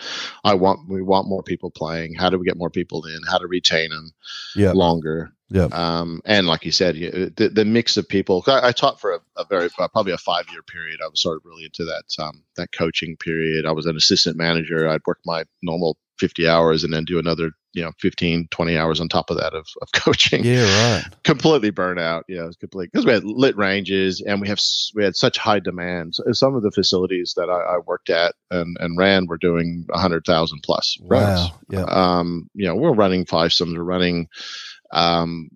I 0.44 0.54
want 0.54 0.88
we 0.88 1.02
want 1.02 1.28
more 1.28 1.42
people 1.42 1.70
playing. 1.70 2.14
How 2.14 2.30
do 2.30 2.38
we 2.38 2.46
get 2.46 2.56
more 2.56 2.70
people 2.70 3.04
in? 3.06 3.20
How 3.28 3.38
to 3.38 3.46
retain 3.46 3.90
them 3.90 4.12
Yeah. 4.54 4.72
longer? 4.72 5.32
Yeah. 5.52 5.68
Um, 5.72 6.20
and 6.24 6.46
like 6.46 6.64
you 6.64 6.70
said, 6.70 6.96
you, 6.96 7.10
the 7.36 7.48
the 7.48 7.64
mix 7.64 7.96
of 7.96 8.08
people. 8.08 8.44
I, 8.46 8.68
I 8.68 8.72
taught 8.72 9.00
for 9.00 9.14
a, 9.14 9.20
a 9.36 9.44
very 9.44 9.68
uh, 9.78 9.88
probably 9.88 10.12
a 10.12 10.18
five 10.18 10.44
year 10.52 10.62
period. 10.62 11.00
I 11.04 11.08
was 11.08 11.20
sort 11.20 11.38
of 11.38 11.44
really 11.44 11.64
into 11.64 11.84
that 11.84 12.04
um 12.22 12.44
that 12.56 12.70
coaching 12.72 13.16
period. 13.16 13.66
I 13.66 13.72
was 13.72 13.86
an 13.86 13.96
assistant 13.96 14.36
manager. 14.36 14.88
I'd 14.88 15.06
work 15.06 15.18
my 15.26 15.44
normal 15.62 15.96
50 16.20 16.46
hours 16.46 16.84
and 16.84 16.92
then 16.92 17.04
do 17.04 17.18
another 17.18 17.50
you 17.72 17.82
know 17.82 17.92
15 18.00 18.48
20 18.50 18.76
hours 18.76 19.00
on 19.00 19.08
top 19.08 19.30
of 19.30 19.36
that 19.38 19.54
of, 19.54 19.66
of 19.82 19.88
coaching 19.94 20.44
Yeah, 20.44 20.94
right. 20.94 21.04
completely 21.24 21.70
burnt 21.70 21.98
out 22.00 22.24
yeah 22.28 22.42
it 22.42 22.46
was 22.46 22.56
complete 22.56 22.90
because 22.92 23.06
we 23.06 23.12
had 23.12 23.24
lit 23.24 23.56
ranges 23.56 24.20
and 24.26 24.40
we 24.40 24.48
have 24.48 24.60
we 24.94 25.02
had 25.04 25.16
such 25.16 25.38
high 25.38 25.60
demand 25.60 26.14
So 26.14 26.24
some 26.32 26.54
of 26.54 26.62
the 26.62 26.70
facilities 26.72 27.32
that 27.36 27.48
I, 27.48 27.74
I 27.74 27.78
worked 27.78 28.10
at 28.10 28.34
and, 28.50 28.76
and 28.80 28.98
ran 28.98 29.26
were 29.26 29.38
doing 29.38 29.84
100000 29.88 30.60
plus 30.62 30.96
rounds 31.08 31.50
Wow. 31.50 31.60
Yeah. 31.70 31.84
um, 31.84 32.50
you 32.54 32.66
know, 32.66 32.74
we're 32.74 32.92
running 32.92 33.24
fivesomes, 33.24 33.76
we're 33.76 33.84
running 33.84 34.28
um, 34.92 35.48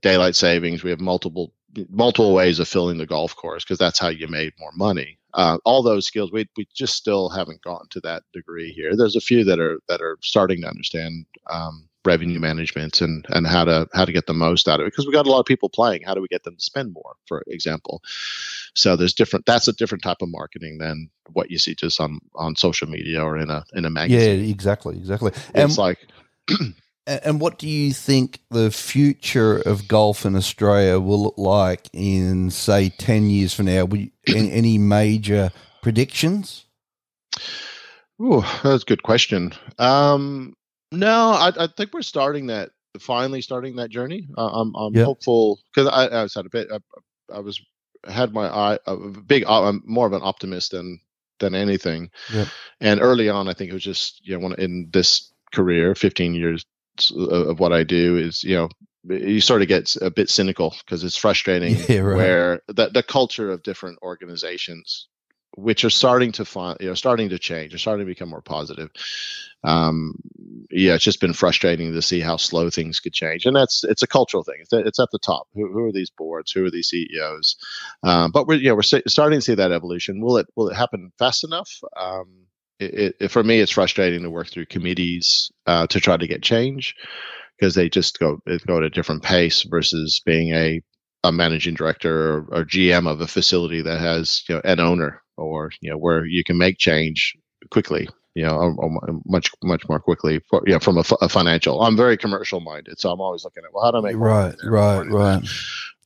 daylight 0.00 0.36
savings. 0.36 0.82
We 0.82 0.90
have 0.90 1.00
multiple 1.00 1.52
multiple 1.88 2.34
ways 2.34 2.60
of 2.60 2.68
filling 2.68 2.98
the 2.98 3.06
golf 3.06 3.34
course 3.34 3.64
because 3.64 3.78
that's 3.78 3.98
how 3.98 4.08
you 4.08 4.28
made 4.28 4.52
more 4.58 4.70
money. 4.76 5.18
Uh, 5.34 5.58
all 5.64 5.82
those 5.82 6.06
skills, 6.06 6.30
we 6.32 6.48
we 6.56 6.66
just 6.74 6.94
still 6.94 7.28
haven't 7.28 7.62
gotten 7.62 7.88
to 7.90 8.00
that 8.00 8.22
degree 8.32 8.72
here. 8.72 8.96
There's 8.96 9.16
a 9.16 9.20
few 9.20 9.44
that 9.44 9.58
are 9.58 9.78
that 9.88 10.00
are 10.00 10.16
starting 10.22 10.62
to 10.62 10.68
understand 10.68 11.26
um, 11.50 11.88
revenue 12.04 12.38
management 12.38 13.00
and 13.00 13.26
and 13.30 13.46
how 13.46 13.64
to 13.64 13.88
how 13.94 14.04
to 14.04 14.12
get 14.12 14.26
the 14.26 14.34
most 14.34 14.68
out 14.68 14.80
of 14.80 14.86
it 14.86 14.92
because 14.92 15.06
we 15.06 15.12
got 15.12 15.26
a 15.26 15.30
lot 15.30 15.40
of 15.40 15.46
people 15.46 15.68
playing. 15.68 16.02
How 16.02 16.14
do 16.14 16.20
we 16.20 16.28
get 16.28 16.44
them 16.44 16.56
to 16.56 16.62
spend 16.62 16.92
more, 16.92 17.16
for 17.26 17.42
example? 17.48 18.02
So 18.74 18.96
there's 18.96 19.14
different. 19.14 19.46
That's 19.46 19.68
a 19.68 19.72
different 19.72 20.02
type 20.02 20.22
of 20.22 20.28
marketing 20.28 20.78
than 20.78 21.10
what 21.32 21.50
you 21.50 21.58
see 21.58 21.74
just 21.74 22.00
on 22.00 22.20
on 22.36 22.56
social 22.56 22.88
media 22.88 23.22
or 23.22 23.36
in 23.36 23.50
a 23.50 23.64
in 23.72 23.84
a 23.84 23.90
magazine. 23.90 24.44
Yeah, 24.44 24.50
exactly, 24.50 24.96
exactly. 24.96 25.32
And, 25.54 25.70
It's 25.70 25.78
like 25.78 25.98
and 27.06 27.40
what 27.40 27.58
do 27.58 27.68
you 27.68 27.92
think 27.92 28.40
the 28.50 28.70
future 28.70 29.58
of 29.58 29.88
golf 29.88 30.24
in 30.24 30.34
Australia 30.36 30.98
will 30.98 31.22
look 31.22 31.38
like 31.38 31.88
in, 31.92 32.50
say, 32.50 32.88
10 32.88 33.28
years 33.30 33.52
from 33.54 33.66
now? 33.66 33.86
You, 33.92 34.10
any, 34.28 34.52
any 34.52 34.78
major 34.78 35.50
predictions? 35.82 36.64
Ooh, 38.22 38.42
that's 38.62 38.82
a 38.84 38.86
good 38.86 39.02
question. 39.02 39.52
Um, 39.78 40.54
no, 40.92 41.30
I, 41.30 41.52
I 41.58 41.66
think 41.76 41.92
we're 41.92 42.02
starting 42.02 42.46
that, 42.46 42.70
finally 43.00 43.42
starting 43.42 43.76
that 43.76 43.90
journey. 43.90 44.28
Uh, 44.38 44.48
I'm, 44.60 44.74
I'm 44.76 44.94
Yeah. 44.94 45.04
hopeful 45.04 45.58
because 45.74 45.88
I, 45.92 46.06
I 46.06 46.22
was 46.22 46.36
at 46.36 46.46
a 46.46 46.50
bit, 46.50 46.68
I, 46.72 46.78
I 47.34 47.40
was 47.40 47.60
had 48.06 48.32
my 48.34 48.46
eye 48.46 48.78
a 48.86 48.96
big. 48.96 49.44
uh, 49.46 49.62
I'm 49.66 49.82
more 49.86 50.06
of 50.06 50.12
an 50.12 50.20
optimist 50.22 50.72
than 50.72 51.00
than 51.40 51.54
anything. 51.54 52.10
And 52.80 53.00
early 53.00 53.28
on, 53.30 53.48
I 53.48 53.54
think 53.54 53.70
it 53.70 53.74
was 53.74 53.82
just 53.82 54.20
you 54.26 54.34
know 54.38 54.44
when 54.46 54.54
in 54.60 54.90
this 54.92 55.32
career, 55.54 55.94
15 55.94 56.34
years 56.34 56.64
of 57.16 57.48
of 57.48 57.60
what 57.60 57.72
I 57.72 57.84
do 57.84 58.16
is 58.16 58.44
you 58.44 58.56
know 58.56 58.68
you 59.06 59.40
sort 59.40 59.62
of 59.62 59.68
get 59.68 59.94
a 60.00 60.10
bit 60.10 60.30
cynical 60.30 60.74
because 60.84 61.04
it's 61.04 61.16
frustrating 61.16 61.76
Yeah, 61.88 62.00
right. 62.00 62.16
where 62.16 62.62
the 62.68 62.88
the 62.88 63.02
culture 63.02 63.50
of 63.50 63.62
different 63.62 63.98
organizations 64.02 65.08
which 65.56 65.84
are 65.84 65.90
starting 65.90 66.32
to 66.32 66.44
find, 66.44 66.76
you 66.80 66.88
know, 66.88 66.94
starting 66.94 67.28
to 67.28 67.38
change. 67.38 67.70
They're 67.70 67.78
starting 67.78 68.04
to 68.04 68.10
become 68.10 68.28
more 68.28 68.42
positive. 68.42 68.90
Um, 69.62 70.16
yeah, 70.70 70.94
it's 70.94 71.04
just 71.04 71.20
been 71.20 71.32
frustrating 71.32 71.92
to 71.92 72.02
see 72.02 72.20
how 72.20 72.36
slow 72.36 72.68
things 72.70 73.00
could 73.00 73.12
change, 73.14 73.46
and 73.46 73.56
that's 73.56 73.82
it's 73.84 74.02
a 74.02 74.06
cultural 74.06 74.42
thing. 74.42 74.56
It's, 74.60 74.72
it's 74.72 74.98
at 74.98 75.10
the 75.10 75.18
top. 75.18 75.48
Who, 75.54 75.72
who, 75.72 75.84
are 75.84 75.92
these 75.92 76.10
boards? 76.10 76.52
Who 76.52 76.64
are 76.66 76.70
these 76.70 76.88
CEOs? 76.88 77.56
Um, 78.02 78.30
but 78.30 78.46
we're 78.46 78.58
you 78.58 78.68
know 78.68 78.74
we're 78.74 78.82
starting 78.82 79.38
to 79.38 79.44
see 79.44 79.54
that 79.54 79.72
evolution. 79.72 80.20
Will 80.20 80.36
it 80.36 80.46
will 80.54 80.68
it 80.68 80.76
happen 80.76 81.12
fast 81.18 81.44
enough? 81.44 81.70
Um, 81.96 82.43
it, 82.78 83.16
it, 83.20 83.30
for 83.30 83.42
me, 83.42 83.60
it's 83.60 83.72
frustrating 83.72 84.22
to 84.22 84.30
work 84.30 84.50
through 84.50 84.66
committees 84.66 85.50
uh, 85.66 85.86
to 85.88 86.00
try 86.00 86.16
to 86.16 86.26
get 86.26 86.42
change 86.42 86.94
because 87.58 87.74
they 87.74 87.88
just 87.88 88.18
go 88.18 88.40
go 88.66 88.78
at 88.78 88.82
a 88.82 88.90
different 88.90 89.22
pace 89.22 89.62
versus 89.62 90.20
being 90.24 90.52
a 90.52 90.82
a 91.22 91.32
managing 91.32 91.74
director 91.74 92.34
or, 92.34 92.46
or, 92.52 92.64
GM 92.66 93.10
of 93.10 93.22
a 93.22 93.26
facility 93.26 93.80
that 93.80 93.98
has 93.98 94.44
you 94.46 94.56
know, 94.56 94.60
an 94.64 94.78
owner 94.78 95.22
or 95.38 95.70
you 95.80 95.90
know 95.90 95.96
where 95.96 96.26
you 96.26 96.44
can 96.44 96.58
make 96.58 96.78
change 96.78 97.34
quickly 97.70 98.06
you 98.34 98.44
know 98.44 98.56
or, 98.56 98.74
or 98.74 99.20
much 99.24 99.50
much 99.62 99.88
more 99.88 99.98
quickly 99.98 100.40
for, 100.50 100.62
you 100.66 100.74
know, 100.74 100.78
from 100.78 100.98
a, 100.98 101.04
a, 101.22 101.28
financial 101.28 101.82
i'm 101.82 101.96
very 101.96 102.16
commercial 102.16 102.60
minded 102.60 102.98
so 103.00 103.10
i'm 103.10 103.20
always 103.20 103.42
looking 103.42 103.64
at 103.64 103.72
well 103.72 103.84
how 103.84 103.90
do 103.90 103.98
i 103.98 104.12
make 104.12 104.16
right 104.16 104.54
right 104.64 105.06
right. 105.08 105.42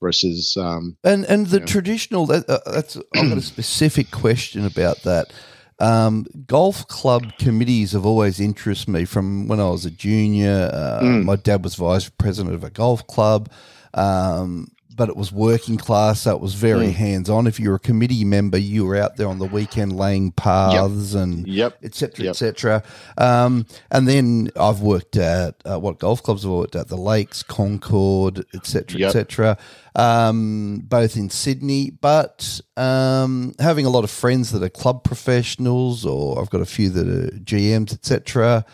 versus 0.01 0.57
um, 0.57 0.97
and 1.05 1.25
and 1.25 1.49
the 1.49 1.61
traditional 1.61 2.27
that, 2.27 2.49
uh, 2.49 2.61
that's 2.71 2.97
i've 3.17 3.29
got 3.29 3.39
a 3.39 3.43
specific 3.43 4.11
question 4.11 4.65
about 4.65 5.03
that 5.03 5.33
um, 5.81 6.27
golf 6.47 6.87
club 6.89 7.33
committees 7.39 7.93
have 7.93 8.05
always 8.05 8.41
interested 8.41 8.91
me 8.91 9.05
from 9.05 9.47
when 9.49 9.61
I 9.61 9.69
was 9.69 9.85
a 9.85 9.91
junior. 9.91 10.71
Uh, 10.73 11.01
mm. 11.03 11.25
My 11.25 11.37
dad 11.37 11.63
was 11.63 11.77
vice 11.77 12.09
president 12.09 12.55
of 12.55 12.65
a 12.65 12.71
golf 12.71 13.07
club. 13.07 13.51
Um, 13.95 14.71
but 14.99 15.09
it 15.09 15.17
was 15.17 15.33
working 15.33 15.79
class, 15.79 16.23
so 16.23 16.35
it 16.35 16.43
was 16.43 16.55
very 16.55 16.89
mm. 16.89 16.93
hands 16.93 17.31
on. 17.31 17.47
If 17.47 17.61
you 17.61 17.71
were 17.71 17.77
a 17.77 17.81
committee 17.81 18.25
member, 18.25 18.59
you 18.59 18.85
were 18.85 18.97
out 18.97 19.17
there 19.17 19.29
on 19.29 19.39
the 19.39 19.47
weekend 19.47 19.97
laying 19.97 20.33
paths 20.33 21.15
yep. 21.15 21.23
and 21.23 21.47
yep. 21.47 21.79
et 21.85 21.95
cetera, 21.95 22.25
yep. 22.25 22.31
et 22.33 22.37
cetera. 22.37 22.83
Um, 23.17 23.65
and 23.93 24.09
then 24.09 24.51
I've 24.57 24.81
worked 24.81 25.17
at 25.17 25.55
uh, 25.65 25.79
what 25.79 26.01
golf 26.01 26.23
clubs 26.23 26.45
I've 26.45 26.51
worked 26.51 26.75
at 26.75 26.89
the 26.89 26.97
Lakes, 26.97 27.45
Concord, 27.45 28.45
et 28.53 28.67
cetera, 28.67 29.01
et 29.03 29.13
cetera, 29.13 29.57
um, 29.95 30.83
both 30.85 31.17
in 31.17 31.31
Sydney. 31.31 31.91
But 31.91 32.61
um, 32.77 33.55
having 33.61 33.87
a 33.87 33.91
lot 33.91 34.03
of 34.03 34.11
friends 34.11 34.51
that 34.51 34.65
are 34.65 34.69
club 34.69 35.05
professionals, 35.05 36.05
or 36.05 36.41
I've 36.41 36.51
got 36.51 36.61
a 36.61 36.67
few 36.67 36.91
that 36.91 37.09
are 37.09 37.39
GMs, 37.39 37.95
et 37.95 38.05
cetera. 38.05 38.67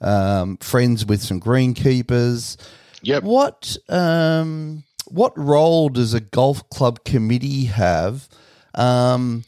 Um, 0.00 0.56
friends 0.58 1.04
with 1.04 1.22
some 1.22 1.40
greenkeepers. 1.40 2.56
Yep. 3.02 3.24
What 3.24 3.76
um, 3.88 4.84
what 5.12 5.36
role 5.38 5.88
does 5.88 6.14
a 6.14 6.20
golf 6.20 6.68
club 6.70 7.04
committee 7.04 7.66
have? 7.66 8.28
Um, 8.74 9.44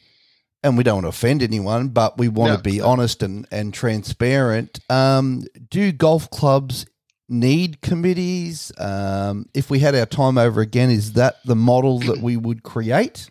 and 0.62 0.76
we 0.76 0.84
don't 0.84 0.96
want 0.96 1.04
to 1.04 1.08
offend 1.08 1.42
anyone, 1.42 1.88
but 1.88 2.18
we 2.18 2.28
want 2.28 2.50
no, 2.50 2.56
to 2.56 2.62
be 2.62 2.80
honest 2.80 3.22
and, 3.22 3.46
and 3.50 3.72
transparent. 3.72 4.80
Um, 4.90 5.44
do 5.70 5.92
golf 5.92 6.30
clubs 6.30 6.86
need 7.28 7.80
committees? 7.80 8.72
Um, 8.78 9.46
if 9.54 9.70
we 9.70 9.78
had 9.78 9.94
our 9.94 10.06
time 10.06 10.38
over 10.38 10.60
again, 10.60 10.90
is 10.90 11.14
that 11.14 11.36
the 11.44 11.56
model 11.56 11.98
that 12.00 12.18
we 12.18 12.36
would 12.36 12.62
create? 12.62 13.30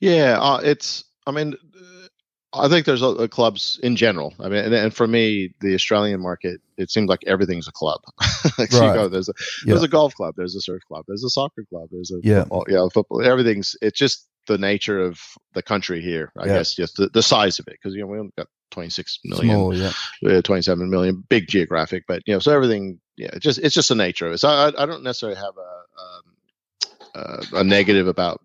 Yeah, 0.00 0.38
uh, 0.40 0.60
it's. 0.62 1.04
I 1.26 1.30
mean, 1.30 1.56
I 2.52 2.68
think 2.68 2.86
there's 2.86 3.02
a, 3.02 3.28
clubs 3.28 3.78
in 3.82 3.94
general. 3.94 4.34
I 4.40 4.48
mean, 4.48 4.64
and, 4.64 4.74
and, 4.74 4.94
for 4.94 5.06
me, 5.06 5.52
the 5.60 5.74
Australian 5.74 6.22
market, 6.22 6.62
it 6.78 6.90
seems 6.90 7.08
like 7.08 7.22
everything's 7.26 7.68
a 7.68 7.72
club. 7.72 8.00
like 8.58 8.72
right. 8.72 8.94
go, 8.94 9.08
there's 9.08 9.28
a 9.28 9.34
yeah. 9.66 9.74
there's 9.74 9.82
a 9.82 9.88
golf 9.88 10.14
club, 10.14 10.34
there's 10.36 10.56
a 10.56 10.60
surf 10.60 10.82
club, 10.88 11.04
there's 11.06 11.24
a 11.24 11.28
soccer 11.28 11.64
club, 11.68 11.88
there's 11.92 12.10
a 12.10 12.20
yeah, 12.22 12.40
football, 12.42 12.64
yeah, 12.68 12.88
football. 12.92 13.22
Everything's 13.22 13.76
it's 13.82 13.98
just 13.98 14.26
the 14.46 14.56
nature 14.56 14.98
of 14.98 15.20
the 15.52 15.62
country 15.62 16.00
here. 16.00 16.32
I 16.38 16.46
yeah. 16.46 16.54
guess 16.54 16.74
just 16.74 16.96
the, 16.96 17.08
the 17.08 17.22
size 17.22 17.58
of 17.58 17.68
it 17.68 17.72
because 17.82 17.94
you 17.94 18.00
know 18.00 18.06
we 18.06 18.18
only 18.18 18.32
got 18.38 18.46
26 18.70 19.18
million, 19.24 19.54
Small, 19.54 19.74
yeah, 20.22 20.40
27 20.40 20.88
million, 20.88 21.24
big 21.28 21.48
geographic, 21.48 22.04
but 22.08 22.22
you 22.26 22.32
know, 22.32 22.38
so 22.38 22.54
everything, 22.54 22.98
yeah, 23.18 23.30
it's 23.34 23.44
just 23.44 23.58
it's 23.58 23.74
just 23.74 23.90
the 23.90 23.94
nature 23.94 24.26
of 24.26 24.32
it. 24.32 24.38
So 24.38 24.48
I, 24.48 24.68
I 24.68 24.86
don't 24.86 25.02
necessarily 25.02 25.36
have 25.36 25.54
a 25.56 25.82
um, 26.00 27.42
uh, 27.54 27.58
a 27.60 27.64
negative 27.64 28.08
about 28.08 28.40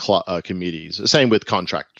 cl- 0.00 0.24
uh, 0.26 0.40
committees. 0.42 1.00
Same 1.08 1.28
with 1.28 1.46
contract 1.46 1.99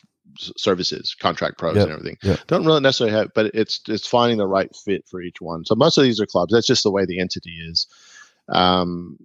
services, 0.57 1.15
contract 1.19 1.59
pros, 1.59 1.77
yep. 1.77 1.85
and 1.85 1.93
everything. 1.93 2.17
Yep. 2.23 2.41
Don't 2.47 2.67
really 2.67 2.81
necessarily 2.81 3.17
have, 3.17 3.29
but 3.35 3.47
it's 3.55 3.81
it's 3.89 4.07
finding 4.07 4.39
the 4.39 4.47
right 4.47 4.75
fit 4.75 5.07
for 5.09 5.21
each 5.21 5.41
one. 5.41 5.65
So 5.65 5.75
most 5.75 5.99
of 5.99 6.05
these 6.05 6.21
are 6.21 6.27
clubs. 6.27 6.53
That's 6.53 6.67
just 6.67 6.83
the 6.83 6.91
way 6.91 7.05
the 7.05 7.21
entity 7.21 7.59
is. 7.69 7.87
Um, 8.49 9.19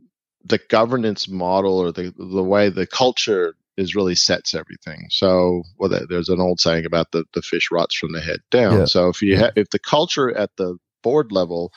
the 0.43 0.59
governance 0.69 1.27
model 1.27 1.77
or 1.77 1.91
the 1.91 2.13
the 2.17 2.43
way 2.43 2.69
the 2.69 2.87
culture 2.87 3.55
is 3.77 3.95
really 3.95 4.15
sets 4.15 4.53
everything. 4.53 5.07
So, 5.09 5.63
well, 5.77 5.99
there's 6.09 6.29
an 6.29 6.39
old 6.39 6.59
saying 6.59 6.85
about 6.85 7.11
the 7.11 7.25
the 7.33 7.41
fish 7.41 7.71
rots 7.71 7.95
from 7.95 8.13
the 8.13 8.21
head 8.21 8.39
down. 8.51 8.79
Yeah. 8.79 8.85
So 8.85 9.09
if 9.09 9.21
you 9.21 9.37
ha- 9.37 9.51
if 9.55 9.69
the 9.69 9.79
culture 9.79 10.35
at 10.35 10.51
the 10.57 10.77
board 11.03 11.31
level 11.31 11.73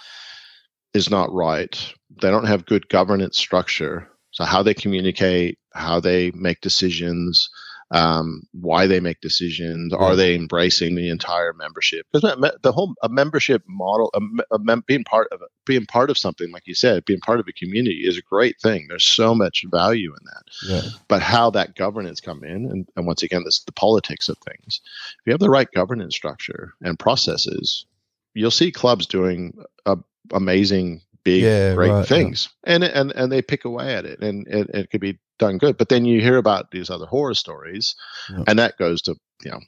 is 0.95 1.11
not 1.11 1.33
right, 1.33 1.95
they 2.21 2.31
don't 2.31 2.47
have 2.47 2.67
good 2.67 2.89
governance 2.89 3.39
structure. 3.39 4.09
So 4.31 4.45
how 4.45 4.63
they 4.63 4.75
communicate, 4.75 5.59
how 5.73 6.01
they 6.01 6.31
make 6.33 6.61
decisions, 6.61 7.51
um, 7.91 8.43
why 8.53 8.87
they 8.87 9.01
make 9.01 9.21
decisions. 9.21 9.95
Are 9.95 10.15
they 10.15 10.35
embracing 10.35 10.95
the 10.95 11.09
entire 11.09 11.53
membership? 11.55 12.07
Because 12.13 12.37
the 12.63 12.73
whole 12.73 12.95
a 13.03 13.09
membership 13.09 13.63
model, 13.67 14.11
a, 14.15 14.21
a 14.55 14.59
mem- 14.59 14.85
being 14.87 15.05
part 15.05 15.29
of 15.33 15.41
it, 15.41 15.49
being 15.65 15.87
part 15.87 16.11
of 16.11 16.19
something, 16.19 16.51
like 16.51 16.67
you 16.67 16.75
said, 16.75 17.05
being 17.05 17.21
part 17.21 17.41
of 17.41 17.49
a 17.49 17.53
community 17.53 18.03
is 18.05 18.19
a 18.19 18.23
great 18.23 18.61
thing. 18.61 18.87
There's 18.89 19.07
so 19.07 19.35
much 19.35 19.65
value 19.71 20.13
in 20.13 20.25
that. 20.25 20.43
Yeah. 20.69 20.91
But 21.09 21.23
how 21.23 21.51
that 21.51 21.77
governance 21.77 22.21
come 22.21 22.45
in, 22.45 22.67
and, 22.67 22.89
and 22.97 23.07
once 23.07 23.23
again, 23.23 23.43
this 23.45 23.61
the 23.61 23.73
politics 23.73 24.29
of 24.29 24.37
things. 24.39 24.81
If 25.21 25.27
you 25.27 25.33
have 25.33 25.41
the 25.41 25.51
right 25.51 25.71
governance 25.73 26.15
structure 26.15 26.75
and 26.83 26.99
processes, 26.99 27.87
you'll 28.35 28.51
see 28.51 28.71
clubs 28.71 29.07
doing 29.07 29.59
a, 29.87 29.97
amazing 30.33 31.01
big 31.29 31.43
yeah, 31.43 31.75
great 31.75 31.91
right, 31.91 32.07
things 32.07 32.49
yeah. 32.67 32.75
and 32.75 32.85
and 32.85 33.13
and 33.13 33.33
they 33.33 33.43
pick 33.43 33.65
away 33.65 33.95
at 33.95 34.05
it 34.05 34.21
and 34.21 34.47
it, 34.49 34.69
it 34.73 34.91
could 34.91 35.01
be 35.01 35.19
done 35.39 35.59
good. 35.59 35.77
But 35.79 35.89
then 35.89 36.05
you 36.05 36.21
hear 36.21 36.37
about 36.37 36.71
these 36.71 36.91
other 36.91 37.07
horror 37.07 37.35
stories, 37.35 37.95
yeah. 38.31 38.45
and 38.47 38.59
that 38.59 38.77
goes 38.77 39.03
to 39.03 39.17
you 39.43 39.51
know 39.51 39.61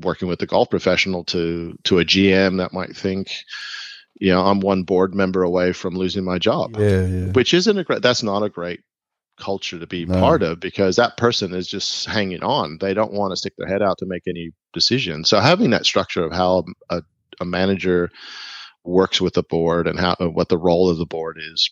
working 0.00 0.28
with 0.28 0.38
the 0.38 0.46
golf 0.46 0.70
professional 0.70 1.24
to 1.24 1.76
to 1.84 1.98
a 1.98 2.04
GM 2.04 2.58
that 2.58 2.72
might 2.72 2.96
think, 2.96 3.32
you 4.20 4.32
know, 4.32 4.44
I'm 4.44 4.60
one 4.60 4.82
board 4.82 5.14
member 5.14 5.42
away 5.42 5.72
from 5.72 5.96
losing 5.96 6.24
my 6.24 6.38
job. 6.38 6.76
Which 7.32 7.54
isn't 7.54 7.78
a 7.78 7.84
great. 7.84 8.02
That's 8.02 8.22
not 8.22 8.42
a 8.42 8.48
great 8.48 8.80
culture 9.36 9.80
to 9.80 9.86
be 9.86 10.06
no. 10.06 10.20
part 10.20 10.42
of 10.42 10.60
because 10.60 10.94
that 10.96 11.16
person 11.16 11.54
is 11.54 11.66
just 11.66 12.06
hanging 12.06 12.42
on. 12.42 12.78
They 12.78 12.94
don't 12.94 13.12
want 13.12 13.32
to 13.32 13.36
stick 13.36 13.54
their 13.58 13.68
head 13.68 13.82
out 13.82 13.98
to 13.98 14.06
make 14.06 14.22
any 14.28 14.52
decision. 14.72 15.24
So 15.24 15.40
having 15.40 15.70
that 15.70 15.86
structure 15.86 16.24
of 16.24 16.32
how 16.32 16.64
a, 16.88 17.02
a 17.40 17.44
manager 17.44 18.10
works 18.84 19.20
with 19.20 19.34
the 19.34 19.42
board 19.42 19.86
and 19.86 19.98
how 19.98 20.16
uh, 20.20 20.28
what 20.28 20.48
the 20.48 20.58
role 20.58 20.88
of 20.90 20.98
the 20.98 21.06
board 21.06 21.38
is 21.40 21.70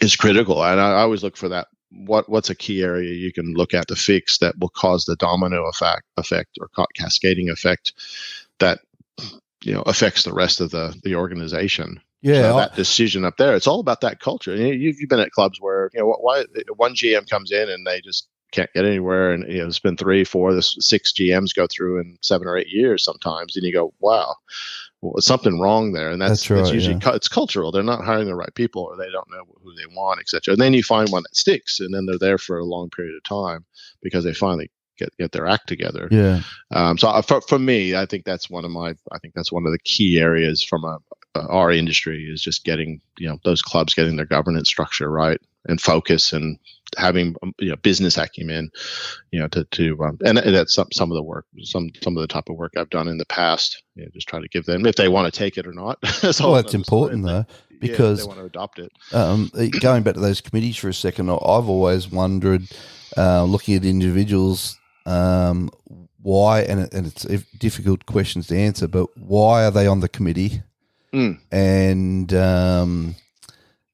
is 0.00 0.16
critical. 0.16 0.64
And 0.64 0.80
I, 0.80 0.92
I 0.92 1.00
always 1.02 1.22
look 1.22 1.36
for 1.36 1.48
that 1.50 1.68
what 1.90 2.28
what's 2.28 2.50
a 2.50 2.54
key 2.54 2.82
area 2.82 3.12
you 3.12 3.32
can 3.32 3.52
look 3.52 3.74
at 3.74 3.88
to 3.88 3.96
fix 3.96 4.38
that 4.38 4.58
will 4.58 4.70
cause 4.70 5.04
the 5.04 5.16
domino 5.16 5.66
effect 5.66 6.04
effect 6.16 6.58
or 6.60 6.70
cascading 6.94 7.50
effect 7.50 7.92
that 8.58 8.80
you 9.62 9.72
know 9.72 9.82
affects 9.82 10.24
the 10.24 10.32
rest 10.32 10.60
of 10.60 10.70
the 10.70 10.98
the 11.04 11.14
organization. 11.14 12.00
Yeah 12.22 12.50
so 12.50 12.56
that 12.56 12.76
decision 12.76 13.24
up 13.24 13.36
there 13.36 13.54
it's 13.54 13.66
all 13.66 13.80
about 13.80 14.00
that 14.02 14.20
culture. 14.20 14.54
You've, 14.54 15.00
you've 15.00 15.10
been 15.10 15.20
at 15.20 15.32
clubs 15.32 15.60
where 15.60 15.90
you 15.92 16.00
know 16.00 16.16
why 16.20 16.44
one 16.76 16.94
gm 16.94 17.28
comes 17.28 17.50
in 17.50 17.68
and 17.68 17.86
they 17.86 18.00
just 18.00 18.28
can't 18.52 18.72
get 18.74 18.84
anywhere 18.84 19.32
and 19.32 19.50
you 19.50 19.58
know 19.58 19.66
it's 19.66 19.78
been 19.78 19.96
three 19.96 20.24
four 20.24 20.54
this 20.54 20.76
six 20.78 21.12
gms 21.12 21.54
go 21.54 21.66
through 21.66 21.98
in 22.00 22.18
seven 22.20 22.46
or 22.46 22.56
eight 22.56 22.68
years 22.68 23.02
sometimes 23.02 23.56
and 23.56 23.64
you 23.64 23.72
go 23.72 23.92
wow 23.98 24.34
something 25.18 25.60
wrong 25.60 25.92
there, 25.92 26.10
and 26.10 26.20
that's, 26.20 26.30
that's, 26.30 26.50
right, 26.50 26.56
that's 26.58 26.72
usually 26.72 26.94
yeah. 26.94 27.00
cu- 27.00 27.16
it's 27.16 27.28
cultural. 27.28 27.72
They're 27.72 27.82
not 27.82 28.04
hiring 28.04 28.26
the 28.26 28.34
right 28.34 28.54
people, 28.54 28.82
or 28.82 28.96
they 28.96 29.10
don't 29.10 29.30
know 29.30 29.44
who 29.62 29.74
they 29.74 29.86
want, 29.94 30.20
etc. 30.20 30.52
And 30.52 30.60
then 30.60 30.74
you 30.74 30.82
find 30.82 31.08
one 31.10 31.22
that 31.24 31.36
sticks, 31.36 31.80
and 31.80 31.92
then 31.92 32.06
they're 32.06 32.18
there 32.18 32.38
for 32.38 32.58
a 32.58 32.64
long 32.64 32.90
period 32.90 33.16
of 33.16 33.22
time 33.24 33.64
because 34.02 34.24
they 34.24 34.34
finally 34.34 34.70
get 34.98 35.16
get 35.18 35.32
their 35.32 35.46
act 35.46 35.66
together. 35.66 36.08
Yeah. 36.10 36.40
Um, 36.70 36.98
so 36.98 37.08
uh, 37.08 37.22
for, 37.22 37.40
for 37.42 37.58
me, 37.58 37.96
I 37.96 38.06
think 38.06 38.24
that's 38.24 38.50
one 38.50 38.64
of 38.64 38.70
my 38.70 38.94
I 39.10 39.18
think 39.18 39.34
that's 39.34 39.52
one 39.52 39.66
of 39.66 39.72
the 39.72 39.78
key 39.78 40.18
areas 40.18 40.62
from 40.62 40.84
a, 40.84 40.98
a, 41.34 41.46
our 41.48 41.70
industry 41.70 42.24
is 42.24 42.42
just 42.42 42.64
getting 42.64 43.00
you 43.18 43.28
know 43.28 43.38
those 43.44 43.62
clubs 43.62 43.94
getting 43.94 44.16
their 44.16 44.26
governance 44.26 44.68
structure 44.68 45.10
right 45.10 45.40
and 45.66 45.80
focus 45.80 46.32
and 46.32 46.58
having 46.96 47.34
um, 47.42 47.54
you 47.58 47.70
know 47.70 47.76
business 47.76 48.16
acumen 48.16 48.70
you 49.30 49.38
know 49.38 49.48
to 49.48 49.64
to 49.64 50.02
um, 50.02 50.18
and 50.24 50.38
that's 50.38 50.74
some 50.74 50.88
some 50.92 51.10
of 51.10 51.14
the 51.14 51.22
work 51.22 51.46
some 51.62 51.90
some 52.02 52.16
of 52.16 52.20
the 52.20 52.26
type 52.26 52.48
of 52.48 52.56
work 52.56 52.72
I've 52.76 52.90
done 52.90 53.08
in 53.08 53.18
the 53.18 53.26
past 53.26 53.82
you 53.94 54.04
know, 54.04 54.10
just 54.12 54.28
try 54.28 54.40
to 54.40 54.48
give 54.48 54.64
them 54.64 54.86
if 54.86 54.96
they 54.96 55.08
want 55.08 55.32
to 55.32 55.36
take 55.36 55.56
it 55.56 55.66
or 55.66 55.72
not 55.72 56.00
that's 56.22 56.40
well 56.40 56.54
that's 56.54 56.74
important 56.74 57.24
though 57.24 57.46
because 57.80 58.20
yeah, 58.20 58.24
they 58.24 58.28
want 58.28 58.40
to 58.40 58.46
adopt 58.46 58.78
it 58.78 58.92
um, 59.12 59.50
going 59.80 60.02
back 60.02 60.14
to 60.14 60.20
those 60.20 60.40
committees 60.40 60.76
for 60.76 60.88
a 60.88 60.94
second 60.94 61.28
I've 61.30 61.40
always 61.40 62.10
wondered 62.10 62.62
uh, 63.16 63.44
looking 63.44 63.74
at 63.74 63.84
individuals 63.84 64.78
um, 65.04 65.70
why 66.22 66.62
and, 66.62 66.92
and 66.92 67.06
it's 67.06 67.24
difficult 67.58 68.06
questions 68.06 68.46
to 68.48 68.56
answer 68.56 68.86
but 68.86 69.06
why 69.16 69.64
are 69.64 69.70
they 69.70 69.86
on 69.86 70.00
the 70.00 70.08
committee 70.08 70.62
mm. 71.12 71.38
and 71.50 72.32
um, 72.34 73.16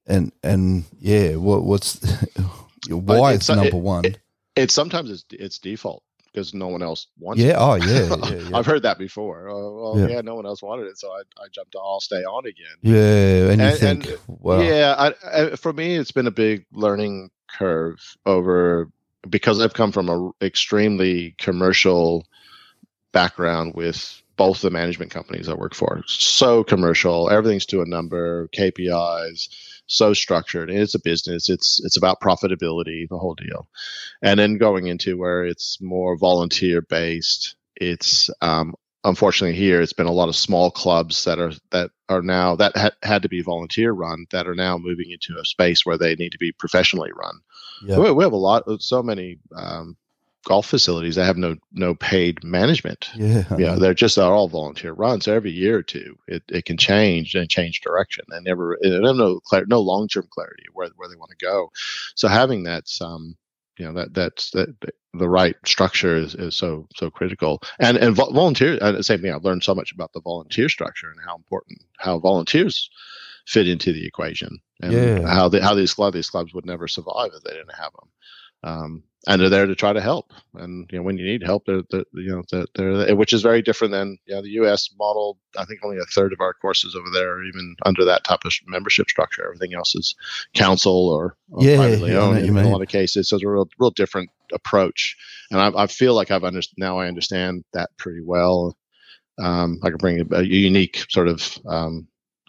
and 0.09 0.32
and 0.42 0.84
yeah, 0.99 1.36
what 1.36 1.62
what's 1.62 2.01
why 2.97 3.32
it's, 3.34 3.49
it's 3.49 3.57
number 3.57 3.76
it, 3.76 3.82
one? 3.82 4.05
It, 4.05 4.18
it's 4.57 4.74
sometimes 4.74 5.11
it's 5.11 5.24
it's 5.30 5.59
default. 5.59 6.03
because 6.32 6.53
no 6.55 6.68
one 6.68 6.82
else 6.82 7.07
wants. 7.18 7.41
Yeah. 7.43 7.51
it. 7.51 7.57
Oh, 7.59 7.74
yeah. 7.76 8.16
Yeah. 8.39 8.49
Yeah. 8.51 8.57
I've 8.59 8.66
heard 8.66 8.82
that 8.82 8.99
before. 8.99 9.49
Oh, 9.49 9.95
well, 9.95 9.99
Yeah. 10.09 10.16
yeah. 10.16 10.20
no 10.20 10.34
one 10.34 10.47
else 10.47 10.62
wanted 10.62 10.86
it, 10.86 10.99
so 10.99 11.09
I, 11.11 11.20
I 11.43 11.47
jumped 11.53 11.72
to 11.72 11.78
I'll 11.78 12.01
stay 12.01 12.22
on 12.24 12.45
again. 12.47 12.76
yeah. 12.82 13.51
And 13.51 13.61
you 13.61 13.66
And- 13.68 13.78
think, 13.78 14.07
and- 14.07 14.18
well, 14.28 14.62
Yeah, 14.62 14.95
I, 14.99 15.43
I, 15.53 15.57
for 15.57 15.72
me, 15.72 15.95
it's 15.97 16.12
been 16.12 16.26
a 16.26 16.30
big 16.32 16.66
learning 16.72 17.30
curve 17.49 18.16
over 18.26 18.91
because 19.28 19.61
I've 19.61 19.74
come 19.74 19.91
from 19.93 20.09
a 20.09 20.45
extremely 20.45 21.34
commercial 21.39 22.26
background 23.12 23.74
with 23.74 24.22
both 24.36 24.61
the 24.61 24.70
management 24.70 25.11
companies 25.11 25.49
I 25.49 25.55
work 25.55 25.74
for. 25.74 26.03
So 26.07 26.62
commercial, 26.62 27.28
everything's 27.30 27.66
to 27.66 27.80
a 27.82 27.86
number, 27.86 28.49
KPIs, 28.49 29.49
so 29.89 30.14
structured. 30.14 30.70
It's 30.70 30.95
a 30.95 31.01
business. 31.01 31.49
It's 31.51 31.80
it's 31.84 31.97
about 31.97 32.20
profitability, 32.20 33.09
the 33.09 33.18
whole 33.18 33.34
deal. 33.34 33.66
And 34.22 34.39
then 34.39 34.59
going 34.59 34.86
into 34.86 35.16
where 35.16 35.45
it's 35.45 35.80
more 35.80 36.16
volunteer 36.16 36.80
based. 36.82 37.57
It's 37.74 38.30
um, 38.41 38.74
unfortunately 39.05 39.57
here 39.57 39.80
it's 39.80 39.93
been 39.93 40.07
a 40.07 40.12
lot 40.12 40.28
of 40.28 40.36
small 40.36 40.70
clubs 40.70 41.24
that 41.24 41.39
are 41.39 41.53
that 41.70 41.91
are 42.09 42.22
now 42.22 42.57
that 42.57 42.76
had, 42.76 42.93
had 43.03 43.22
to 43.22 43.28
be 43.28 43.43
volunteer 43.43 43.93
run 43.93 44.26
that 44.30 44.47
are 44.47 44.55
now 44.55 44.76
moving 44.78 45.11
into 45.11 45.39
a 45.41 45.45
space 45.45 45.84
where 45.84 45.99
they 45.99 46.14
need 46.14 46.32
to 46.32 46.39
be 46.39 46.53
professionally 46.53 47.11
run. 47.14 47.41
yeah. 47.84 47.99
We, 47.99 48.12
we 48.12 48.24
have 48.24 48.32
a 48.32 48.36
lot 48.36 48.64
of 48.66 48.82
so 48.82 49.03
many 49.03 49.39
um, 49.57 49.97
golf 50.45 50.66
facilities 50.66 51.16
that 51.16 51.24
have 51.24 51.36
no 51.36 51.57
no 51.72 51.95
paid 51.95 52.43
management. 52.45 53.11
Yeah. 53.14 53.45
Yeah, 53.59 53.74
they're 53.76 53.95
just 53.95 54.18
are 54.18 54.32
all 54.34 54.49
volunteer 54.49 54.93
runs. 54.93 55.24
So 55.24 55.34
every 55.34 55.51
year 55.51 55.78
or 55.78 55.82
two, 55.82 56.16
it, 56.26 56.43
it 56.49 56.64
can 56.64 56.76
change 56.76 57.34
and 57.34 57.49
change 57.49 57.80
direction, 57.80 58.24
and 58.30 58.45
never 58.45 58.78
they 58.82 58.91
have 58.91 59.03
no 59.16 59.41
no 59.66 59.80
long 59.80 60.09
term 60.09 60.26
clarity 60.30 60.64
where 60.72 60.89
where 60.97 61.09
they 61.09 61.16
want 61.16 61.30
to 61.30 61.45
go. 61.45 61.70
So 62.14 62.28
having 62.28 62.64
that 62.64 62.84
um 63.01 63.36
you 63.78 63.86
know 63.86 63.93
that 63.95 64.14
that's 64.14 64.51
that 64.51 64.68
the 65.14 65.28
right 65.28 65.57
structure 65.64 66.16
is, 66.16 66.34
is 66.34 66.55
so 66.55 66.86
so 66.97 67.11
critical 67.11 67.61
and 67.78 67.97
and 67.97 68.14
vo- 68.14 68.30
volunteer 68.32 68.78
and 68.82 69.05
same 69.05 69.20
thing 69.20 69.32
i've 69.32 69.45
learned 69.45 69.62
so 69.62 69.74
much 69.74 69.93
about 69.93 70.12
the 70.12 70.20
volunteer 70.20 70.68
structure 70.68 71.11
and 71.11 71.20
how 71.24 71.36
important 71.36 71.80
how 71.99 72.18
volunteers 72.18 72.91
fit 73.47 73.68
into 73.68 73.93
the 73.93 74.07
equation 74.07 74.59
and 74.82 75.18
Yeah. 75.20 75.26
how 75.26 75.49
they, 75.49 75.61
how 75.61 75.74
these 75.74 75.97
a 75.97 76.01
lot 76.01 76.09
of 76.09 76.14
these 76.14 76.30
clubs 76.30 76.53
would 76.53 76.66
never 76.66 76.86
survive 76.89 77.30
if 77.34 77.43
they 77.45 77.53
didn't 77.53 77.74
have 77.74 77.93
them 77.93 78.11
um, 78.64 79.03
and 79.27 79.41
they're 79.41 79.49
there 79.49 79.66
to 79.66 79.75
try 79.75 79.93
to 79.93 80.01
help. 80.01 80.33
And 80.55 80.89
you 80.91 80.99
know 80.99 81.03
when 81.03 81.19
you 81.19 81.27
need 81.27 81.43
help 81.43 81.64
they're, 81.66 81.83
they're 81.91 82.05
you 82.14 82.31
know 82.31 82.43
they're, 82.51 82.66
they're 82.75 83.16
which 83.16 83.33
is 83.33 83.43
very 83.43 83.62
different 83.62 83.93
than 83.93 84.19
you 84.27 84.35
know 84.35 84.43
the 84.43 84.51
us 84.51 84.91
model. 84.99 85.39
I 85.57 85.64
think 85.64 85.81
only 85.85 85.99
a 85.99 86.05
third 86.05 86.33
of 86.33 86.41
our 86.41 86.55
courses 86.55 86.95
over 86.95 87.09
there 87.12 87.33
are 87.35 87.45
even 87.45 87.77
under 87.85 88.05
that 88.05 88.25
type 88.25 88.45
of 88.45 88.53
membership 88.66 89.09
structure. 89.09 89.45
Everything 89.45 89.75
else 89.75 89.95
is 89.95 90.14
council 90.55 91.09
or, 91.09 91.37
or 91.51 91.64
Yeah, 91.64 91.77
privately 91.77 92.12
yeah, 92.12 92.19
owned 92.19 92.39
in 92.45 92.57
a 92.57 92.69
lot 92.69 92.83
of 92.83 92.89
cases. 92.89 93.29
So 93.29 93.37
it's 93.37 93.45
a 93.45 93.49
real 93.49 93.69
real 93.79 93.91
different 93.91 94.31
approach. 94.53 95.16
And 95.51 95.61
i, 95.61 95.83
I 95.83 95.87
feel 95.87 96.14
like 96.14 96.31
i've 96.31 96.45
under, 96.45 96.61
now 96.77 96.99
i 96.99 97.07
understand 97.09 97.64
that 97.73 97.91
pretty 97.99 98.23
well. 98.23 98.77
Um, 99.39 99.79
i 99.83 99.89
can 99.89 99.99
bring 99.99 100.21
a, 100.21 100.37
a 100.37 100.43
unique 100.43 101.05
sort 101.11 101.29
of 101.29 101.59
um, 101.66 102.09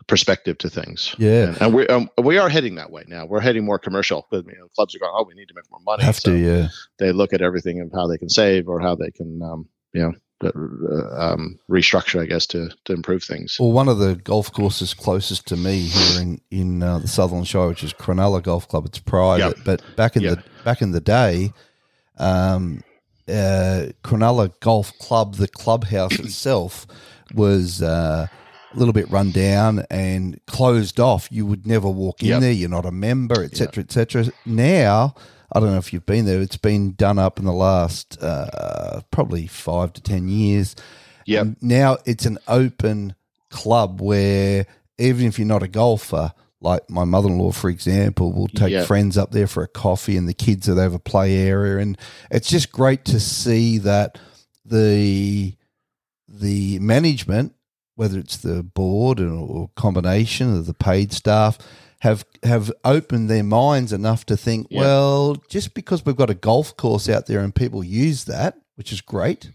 perspective 0.09 0.57
to 0.57 0.69
things 0.69 1.15
Yeah. 1.17 1.49
and, 1.49 1.61
and 1.61 1.73
we 1.73 1.87
um, 1.87 2.09
we 2.21 2.37
are 2.37 2.49
heading 2.49 2.75
that 2.75 2.91
way 2.91 3.03
now 3.07 3.25
we're 3.25 3.39
heading 3.39 3.63
more 3.63 3.79
commercial 3.79 4.27
you 4.31 4.43
know, 4.43 4.67
clubs 4.75 4.93
are 4.95 4.99
going 4.99 5.11
oh 5.15 5.23
we 5.25 5.35
need 5.35 5.47
to 5.47 5.53
make 5.55 5.69
more 5.71 5.79
money 5.85 6.03
Have 6.03 6.17
So 6.17 6.31
to, 6.31 6.37
yeah. 6.37 6.67
they 6.97 7.11
look 7.13 7.31
at 7.33 7.41
everything 7.41 7.79
and 7.79 7.91
how 7.93 8.07
they 8.07 8.17
can 8.17 8.27
save 8.29 8.67
or 8.67 8.81
how 8.81 8.95
they 8.95 9.11
can 9.11 9.41
um, 9.41 9.69
you 9.93 10.01
know 10.01 10.13
uh, 10.41 10.51
um, 11.33 11.59
restructure 11.69 12.21
i 12.21 12.25
guess 12.25 12.45
to 12.47 12.69
to 12.85 12.93
improve 12.93 13.23
things 13.23 13.57
Well, 13.59 13.71
one 13.73 13.87
of 13.89 13.97
the 13.99 14.15
golf 14.15 14.51
courses 14.51 14.93
closest 14.93 15.47
to 15.47 15.55
me 15.57 15.81
here 15.81 16.21
in 16.21 16.41
in 16.49 16.81
uh, 16.83 16.99
the 16.99 17.07
Sutherland 17.07 17.47
Shire, 17.47 17.67
which 17.67 17.83
is 17.83 17.93
Cronulla 17.93 18.41
Golf 18.41 18.67
Club, 18.67 18.85
it's 18.85 18.99
private. 18.99 19.57
Yep. 19.57 19.65
But 19.65 19.95
back 19.97 20.15
in 20.15 20.21
Yep. 20.23 20.37
the 20.37 20.43
back 20.63 20.81
in 20.81 20.91
the 20.91 21.01
day, 21.01 21.51
um, 22.17 22.83
uh, 23.27 23.87
Cronulla 24.03 24.51
Golf 24.61 24.97
Club, 24.97 25.35
the 25.35 25.47
clubhouse 25.49 26.17
itself 26.19 26.87
was 27.33 27.81
uh, 27.81 28.27
a 28.73 28.77
little 28.77 28.93
bit 28.93 29.09
run 29.09 29.31
down 29.31 29.85
and 29.89 30.39
closed 30.45 30.99
off. 30.99 31.27
You 31.31 31.45
would 31.45 31.65
never 31.65 31.89
walk 31.89 32.21
in 32.21 32.29
Yep. 32.29 32.41
there. 32.41 32.51
You're 32.51 32.69
not 32.69 32.85
a 32.85 32.91
member, 32.91 33.43
etc., 33.43 33.83
etc. 33.83 34.31
Now. 34.45 35.15
I 35.51 35.59
don't 35.59 35.71
know 35.71 35.79
if 35.79 35.91
you've 35.93 36.05
been 36.05 36.25
there. 36.25 36.41
It's 36.41 36.57
been 36.57 36.91
done 36.93 37.17
up 37.17 37.39
in 37.39 37.45
the 37.45 37.51
last 37.51 38.21
uh, 38.21 39.01
probably 39.09 39.47
five 39.47 39.93
to 39.93 40.01
ten 40.01 40.27
years. 40.29 40.75
Yep. 41.25 41.41
And 41.41 41.55
now 41.59 41.97
it's 42.05 42.27
an 42.27 42.37
open 42.47 43.15
club 43.49 43.99
where 43.99 44.67
even 44.99 45.25
if 45.25 45.39
you're 45.39 45.47
not 45.47 45.63
a 45.63 45.67
golfer, 45.67 46.33
like 46.61 46.87
my 46.87 47.03
mother-in-law, 47.03 47.53
for 47.53 47.71
example, 47.71 48.31
will 48.31 48.47
take 48.47 48.69
Yeah. 48.71 48.85
friends 48.85 49.17
up 49.17 49.31
there 49.31 49.47
for 49.47 49.63
a 49.63 49.67
coffee, 49.67 50.17
and 50.17 50.29
the 50.29 50.35
kids 50.35 50.67
that 50.67 50.77
have 50.77 50.93
a 50.93 50.99
play 50.99 51.35
area, 51.35 51.79
and 51.79 51.97
it's 52.29 52.47
just 52.47 52.71
great 52.71 53.03
to 53.05 53.19
see 53.19 53.79
that 53.79 54.19
the 54.63 55.55
the 56.27 56.77
management, 56.77 57.53
whether 57.99 58.17
it's 58.17 58.37
the 58.37 58.63
board 58.63 59.19
or, 59.19 59.33
or 59.33 59.69
combination 59.75 60.55
of 60.55 60.65
the 60.65 60.73
paid 60.73 61.11
staff, 61.11 61.57
have 61.99 62.23
have 62.43 62.71
opened 62.85 63.29
their 63.29 63.43
minds 63.43 63.91
enough 63.91 64.25
to 64.25 64.37
think, 64.37 64.67
Yeah. 64.69 64.79
well, 64.81 65.35
just 65.49 65.73
because 65.73 66.05
we've 66.05 66.15
got 66.15 66.29
a 66.29 66.33
golf 66.33 66.77
course 66.77 67.09
out 67.09 67.25
there 67.25 67.41
and 67.41 67.53
people 67.53 67.83
use 67.83 68.23
that, 68.23 68.55
which 68.75 68.93
is 68.93 69.01
great, 69.01 69.51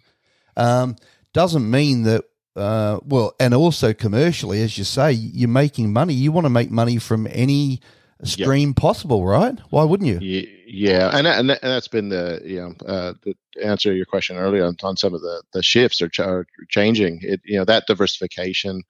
um, 0.57 0.97
doesn't 1.32 1.68
mean 1.70 2.03
that. 2.03 2.24
Uh, 2.57 3.01
well, 3.05 3.34
and 3.40 3.53
also 3.53 3.92
commercially, 3.92 4.62
as 4.62 4.78
you 4.78 4.84
say, 4.84 5.11
you're 5.11 5.49
making 5.49 5.92
money. 5.92 6.14
You 6.14 6.30
want 6.30 6.45
to 6.45 6.51
make 6.51 6.70
money 6.70 6.99
from 6.99 7.26
any 7.32 7.80
stream 8.22 8.74
possible, 8.74 9.26
right? 9.26 9.59
Why 9.70 9.82
wouldn't 9.84 10.09
you? 10.09 10.18
Ye- 10.20 10.49
Yeah, 10.77 11.16
and 11.16 11.27
and, 11.27 11.51
that, 11.51 11.61
and 11.62 11.70
that's 11.72 11.89
been 11.89 12.09
the 12.09 12.41
you 12.45 12.61
know 12.61 12.75
uh, 12.87 13.14
the 13.22 13.35
answer 13.62 13.91
to 13.91 13.97
your 13.97 14.07
question 14.07 14.37
earlier 14.37 14.64
on, 14.64 14.77
on 14.83 14.97
some 14.97 15.14
of 15.14 15.20
the 15.20 15.43
the 15.53 15.62
shifts 15.62 16.03
are, 16.03 16.09
ch- 16.09 16.18
are 16.20 16.47
changing. 16.68 17.20
It 17.22 17.41
you 17.45 17.57
know 17.59 17.64
that 17.64 17.87
diversification 17.87 18.83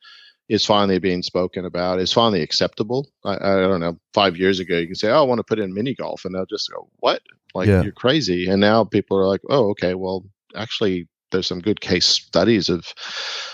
is 0.48 0.64
finally 0.64 0.98
being 0.98 1.22
spoken 1.22 1.66
about. 1.66 2.00
Is 2.00 2.12
finally 2.12 2.40
acceptable. 2.40 3.10
I, 3.24 3.34
I 3.34 3.60
don't 3.60 3.80
know. 3.80 3.98
Five 4.14 4.36
years 4.38 4.60
ago, 4.60 4.78
you 4.78 4.86
can 4.86 4.94
say, 4.94 5.10
"Oh, 5.10 5.18
I 5.18 5.26
want 5.26 5.40
to 5.40 5.44
put 5.44 5.58
in 5.58 5.74
mini 5.74 5.94
golf," 5.94 6.24
and 6.24 6.34
they'll 6.34 6.46
just 6.46 6.70
go, 6.70 6.88
"What? 7.00 7.20
Like 7.54 7.68
Yeah. 7.68 7.82
you're 7.82 7.92
crazy." 7.92 8.48
And 8.48 8.60
now 8.60 8.84
people 8.84 9.18
are 9.18 9.26
like, 9.26 9.42
"Oh, 9.50 9.68
okay. 9.70 9.94
Well, 9.94 10.24
actually, 10.56 11.06
there's 11.32 11.46
some 11.46 11.60
good 11.60 11.80
case 11.82 12.06
studies 12.06 12.70
of 12.70 12.86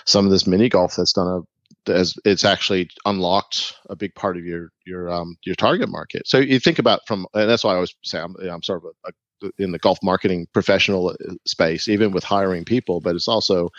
some 0.07 0.25
of 0.25 0.31
this 0.31 0.47
mini 0.47 0.69
golf 0.69 0.95
that's 0.95 1.13
done 1.15 1.27
a 1.27 1.41
as 1.87 2.15
it's 2.25 2.45
actually 2.45 2.91
unlocked 3.05 3.75
a 3.89 3.97
big 3.97 4.15
part 4.15 4.37
of 4.37 4.45
your 4.45 4.71
your 4.87 5.11
um 5.11 5.37
your 5.45 5.55
target 5.55 5.89
market. 5.89 6.27
So 6.27 6.39
you 6.39 6.61
think 6.61 6.79
about 6.79 7.01
from 7.07 7.27
and 7.35 7.49
that's 7.49 7.65
why 7.65 7.73
I 7.73 7.75
always 7.75 7.95
say 8.05 8.21
I'm, 8.21 8.37
I'm 8.37 8.63
sort 8.63 8.85
of 8.85 8.91
a, 9.05 9.47
a, 9.47 9.51
in 9.59 9.73
the 9.73 9.79
golf 9.79 9.99
marketing 10.03 10.47
professional 10.53 11.11
uh, 11.11 11.35
space, 11.47 11.89
even 11.89 12.13
with 12.13 12.25
hiring 12.25 12.65
people. 12.65 13.01
But 13.01 13.17
it's 13.17 13.29
also 13.29 13.71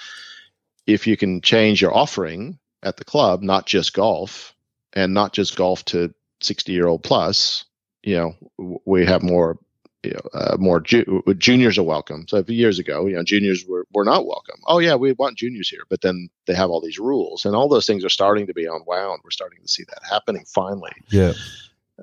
if 0.88 1.08
you 1.08 1.18
can 1.18 1.42
change 1.42 1.82
your 1.82 1.96
offering 1.96 2.60
at 2.84 2.98
the 2.98 3.06
club, 3.06 3.44
not 3.44 3.66
just 3.66 3.94
golf, 3.94 4.56
and 4.94 5.14
not 5.14 5.34
just 5.34 5.56
golf 5.56 5.86
to 5.86 6.14
sixty 6.42 6.72
year 6.74 6.88
old 6.88 7.04
plus. 7.04 7.66
You 8.04 8.16
know, 8.58 8.80
we 8.86 9.06
have 9.06 9.22
more. 9.22 9.60
You 10.04 10.14
know, 10.14 10.30
uh, 10.34 10.58
more 10.60 10.80
ju- 10.80 11.24
juniors 11.38 11.78
are 11.78 11.84
welcome. 11.84 12.26
So 12.28 12.38
a 12.38 12.44
few 12.44 12.56
years 12.56 12.80
ago, 12.80 13.06
you 13.06 13.16
know, 13.16 13.24
juniors 13.24 13.66
were, 13.68 13.86
were 13.94 14.04
not 14.04 14.26
welcome. 14.26 14.60
Oh 14.66 14.80
yeah, 14.80 14.96
we 14.96 15.14
want 15.14 15.38
juniors 15.38 15.70
here, 15.70 15.84
but 15.90 16.02
then 16.02 16.28
they 16.48 16.56
have 16.56 16.72
all 16.72 16.82
these 16.82 16.98
rules, 16.98 17.46
and 17.46 17.56
all 17.56 17.68
those 17.68 17.86
things 17.86 18.04
are 18.04 18.10
starting 18.10 18.48
to 18.48 18.54
be 18.54 18.66
unwound. 18.66 19.22
We're 19.24 19.30
starting 19.30 19.62
to 19.62 19.68
see 19.68 19.84
that 19.90 20.02
happening 20.10 20.44
finally 20.48 20.94
Yeah, 21.10 21.34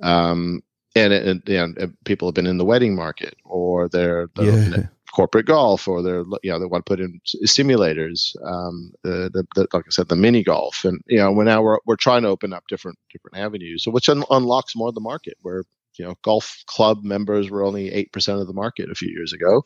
um, 0.03 0.63
and, 0.95 1.13
and, 1.13 1.49
and 1.49 1.97
people 2.05 2.29
have 2.29 2.35
been 2.35 2.47
in 2.47 2.59
the 2.59 2.65
wedding 2.65 2.95
market 2.95 3.37
or 3.45 3.89
they're, 3.89 4.29
they're 4.35 4.71
yeah, 4.71 4.87
corporate 5.13 5.47
golf 5.47 5.89
or 5.89 6.03
they're 6.03 6.25
you 6.43 6.51
know 6.51 6.59
they 6.59 6.67
want 6.67 6.85
to 6.85 6.91
put 6.91 7.01
in 7.01 7.21
simulators 7.47 8.37
um, 8.45 8.93
the, 9.03 9.31
the, 9.33 9.45
the, 9.55 9.67
like 9.73 9.85
i 9.87 9.91
said 9.91 10.09
the 10.09 10.17
mini 10.17 10.43
golf 10.43 10.85
and 10.85 11.01
you 11.07 11.19
know 11.19 11.33
we're 11.33 11.45
now 11.45 11.63
we're, 11.63 11.79
we're 11.87 11.97
trying 11.97 12.23
to 12.23 12.29
open 12.29 12.53
up 12.53 12.65
different 12.69 12.99
different 13.11 13.37
avenues 13.37 13.83
so 13.83 13.91
which 13.91 14.09
un- 14.09 14.25
unlocks 14.31 14.77
more 14.77 14.89
of 14.89 14.95
the 14.95 15.01
market 15.01 15.35
where 15.43 15.65
you 15.99 16.05
know 16.05 16.15
golf 16.23 16.63
club 16.67 17.03
members 17.03 17.51
were 17.51 17.63
only 17.65 17.91
8% 17.91 18.41
of 18.41 18.47
the 18.47 18.53
market 18.53 18.91
a 18.91 18.95
few 18.95 19.11
years 19.11 19.33
ago. 19.33 19.65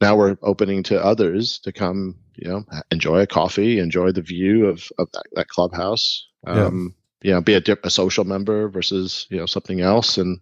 Now 0.00 0.16
we're 0.16 0.36
opening 0.42 0.82
to 0.84 1.02
others 1.02 1.58
to 1.60 1.72
come 1.72 2.16
you 2.36 2.48
know 2.48 2.64
enjoy 2.90 3.20
a 3.20 3.26
coffee 3.26 3.78
enjoy 3.78 4.12
the 4.12 4.22
view 4.22 4.66
of, 4.66 4.90
of 4.98 5.10
that, 5.12 5.24
that 5.34 5.48
clubhouse. 5.48 6.26
Yeah. 6.46 6.66
um, 6.66 6.94
you 7.22 7.32
know 7.32 7.40
be 7.40 7.54
a, 7.54 7.60
dip, 7.60 7.84
a 7.84 7.90
social 7.90 8.24
member 8.24 8.68
versus 8.68 9.26
you 9.30 9.38
know 9.38 9.46
something 9.46 9.80
else 9.80 10.18
and 10.18 10.40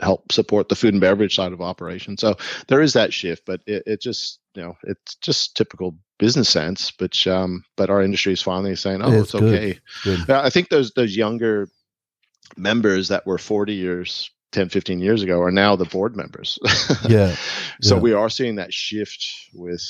help 0.00 0.30
support 0.30 0.68
the 0.68 0.76
food 0.76 0.94
and 0.94 1.00
beverage 1.00 1.34
side 1.34 1.52
of 1.52 1.60
operation. 1.60 2.16
So 2.16 2.36
there 2.68 2.80
is 2.80 2.92
that 2.92 3.12
shift 3.12 3.44
but 3.46 3.60
it, 3.66 3.82
it 3.86 4.00
just 4.00 4.38
you 4.54 4.62
know 4.62 4.76
it's 4.84 5.16
just 5.16 5.56
typical 5.56 5.96
business 6.18 6.50
sense 6.50 6.90
but 6.90 7.26
um 7.26 7.64
but 7.76 7.88
our 7.88 8.02
industry 8.02 8.32
is 8.32 8.42
finally 8.42 8.76
saying 8.76 9.00
oh 9.02 9.10
Yeah, 9.10 9.20
it's 9.20 9.34
it's 9.34 9.42
okay. 9.42 9.78
Good. 10.04 10.20
yeah, 10.28 10.42
I 10.42 10.50
think 10.50 10.68
those 10.68 10.92
those 10.92 11.16
younger 11.16 11.68
members 12.56 13.08
that 13.08 13.26
were 13.26 13.38
40 13.38 13.74
years 13.74 14.30
10 14.52 14.68
15 14.68 15.00
years 15.00 15.22
ago 15.22 15.40
are 15.40 15.50
now 15.50 15.76
the 15.76 15.84
board 15.84 16.16
members 16.16 16.58
yeah, 17.08 17.34
so 17.82 17.96
yeah. 17.96 18.00
we 18.00 18.12
are 18.12 18.28
seeing 18.28 18.56
that 18.56 18.72
shift 18.72 19.24
with 19.54 19.82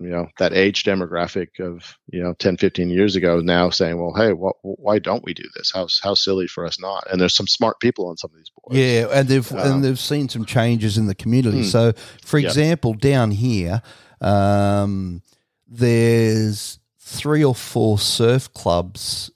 you 0.00 0.08
know 0.08 0.28
that 0.38 0.52
age 0.52 0.84
demographic 0.84 1.58
of 1.60 1.96
you 2.12 2.22
know 2.22 2.32
10 2.34 2.56
15 2.56 2.88
years 2.90 3.16
ago 3.16 3.40
now 3.40 3.68
saying 3.70 3.98
well 3.98 4.14
hey 4.16 4.32
what, 4.32 4.54
why 4.62 4.98
don't 4.98 5.24
we 5.24 5.34
do 5.34 5.42
this 5.56 5.72
how, 5.74 5.88
how 6.02 6.14
silly 6.14 6.46
for 6.46 6.64
us 6.64 6.80
not 6.80 7.04
and 7.10 7.20
there's 7.20 7.34
some 7.34 7.48
smart 7.48 7.80
people 7.80 8.06
on 8.08 8.16
some 8.16 8.30
of 8.30 8.36
these 8.36 8.50
boards 8.56 8.78
Yeah, 8.78 9.08
and 9.12 9.28
they've 9.28 9.52
Um, 9.52 9.58
and 9.58 9.84
they've 9.84 9.98
seen 9.98 10.28
some 10.28 10.44
changes 10.44 10.98
in 10.98 11.06
the 11.06 11.14
community. 11.16 11.58
Hmm. 11.62 11.64
So, 11.64 11.92
for 12.24 12.38
Yeah. 12.38 12.46
example, 12.48 12.94
down 12.94 13.32
here, 13.32 13.82
Um, 14.20 15.22
there's 15.66 16.78
three 17.00 17.44
or 17.44 17.54
four 17.54 17.98
surf 17.98 18.52
clubs, 18.52 19.30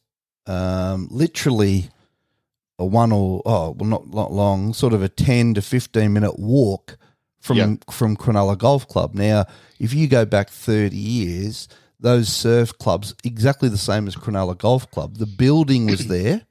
um, 0.46 1.08
literally 1.10 1.88
a 2.78 2.84
one 2.86 3.12
or 3.12 3.42
oh 3.46 3.70
well 3.78 3.88
not 3.88 4.08
not 4.12 4.32
long, 4.32 4.72
sort 4.74 4.92
of 4.92 5.02
a 5.02 5.08
ten 5.08 5.54
to 5.54 5.62
fifteen 5.62 6.12
minute 6.12 6.38
walk 6.38 6.96
from 7.40 7.56
Yeah. 7.56 7.74
from 7.90 8.16
Cronulla 8.16 8.56
Golf 8.56 8.88
Club. 8.88 9.14
Now, 9.14 9.46
if 9.78 9.92
you 9.94 10.08
go 10.08 10.24
back 10.24 10.48
thirty 10.50 10.96
years, 10.96 11.68
those 12.00 12.28
surf 12.28 12.76
clubs 12.78 13.14
exactly 13.24 13.68
the 13.68 13.78
same 13.78 14.06
as 14.08 14.16
Cronulla 14.16 14.56
Golf 14.58 14.90
Club. 14.90 15.18
The 15.18 15.26
building 15.26 15.86
was 15.86 16.06
there. 16.08 16.42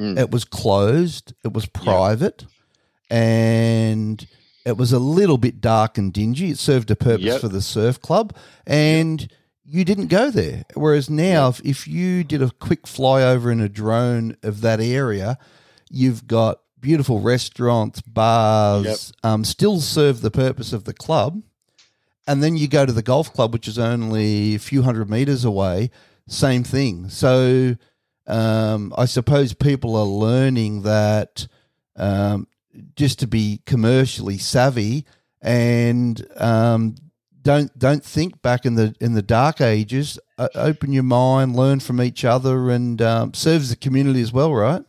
Mm. 0.00 0.18
It 0.18 0.30
was 0.30 0.44
closed. 0.44 1.32
It 1.44 1.52
was 1.52 1.66
private, 1.66 2.44
and 3.10 4.26
it 4.64 4.76
was 4.76 4.92
a 4.92 4.98
little 4.98 5.38
bit 5.38 5.60
dark 5.60 5.96
and 5.98 6.12
dingy. 6.12 6.50
It 6.50 6.58
served 6.58 6.90
a 6.90 6.96
purpose 6.96 7.24
Yep. 7.24 7.40
for 7.40 7.48
the 7.48 7.62
surf 7.62 8.00
club, 8.00 8.34
and 8.66 9.28
you 9.64 9.84
didn't 9.84 10.08
go 10.08 10.30
there. 10.30 10.64
Whereas 10.74 11.08
now, 11.10 11.48
if, 11.48 11.60
if 11.64 11.88
you 11.88 12.24
did 12.24 12.42
a 12.42 12.50
quick 12.50 12.82
flyover 12.84 13.50
in 13.50 13.60
a 13.60 13.68
drone 13.68 14.36
of 14.42 14.60
that 14.60 14.80
area, 14.80 15.38
you've 15.90 16.26
got 16.26 16.60
beautiful 16.80 17.20
restaurants, 17.20 18.00
bars, 18.02 18.84
Yep. 19.22 19.30
um, 19.32 19.44
still 19.44 19.80
serve 19.80 20.20
the 20.20 20.30
purpose 20.30 20.72
of 20.72 20.84
the 20.84 20.92
club. 20.94 21.42
And 22.28 22.42
then 22.42 22.56
you 22.56 22.66
go 22.68 22.84
to 22.84 22.92
the 22.92 23.02
golf 23.02 23.32
club, 23.32 23.52
which 23.52 23.68
is 23.68 23.78
only 23.78 24.54
a 24.54 24.58
few 24.58 24.82
hundred 24.82 25.08
meters 25.08 25.44
away, 25.44 25.90
same 26.28 26.64
thing. 26.64 27.08
So 27.08 27.76
um, 28.26 28.92
I 28.98 29.04
suppose 29.04 29.52
people 29.54 29.94
are 29.96 30.04
learning 30.04 30.82
that 30.82 31.46
um, 31.94 32.48
just 32.96 33.20
to 33.20 33.26
be 33.28 33.60
commercially 33.64 34.38
savvy 34.38 35.04
and 35.40 36.26
um, 36.36 36.96
don't 37.42 37.76
don't 37.78 38.04
think 38.04 38.42
back 38.42 38.66
in 38.66 38.74
the 38.74 38.94
in 39.00 39.12
the 39.14 39.22
dark 39.22 39.60
ages. 39.60 40.18
Uh, 40.36 40.48
open 40.56 40.92
your 40.92 41.04
mind, 41.04 41.54
learn 41.54 41.78
from 41.78 42.02
each 42.02 42.24
other, 42.24 42.70
and 42.70 43.00
um, 43.00 43.32
serves 43.34 43.70
the 43.70 43.76
community 43.76 44.20
as 44.20 44.32
well, 44.32 44.52
right? 44.52 44.82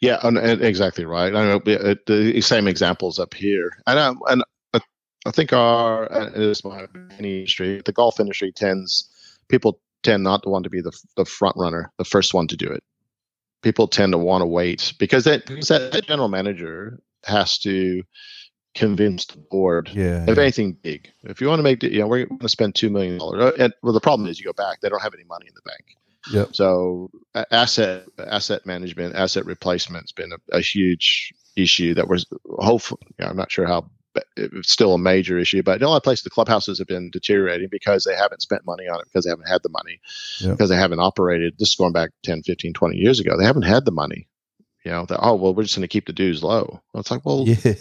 Yeah, 0.00 0.18
and, 0.22 0.38
and 0.38 0.62
exactly 0.62 1.04
right. 1.04 1.34
I 1.34 1.44
know 1.44 1.56
uh, 1.56 1.94
the 2.06 2.40
same 2.40 2.66
examples 2.66 3.18
up 3.18 3.34
here, 3.34 3.70
and 3.86 3.98
um, 3.98 4.20
and 4.28 4.42
uh, 4.74 4.80
I 5.26 5.30
think 5.30 5.52
our 5.52 6.10
uh, 6.12 6.26
it 6.26 6.36
is 6.36 6.64
my 6.64 6.86
industry. 7.18 7.82
The 7.84 7.92
golf 7.92 8.18
industry 8.18 8.52
tends 8.52 9.08
people 9.48 9.80
tend 10.02 10.24
not 10.24 10.42
to 10.42 10.48
want 10.48 10.64
to 10.64 10.70
be 10.70 10.80
the 10.80 10.92
the 11.16 11.24
front 11.24 11.56
runner, 11.56 11.92
the 11.98 12.04
first 12.04 12.34
one 12.34 12.48
to 12.48 12.56
do 12.56 12.66
it. 12.66 12.82
People 13.62 13.86
tend 13.86 14.12
to 14.12 14.18
want 14.18 14.42
to 14.42 14.46
wait 14.46 14.92
because 14.98 15.24
that 15.24 15.46
because 15.46 15.68
that, 15.68 15.92
that 15.92 16.06
general 16.06 16.28
manager 16.28 17.00
has 17.24 17.58
to 17.58 18.02
convince 18.74 19.26
the 19.26 19.38
board 19.38 19.90
Yeah. 19.92 20.24
if 20.28 20.38
anything 20.38 20.72
big. 20.72 21.12
If 21.24 21.40
you 21.40 21.48
want 21.48 21.58
to 21.58 21.62
make, 21.62 21.80
the, 21.80 21.92
you 21.92 22.00
know, 22.00 22.06
we're 22.06 22.24
going 22.26 22.38
to 22.40 22.48
spend 22.48 22.74
two 22.74 22.90
million 22.90 23.18
dollars. 23.18 23.54
And 23.58 23.72
well, 23.82 23.92
the 23.92 24.00
problem 24.00 24.28
is 24.28 24.38
you 24.40 24.46
go 24.46 24.52
back, 24.52 24.80
they 24.80 24.88
don't 24.88 25.02
have 25.02 25.14
any 25.14 25.24
money 25.24 25.46
in 25.46 25.54
the 25.54 25.60
bank. 25.62 25.96
Yep. 26.32 26.54
So 26.54 27.10
asset 27.50 28.04
asset 28.18 28.66
management, 28.66 29.14
asset 29.14 29.46
replacement's 29.46 30.12
been 30.12 30.32
a, 30.32 30.56
a 30.56 30.60
huge 30.60 31.32
issue 31.56 31.94
that 31.94 32.08
was 32.08 32.26
hopefully. 32.58 33.00
You 33.18 33.24
know, 33.24 33.30
I'm 33.30 33.36
not 33.36 33.50
sure 33.50 33.66
how. 33.66 33.90
It's 34.36 34.70
still 34.70 34.92
a 34.92 34.98
major 34.98 35.38
issue, 35.38 35.62
but 35.62 35.78
in 35.78 35.84
a 35.84 35.88
lot 35.88 35.96
of 35.96 36.02
places, 36.02 36.24
the 36.24 36.28
clubhouses 36.28 36.78
have 36.78 36.86
been 36.86 37.08
deteriorating 37.10 37.68
because 37.70 38.04
they 38.04 38.14
haven't 38.14 38.42
spent 38.42 38.66
money 38.66 38.86
on 38.86 39.00
it, 39.00 39.06
because 39.06 39.24
they 39.24 39.30
haven't 39.30 39.48
had 39.48 39.62
the 39.62 39.70
money, 39.70 40.00
Yep. 40.40 40.50
because 40.50 40.68
they 40.68 40.76
haven't 40.76 41.00
operated. 41.00 41.54
This 41.58 41.70
is 41.70 41.76
going 41.76 41.94
back 41.94 42.10
10, 42.22 42.42
15, 42.42 42.74
20 42.74 42.96
years 42.98 43.20
ago. 43.20 43.38
They 43.38 43.46
haven't 43.46 43.62
had 43.62 43.86
the 43.86 43.90
money. 43.90 44.28
You 44.84 44.90
know, 44.90 45.06
that, 45.06 45.20
oh, 45.22 45.36
well, 45.36 45.54
we're 45.54 45.62
just 45.62 45.76
going 45.76 45.82
to 45.82 45.88
keep 45.88 46.06
the 46.06 46.12
dues 46.12 46.42
low. 46.42 46.80
Well, 46.92 47.00
it's 47.00 47.10
like, 47.10 47.24
well, 47.24 47.44
Yeah. 47.46 47.74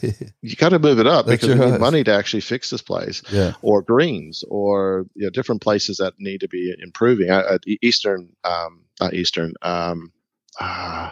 you 0.44 0.56
got 0.56 0.69
to 0.69 0.78
move 0.78 0.99
it 0.99 1.07
up 1.07 1.26
That's 1.26 1.41
because 1.41 1.60
we 1.60 1.72
need 1.72 1.80
money 1.80 2.03
to 2.03 2.14
actually 2.14 2.41
fix 2.41 2.69
this 2.69 2.84
place 2.84 3.23
yeah. 3.32 3.53
or 3.64 3.82
greens 3.82 4.44
or 4.49 5.07
you 5.15 5.23
know 5.23 5.32
different 5.32 5.61
places 5.61 5.98
that 5.98 6.14
need 6.19 6.41
to 6.41 6.48
be 6.48 6.73
improving. 6.80 7.30
Uh, 7.32 7.57
Eastern, 7.82 8.30
um, 8.44 8.86
not 8.99 9.15
Eastern. 9.15 9.53
Um, 9.64 10.11
uh, 10.60 11.10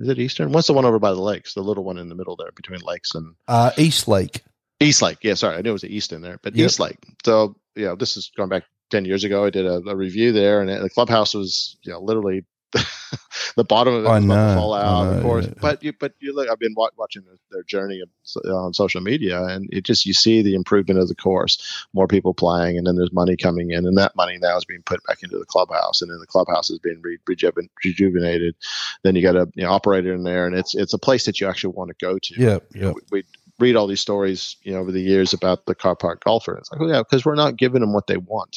is 0.00 0.08
it 0.08 0.18
Eastern? 0.18 0.50
What's 0.50 0.66
the 0.66 0.72
one 0.72 0.84
over 0.84 0.98
by 0.98 1.12
the 1.12 1.20
lakes? 1.20 1.54
The 1.54 1.62
little 1.62 1.84
one 1.84 1.98
in 1.98 2.08
the 2.08 2.14
middle 2.16 2.34
there 2.34 2.50
between 2.56 2.80
lakes 2.80 3.14
and 3.14 3.34
Uh, 3.46 3.70
East 3.76 4.08
Lake. 4.08 4.42
East 4.80 5.02
Lake. 5.02 5.18
Yeah, 5.22 5.34
sorry, 5.34 5.56
I 5.56 5.60
knew 5.62 5.70
it 5.70 5.72
was 5.72 5.82
the 5.82 5.94
East 5.94 6.12
in 6.12 6.20
there, 6.20 6.38
but 6.42 6.56
Yep. 6.56 6.66
East 6.66 6.80
Lake. 6.80 6.98
So 7.24 7.54
you 7.76 7.84
know, 7.84 7.94
this 7.94 8.16
is 8.16 8.30
going 8.36 8.48
back 8.48 8.64
ten 8.90 9.04
years 9.04 9.22
ago. 9.22 9.44
I 9.44 9.50
did 9.50 9.66
a, 9.66 9.76
a 9.88 9.94
review 9.94 10.32
there, 10.32 10.60
and 10.60 10.68
the 10.82 10.90
clubhouse 10.90 11.32
was 11.34 11.76
you 11.82 11.92
know 11.92 12.00
literally. 12.00 12.44
the 13.56 13.64
bottom 13.64 13.94
of 13.94 14.04
it 14.04 14.08
I 14.08 14.16
was 14.16 14.24
about 14.24 14.36
know, 14.36 14.48
to 14.48 14.60
fall 14.60 14.74
out, 14.74 15.04
know, 15.04 15.10
of 15.12 15.22
course. 15.22 15.46
yeah. 15.46 15.54
But 15.60 15.82
you, 15.82 15.92
but 15.98 16.12
you 16.20 16.34
look. 16.34 16.50
I've 16.50 16.58
been 16.58 16.74
watching 16.76 17.22
their, 17.50 17.62
journey 17.62 18.02
on 18.44 18.74
social 18.74 19.00
media, 19.00 19.42
and 19.44 19.68
it 19.72 19.84
just 19.84 20.06
you 20.06 20.12
see 20.12 20.42
the 20.42 20.54
improvement 20.54 21.00
of 21.00 21.08
the 21.08 21.14
course, 21.14 21.86
more 21.92 22.06
people 22.06 22.34
playing, 22.34 22.76
and 22.76 22.86
then 22.86 22.96
there's 22.96 23.12
money 23.12 23.36
coming 23.36 23.70
in, 23.70 23.86
and 23.86 23.96
that 23.98 24.14
money 24.16 24.38
now 24.40 24.56
is 24.56 24.64
being 24.64 24.82
put 24.82 25.02
back 25.06 25.22
into 25.22 25.38
the 25.38 25.46
clubhouse, 25.46 26.02
and 26.02 26.10
then 26.10 26.20
the 26.20 26.26
clubhouse 26.26 26.70
is 26.70 26.78
being 26.78 27.00
re- 27.02 27.18
rejuven- 27.28 27.70
rejuvenated. 27.84 28.54
Then 29.02 29.16
you 29.16 29.22
got 29.22 29.36
a 29.36 29.50
you 29.54 29.64
know, 29.64 29.70
operator 29.70 30.14
in 30.14 30.24
there, 30.24 30.46
and 30.46 30.54
it's 30.54 30.74
it's 30.74 30.92
a 30.92 30.98
place 30.98 31.24
that 31.24 31.40
you 31.40 31.48
actually 31.48 31.74
want 31.74 31.88
to 31.88 32.04
go 32.04 32.18
to 32.18 32.34
Yeah. 32.36 32.58
Yeah. 32.74 32.92
we, 32.92 33.00
we 33.10 33.24
read 33.58 33.76
all 33.76 33.86
these 33.86 34.00
stories, 34.00 34.56
you 34.62 34.72
know, 34.72 34.78
over 34.78 34.92
the 34.92 35.00
years 35.00 35.32
about 35.32 35.66
the 35.66 35.74
car 35.74 35.96
park 35.96 36.24
golfer. 36.24 36.56
It's 36.56 36.70
like, 36.70 36.80
oh 36.80 36.86
yeah, 36.86 37.00
because 37.00 37.24
we're 37.24 37.34
not 37.34 37.56
giving 37.56 37.80
them 37.80 37.92
what 37.92 38.06
they 38.06 38.16
want. 38.16 38.56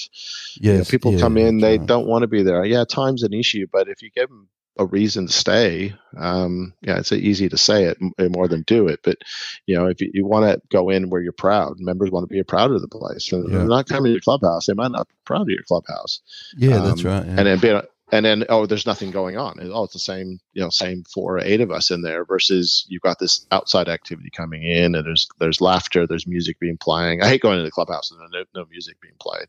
You 0.56 0.78
know, 0.78 0.84
people 0.84 1.14
yeah, 1.14 1.20
come 1.20 1.38
in, 1.38 1.60
they 1.60 1.78
right. 1.78 1.88
don't 1.88 2.08
want 2.08 2.24
to 2.24 2.28
be 2.28 2.44
there. 2.44 2.64
Yeah, 2.66 2.84
time's 2.86 3.24
an 3.24 3.34
issue, 3.34 3.68
but 3.72 3.88
if 3.88 4.02
you 4.02 4.10
give 4.12 4.30
them 4.30 4.48
a 4.78 4.86
reason 4.86 5.28
to 5.28 5.34
stay, 5.34 5.94
um, 6.18 6.74
yeah, 6.82 6.98
it's 6.98 7.12
easy 7.12 7.50
to 7.50 7.58
say 7.58 7.84
it 7.86 7.98
more 8.32 8.48
than 8.48 8.64
do 8.64 8.88
it. 8.88 9.02
But 9.04 9.18
you 9.66 9.78
know, 9.78 9.88
if 9.88 10.02
you, 10.02 10.10
you 10.14 10.26
want 10.26 10.46
to 10.46 10.62
go 10.70 10.90
in 10.90 11.10
where 11.10 11.22
you're 11.22 11.34
proud, 11.34 11.80
members 11.80 12.10
want 12.12 12.28
to 12.28 12.34
be 12.34 12.42
proud 12.44 12.72
of 12.72 12.82
the 12.82 12.88
place. 12.88 13.32
And 13.32 13.50
Yeah. 13.50 13.60
They're 13.60 13.68
not 13.68 13.88
coming 13.88 14.06
to 14.06 14.12
your 14.12 14.22
clubhouse; 14.22 14.68
they 14.68 14.74
might 14.74 14.92
not 14.92 15.08
be 15.08 15.16
proud 15.26 15.42
of 15.42 15.50
your 15.50 15.64
clubhouse 15.64 16.22
Yeah, 16.58 16.80
that's 16.80 17.04
um, 17.06 17.12
right. 17.12 17.26
yeah. 17.26 17.36
and 17.38 17.48
then 17.48 17.60
be, 17.60 17.82
and 18.12 18.26
then 18.26 18.44
oh 18.50 18.66
there's 18.66 18.86
nothing 18.86 19.10
going 19.12 19.38
on 19.38 19.60
And, 19.60 19.72
oh 19.72 19.84
it's 19.86 19.94
the 19.94 20.00
same 20.00 20.40
you 20.54 20.62
know 20.62 20.70
same 20.70 21.04
four 21.14 21.38
or 21.38 21.40
eight 21.42 21.62
of 21.62 21.72
us 21.72 21.92
in 21.92 22.02
there 22.02 22.26
versus 22.26 22.86
you've 22.90 23.02
got 23.02 23.20
this 23.20 23.46
outside 23.52 23.88
activity 23.88 24.30
coming 24.30 24.64
in 24.64 24.96
and 24.96 25.06
there's 25.06 25.28
there's 25.40 25.62
laughter 25.62 26.06
there's 26.06 26.28
music 26.28 26.60
being 26.60 26.78
playing 26.78 27.22
i 27.22 27.28
hate 27.30 27.42
going 27.42 27.58
to 27.58 27.64
the 27.64 27.72
clubhouse 27.72 28.12
and 28.12 28.20
there's 28.20 28.46
no, 28.54 28.62
no 28.62 28.68
music 28.70 29.00
being 29.02 29.14
played 29.22 29.48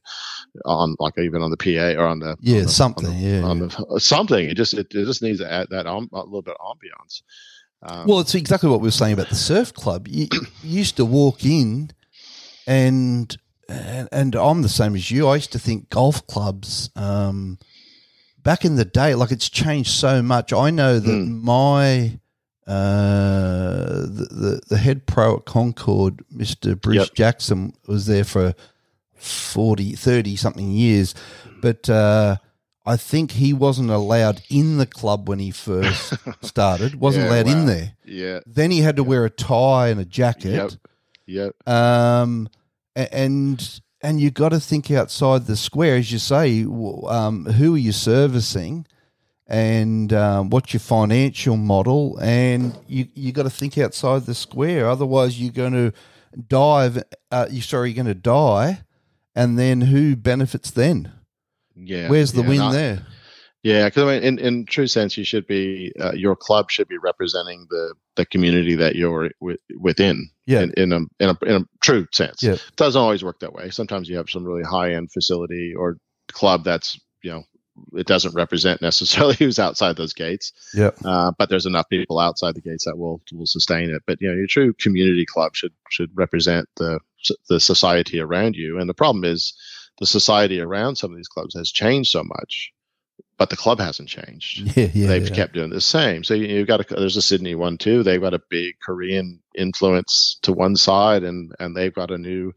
on 0.64 0.94
like 0.98 1.18
even 1.18 1.42
on 1.42 1.50
the 1.50 1.56
pa 1.56 2.00
or 2.00 2.06
on 2.06 2.18
the 2.20 2.36
Yeah, 2.40 2.58
on 2.60 2.64
the- 2.64 2.68
something, 2.72 3.06
on 3.06 3.12
the, 3.20 3.28
yeah, 3.28 3.42
on 3.42 3.58
yeah. 3.58 3.66
the 3.90 4.00
something 4.00 4.48
it 4.48 4.56
just 4.56 4.74
it, 4.74 4.86
it 4.94 5.04
just 5.06 5.22
needs 5.22 5.40
to 5.40 5.50
add 5.52 5.68
that 5.70 5.86
um, 5.86 6.08
a 6.12 6.18
little 6.24 6.42
bit 6.42 6.56
of 6.60 6.76
ambiance 6.76 7.22
um, 7.84 8.06
Well, 8.06 8.20
it's 8.20 8.34
exactly 8.36 8.68
what 8.70 8.80
we 8.80 8.86
were 8.86 8.92
saying 8.92 9.14
about 9.14 9.28
the 9.28 9.34
surf 9.34 9.74
club. 9.74 10.06
You, 10.06 10.28
you 10.30 10.46
used 10.62 10.96
to 10.98 11.04
walk 11.04 11.44
in, 11.44 11.90
and, 12.64 13.36
and 13.68 14.08
and 14.12 14.34
I'm 14.36 14.62
the 14.62 14.68
same 14.68 14.94
as 14.94 15.10
you. 15.10 15.26
I 15.26 15.34
used 15.34 15.50
to 15.52 15.58
think 15.58 15.90
golf 15.90 16.24
clubs 16.28 16.90
um, 16.94 17.58
back 18.42 18.64
in 18.64 18.76
the 18.76 18.84
day, 18.84 19.14
like 19.14 19.30
it's 19.32 19.48
changed 19.48 19.90
so 19.90 20.22
much. 20.22 20.52
I 20.52 20.70
know 20.70 20.98
that 20.98 21.10
Mm. 21.10 21.42
my 21.42 22.18
uh, 22.66 24.02
the, 24.02 24.28
the 24.30 24.60
the 24.68 24.78
head 24.78 25.06
pro 25.06 25.36
at 25.36 25.44
Concord, 25.44 26.24
Mister 26.30 26.76
Bruce 26.76 26.96
Yep. 27.08 27.14
Jackson, 27.14 27.72
was 27.86 28.06
there 28.06 28.24
for 28.24 28.54
40, 29.14 29.92
30 29.94 30.36
something 30.36 30.70
years, 30.70 31.14
but. 31.60 31.88
Uh, 31.88 32.36
I 32.84 32.96
think 32.96 33.30
he 33.30 33.52
wasn't 33.52 33.90
allowed 33.90 34.42
in 34.50 34.78
the 34.78 34.86
club 34.86 35.28
when 35.28 35.38
he 35.38 35.52
first 35.52 36.14
started. 36.42 36.96
Wasn't 36.96 37.26
Yeah, 37.26 37.30
allowed 37.30 37.46
in 37.46 37.66
there. 37.66 37.92
yeah 38.04 38.40
Then 38.44 38.72
he 38.72 38.80
had 38.80 38.96
to 38.96 39.04
wear 39.04 39.24
a 39.24 39.30
tie 39.30 39.86
and 39.90 40.00
a 40.00 40.04
jacket. 40.04 40.50
yep 40.50 40.72
yep 41.24 41.68
Um, 41.68 42.48
and 42.96 43.80
and 44.02 44.20
you've 44.20 44.34
got 44.34 44.50
to 44.50 44.60
think 44.60 44.90
outside 44.90 45.46
the 45.46 45.56
square, 45.56 45.96
as 45.96 46.10
you 46.12 46.18
say. 46.18 46.64
Um, 46.64 47.44
who 47.44 47.74
are 47.74 47.78
you 47.78 47.92
servicing, 47.92 48.86
and 49.46 50.12
um, 50.12 50.50
what's 50.50 50.72
your 50.72 50.80
financial 50.80 51.56
model? 51.56 52.18
And 52.20 52.76
you 52.88 53.08
you 53.14 53.32
got 53.32 53.44
to 53.44 53.50
think 53.50 53.78
outside 53.78 54.26
the 54.26 54.34
square. 54.34 54.88
Otherwise, 54.88 55.40
you're 55.40 55.52
going 55.52 55.72
to 55.74 55.92
dive. 56.48 57.02
Uh, 57.30 57.46
you 57.50 57.60
sorry, 57.62 57.90
you're 57.90 58.04
going 58.04 58.14
to 58.14 58.20
die, 58.20 58.82
and 59.34 59.58
then 59.58 59.82
who 59.82 60.16
benefits 60.16 60.70
then? 60.70 61.12
yeah 61.74 62.08
Where's 62.10 62.32
the 62.32 62.42
yeah, 62.42 62.48
win 62.48 62.58
not- 62.58 62.72
there? 62.72 63.06
Yeah, 63.62 63.84
because 63.84 64.02
I 64.02 64.06
mean, 64.06 64.22
in, 64.24 64.38
in 64.40 64.66
true 64.66 64.88
sense, 64.88 65.16
you 65.16 65.24
should 65.24 65.46
be 65.46 65.92
uh, 66.00 66.12
your 66.12 66.34
club 66.34 66.70
should 66.70 66.88
be 66.88 66.98
representing 66.98 67.66
the 67.70 67.94
the 68.16 68.26
community 68.26 68.74
that 68.74 68.96
you're 68.96 69.30
wi- 69.40 69.58
within. 69.78 70.30
Yeah. 70.46 70.62
In, 70.62 70.72
in 70.76 70.92
a 70.92 70.96
in 71.20 71.30
a 71.30 71.38
in 71.46 71.62
a 71.62 71.66
true 71.80 72.08
sense. 72.12 72.42
Yeah. 72.42 72.54
It 72.54 72.76
doesn't 72.76 73.00
always 73.00 73.22
work 73.22 73.38
that 73.40 73.52
way. 73.52 73.70
Sometimes 73.70 74.08
you 74.08 74.16
have 74.16 74.28
some 74.28 74.44
really 74.44 74.64
high 74.64 74.94
end 74.94 75.12
facility 75.12 75.74
or 75.76 75.98
club 76.32 76.64
that's 76.64 76.98
you 77.22 77.30
know 77.30 77.44
it 77.94 78.06
doesn't 78.08 78.34
represent 78.34 78.82
necessarily 78.82 79.34
who's 79.38 79.60
outside 79.60 79.96
those 79.96 80.12
gates. 80.12 80.52
Yeah. 80.74 80.90
Uh, 81.04 81.30
but 81.38 81.48
there's 81.48 81.66
enough 81.66 81.88
people 81.88 82.18
outside 82.18 82.56
the 82.56 82.60
gates 82.60 82.84
that 82.86 82.98
will 82.98 83.22
will 83.32 83.46
sustain 83.46 83.90
it. 83.90 84.02
But 84.08 84.20
you 84.20 84.28
know, 84.28 84.34
your 84.34 84.48
true 84.48 84.72
community 84.74 85.24
club 85.24 85.54
should 85.54 85.72
should 85.88 86.10
represent 86.14 86.68
the 86.78 86.98
the 87.48 87.60
society 87.60 88.18
around 88.18 88.56
you. 88.56 88.80
And 88.80 88.88
the 88.88 88.94
problem 88.94 89.24
is 89.24 89.54
the 90.00 90.06
society 90.06 90.60
around 90.60 90.96
some 90.96 91.12
of 91.12 91.16
these 91.16 91.28
clubs 91.28 91.54
has 91.54 91.70
changed 91.70 92.10
so 92.10 92.24
much 92.24 92.72
but 93.38 93.50
the 93.50 93.56
club 93.56 93.80
hasn't 93.80 94.08
changed. 94.08 94.60
Yeah, 94.76 94.88
yeah. 94.94 95.06
They've 95.08 95.28
yeah. 95.28 95.34
kept 95.34 95.54
doing 95.54 95.70
the 95.70 95.80
same. 95.80 96.22
So 96.22 96.34
you, 96.34 96.46
you've 96.46 96.68
got 96.68 96.80
a, 96.80 96.94
there's 96.94 97.16
a 97.16 97.22
Sydney 97.22 97.54
one 97.54 97.76
too. 97.76 98.02
They've 98.02 98.20
got 98.20 98.34
a 98.34 98.42
big 98.48 98.78
Korean 98.80 99.40
influence 99.56 100.38
to 100.42 100.52
one 100.52 100.76
side, 100.76 101.24
and 101.24 101.52
and 101.58 101.76
they've 101.76 101.92
got 101.94 102.10
a 102.10 102.18
new, 102.18 102.52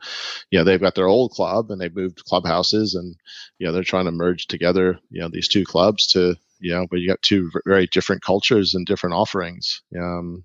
you 0.52 0.60
know, 0.60 0.64
they've 0.64 0.80
got 0.80 0.94
their 0.96 1.08
old 1.08 1.32
club, 1.32 1.72
and 1.72 1.82
they've 1.82 1.96
moved 1.96 2.24
clubhouses, 2.26 2.94
and 2.96 3.16
you 3.58 3.66
know 3.66 3.74
they're 3.74 3.84
trying 3.84 4.06
to 4.06 4.12
merge 4.12 4.48
together, 4.48 5.00
you 5.10 5.22
know, 5.22 5.30
these 5.30 5.48
two 5.48 5.66
clubs 5.66 6.08
to 6.08 6.36
you 6.60 6.72
know, 6.74 6.88
but 6.90 7.00
you 7.00 7.08
got 7.08 7.22
two 7.22 7.52
very 7.66 7.88
different 7.88 8.22
cultures 8.22 8.76
and 8.76 8.86
different 8.86 9.14
offerings. 9.16 9.82
Um, 9.96 10.44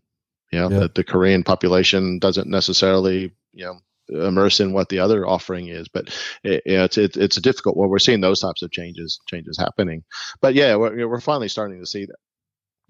you 0.51 0.59
know, 0.59 0.71
Yeah. 0.71 0.79
the, 0.81 0.89
the 0.97 1.05
Korean 1.05 1.45
population 1.45 2.19
doesn't 2.19 2.49
necessarily 2.49 3.33
you 3.53 3.65
know 3.67 3.79
immerse 4.13 4.61
in 4.61 4.73
what 4.73 4.89
the 4.89 4.99
other 4.99 5.27
offering 5.27 5.69
is 5.69 5.89
but 5.89 6.09
it, 6.45 6.63
it's 6.67 6.99
it, 6.99 7.17
it's 7.17 7.37
a 7.37 7.41
difficult 7.41 7.77
well 7.77 7.89
we're 7.89 7.99
seeing 7.99 8.21
those 8.21 8.41
types 8.41 8.63
of 8.63 8.71
changes 8.71 9.21
changes 9.27 9.57
happening 9.59 10.03
but 10.41 10.55
yeah 10.55 10.75
we're, 10.77 11.09
we're 11.09 11.21
finally 11.21 11.49
starting 11.49 11.81
to 11.81 11.87
see 11.87 12.05
that 12.07 12.17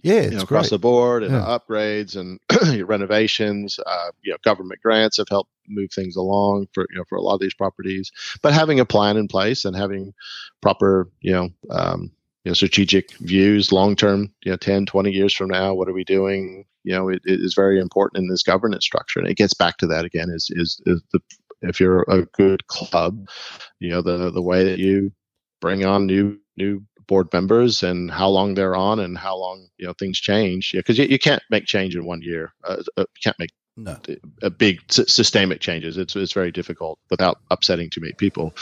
Yeah, 0.03 0.23
you 0.23 0.37
know, 0.37 0.43
across 0.43 0.71
great. 0.71 0.71
the 0.71 0.79
board 0.79 1.23
and 1.23 1.33
Yeah. 1.33 1.59
upgrades 1.59 2.17
and 2.17 2.41
renovations. 2.89 3.79
Uh, 3.85 4.11
you 4.23 4.33
know, 4.33 4.39
government 4.45 4.81
grants 4.83 5.17
have 5.19 5.29
helped 5.29 5.51
move 5.69 5.91
things 5.93 6.17
along 6.17 6.67
for 6.73 6.87
you 6.91 6.97
know 6.99 7.05
for 7.09 7.17
a 7.17 7.23
lot 7.23 7.35
of 7.35 7.41
these 7.41 7.55
properties. 7.55 8.11
But 8.43 8.53
having 8.55 8.81
a 8.81 8.85
plan 8.85 9.17
in 9.17 9.29
place 9.29 9.65
and 9.65 9.77
having 9.77 10.15
proper 10.61 11.09
you 11.21 11.33
know 11.33 11.49
um, 11.71 12.11
you 12.45 12.51
know 12.51 12.55
strategic 12.55 13.13
views, 13.19 13.73
long 13.73 13.97
term, 13.97 14.33
you 14.45 14.51
know, 14.53 14.57
10, 14.57 14.87
20 14.87 15.11
years 15.11 15.35
from 15.35 15.49
now, 15.49 15.75
what 15.75 15.89
are 15.89 15.93
we 15.93 16.05
doing? 16.05 16.65
You 16.85 16.93
know, 16.95 17.09
it, 17.09 17.23
it 17.25 17.41
is 17.41 17.55
very 17.55 17.79
important 17.79 18.23
in 18.23 18.29
this 18.29 18.43
governance 18.43 18.85
structure, 18.85 19.21
and 19.21 19.29
it 19.29 19.37
gets 19.37 19.55
back 19.55 19.77
to 19.79 19.87
that 19.89 20.05
again. 20.05 20.31
Is 20.31 20.49
is, 20.51 20.81
is 20.87 21.03
the 21.13 21.21
if 21.63 21.79
you're 21.79 22.05
a 22.09 22.23
good 22.27 22.67
club, 22.69 23.29
you 23.81 23.91
know 23.91 24.03
the 24.03 24.31
the 24.31 24.43
way 24.43 24.65
that 24.65 24.79
you 24.79 25.13
bring 25.61 25.85
on 25.85 26.07
new 26.07 26.39
new 26.57 26.83
board 27.07 27.29
members 27.33 27.83
and 27.83 28.11
how 28.11 28.29
long 28.29 28.55
they're 28.55 28.77
on 28.77 29.01
and 29.01 29.19
how 29.19 29.37
long 29.37 29.67
you 29.79 29.87
know 29.87 29.93
things 29.99 30.19
change 30.21 30.73
because 30.73 30.97
you, 30.97 31.07
you 31.07 31.19
can't 31.19 31.43
make 31.51 31.65
change 31.65 31.97
in 31.97 32.05
one 32.05 32.23
year 32.23 32.53
uh, 32.65 32.77
uh, 32.97 33.01
you 33.01 33.21
can't 33.25 33.39
make 33.41 33.51
No. 33.77 33.97
a 34.43 34.51
big 34.51 34.81
s- 34.89 35.13
systemic 35.13 35.61
changes 35.61 35.97
it's 35.97 36.15
it's 36.15 36.33
very 36.33 36.53
difficult 36.53 37.01
without 37.11 37.41
upsetting 37.51 37.91
too 37.91 38.01
many 38.01 38.13
people 38.13 38.55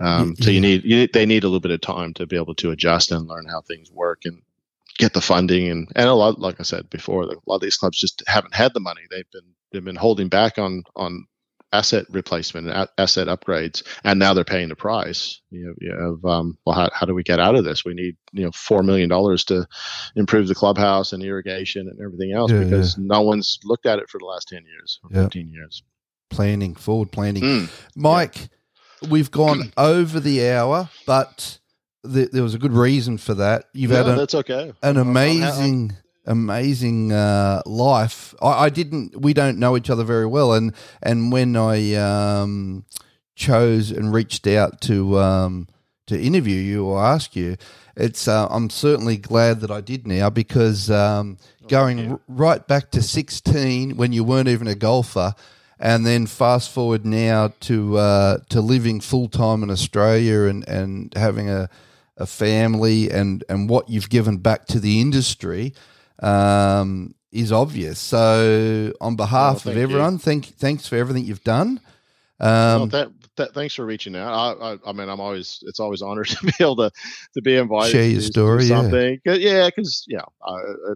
um, 0.00 0.34
so 0.36 0.50
you 0.50 0.60
need 0.60 0.84
you 0.84 0.96
need, 0.96 1.12
they 1.12 1.26
need 1.26 1.44
a 1.44 1.46
little 1.46 1.60
bit 1.60 1.70
of 1.70 1.80
time 1.80 2.14
to 2.14 2.26
be 2.26 2.36
able 2.36 2.54
to 2.56 2.70
adjust 2.70 3.12
and 3.12 3.26
learn 3.28 3.46
how 3.46 3.60
things 3.60 3.90
work 3.90 4.22
and 4.24 4.42
get 4.98 5.12
the 5.12 5.20
funding 5.20 5.68
and 5.68 5.88
and 5.96 6.08
a 6.08 6.14
lot 6.14 6.38
like 6.38 6.58
I 6.60 6.62
said 6.62 6.90
before 6.90 7.22
a 7.22 7.26
lot 7.46 7.56
of 7.56 7.60
these 7.60 7.76
clubs 7.76 7.98
just 7.98 8.22
haven't 8.26 8.54
had 8.54 8.72
the 8.74 8.80
money 8.80 9.02
they've 9.10 9.30
been 9.30 9.54
they've 9.72 9.84
been 9.84 9.96
holding 9.96 10.28
back 10.28 10.58
on 10.58 10.82
on 10.96 11.26
asset 11.72 12.04
replacement 12.10 12.66
and 12.66 12.76
a- 12.76 13.00
asset 13.00 13.28
upgrades 13.28 13.84
and 14.02 14.18
now 14.18 14.34
they're 14.34 14.44
paying 14.44 14.68
the 14.68 14.74
price 14.76 15.40
you 15.50 15.72
know, 15.80 15.94
of 16.08 16.24
um, 16.24 16.58
well 16.66 16.74
how, 16.74 16.90
how 16.92 17.06
do 17.06 17.14
we 17.14 17.22
get 17.22 17.38
out 17.38 17.54
of 17.54 17.64
this 17.64 17.84
we 17.84 17.94
need 17.94 18.16
you 18.32 18.44
know 18.44 18.50
four 18.52 18.82
million 18.82 19.08
dollars 19.08 19.44
to 19.44 19.64
improve 20.16 20.48
the 20.48 20.54
clubhouse 20.54 21.12
and 21.12 21.22
irrigation 21.22 21.88
and 21.88 22.00
everything 22.04 22.32
else 22.32 22.50
Yeah, 22.50 22.64
because 22.64 22.98
no 22.98 23.20
one's 23.22 23.58
looked 23.64 23.86
at 23.86 24.00
it 24.00 24.10
for 24.10 24.18
the 24.18 24.24
last 24.24 24.48
10 24.48 24.64
years 24.64 24.98
or 25.04 25.10
Yeah. 25.14 25.22
15 25.24 25.48
years 25.52 25.82
Planning, 26.28 26.74
forward 26.76 27.10
planning. 27.10 27.42
Mm. 27.42 27.70
Mike, 27.96 28.48
we've 29.08 29.30
gone 29.30 29.72
over 29.76 30.20
the 30.20 30.48
hour, 30.48 30.88
but 31.06 31.58
th- 32.10 32.30
there 32.30 32.42
was 32.42 32.54
a 32.54 32.58
good 32.58 32.72
reason 32.72 33.18
for 33.18 33.34
that. 33.34 33.64
You've 33.72 33.90
No, 33.90 33.98
had 33.98 34.08
a, 34.08 34.16
that's 34.16 34.34
okay 34.34 34.72
an 34.82 34.96
amazing, 34.96 35.92
amazing 36.26 37.12
uh, 37.12 37.62
life. 37.66 38.34
I, 38.42 38.64
I 38.66 38.68
didn't. 38.70 39.20
We 39.20 39.32
don't 39.32 39.58
know 39.58 39.76
each 39.76 39.90
other 39.90 40.04
very 40.04 40.26
well, 40.26 40.52
and 40.52 40.74
and 41.02 41.32
when 41.32 41.56
I 41.56 41.94
um, 41.94 42.84
chose 43.34 43.90
and 43.90 44.12
reached 44.12 44.46
out 44.46 44.80
to 44.82 45.18
um, 45.18 45.68
to 46.06 46.20
interview 46.20 46.56
you 46.56 46.84
or 46.86 47.02
ask 47.02 47.36
you, 47.36 47.56
it's 47.96 48.28
uh, 48.28 48.46
I'm 48.50 48.70
certainly 48.70 49.16
glad 49.16 49.60
that 49.60 49.70
I 49.70 49.80
did 49.80 50.06
now 50.06 50.30
because 50.30 50.90
um, 50.90 51.38
going 51.68 51.98
you. 51.98 52.10
r- 52.12 52.20
right 52.28 52.66
back 52.66 52.90
to 52.92 53.02
16 53.02 53.96
when 53.96 54.12
you 54.12 54.24
weren't 54.24 54.48
even 54.48 54.66
a 54.66 54.74
golfer. 54.74 55.34
And 55.82 56.04
then 56.04 56.26
fast 56.26 56.70
forward 56.70 57.06
now 57.06 57.54
to 57.60 57.96
uh, 57.96 58.38
to 58.50 58.60
living 58.60 59.00
full 59.00 59.28
time 59.28 59.62
in 59.62 59.70
Australia 59.70 60.42
and, 60.42 60.68
and 60.68 61.12
having 61.14 61.48
a, 61.48 61.70
a 62.18 62.26
family 62.26 63.10
and, 63.10 63.42
and 63.48 63.68
what 63.68 63.88
you've 63.88 64.10
given 64.10 64.36
back 64.36 64.66
to 64.66 64.78
the 64.78 65.00
industry 65.00 65.72
um, 66.22 67.14
is 67.32 67.50
obvious. 67.50 67.98
So, 67.98 68.92
on 69.00 69.16
behalf 69.16 69.56
of 69.56 69.62
thank 69.62 69.76
you. 69.76 69.82
everyone, 69.82 70.18
thank 70.18 70.46
thanks 70.56 70.86
for 70.86 70.96
everything 70.96 71.24
you've 71.24 71.44
done. 71.44 71.80
well, 72.38 72.82
Um, 72.82 72.88
that, 72.90 73.08
that, 73.36 73.54
thanks 73.54 73.74
for 73.74 73.86
reaching 73.86 74.14
out. 74.16 74.60
I, 74.60 74.72
I, 74.72 74.78
I 74.86 74.92
mean, 74.92 75.08
I'm 75.08 75.20
always 75.20 75.60
it's 75.66 75.80
always 75.80 76.02
honored 76.02 76.26
to 76.28 76.46
be 76.46 76.52
able 76.60 76.76
to 76.76 76.90
to 77.34 77.42
be 77.42 77.56
invited. 77.56 77.92
Share 77.92 78.06
your 78.06 78.20
story, 78.20 78.64
something. 78.64 79.18
yeah. 79.24 79.34
Yeah, 79.34 79.66
because 79.74 80.04
yeah, 80.06 80.24
uh, 80.46 80.52
uh, 80.90 80.94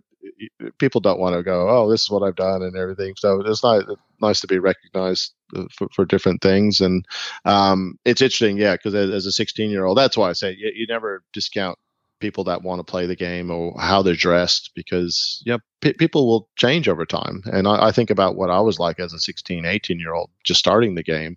people 0.78 1.00
don't 1.00 1.18
want 1.18 1.34
to 1.34 1.42
go. 1.42 1.68
Oh, 1.68 1.90
this 1.90 2.02
is 2.02 2.10
what 2.10 2.22
I've 2.22 2.36
done 2.36 2.62
and 2.62 2.76
everything. 2.76 3.14
So 3.16 3.40
it's 3.40 3.62
not 3.62 3.84
nice 4.20 4.40
to 4.40 4.46
be 4.46 4.58
recognized 4.58 5.32
uh, 5.56 5.64
for, 5.72 5.88
for 5.94 6.04
different 6.04 6.42
things. 6.42 6.80
And 6.80 7.06
um, 7.44 7.98
it's 8.04 8.22
interesting, 8.22 8.56
yeah, 8.56 8.74
because 8.74 8.94
as, 8.94 9.26
a 9.26 9.32
16 9.32 9.70
year 9.70 9.84
old, 9.84 9.98
that's 9.98 10.16
why 10.16 10.30
I 10.30 10.32
say 10.32 10.56
you, 10.58 10.72
you 10.74 10.86
never 10.86 11.22
discount 11.32 11.78
people 12.20 12.44
that 12.44 12.62
want 12.62 12.78
to 12.78 12.90
play 12.90 13.06
the 13.06 13.16
game 13.16 13.50
or 13.50 13.74
how 13.78 14.00
they're 14.00 14.14
dressed 14.14 14.70
because 14.74 15.42
yeah 15.44 15.58
pe 15.80 15.92
people 15.92 16.26
will 16.26 16.48
change 16.56 16.88
over 16.88 17.04
time 17.04 17.42
and 17.52 17.66
I, 17.68 17.88
I 17.88 17.92
think 17.92 18.08
about 18.08 18.36
what 18.36 18.50
i 18.50 18.60
was 18.60 18.78
like 18.78 18.98
as 18.98 19.12
a 19.12 19.18
16 19.18 19.66
18 19.66 19.98
year 19.98 20.14
old 20.14 20.30
just 20.42 20.60
starting 20.60 20.94
the 20.94 21.02
game 21.02 21.36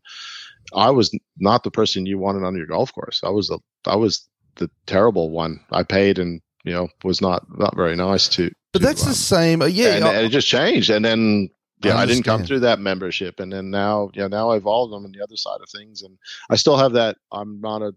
i 0.73 0.89
was 0.89 1.11
not 1.37 1.63
the 1.63 1.71
person 1.71 2.05
you 2.05 2.17
wanted 2.17 2.45
on 2.45 2.55
your 2.55 2.67
golf 2.67 2.93
course 2.93 3.21
i 3.25 3.29
was 3.29 3.47
the 3.47 3.59
i 3.85 3.95
was 3.95 4.29
the 4.55 4.69
terrible 4.85 5.29
one 5.29 5.59
i 5.71 5.83
paid 5.83 6.19
and 6.19 6.41
you 6.63 6.73
know 6.73 6.87
was 7.03 7.21
not 7.21 7.45
not 7.57 7.75
very 7.75 7.95
nice 7.95 8.29
to 8.29 8.51
but 8.73 8.81
that's 8.81 9.03
um, 9.03 9.09
the 9.09 9.15
same. 9.15 9.61
uh, 9.61 9.65
Yeah, 9.65 9.95
and, 9.95 10.05
and 10.05 10.25
it 10.25 10.29
just 10.29 10.47
changed 10.47 10.89
and 10.89 11.03
then 11.03 11.49
yeah, 11.83 11.97
I, 11.97 12.05
didn't 12.05 12.23
come 12.23 12.43
through 12.43 12.61
that 12.61 12.79
membership, 12.79 13.39
and 13.39 13.53
then 13.53 13.69
now, 13.69 14.09
yeah, 14.13 14.27
now 14.27 14.49
I 14.49 14.57
evolved 14.57 14.93
on 14.93 15.11
the 15.11 15.23
other 15.23 15.35
side 15.35 15.59
of 15.61 15.69
things, 15.69 16.01
and 16.01 16.17
I 16.49 16.55
still 16.55 16.77
have 16.77 16.93
that. 16.93 17.17
I'm 17.31 17.61
not 17.61 17.81
a, 17.83 17.93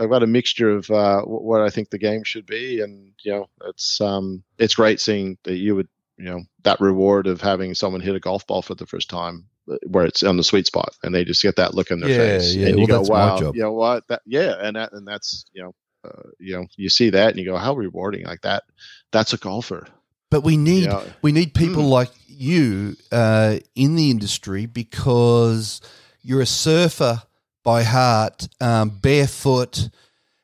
I've 0.00 0.10
got 0.10 0.22
a 0.22 0.28
mixture 0.28 0.70
of 0.70 0.88
uh, 0.90 1.22
what 1.22 1.60
I 1.62 1.70
think 1.70 1.90
the 1.90 1.98
game 1.98 2.22
should 2.22 2.46
be, 2.46 2.80
and 2.80 3.12
you 3.22 3.32
know, 3.32 3.46
it's 3.66 4.00
um, 4.00 4.44
it's 4.58 4.74
great 4.76 5.00
seeing 5.00 5.36
that 5.44 5.56
you 5.56 5.74
would, 5.74 5.88
you 6.16 6.26
know, 6.26 6.42
that 6.62 6.80
reward 6.80 7.26
of 7.26 7.40
having 7.40 7.74
someone 7.74 8.00
hit 8.00 8.14
a 8.14 8.20
golf 8.20 8.46
ball 8.46 8.62
for 8.62 8.76
the 8.76 8.86
first 8.86 9.10
time, 9.10 9.46
uh, 9.70 9.76
where 9.88 10.06
it's 10.06 10.22
on 10.22 10.36
the 10.36 10.44
sweet 10.44 10.66
spot, 10.66 10.94
and 11.02 11.12
they 11.12 11.24
just 11.24 11.42
get 11.42 11.56
that 11.56 11.74
look 11.74 11.90
in 11.90 12.00
their 12.00 12.10
Yeah, 12.10 12.38
face, 12.38 12.54
yeah, 12.54 12.68
and 12.68 12.78
you 12.78 12.86
well, 12.88 13.02
go, 13.02 13.12
wow, 13.12 13.40
you 13.52 13.62
know 13.62 13.72
what, 13.72 14.06
that, 14.08 14.22
yeah, 14.26 14.54
and 14.60 14.76
that, 14.76 14.92
and 14.92 15.06
that's, 15.08 15.44
you 15.52 15.62
know, 15.62 15.74
uh, 16.04 16.30
you 16.38 16.54
know, 16.56 16.66
you 16.76 16.88
see 16.88 17.10
that, 17.10 17.28
and 17.30 17.38
you 17.38 17.44
go, 17.44 17.56
how 17.56 17.74
rewarding, 17.74 18.24
like 18.24 18.40
that, 18.42 18.64
that's 19.12 19.32
a 19.32 19.36
golfer. 19.38 19.86
but 20.30 20.44
we 20.44 20.56
need 20.56 20.84
Yeah. 20.84 21.02
we 21.22 21.32
need 21.32 21.54
people 21.54 21.82
Mm. 21.82 21.90
like 21.90 22.10
you 22.28 22.96
uh, 23.10 23.58
in 23.74 23.96
the 23.96 24.10
industry 24.10 24.64
because 24.66 25.80
you're 26.22 26.40
a 26.40 26.46
surfer 26.46 27.22
by 27.64 27.82
heart, 27.82 28.48
um, 28.60 28.90
barefoot, 28.90 29.88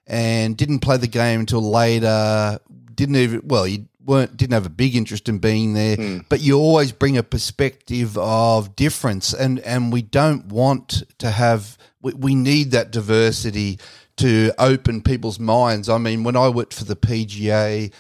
and 0.07 0.57
didn't 0.57 0.81
play 0.81 0.97
the 0.97 1.07
game 1.07 1.41
until 1.41 1.63
later. 1.63 2.59
Didn't 2.95 3.17
even 3.17 3.43
well, 3.45 3.67
you 3.67 3.87
weren't 4.05 4.37
didn't 4.37 4.55
have 4.55 4.67
a 4.67 4.71
big 4.71 4.95
interest 4.97 5.29
in 5.29 5.39
being 5.39 5.75
there, 5.75 5.97
Mm. 5.97 6.25
but 6.29 6.41
you 6.41 6.59
always 6.59 6.93
bring 6.93 7.17
a 7.17 7.23
perspective 7.23 8.17
of 8.19 8.75
difference, 8.77 9.33
and 9.33 9.61
and 9.61 9.93
we 9.93 10.03
don't 10.03 10.47
want 10.47 11.03
to 11.19 11.31
have. 11.31 11.79
We, 12.03 12.13
we 12.13 12.35
need 12.35 12.71
that 12.73 12.91
diversity 12.91 13.79
to 14.17 14.53
open 14.59 15.03
people's 15.03 15.39
minds. 15.39 15.89
I 15.89 15.99
mean, 15.99 16.25
when 16.25 16.37
I 16.37 16.49
worked 16.49 16.75
for 16.75 16.85
the 16.85 16.97
PGA 16.97 17.93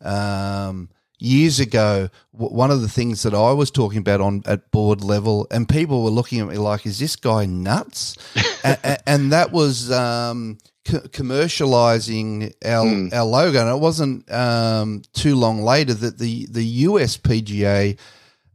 um, 0.00 0.88
years 1.18 1.60
ago, 1.60 2.08
w- 2.32 2.54
one 2.54 2.70
of 2.70 2.80
the 2.80 2.88
things 2.88 3.22
that 3.22 3.34
I 3.34 3.52
was 3.52 3.70
talking 3.70 3.98
about 3.98 4.20
on 4.20 4.42
at 4.46 4.70
board 4.70 5.02
level, 5.04 5.46
and 5.50 5.68
people 5.68 6.02
were 6.02 6.10
looking 6.10 6.40
at 6.40 6.48
me 6.48 6.56
like, 6.56 6.86
"Is 6.86 6.98
this 6.98 7.16
guy 7.16 7.46
nuts?" 7.46 8.16
and, 8.64 8.98
and 9.06 9.32
that 9.32 9.52
was 9.52 9.90
um, 9.92 10.58
co- 10.84 11.00
commercializing 11.00 12.52
our 12.64 12.84
Mm. 12.84 13.12
our 13.14 13.24
logo. 13.24 13.60
And 13.60 13.68
it 13.76 13.80
wasn't 13.80 14.30
um, 14.32 15.02
too 15.12 15.36
long 15.36 15.62
later 15.62 15.94
that 15.94 16.18
the 16.18 16.46
the 16.50 16.64
US 16.88 17.16
PGA 17.16 17.98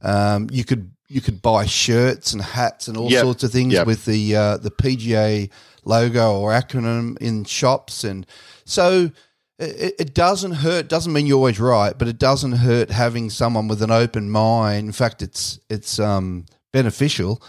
um, 0.01 0.47
you 0.51 0.63
could 0.63 0.91
you 1.07 1.21
could 1.21 1.41
buy 1.41 1.65
shirts 1.67 2.33
and 2.33 2.41
hats 2.41 2.87
and 2.87 2.97
all 2.97 3.11
Yep. 3.11 3.21
sorts 3.21 3.43
of 3.43 3.51
things 3.51 3.73
Yep. 3.73 3.87
with 3.87 4.05
the 4.05 4.35
uh, 4.35 4.57
the 4.57 4.71
PGA 4.71 5.49
logo 5.85 6.39
or 6.39 6.51
acronym 6.51 7.17
in 7.19 7.43
shops, 7.45 8.03
and 8.03 8.25
so 8.65 9.11
it, 9.59 9.95
it 9.99 10.13
doesn't 10.13 10.51
hurt. 10.51 10.87
Doesn't 10.87 11.13
mean 11.13 11.25
you're 11.27 11.37
always 11.37 11.59
right, 11.59 11.97
but 11.97 12.07
it 12.07 12.19
doesn't 12.19 12.53
hurt 12.53 12.89
having 12.89 13.29
someone 13.29 13.67
with 13.67 13.81
an 13.81 13.91
open 13.91 14.29
mind. 14.29 14.87
In 14.87 14.93
fact, 14.93 15.21
it's 15.21 15.59
it's 15.69 15.99
um, 15.99 16.45
beneficial 16.73 17.41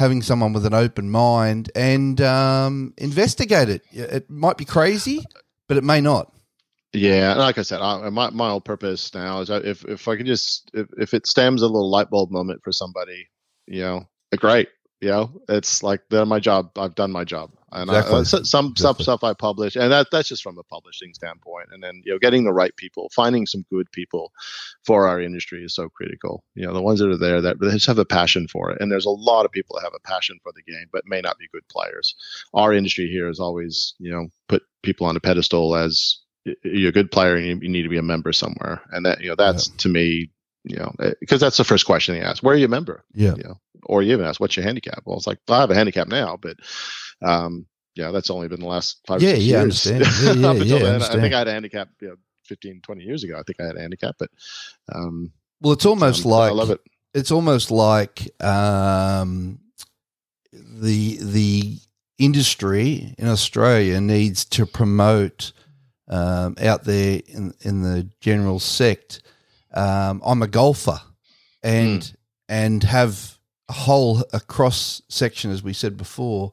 having 0.00 0.22
someone 0.22 0.54
with 0.54 0.64
an 0.64 0.72
open 0.72 1.10
mind 1.10 1.70
and 1.74 2.22
um, 2.22 2.94
investigate 2.96 3.68
it. 3.68 3.82
It 3.92 4.30
might 4.30 4.56
be 4.56 4.64
crazy, 4.64 5.22
but 5.68 5.76
it 5.76 5.84
may 5.84 6.00
not. 6.00 6.32
Yeah, 6.94 7.34
like 7.34 7.58
I 7.58 7.62
said, 7.62 7.82
I, 7.82 8.08
my 8.08 8.30
my 8.30 8.48
whole 8.48 8.62
purpose 8.62 9.14
now 9.14 9.42
is 9.42 9.50
if 9.50 9.84
if 9.84 10.08
I 10.08 10.16
can 10.16 10.26
just 10.26 10.70
if, 10.72 10.88
if 10.96 11.14
it 11.14 11.26
stems 11.26 11.60
a 11.62 11.66
little 11.66 11.88
light 11.88 12.08
bulb 12.10 12.30
moment 12.30 12.62
for 12.64 12.72
somebody, 12.72 13.28
you 13.66 13.82
know, 13.82 14.08
great. 14.38 14.68
You 15.00 15.08
know, 15.08 15.42
it's 15.48 15.82
like 15.82 16.00
they're 16.10 16.26
my 16.26 16.40
job. 16.40 16.72
I've 16.76 16.94
done 16.94 17.12
my 17.12 17.24
job, 17.24 17.52
and 17.72 17.90
Exactly. 17.90 18.14
I, 18.14 18.18
uh, 18.18 18.24
some 18.24 18.44
some 18.44 18.66
Exactly. 18.68 19.02
stuff 19.04 19.24
I 19.24 19.34
publish, 19.34 19.76
and 19.76 19.92
that 19.92 20.08
that's 20.10 20.28
just 20.28 20.42
from 20.42 20.58
a 20.58 20.62
publishing 20.64 21.14
standpoint. 21.14 21.68
And 21.72 21.82
then 21.82 22.02
you 22.04 22.12
know, 22.12 22.18
getting 22.18 22.44
the 22.44 22.52
right 22.52 22.74
people, 22.76 23.10
finding 23.14 23.46
some 23.46 23.64
good 23.70 23.90
people 23.92 24.32
for 24.84 25.08
our 25.08 25.20
industry 25.20 25.64
is 25.64 25.74
so 25.74 25.88
critical. 25.88 26.44
You 26.54 26.66
know, 26.66 26.72
the 26.72 26.82
ones 26.82 27.00
that 27.00 27.10
are 27.10 27.16
there 27.16 27.40
that 27.40 27.60
just 27.60 27.86
have 27.86 27.98
a 27.98 28.04
passion 28.04 28.48
for 28.48 28.70
it. 28.70 28.80
And 28.80 28.90
there's 28.90 29.06
a 29.06 29.10
lot 29.10 29.44
of 29.44 29.52
people 29.52 29.76
that 29.76 29.84
have 29.84 29.94
a 29.94 30.08
passion 30.08 30.38
for 30.42 30.52
the 30.52 30.62
game, 30.62 30.86
but 30.92 31.06
may 31.06 31.20
not 31.20 31.38
be 31.38 31.48
good 31.52 31.66
players. 31.68 32.14
Our 32.54 32.72
industry 32.72 33.08
here 33.08 33.26
has 33.26 33.40
always, 33.40 33.94
you 33.98 34.10
know, 34.10 34.28
put 34.48 34.62
people 34.82 35.06
on 35.06 35.16
a 35.16 35.20
pedestal 35.20 35.76
as 35.76 36.18
you're 36.64 36.88
a 36.88 36.92
good 36.92 37.10
player 37.10 37.36
and 37.36 37.46
you, 37.46 37.58
you 37.62 37.68
need 37.68 37.82
to 37.82 37.88
be 37.88 37.98
a 37.98 38.02
member 38.02 38.32
somewhere. 38.32 38.82
And 38.90 39.04
that, 39.06 39.20
you 39.20 39.28
know, 39.28 39.36
that's 39.36 39.68
to 39.68 39.88
me, 39.88 40.30
you 40.64 40.76
know, 40.76 40.92
because 41.20 41.40
that's 41.40 41.56
the 41.56 41.64
first 41.64 41.86
question 41.86 42.14
they 42.14 42.22
ask: 42.22 42.42
Where 42.42 42.54
are 42.54 42.58
you 42.58 42.66
a 42.66 42.68
member? 42.68 43.04
Yeah. 43.14 43.34
You 43.36 43.44
know, 43.44 43.60
or 43.84 44.02
you 44.02 44.12
even 44.12 44.26
ask, 44.26 44.40
"What's 44.40 44.56
your 44.56 44.64
handicap?" 44.64 45.02
Well, 45.04 45.16
it's 45.16 45.26
like 45.26 45.38
well, 45.48 45.58
I 45.58 45.60
have 45.62 45.70
a 45.70 45.74
handicap 45.74 46.08
now, 46.08 46.36
but 46.40 46.56
um, 47.22 47.66
yeah, 47.94 48.10
that's 48.10 48.30
only 48.30 48.48
been 48.48 48.60
the 48.60 48.66
last 48.66 49.00
five. 49.06 49.20
Yeah, 49.22 49.30
yeah, 49.34 49.34
I 49.34 49.62
years. 49.64 49.86
understand. 49.86 50.04
Yeah, 50.42 50.52
yeah, 50.52 50.64
yeah, 50.64 50.76
I 50.76 50.78
then, 50.78 50.86
I 50.86 50.94
understand. 50.94 51.20
think 51.22 51.34
I 51.34 51.38
had 51.38 51.48
a 51.48 51.52
handicap, 51.52 51.88
you 52.00 52.08
know, 52.08 52.16
15, 52.46 52.80
20 52.82 53.02
years 53.04 53.24
ago. 53.24 53.38
I 53.38 53.42
think 53.42 53.60
I 53.60 53.64
had 53.64 53.76
a 53.76 53.80
handicap, 53.80 54.16
but 54.18 54.30
um, 54.94 55.32
Well, 55.60 55.72
it's 55.72 55.86
almost 55.86 56.24
um, 56.24 56.30
like 56.32 56.50
I 56.50 56.54
love 56.54 56.70
it. 56.70 56.80
it's 57.14 57.30
almost 57.30 57.70
like 57.70 58.30
um, 58.44 59.58
the 60.52 61.18
the 61.20 61.78
industry 62.18 63.14
in 63.18 63.28
Australia 63.28 64.00
needs 64.00 64.44
to 64.44 64.66
promote 64.66 65.52
um, 66.08 66.56
out 66.60 66.84
there 66.84 67.20
in 67.26 67.54
in 67.62 67.82
the 67.82 68.08
general 68.20 68.58
sect. 68.60 69.22
Um, 69.74 70.20
I'm 70.24 70.42
a 70.42 70.48
golfer, 70.48 71.00
and 71.62 72.12
and 72.48 72.82
have 72.84 73.38
a 73.68 73.72
whole 73.72 74.24
a 74.32 74.40
cross 74.40 75.02
section, 75.08 75.50
as 75.50 75.62
we 75.62 75.72
said 75.72 75.96
before. 75.96 76.52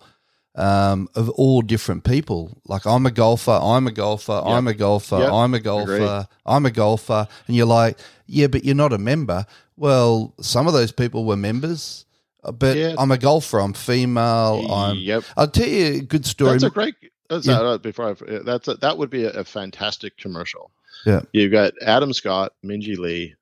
Um, 0.59 1.07
of 1.13 1.29
all 1.29 1.61
different 1.61 2.03
people, 2.03 2.59
like 2.65 2.87
I'm 2.87 3.05
a 3.05 3.11
golfer, 3.11 3.59
I'm 3.61 3.85
a 3.85 3.91
golfer, 3.91 4.41
I'm 4.43 4.65
a 4.67 4.73
golfer, 4.73 5.19
Yep. 5.19 5.31
I'm 5.31 5.53
a 5.53 5.59
golfer, 5.59 5.93
Agreed. 5.93 6.27
I'm 6.47 6.65
a 6.65 6.71
golfer, 6.71 7.27
and 7.45 7.55
you're 7.55 7.67
like, 7.67 7.99
yeah, 8.25 8.47
but 8.47 8.65
you're 8.65 8.73
not 8.73 8.91
a 8.91 8.97
member. 8.97 9.45
Well, 9.75 10.33
some 10.41 10.65
of 10.65 10.73
those 10.73 10.91
people 10.91 11.25
were 11.25 11.37
members, 11.37 12.05
uh, 12.43 12.51
but 12.53 12.75
Yeah. 12.75 12.95
I'm 12.97 13.11
a 13.11 13.19
golfer. 13.19 13.59
I'm 13.59 13.73
female. 13.73 14.65
I'm. 14.71 14.97
yep. 14.97 15.23
I'll 15.37 15.47
tell 15.47 15.67
you 15.67 15.85
a 15.97 16.01
good 16.01 16.25
story. 16.25 16.53
That's 16.53 16.63
a 16.63 16.69
great. 16.71 16.95
That's 17.29 17.45
Yeah. 17.45 17.59
uh, 17.59 17.77
before 17.77 18.09
I, 18.09 18.39
that's 18.43 18.67
a, 18.67 18.73
that 18.77 18.97
would 18.97 19.11
be 19.11 19.25
a, 19.25 19.31
a 19.31 19.43
fantastic 19.43 20.17
commercial. 20.17 20.71
Yeah. 21.05 21.21
you've 21.33 21.51
got 21.51 21.73
Adam 21.85 22.13
Scott, 22.13 22.53
Minjee 22.65 22.97
Lee, 22.97 23.35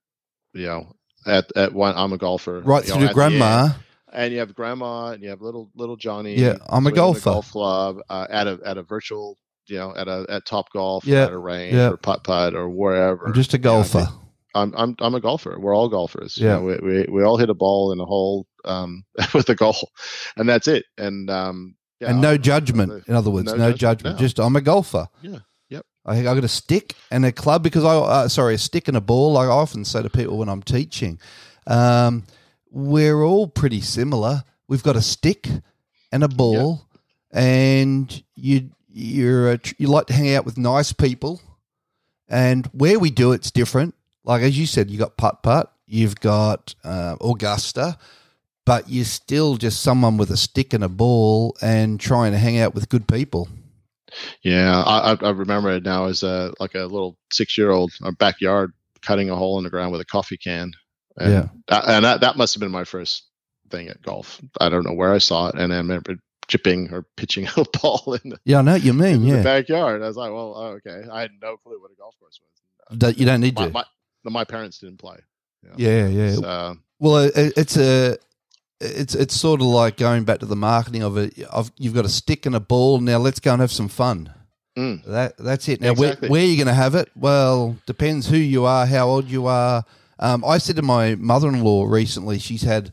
you 0.53 0.65
know, 0.65 0.93
at 1.25 1.49
at 1.55 1.71
one. 1.71 1.95
I'm 1.95 2.11
a 2.11 2.17
golfer. 2.17 2.59
right 2.59 2.83
you 2.83 2.89
know, 2.89 2.97
through 2.99 3.07
the 3.07 3.13
grandma. 3.13 3.69
And 4.15 4.33
you 4.33 4.39
have 4.39 4.55
grandma, 4.55 5.09
and 5.11 5.21
you 5.21 5.29
have 5.29 5.41
little 5.41 5.69
little 5.75 5.95
Johnny. 5.97 6.35
Yeah, 6.35 6.55
I'm 6.69 6.87
a 6.87 6.91
golfer. 6.91 7.21
golf 7.29 7.51
club 7.51 7.97
uh, 8.09 8.25
at 8.29 8.47
a 8.47 8.59
at 8.65 8.77
a 8.77 8.83
virtual, 8.83 9.37
you 9.67 9.77
know, 9.77 9.93
at 9.95 10.07
a 10.07 10.25
at 10.29 10.45
Top 10.45 10.71
Golf, 10.73 11.05
Yeah, 11.05 11.25
at 11.25 11.31
a 11.31 11.37
range 11.37 11.75
yeah. 11.75 11.89
or 11.91 11.97
putt 11.97 12.23
putt 12.23 12.55
or 12.55 12.69
wherever. 12.69 13.25
I'm 13.27 13.33
just 13.33 13.53
a 13.53 13.57
You 13.57 13.63
golfer. 13.63 13.99
think 14.05 14.09
I'm 14.55 14.73
I'm 14.77 14.95
I'm 14.99 15.13
a 15.15 15.19
golfer. 15.19 15.59
We're 15.59 15.75
all 15.75 15.89
golfers. 15.89 16.37
You 16.37 16.47
Yeah. 16.47 16.55
know, 16.55 16.61
we, 16.63 16.77
we 16.77 17.05
we 17.11 17.23
all 17.23 17.37
hit 17.37 17.49
a 17.49 17.53
ball 17.53 17.91
in 17.91 17.99
a 17.99 18.05
hole 18.05 18.47
um, 18.63 19.03
with 19.33 19.49
a 19.49 19.55
goal, 19.55 19.89
and 20.37 20.47
that's 20.47 20.67
it. 20.67 20.85
And 20.97 21.29
um, 21.29 21.75
yeah, 21.99 22.11
and 22.11 22.21
no 22.21 22.31
I'm- 22.31 22.41
judgment. 22.41 22.91
I'm- 22.91 23.03
In 23.07 23.15
other 23.15 23.29
words, 23.29 23.45
no 23.47 23.57
no, 23.57 23.71
judgment, 23.73 23.79
judgment. 23.79 24.15
no. 24.15 24.19
Just 24.25 24.39
I'm 24.39 24.55
a 24.55 24.61
golfer. 24.61 25.07
Yeah, 25.21 25.39
yep. 25.69 25.85
I 26.05 26.19
I 26.19 26.23
got 26.23 26.43
a 26.43 26.47
stick 26.47 26.95
and 27.11 27.25
a 27.25 27.31
club 27.33 27.63
because 27.63 27.83
I 27.83 27.95
uh, 27.97 28.27
sorry 28.29 28.53
a 28.55 28.57
stick 28.57 28.87
and 28.87 28.95
a 28.95 29.01
ball. 29.01 29.33
Like 29.33 29.47
I 29.49 29.51
often 29.51 29.83
say 29.83 30.01
to 30.03 30.09
people 30.09 30.37
when 30.37 30.47
I'm 30.47 30.63
teaching, 30.63 31.19
um, 31.67 32.23
we're 32.75 33.23
all 33.23 33.47
pretty 33.47 33.79
similar. 33.79 34.43
We've 34.67 34.83
got 34.83 34.97
a 34.97 35.01
stick 35.01 35.47
and 36.11 36.23
a 36.23 36.27
ball, 36.27 36.85
and 37.31 38.23
you 38.35 38.69
you're 38.91 39.53
a, 39.53 39.59
you 39.77 39.87
like 39.87 40.07
to 40.07 40.13
hang 40.13 40.35
out 40.35 40.45
with 40.45 40.57
nice 40.57 40.91
people, 40.91 41.41
and 42.27 42.67
where 42.67 42.99
we 42.99 43.09
do 43.09 43.31
it's 43.31 43.49
different. 43.49 43.95
Like 44.25 44.41
as 44.41 44.59
you 44.59 44.65
said, 44.65 44.91
you 44.91 44.99
got 44.99 45.15
putt 45.15 45.41
putt, 45.41 45.71
you've 45.87 46.19
got 46.19 46.75
uh, 46.83 47.15
Augusta, 47.21 47.97
but 48.65 48.89
you're 48.89 49.05
still 49.05 49.55
just 49.55 49.81
someone 49.81 50.17
with 50.17 50.29
a 50.29 50.37
stick 50.37 50.73
and 50.73 50.83
a 50.83 50.89
ball 50.89 51.55
and 51.61 51.97
trying 51.97 52.33
to 52.33 52.37
hang 52.37 52.59
out 52.59 52.75
with 52.75 52.89
good 52.89 53.07
people. 53.07 53.47
Yeah, 54.43 54.83
I, 54.85 55.17
I 55.21 55.29
remember 55.29 55.71
it 55.71 55.83
now 55.83 56.07
as 56.07 56.23
a 56.23 56.53
like 56.59 56.75
a 56.75 56.79
little 56.79 57.17
six 57.31 57.57
year 57.57 57.71
old 57.71 57.93
backyard 58.19 58.73
cutting 59.01 59.29
a 59.29 59.35
hole 59.35 59.57
in 59.59 59.63
the 59.63 59.69
ground 59.69 59.93
with 59.93 60.01
a 60.01 60.05
coffee 60.05 60.37
can. 60.37 60.73
And 61.17 61.31
Yeah. 61.31 61.47
that, 61.67 61.83
and 61.87 62.05
that 62.05 62.21
that 62.21 62.37
must 62.37 62.53
have 62.53 62.59
been 62.61 62.71
my 62.71 62.83
first 62.83 63.23
thing 63.69 63.87
at 63.87 64.01
golf. 64.01 64.41
I 64.59 64.69
don't 64.69 64.85
know 64.85 64.93
where 64.93 65.13
I 65.13 65.17
saw 65.19 65.47
it, 65.49 65.55
and 65.55 65.73
I 65.73 65.77
remember 65.77 66.15
chipping 66.47 66.91
or 66.93 67.03
pitching 67.17 67.47
a 67.57 67.63
ball 67.81 68.17
in 68.23 68.31
the, 68.31 68.39
Yeah, 68.45 68.59
I 68.59 68.61
know 68.61 68.73
what 68.73 68.83
you 68.83 68.93
mean. 68.93 69.23
in 69.27 69.37
the 69.37 69.43
backyard. 69.43 70.03
I 70.03 70.07
was 70.07 70.17
like, 70.17 70.31
well, 70.31 70.53
oh, 70.55 70.79
okay. 70.85 71.07
I 71.11 71.21
had 71.21 71.31
no 71.41 71.57
clue 71.57 71.79
what 71.81 71.91
a 71.91 71.95
golf 71.95 72.15
course 72.19 72.39
was. 72.41 72.99
That 72.99 73.17
you 73.17 73.25
don't 73.25 73.41
need 73.41 73.55
My, 73.55 73.65
to. 73.67 73.71
my, 73.71 73.83
my 74.25 74.43
parents 74.43 74.77
didn't 74.79 74.97
play. 74.99 75.17
know. 75.63 75.71
Yeah, 75.77 76.07
yeah. 76.07 76.35
So, 76.35 76.43
um, 76.47 76.83
Well, 76.99 77.15
uh, 77.15 77.29
it, 77.35 77.53
it's 77.57 77.77
a, 77.77 78.17
it's 78.79 79.15
it's 79.15 79.35
sort 79.35 79.61
of 79.61 79.67
like 79.67 79.97
going 79.97 80.23
back 80.25 80.39
to 80.39 80.45
the 80.45 80.55
marketing 80.55 81.01
of 81.01 81.17
it. 81.17 81.39
Of, 81.45 81.71
you've 81.77 81.95
got 81.95 82.05
a 82.05 82.09
stick 82.09 82.45
and 82.45 82.55
a 82.55 82.59
ball. 82.59 82.99
Now 82.99 83.17
let's 83.17 83.39
go 83.39 83.53
and 83.53 83.61
have 83.61 83.71
some 83.71 83.87
fun. 83.87 84.31
mm, 84.77 85.03
That 85.05 85.37
that's 85.37 85.67
it. 85.69 85.81
Now 85.81 85.91
Exactly. 85.93 86.29
where, 86.29 86.31
where 86.31 86.43
are 86.43 86.45
you 86.47 86.57
going 86.57 86.67
to 86.67 86.73
have 86.73 86.93
it? 86.93 87.09
Well, 87.15 87.77
depends 87.87 88.27
who 88.27 88.37
you 88.37 88.65
are, 88.65 88.85
how 88.85 89.07
old 89.07 89.25
you 89.25 89.47
are. 89.47 89.83
Um, 90.19 90.43
I 90.45 90.57
said 90.59 90.75
to 90.77 90.81
my 90.81 91.15
mother-in-law 91.15 91.85
recently, 91.85 92.39
she's 92.39 92.61
had 92.63 92.91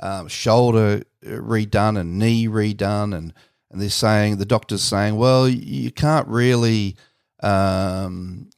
um, 0.00 0.26
shoulder 0.28 1.02
uh, 1.24 1.28
redone 1.28 1.98
and 1.98 2.18
knee 2.18 2.48
redone, 2.48 3.14
and 3.16 3.32
and 3.70 3.80
they're 3.82 3.88
saying 3.90 4.36
the 4.36 4.44
doctor's 4.46 4.82
saying, 4.82 5.16
well, 5.16 5.48
you 5.48 5.90
can't 5.90 6.28
really 6.28 6.96
um, 7.42 8.48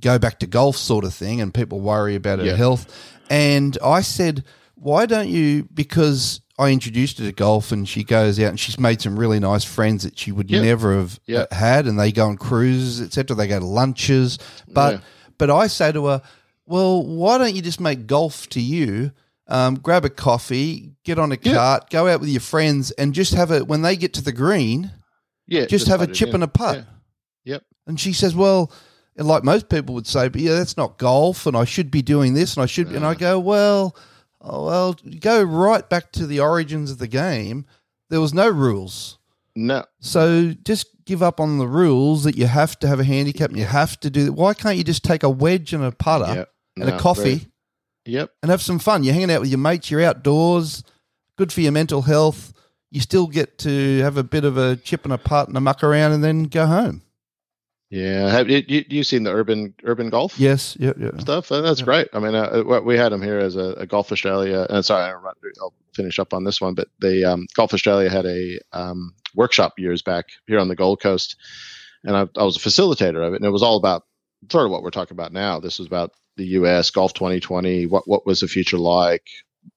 go 0.00 0.18
back 0.18 0.38
to 0.40 0.46
golf, 0.46 0.76
sort 0.76 1.04
of 1.04 1.12
thing, 1.14 1.40
and 1.40 1.52
people 1.52 1.80
worry 1.80 2.14
about 2.14 2.38
her 2.38 2.44
Yeah. 2.46 2.56
health. 2.56 2.86
And 3.28 3.76
I 3.84 4.00
said, 4.00 4.44
why 4.74 5.06
don't 5.06 5.28
you? 5.28 5.68
Because 5.72 6.40
I 6.58 6.70
introduced 6.70 7.18
her 7.18 7.24
to 7.24 7.32
golf, 7.32 7.72
and 7.72 7.88
she 7.88 8.04
goes 8.04 8.38
out 8.40 8.48
and 8.50 8.60
she's 8.60 8.78
made 8.78 9.00
some 9.00 9.18
really 9.18 9.40
nice 9.40 9.64
friends 9.64 10.02
that 10.04 10.18
she 10.18 10.30
would 10.32 10.50
Yeah. 10.50 10.62
never 10.62 10.96
have 10.96 11.18
Yeah. 11.26 11.46
uh, 11.50 11.54
had, 11.54 11.86
and 11.86 11.98
they 11.98 12.12
go 12.12 12.26
on 12.28 12.36
cruises, 12.36 13.00
etc. 13.00 13.36
They 13.36 13.46
go 13.48 13.58
to 13.60 13.66
lunches, 13.66 14.38
but 14.68 14.94
Yeah. 14.94 15.00
but 15.38 15.50
I 15.50 15.68
say 15.68 15.90
to 15.92 16.06
her, 16.06 16.22
well, 16.70 17.04
why 17.04 17.36
don't 17.38 17.54
you 17.54 17.62
just 17.62 17.80
make 17.80 18.06
golf 18.06 18.48
to 18.50 18.60
you? 18.60 19.12
Um, 19.48 19.74
grab 19.74 20.04
a 20.04 20.10
coffee, 20.10 20.92
get 21.04 21.18
on 21.18 21.32
a 21.32 21.38
Yeah. 21.42 21.54
cart, 21.54 21.90
go 21.90 22.06
out 22.06 22.20
with 22.20 22.28
your 22.28 22.40
friends, 22.40 22.92
and 22.92 23.12
just 23.12 23.34
have 23.34 23.50
it 23.50 23.66
when 23.66 23.82
they 23.82 23.96
get 23.96 24.14
to 24.14 24.22
the 24.22 24.32
green. 24.32 24.92
yeah, 25.48 25.66
Just, 25.66 25.88
have 25.88 26.00
a 26.00 26.06
chip 26.06 26.28
in. 26.28 26.36
and 26.36 26.44
a 26.44 26.48
putt. 26.48 26.76
Yeah. 26.76 26.84
Yep. 27.54 27.62
And 27.88 27.98
she 27.98 28.12
says, 28.12 28.36
well, 28.36 28.70
like 29.16 29.42
most 29.42 29.68
people 29.68 29.96
would 29.96 30.06
say, 30.06 30.28
but 30.28 30.40
yeah, 30.40 30.52
that's 30.54 30.76
not 30.76 30.96
golf, 30.98 31.44
and 31.46 31.56
I 31.56 31.64
should 31.64 31.90
be 31.90 32.02
doing 32.02 32.34
this, 32.34 32.54
and 32.54 32.62
I 32.62 32.66
should. 32.66 32.86
And 32.92 33.04
I 33.04 33.14
go, 33.14 33.40
well, 33.40 33.96
oh, 34.40 34.66
well, 34.66 34.96
go 35.18 35.42
right 35.42 35.86
back 35.90 36.12
to 36.12 36.26
the 36.28 36.38
origins 36.38 36.92
of 36.92 36.98
the 36.98 37.08
game. 37.08 37.66
There 38.10 38.20
was 38.20 38.32
no 38.32 38.48
rules. 38.48 39.18
No, 39.56 39.84
So 39.98 40.54
just 40.64 40.86
give 41.04 41.24
up 41.24 41.40
on 41.40 41.58
the 41.58 41.66
rules 41.66 42.22
that 42.22 42.36
you 42.36 42.46
have 42.46 42.78
to 42.78 42.86
have 42.86 43.00
a 43.00 43.04
handicap 43.04 43.50
and 43.50 43.58
you 43.58 43.64
have 43.64 43.98
to 44.00 44.08
do. 44.10 44.32
Why 44.32 44.54
can't 44.54 44.76
you 44.78 44.84
just 44.84 45.02
take 45.02 45.24
a 45.24 45.28
wedge 45.28 45.72
and 45.72 45.82
a 45.82 45.90
putter 45.90 46.32
Yep. 46.32 46.48
And 46.76 46.88
No, 46.88 46.96
a 46.96 46.98
coffee 46.98 47.22
very- 47.36 47.46
Yep. 48.06 48.30
and 48.42 48.50
have 48.50 48.62
some 48.62 48.78
fun? 48.78 49.02
You're 49.04 49.14
hanging 49.14 49.30
out 49.30 49.40
with 49.40 49.50
your 49.50 49.58
mates. 49.58 49.90
You're 49.90 50.02
outdoors. 50.02 50.82
Good 51.36 51.52
for 51.52 51.60
your 51.60 51.72
mental 51.72 52.02
health. 52.02 52.52
You 52.90 53.00
still 53.00 53.26
get 53.26 53.58
to 53.58 53.98
have 54.00 54.16
a 54.16 54.22
bit 54.24 54.44
of 54.44 54.56
a 54.56 54.76
chip 54.76 55.04
and 55.04 55.12
a 55.12 55.18
putt 55.18 55.48
and 55.48 55.56
a 55.56 55.60
muck 55.60 55.84
around 55.84 56.12
and 56.12 56.24
then 56.24 56.44
go 56.44 56.66
home. 56.66 57.02
Yeah. 57.90 58.30
Have 58.30 58.48
you, 58.48 58.62
you 58.88 59.02
seen 59.02 59.24
the 59.24 59.32
urban 59.32 59.74
urban 59.84 60.10
golf? 60.10 60.38
Yes. 60.38 60.76
Yeah. 60.78 60.92
Yeah. 60.98 61.10
stuff. 61.18 61.48
That's 61.48 61.80
Yeah. 61.80 61.84
great. 61.84 62.08
I 62.12 62.20
mean, 62.20 62.34
uh, 62.34 62.62
we 62.84 62.96
had 62.96 63.10
them 63.10 63.22
here 63.22 63.38
as 63.38 63.56
a, 63.56 63.74
a 63.78 63.86
Golf 63.86 64.12
Australia. 64.12 64.66
And 64.70 64.84
sorry, 64.84 65.10
I'll 65.12 65.32
I'll 65.60 65.74
finish 65.94 66.18
up 66.20 66.32
on 66.32 66.44
this 66.44 66.60
one. 66.60 66.74
But 66.74 66.88
the 67.00 67.24
um, 67.24 67.46
Golf 67.54 67.74
Australia 67.74 68.08
had 68.08 68.26
a 68.26 68.60
um, 68.72 69.12
workshop 69.34 69.78
years 69.78 70.02
back 70.02 70.26
here 70.46 70.60
on 70.60 70.68
the 70.68 70.76
Gold 70.76 71.00
Coast, 71.00 71.36
and 72.04 72.16
I, 72.16 72.26
I 72.36 72.44
was 72.44 72.56
a 72.56 72.60
facilitator 72.60 73.26
of 73.26 73.32
it. 73.34 73.36
And 73.36 73.44
it 73.44 73.50
was 73.50 73.62
all 73.62 73.76
about 73.76 74.04
sort 74.52 74.66
of 74.66 74.70
what 74.70 74.82
we're 74.84 74.90
talking 74.90 75.16
about 75.16 75.32
now. 75.32 75.58
This 75.58 75.78
was 75.80 75.88
about 75.88 76.12
the 76.36 76.46
U.S. 76.46 76.90
Golf 76.90 77.12
2020. 77.14 77.86
What 77.86 78.06
what 78.06 78.26
was 78.26 78.40
the 78.40 78.48
future 78.48 78.78
like? 78.78 79.26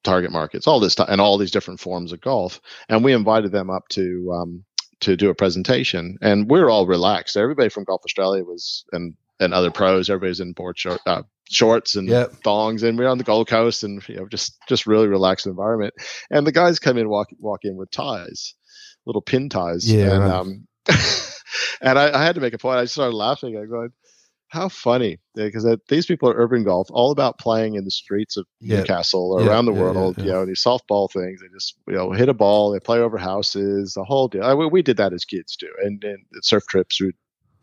Target 0.03 0.31
markets, 0.31 0.65
all 0.65 0.79
this 0.79 0.93
stuff, 0.93 1.09
and 1.09 1.19
all 1.19 1.37
these 1.37 1.51
different 1.51 1.79
forms 1.79 2.13
of 2.13 2.21
golf. 2.21 2.61
And 2.87 3.03
we 3.03 3.11
invited 3.13 3.51
them 3.51 3.69
up 3.69 3.87
to 3.89 4.31
um, 4.33 4.63
to 5.01 5.17
do 5.17 5.29
a 5.29 5.35
presentation, 5.35 6.17
and 6.21 6.49
we're 6.49 6.69
all 6.69 6.87
relaxed. 6.87 7.35
Everybody 7.35 7.69
from 7.69 7.83
Golf 7.83 8.01
Australia 8.05 8.43
was, 8.45 8.85
and 8.93 9.13
and 9.39 9.53
other 9.53 9.71
pros. 9.71 10.09
Everybody's 10.09 10.39
in 10.39 10.53
board 10.53 10.79
short, 10.79 11.01
uh, 11.05 11.23
shorts 11.49 11.95
and 11.95 12.07
Yep. 12.07 12.31
thongs, 12.43 12.83
and 12.83 12.97
we're 12.97 13.09
on 13.09 13.17
the 13.17 13.23
Gold 13.25 13.47
Coast, 13.49 13.83
and 13.83 14.01
you 14.07 14.15
know, 14.15 14.27
just 14.27 14.57
just 14.69 14.87
really 14.87 15.07
relaxed 15.07 15.47
environment. 15.47 15.93
And 16.31 16.47
the 16.47 16.51
guys 16.53 16.79
come 16.79 16.97
in, 16.97 17.09
walk 17.09 17.27
walk 17.39 17.59
in 17.63 17.75
with 17.75 17.91
ties, 17.91 18.55
little 19.05 19.21
pin 19.21 19.49
ties. 19.49 19.91
Yeah, 19.91 20.11
and 20.13 20.19
right. 20.23 20.31
um, 20.31 20.67
and 21.81 21.99
I, 21.99 22.17
I 22.19 22.23
had 22.23 22.35
to 22.35 22.41
make 22.41 22.53
a 22.53 22.57
point. 22.57 22.79
I 22.79 22.85
started 22.85 23.15
laughing. 23.15 23.57
I 23.57 23.65
going, 23.65 23.91
how 24.53 24.69
funny 24.69 25.17
because 25.33 25.65
these 25.89 26.05
people 26.05 26.29
are 26.29 26.35
urban 26.35 26.63
golf, 26.63 26.87
all 26.91 27.11
about 27.11 27.39
playing 27.39 27.73
in 27.75 27.83
the 27.85 27.91
streets 27.91 28.37
of 28.37 28.45
Yeah. 28.61 28.77
Newcastle 28.79 29.33
or 29.33 29.41
Yeah, 29.41 29.49
around 29.49 29.65
the 29.65 29.73
yeah, 29.73 29.81
world. 29.81 30.15
yeah, 30.17 30.23
You 30.25 30.31
know, 30.31 30.45
these 30.45 30.63
softball 30.63 31.11
things. 31.11 31.41
They 31.41 31.47
just 31.51 31.75
you 31.87 31.95
know 31.95 32.11
hit 32.11 32.29
a 32.29 32.33
ball. 32.33 32.71
They 32.71 32.79
play 32.79 32.99
over 32.99 33.17
houses. 33.17 33.93
The 33.95 34.03
whole 34.03 34.27
deal. 34.27 34.43
I, 34.43 34.53
we, 34.53 34.81
did 34.83 34.97
that 34.97 35.11
as 35.11 35.25
kids 35.25 35.55
too, 35.55 35.71
and 35.83 36.03
and 36.03 36.23
surf 36.41 36.63
trips 36.67 37.01
we 37.01 37.11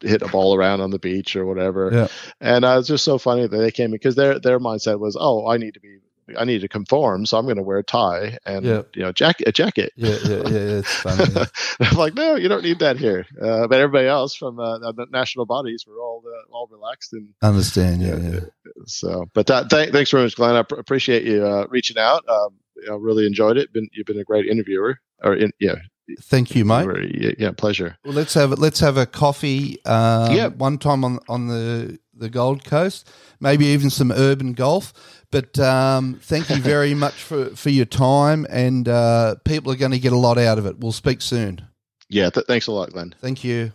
hit 0.02 0.22
a 0.22 0.28
ball 0.28 0.54
around 0.56 0.80
on 0.80 0.90
the 0.90 0.98
beach 0.98 1.36
or 1.36 1.46
whatever. 1.46 1.90
Yeah. 1.92 2.08
And 2.40 2.64
uh, 2.64 2.76
it's 2.78 2.88
just 2.88 3.04
so 3.04 3.18
funny 3.18 3.46
that 3.46 3.56
they 3.56 3.70
came 3.70 3.86
in 3.86 3.90
because 3.92 4.16
their 4.16 4.38
their 4.40 4.58
mindset 4.58 4.98
was, 4.98 5.16
oh, 5.18 5.46
I 5.46 5.56
need 5.58 5.74
to 5.74 5.80
be. 5.80 5.98
I 6.38 6.44
need 6.44 6.60
to 6.60 6.68
conform, 6.68 7.26
so 7.26 7.38
I'm 7.38 7.44
going 7.44 7.56
to 7.56 7.62
wear 7.62 7.78
a 7.78 7.84
tie 7.84 8.38
and 8.46 8.64
Yeah. 8.64 8.82
you 8.94 9.02
know 9.02 9.12
jacket 9.12 9.48
a 9.48 9.52
jacket. 9.52 9.92
Yeah, 9.96 10.16
yeah, 10.24 10.36
yeah. 10.48 10.78
It's 10.80 10.94
funny. 11.02 11.24
yeah. 11.34 11.44
I'm 11.80 11.96
like, 11.96 12.14
no, 12.14 12.36
you 12.36 12.48
don't 12.48 12.62
need 12.62 12.78
that 12.80 12.96
here. 12.96 13.26
Uh, 13.40 13.66
but 13.66 13.78
everybody 13.80 14.06
else 14.08 14.34
from 14.34 14.58
uh, 14.60 14.78
the 14.78 15.06
national 15.10 15.46
bodies 15.46 15.84
were 15.86 15.98
all 16.00 16.22
uh, 16.26 16.52
all 16.54 16.68
relaxed 16.70 17.12
and 17.12 17.28
Understand? 17.42 18.02
Yeah, 18.02 18.16
yeah. 18.18 18.40
so. 18.86 19.26
But 19.34 19.46
that, 19.46 19.70
th- 19.70 19.90
thanks 19.90 20.10
very 20.10 20.24
much, 20.24 20.36
Glenn. 20.36 20.56
I 20.56 20.62
pr- 20.62 20.76
appreciate 20.76 21.24
you 21.24 21.44
uh, 21.46 21.66
reaching 21.70 21.98
out. 21.98 22.22
Um, 22.28 22.54
I 22.90 22.94
really 22.94 23.26
enjoyed 23.26 23.56
it. 23.58 23.72
Been 23.72 23.88
you've 23.92 24.06
been 24.06 24.18
a 24.20 24.24
great 24.24 24.46
interviewer. 24.46 24.98
Or 25.22 25.34
in, 25.34 25.52
yeah, 25.60 25.74
Thank 26.22 26.56
you, 26.56 26.64
mate. 26.64 26.86
yeah, 27.14 27.32
yeah, 27.38 27.50
pleasure. 27.52 27.96
Well, 28.04 28.14
let's 28.14 28.34
have 28.34 28.50
let's 28.58 28.80
have 28.80 28.96
a 28.96 29.06
coffee. 29.06 29.84
Um, 29.84 30.34
Yeah. 30.34 30.48
one 30.48 30.78
time 30.78 31.04
on 31.04 31.18
on 31.28 31.48
the 31.48 31.98
the 32.14 32.28
Gold 32.30 32.64
Coast, 32.64 33.08
maybe 33.38 33.66
even 33.66 33.90
some 33.90 34.10
urban 34.12 34.52
golf. 34.54 34.92
But 35.30 35.58
um, 35.58 36.18
thank 36.22 36.50
you 36.50 36.56
very 36.56 36.94
much 37.04 37.14
for 37.14 37.46
for 37.56 37.70
your 37.70 37.84
time, 37.84 38.46
and 38.50 38.88
uh, 38.88 39.36
people 39.44 39.72
are 39.72 39.76
going 39.76 39.92
to 39.92 39.98
get 39.98 40.12
a 40.12 40.16
lot 40.16 40.38
out 40.38 40.58
of 40.58 40.66
it. 40.66 40.78
We'll 40.78 40.92
speak 40.92 41.22
soon. 41.22 41.62
Yeah, 42.08 42.30
th- 42.30 42.46
thanks 42.46 42.66
a 42.66 42.72
lot, 42.72 42.90
Glenn. 42.90 43.14
Thank 43.20 43.44
you. 43.44 43.72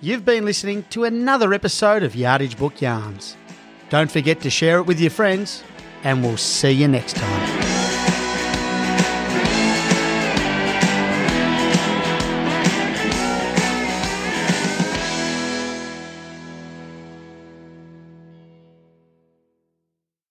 You've 0.00 0.24
been 0.24 0.44
listening 0.44 0.84
to 0.90 1.04
another 1.04 1.54
episode 1.54 2.02
of 2.02 2.16
Yardage 2.16 2.56
Book 2.58 2.80
Yarns. 2.80 3.36
Don't 3.88 4.10
forget 4.10 4.40
to 4.40 4.50
share 4.50 4.78
it 4.78 4.82
with 4.86 4.98
your 4.98 5.10
friends, 5.10 5.62
and 6.02 6.24
we'll 6.24 6.36
see 6.36 6.72
you 6.72 6.88
next 6.88 7.14
time. 7.14 7.81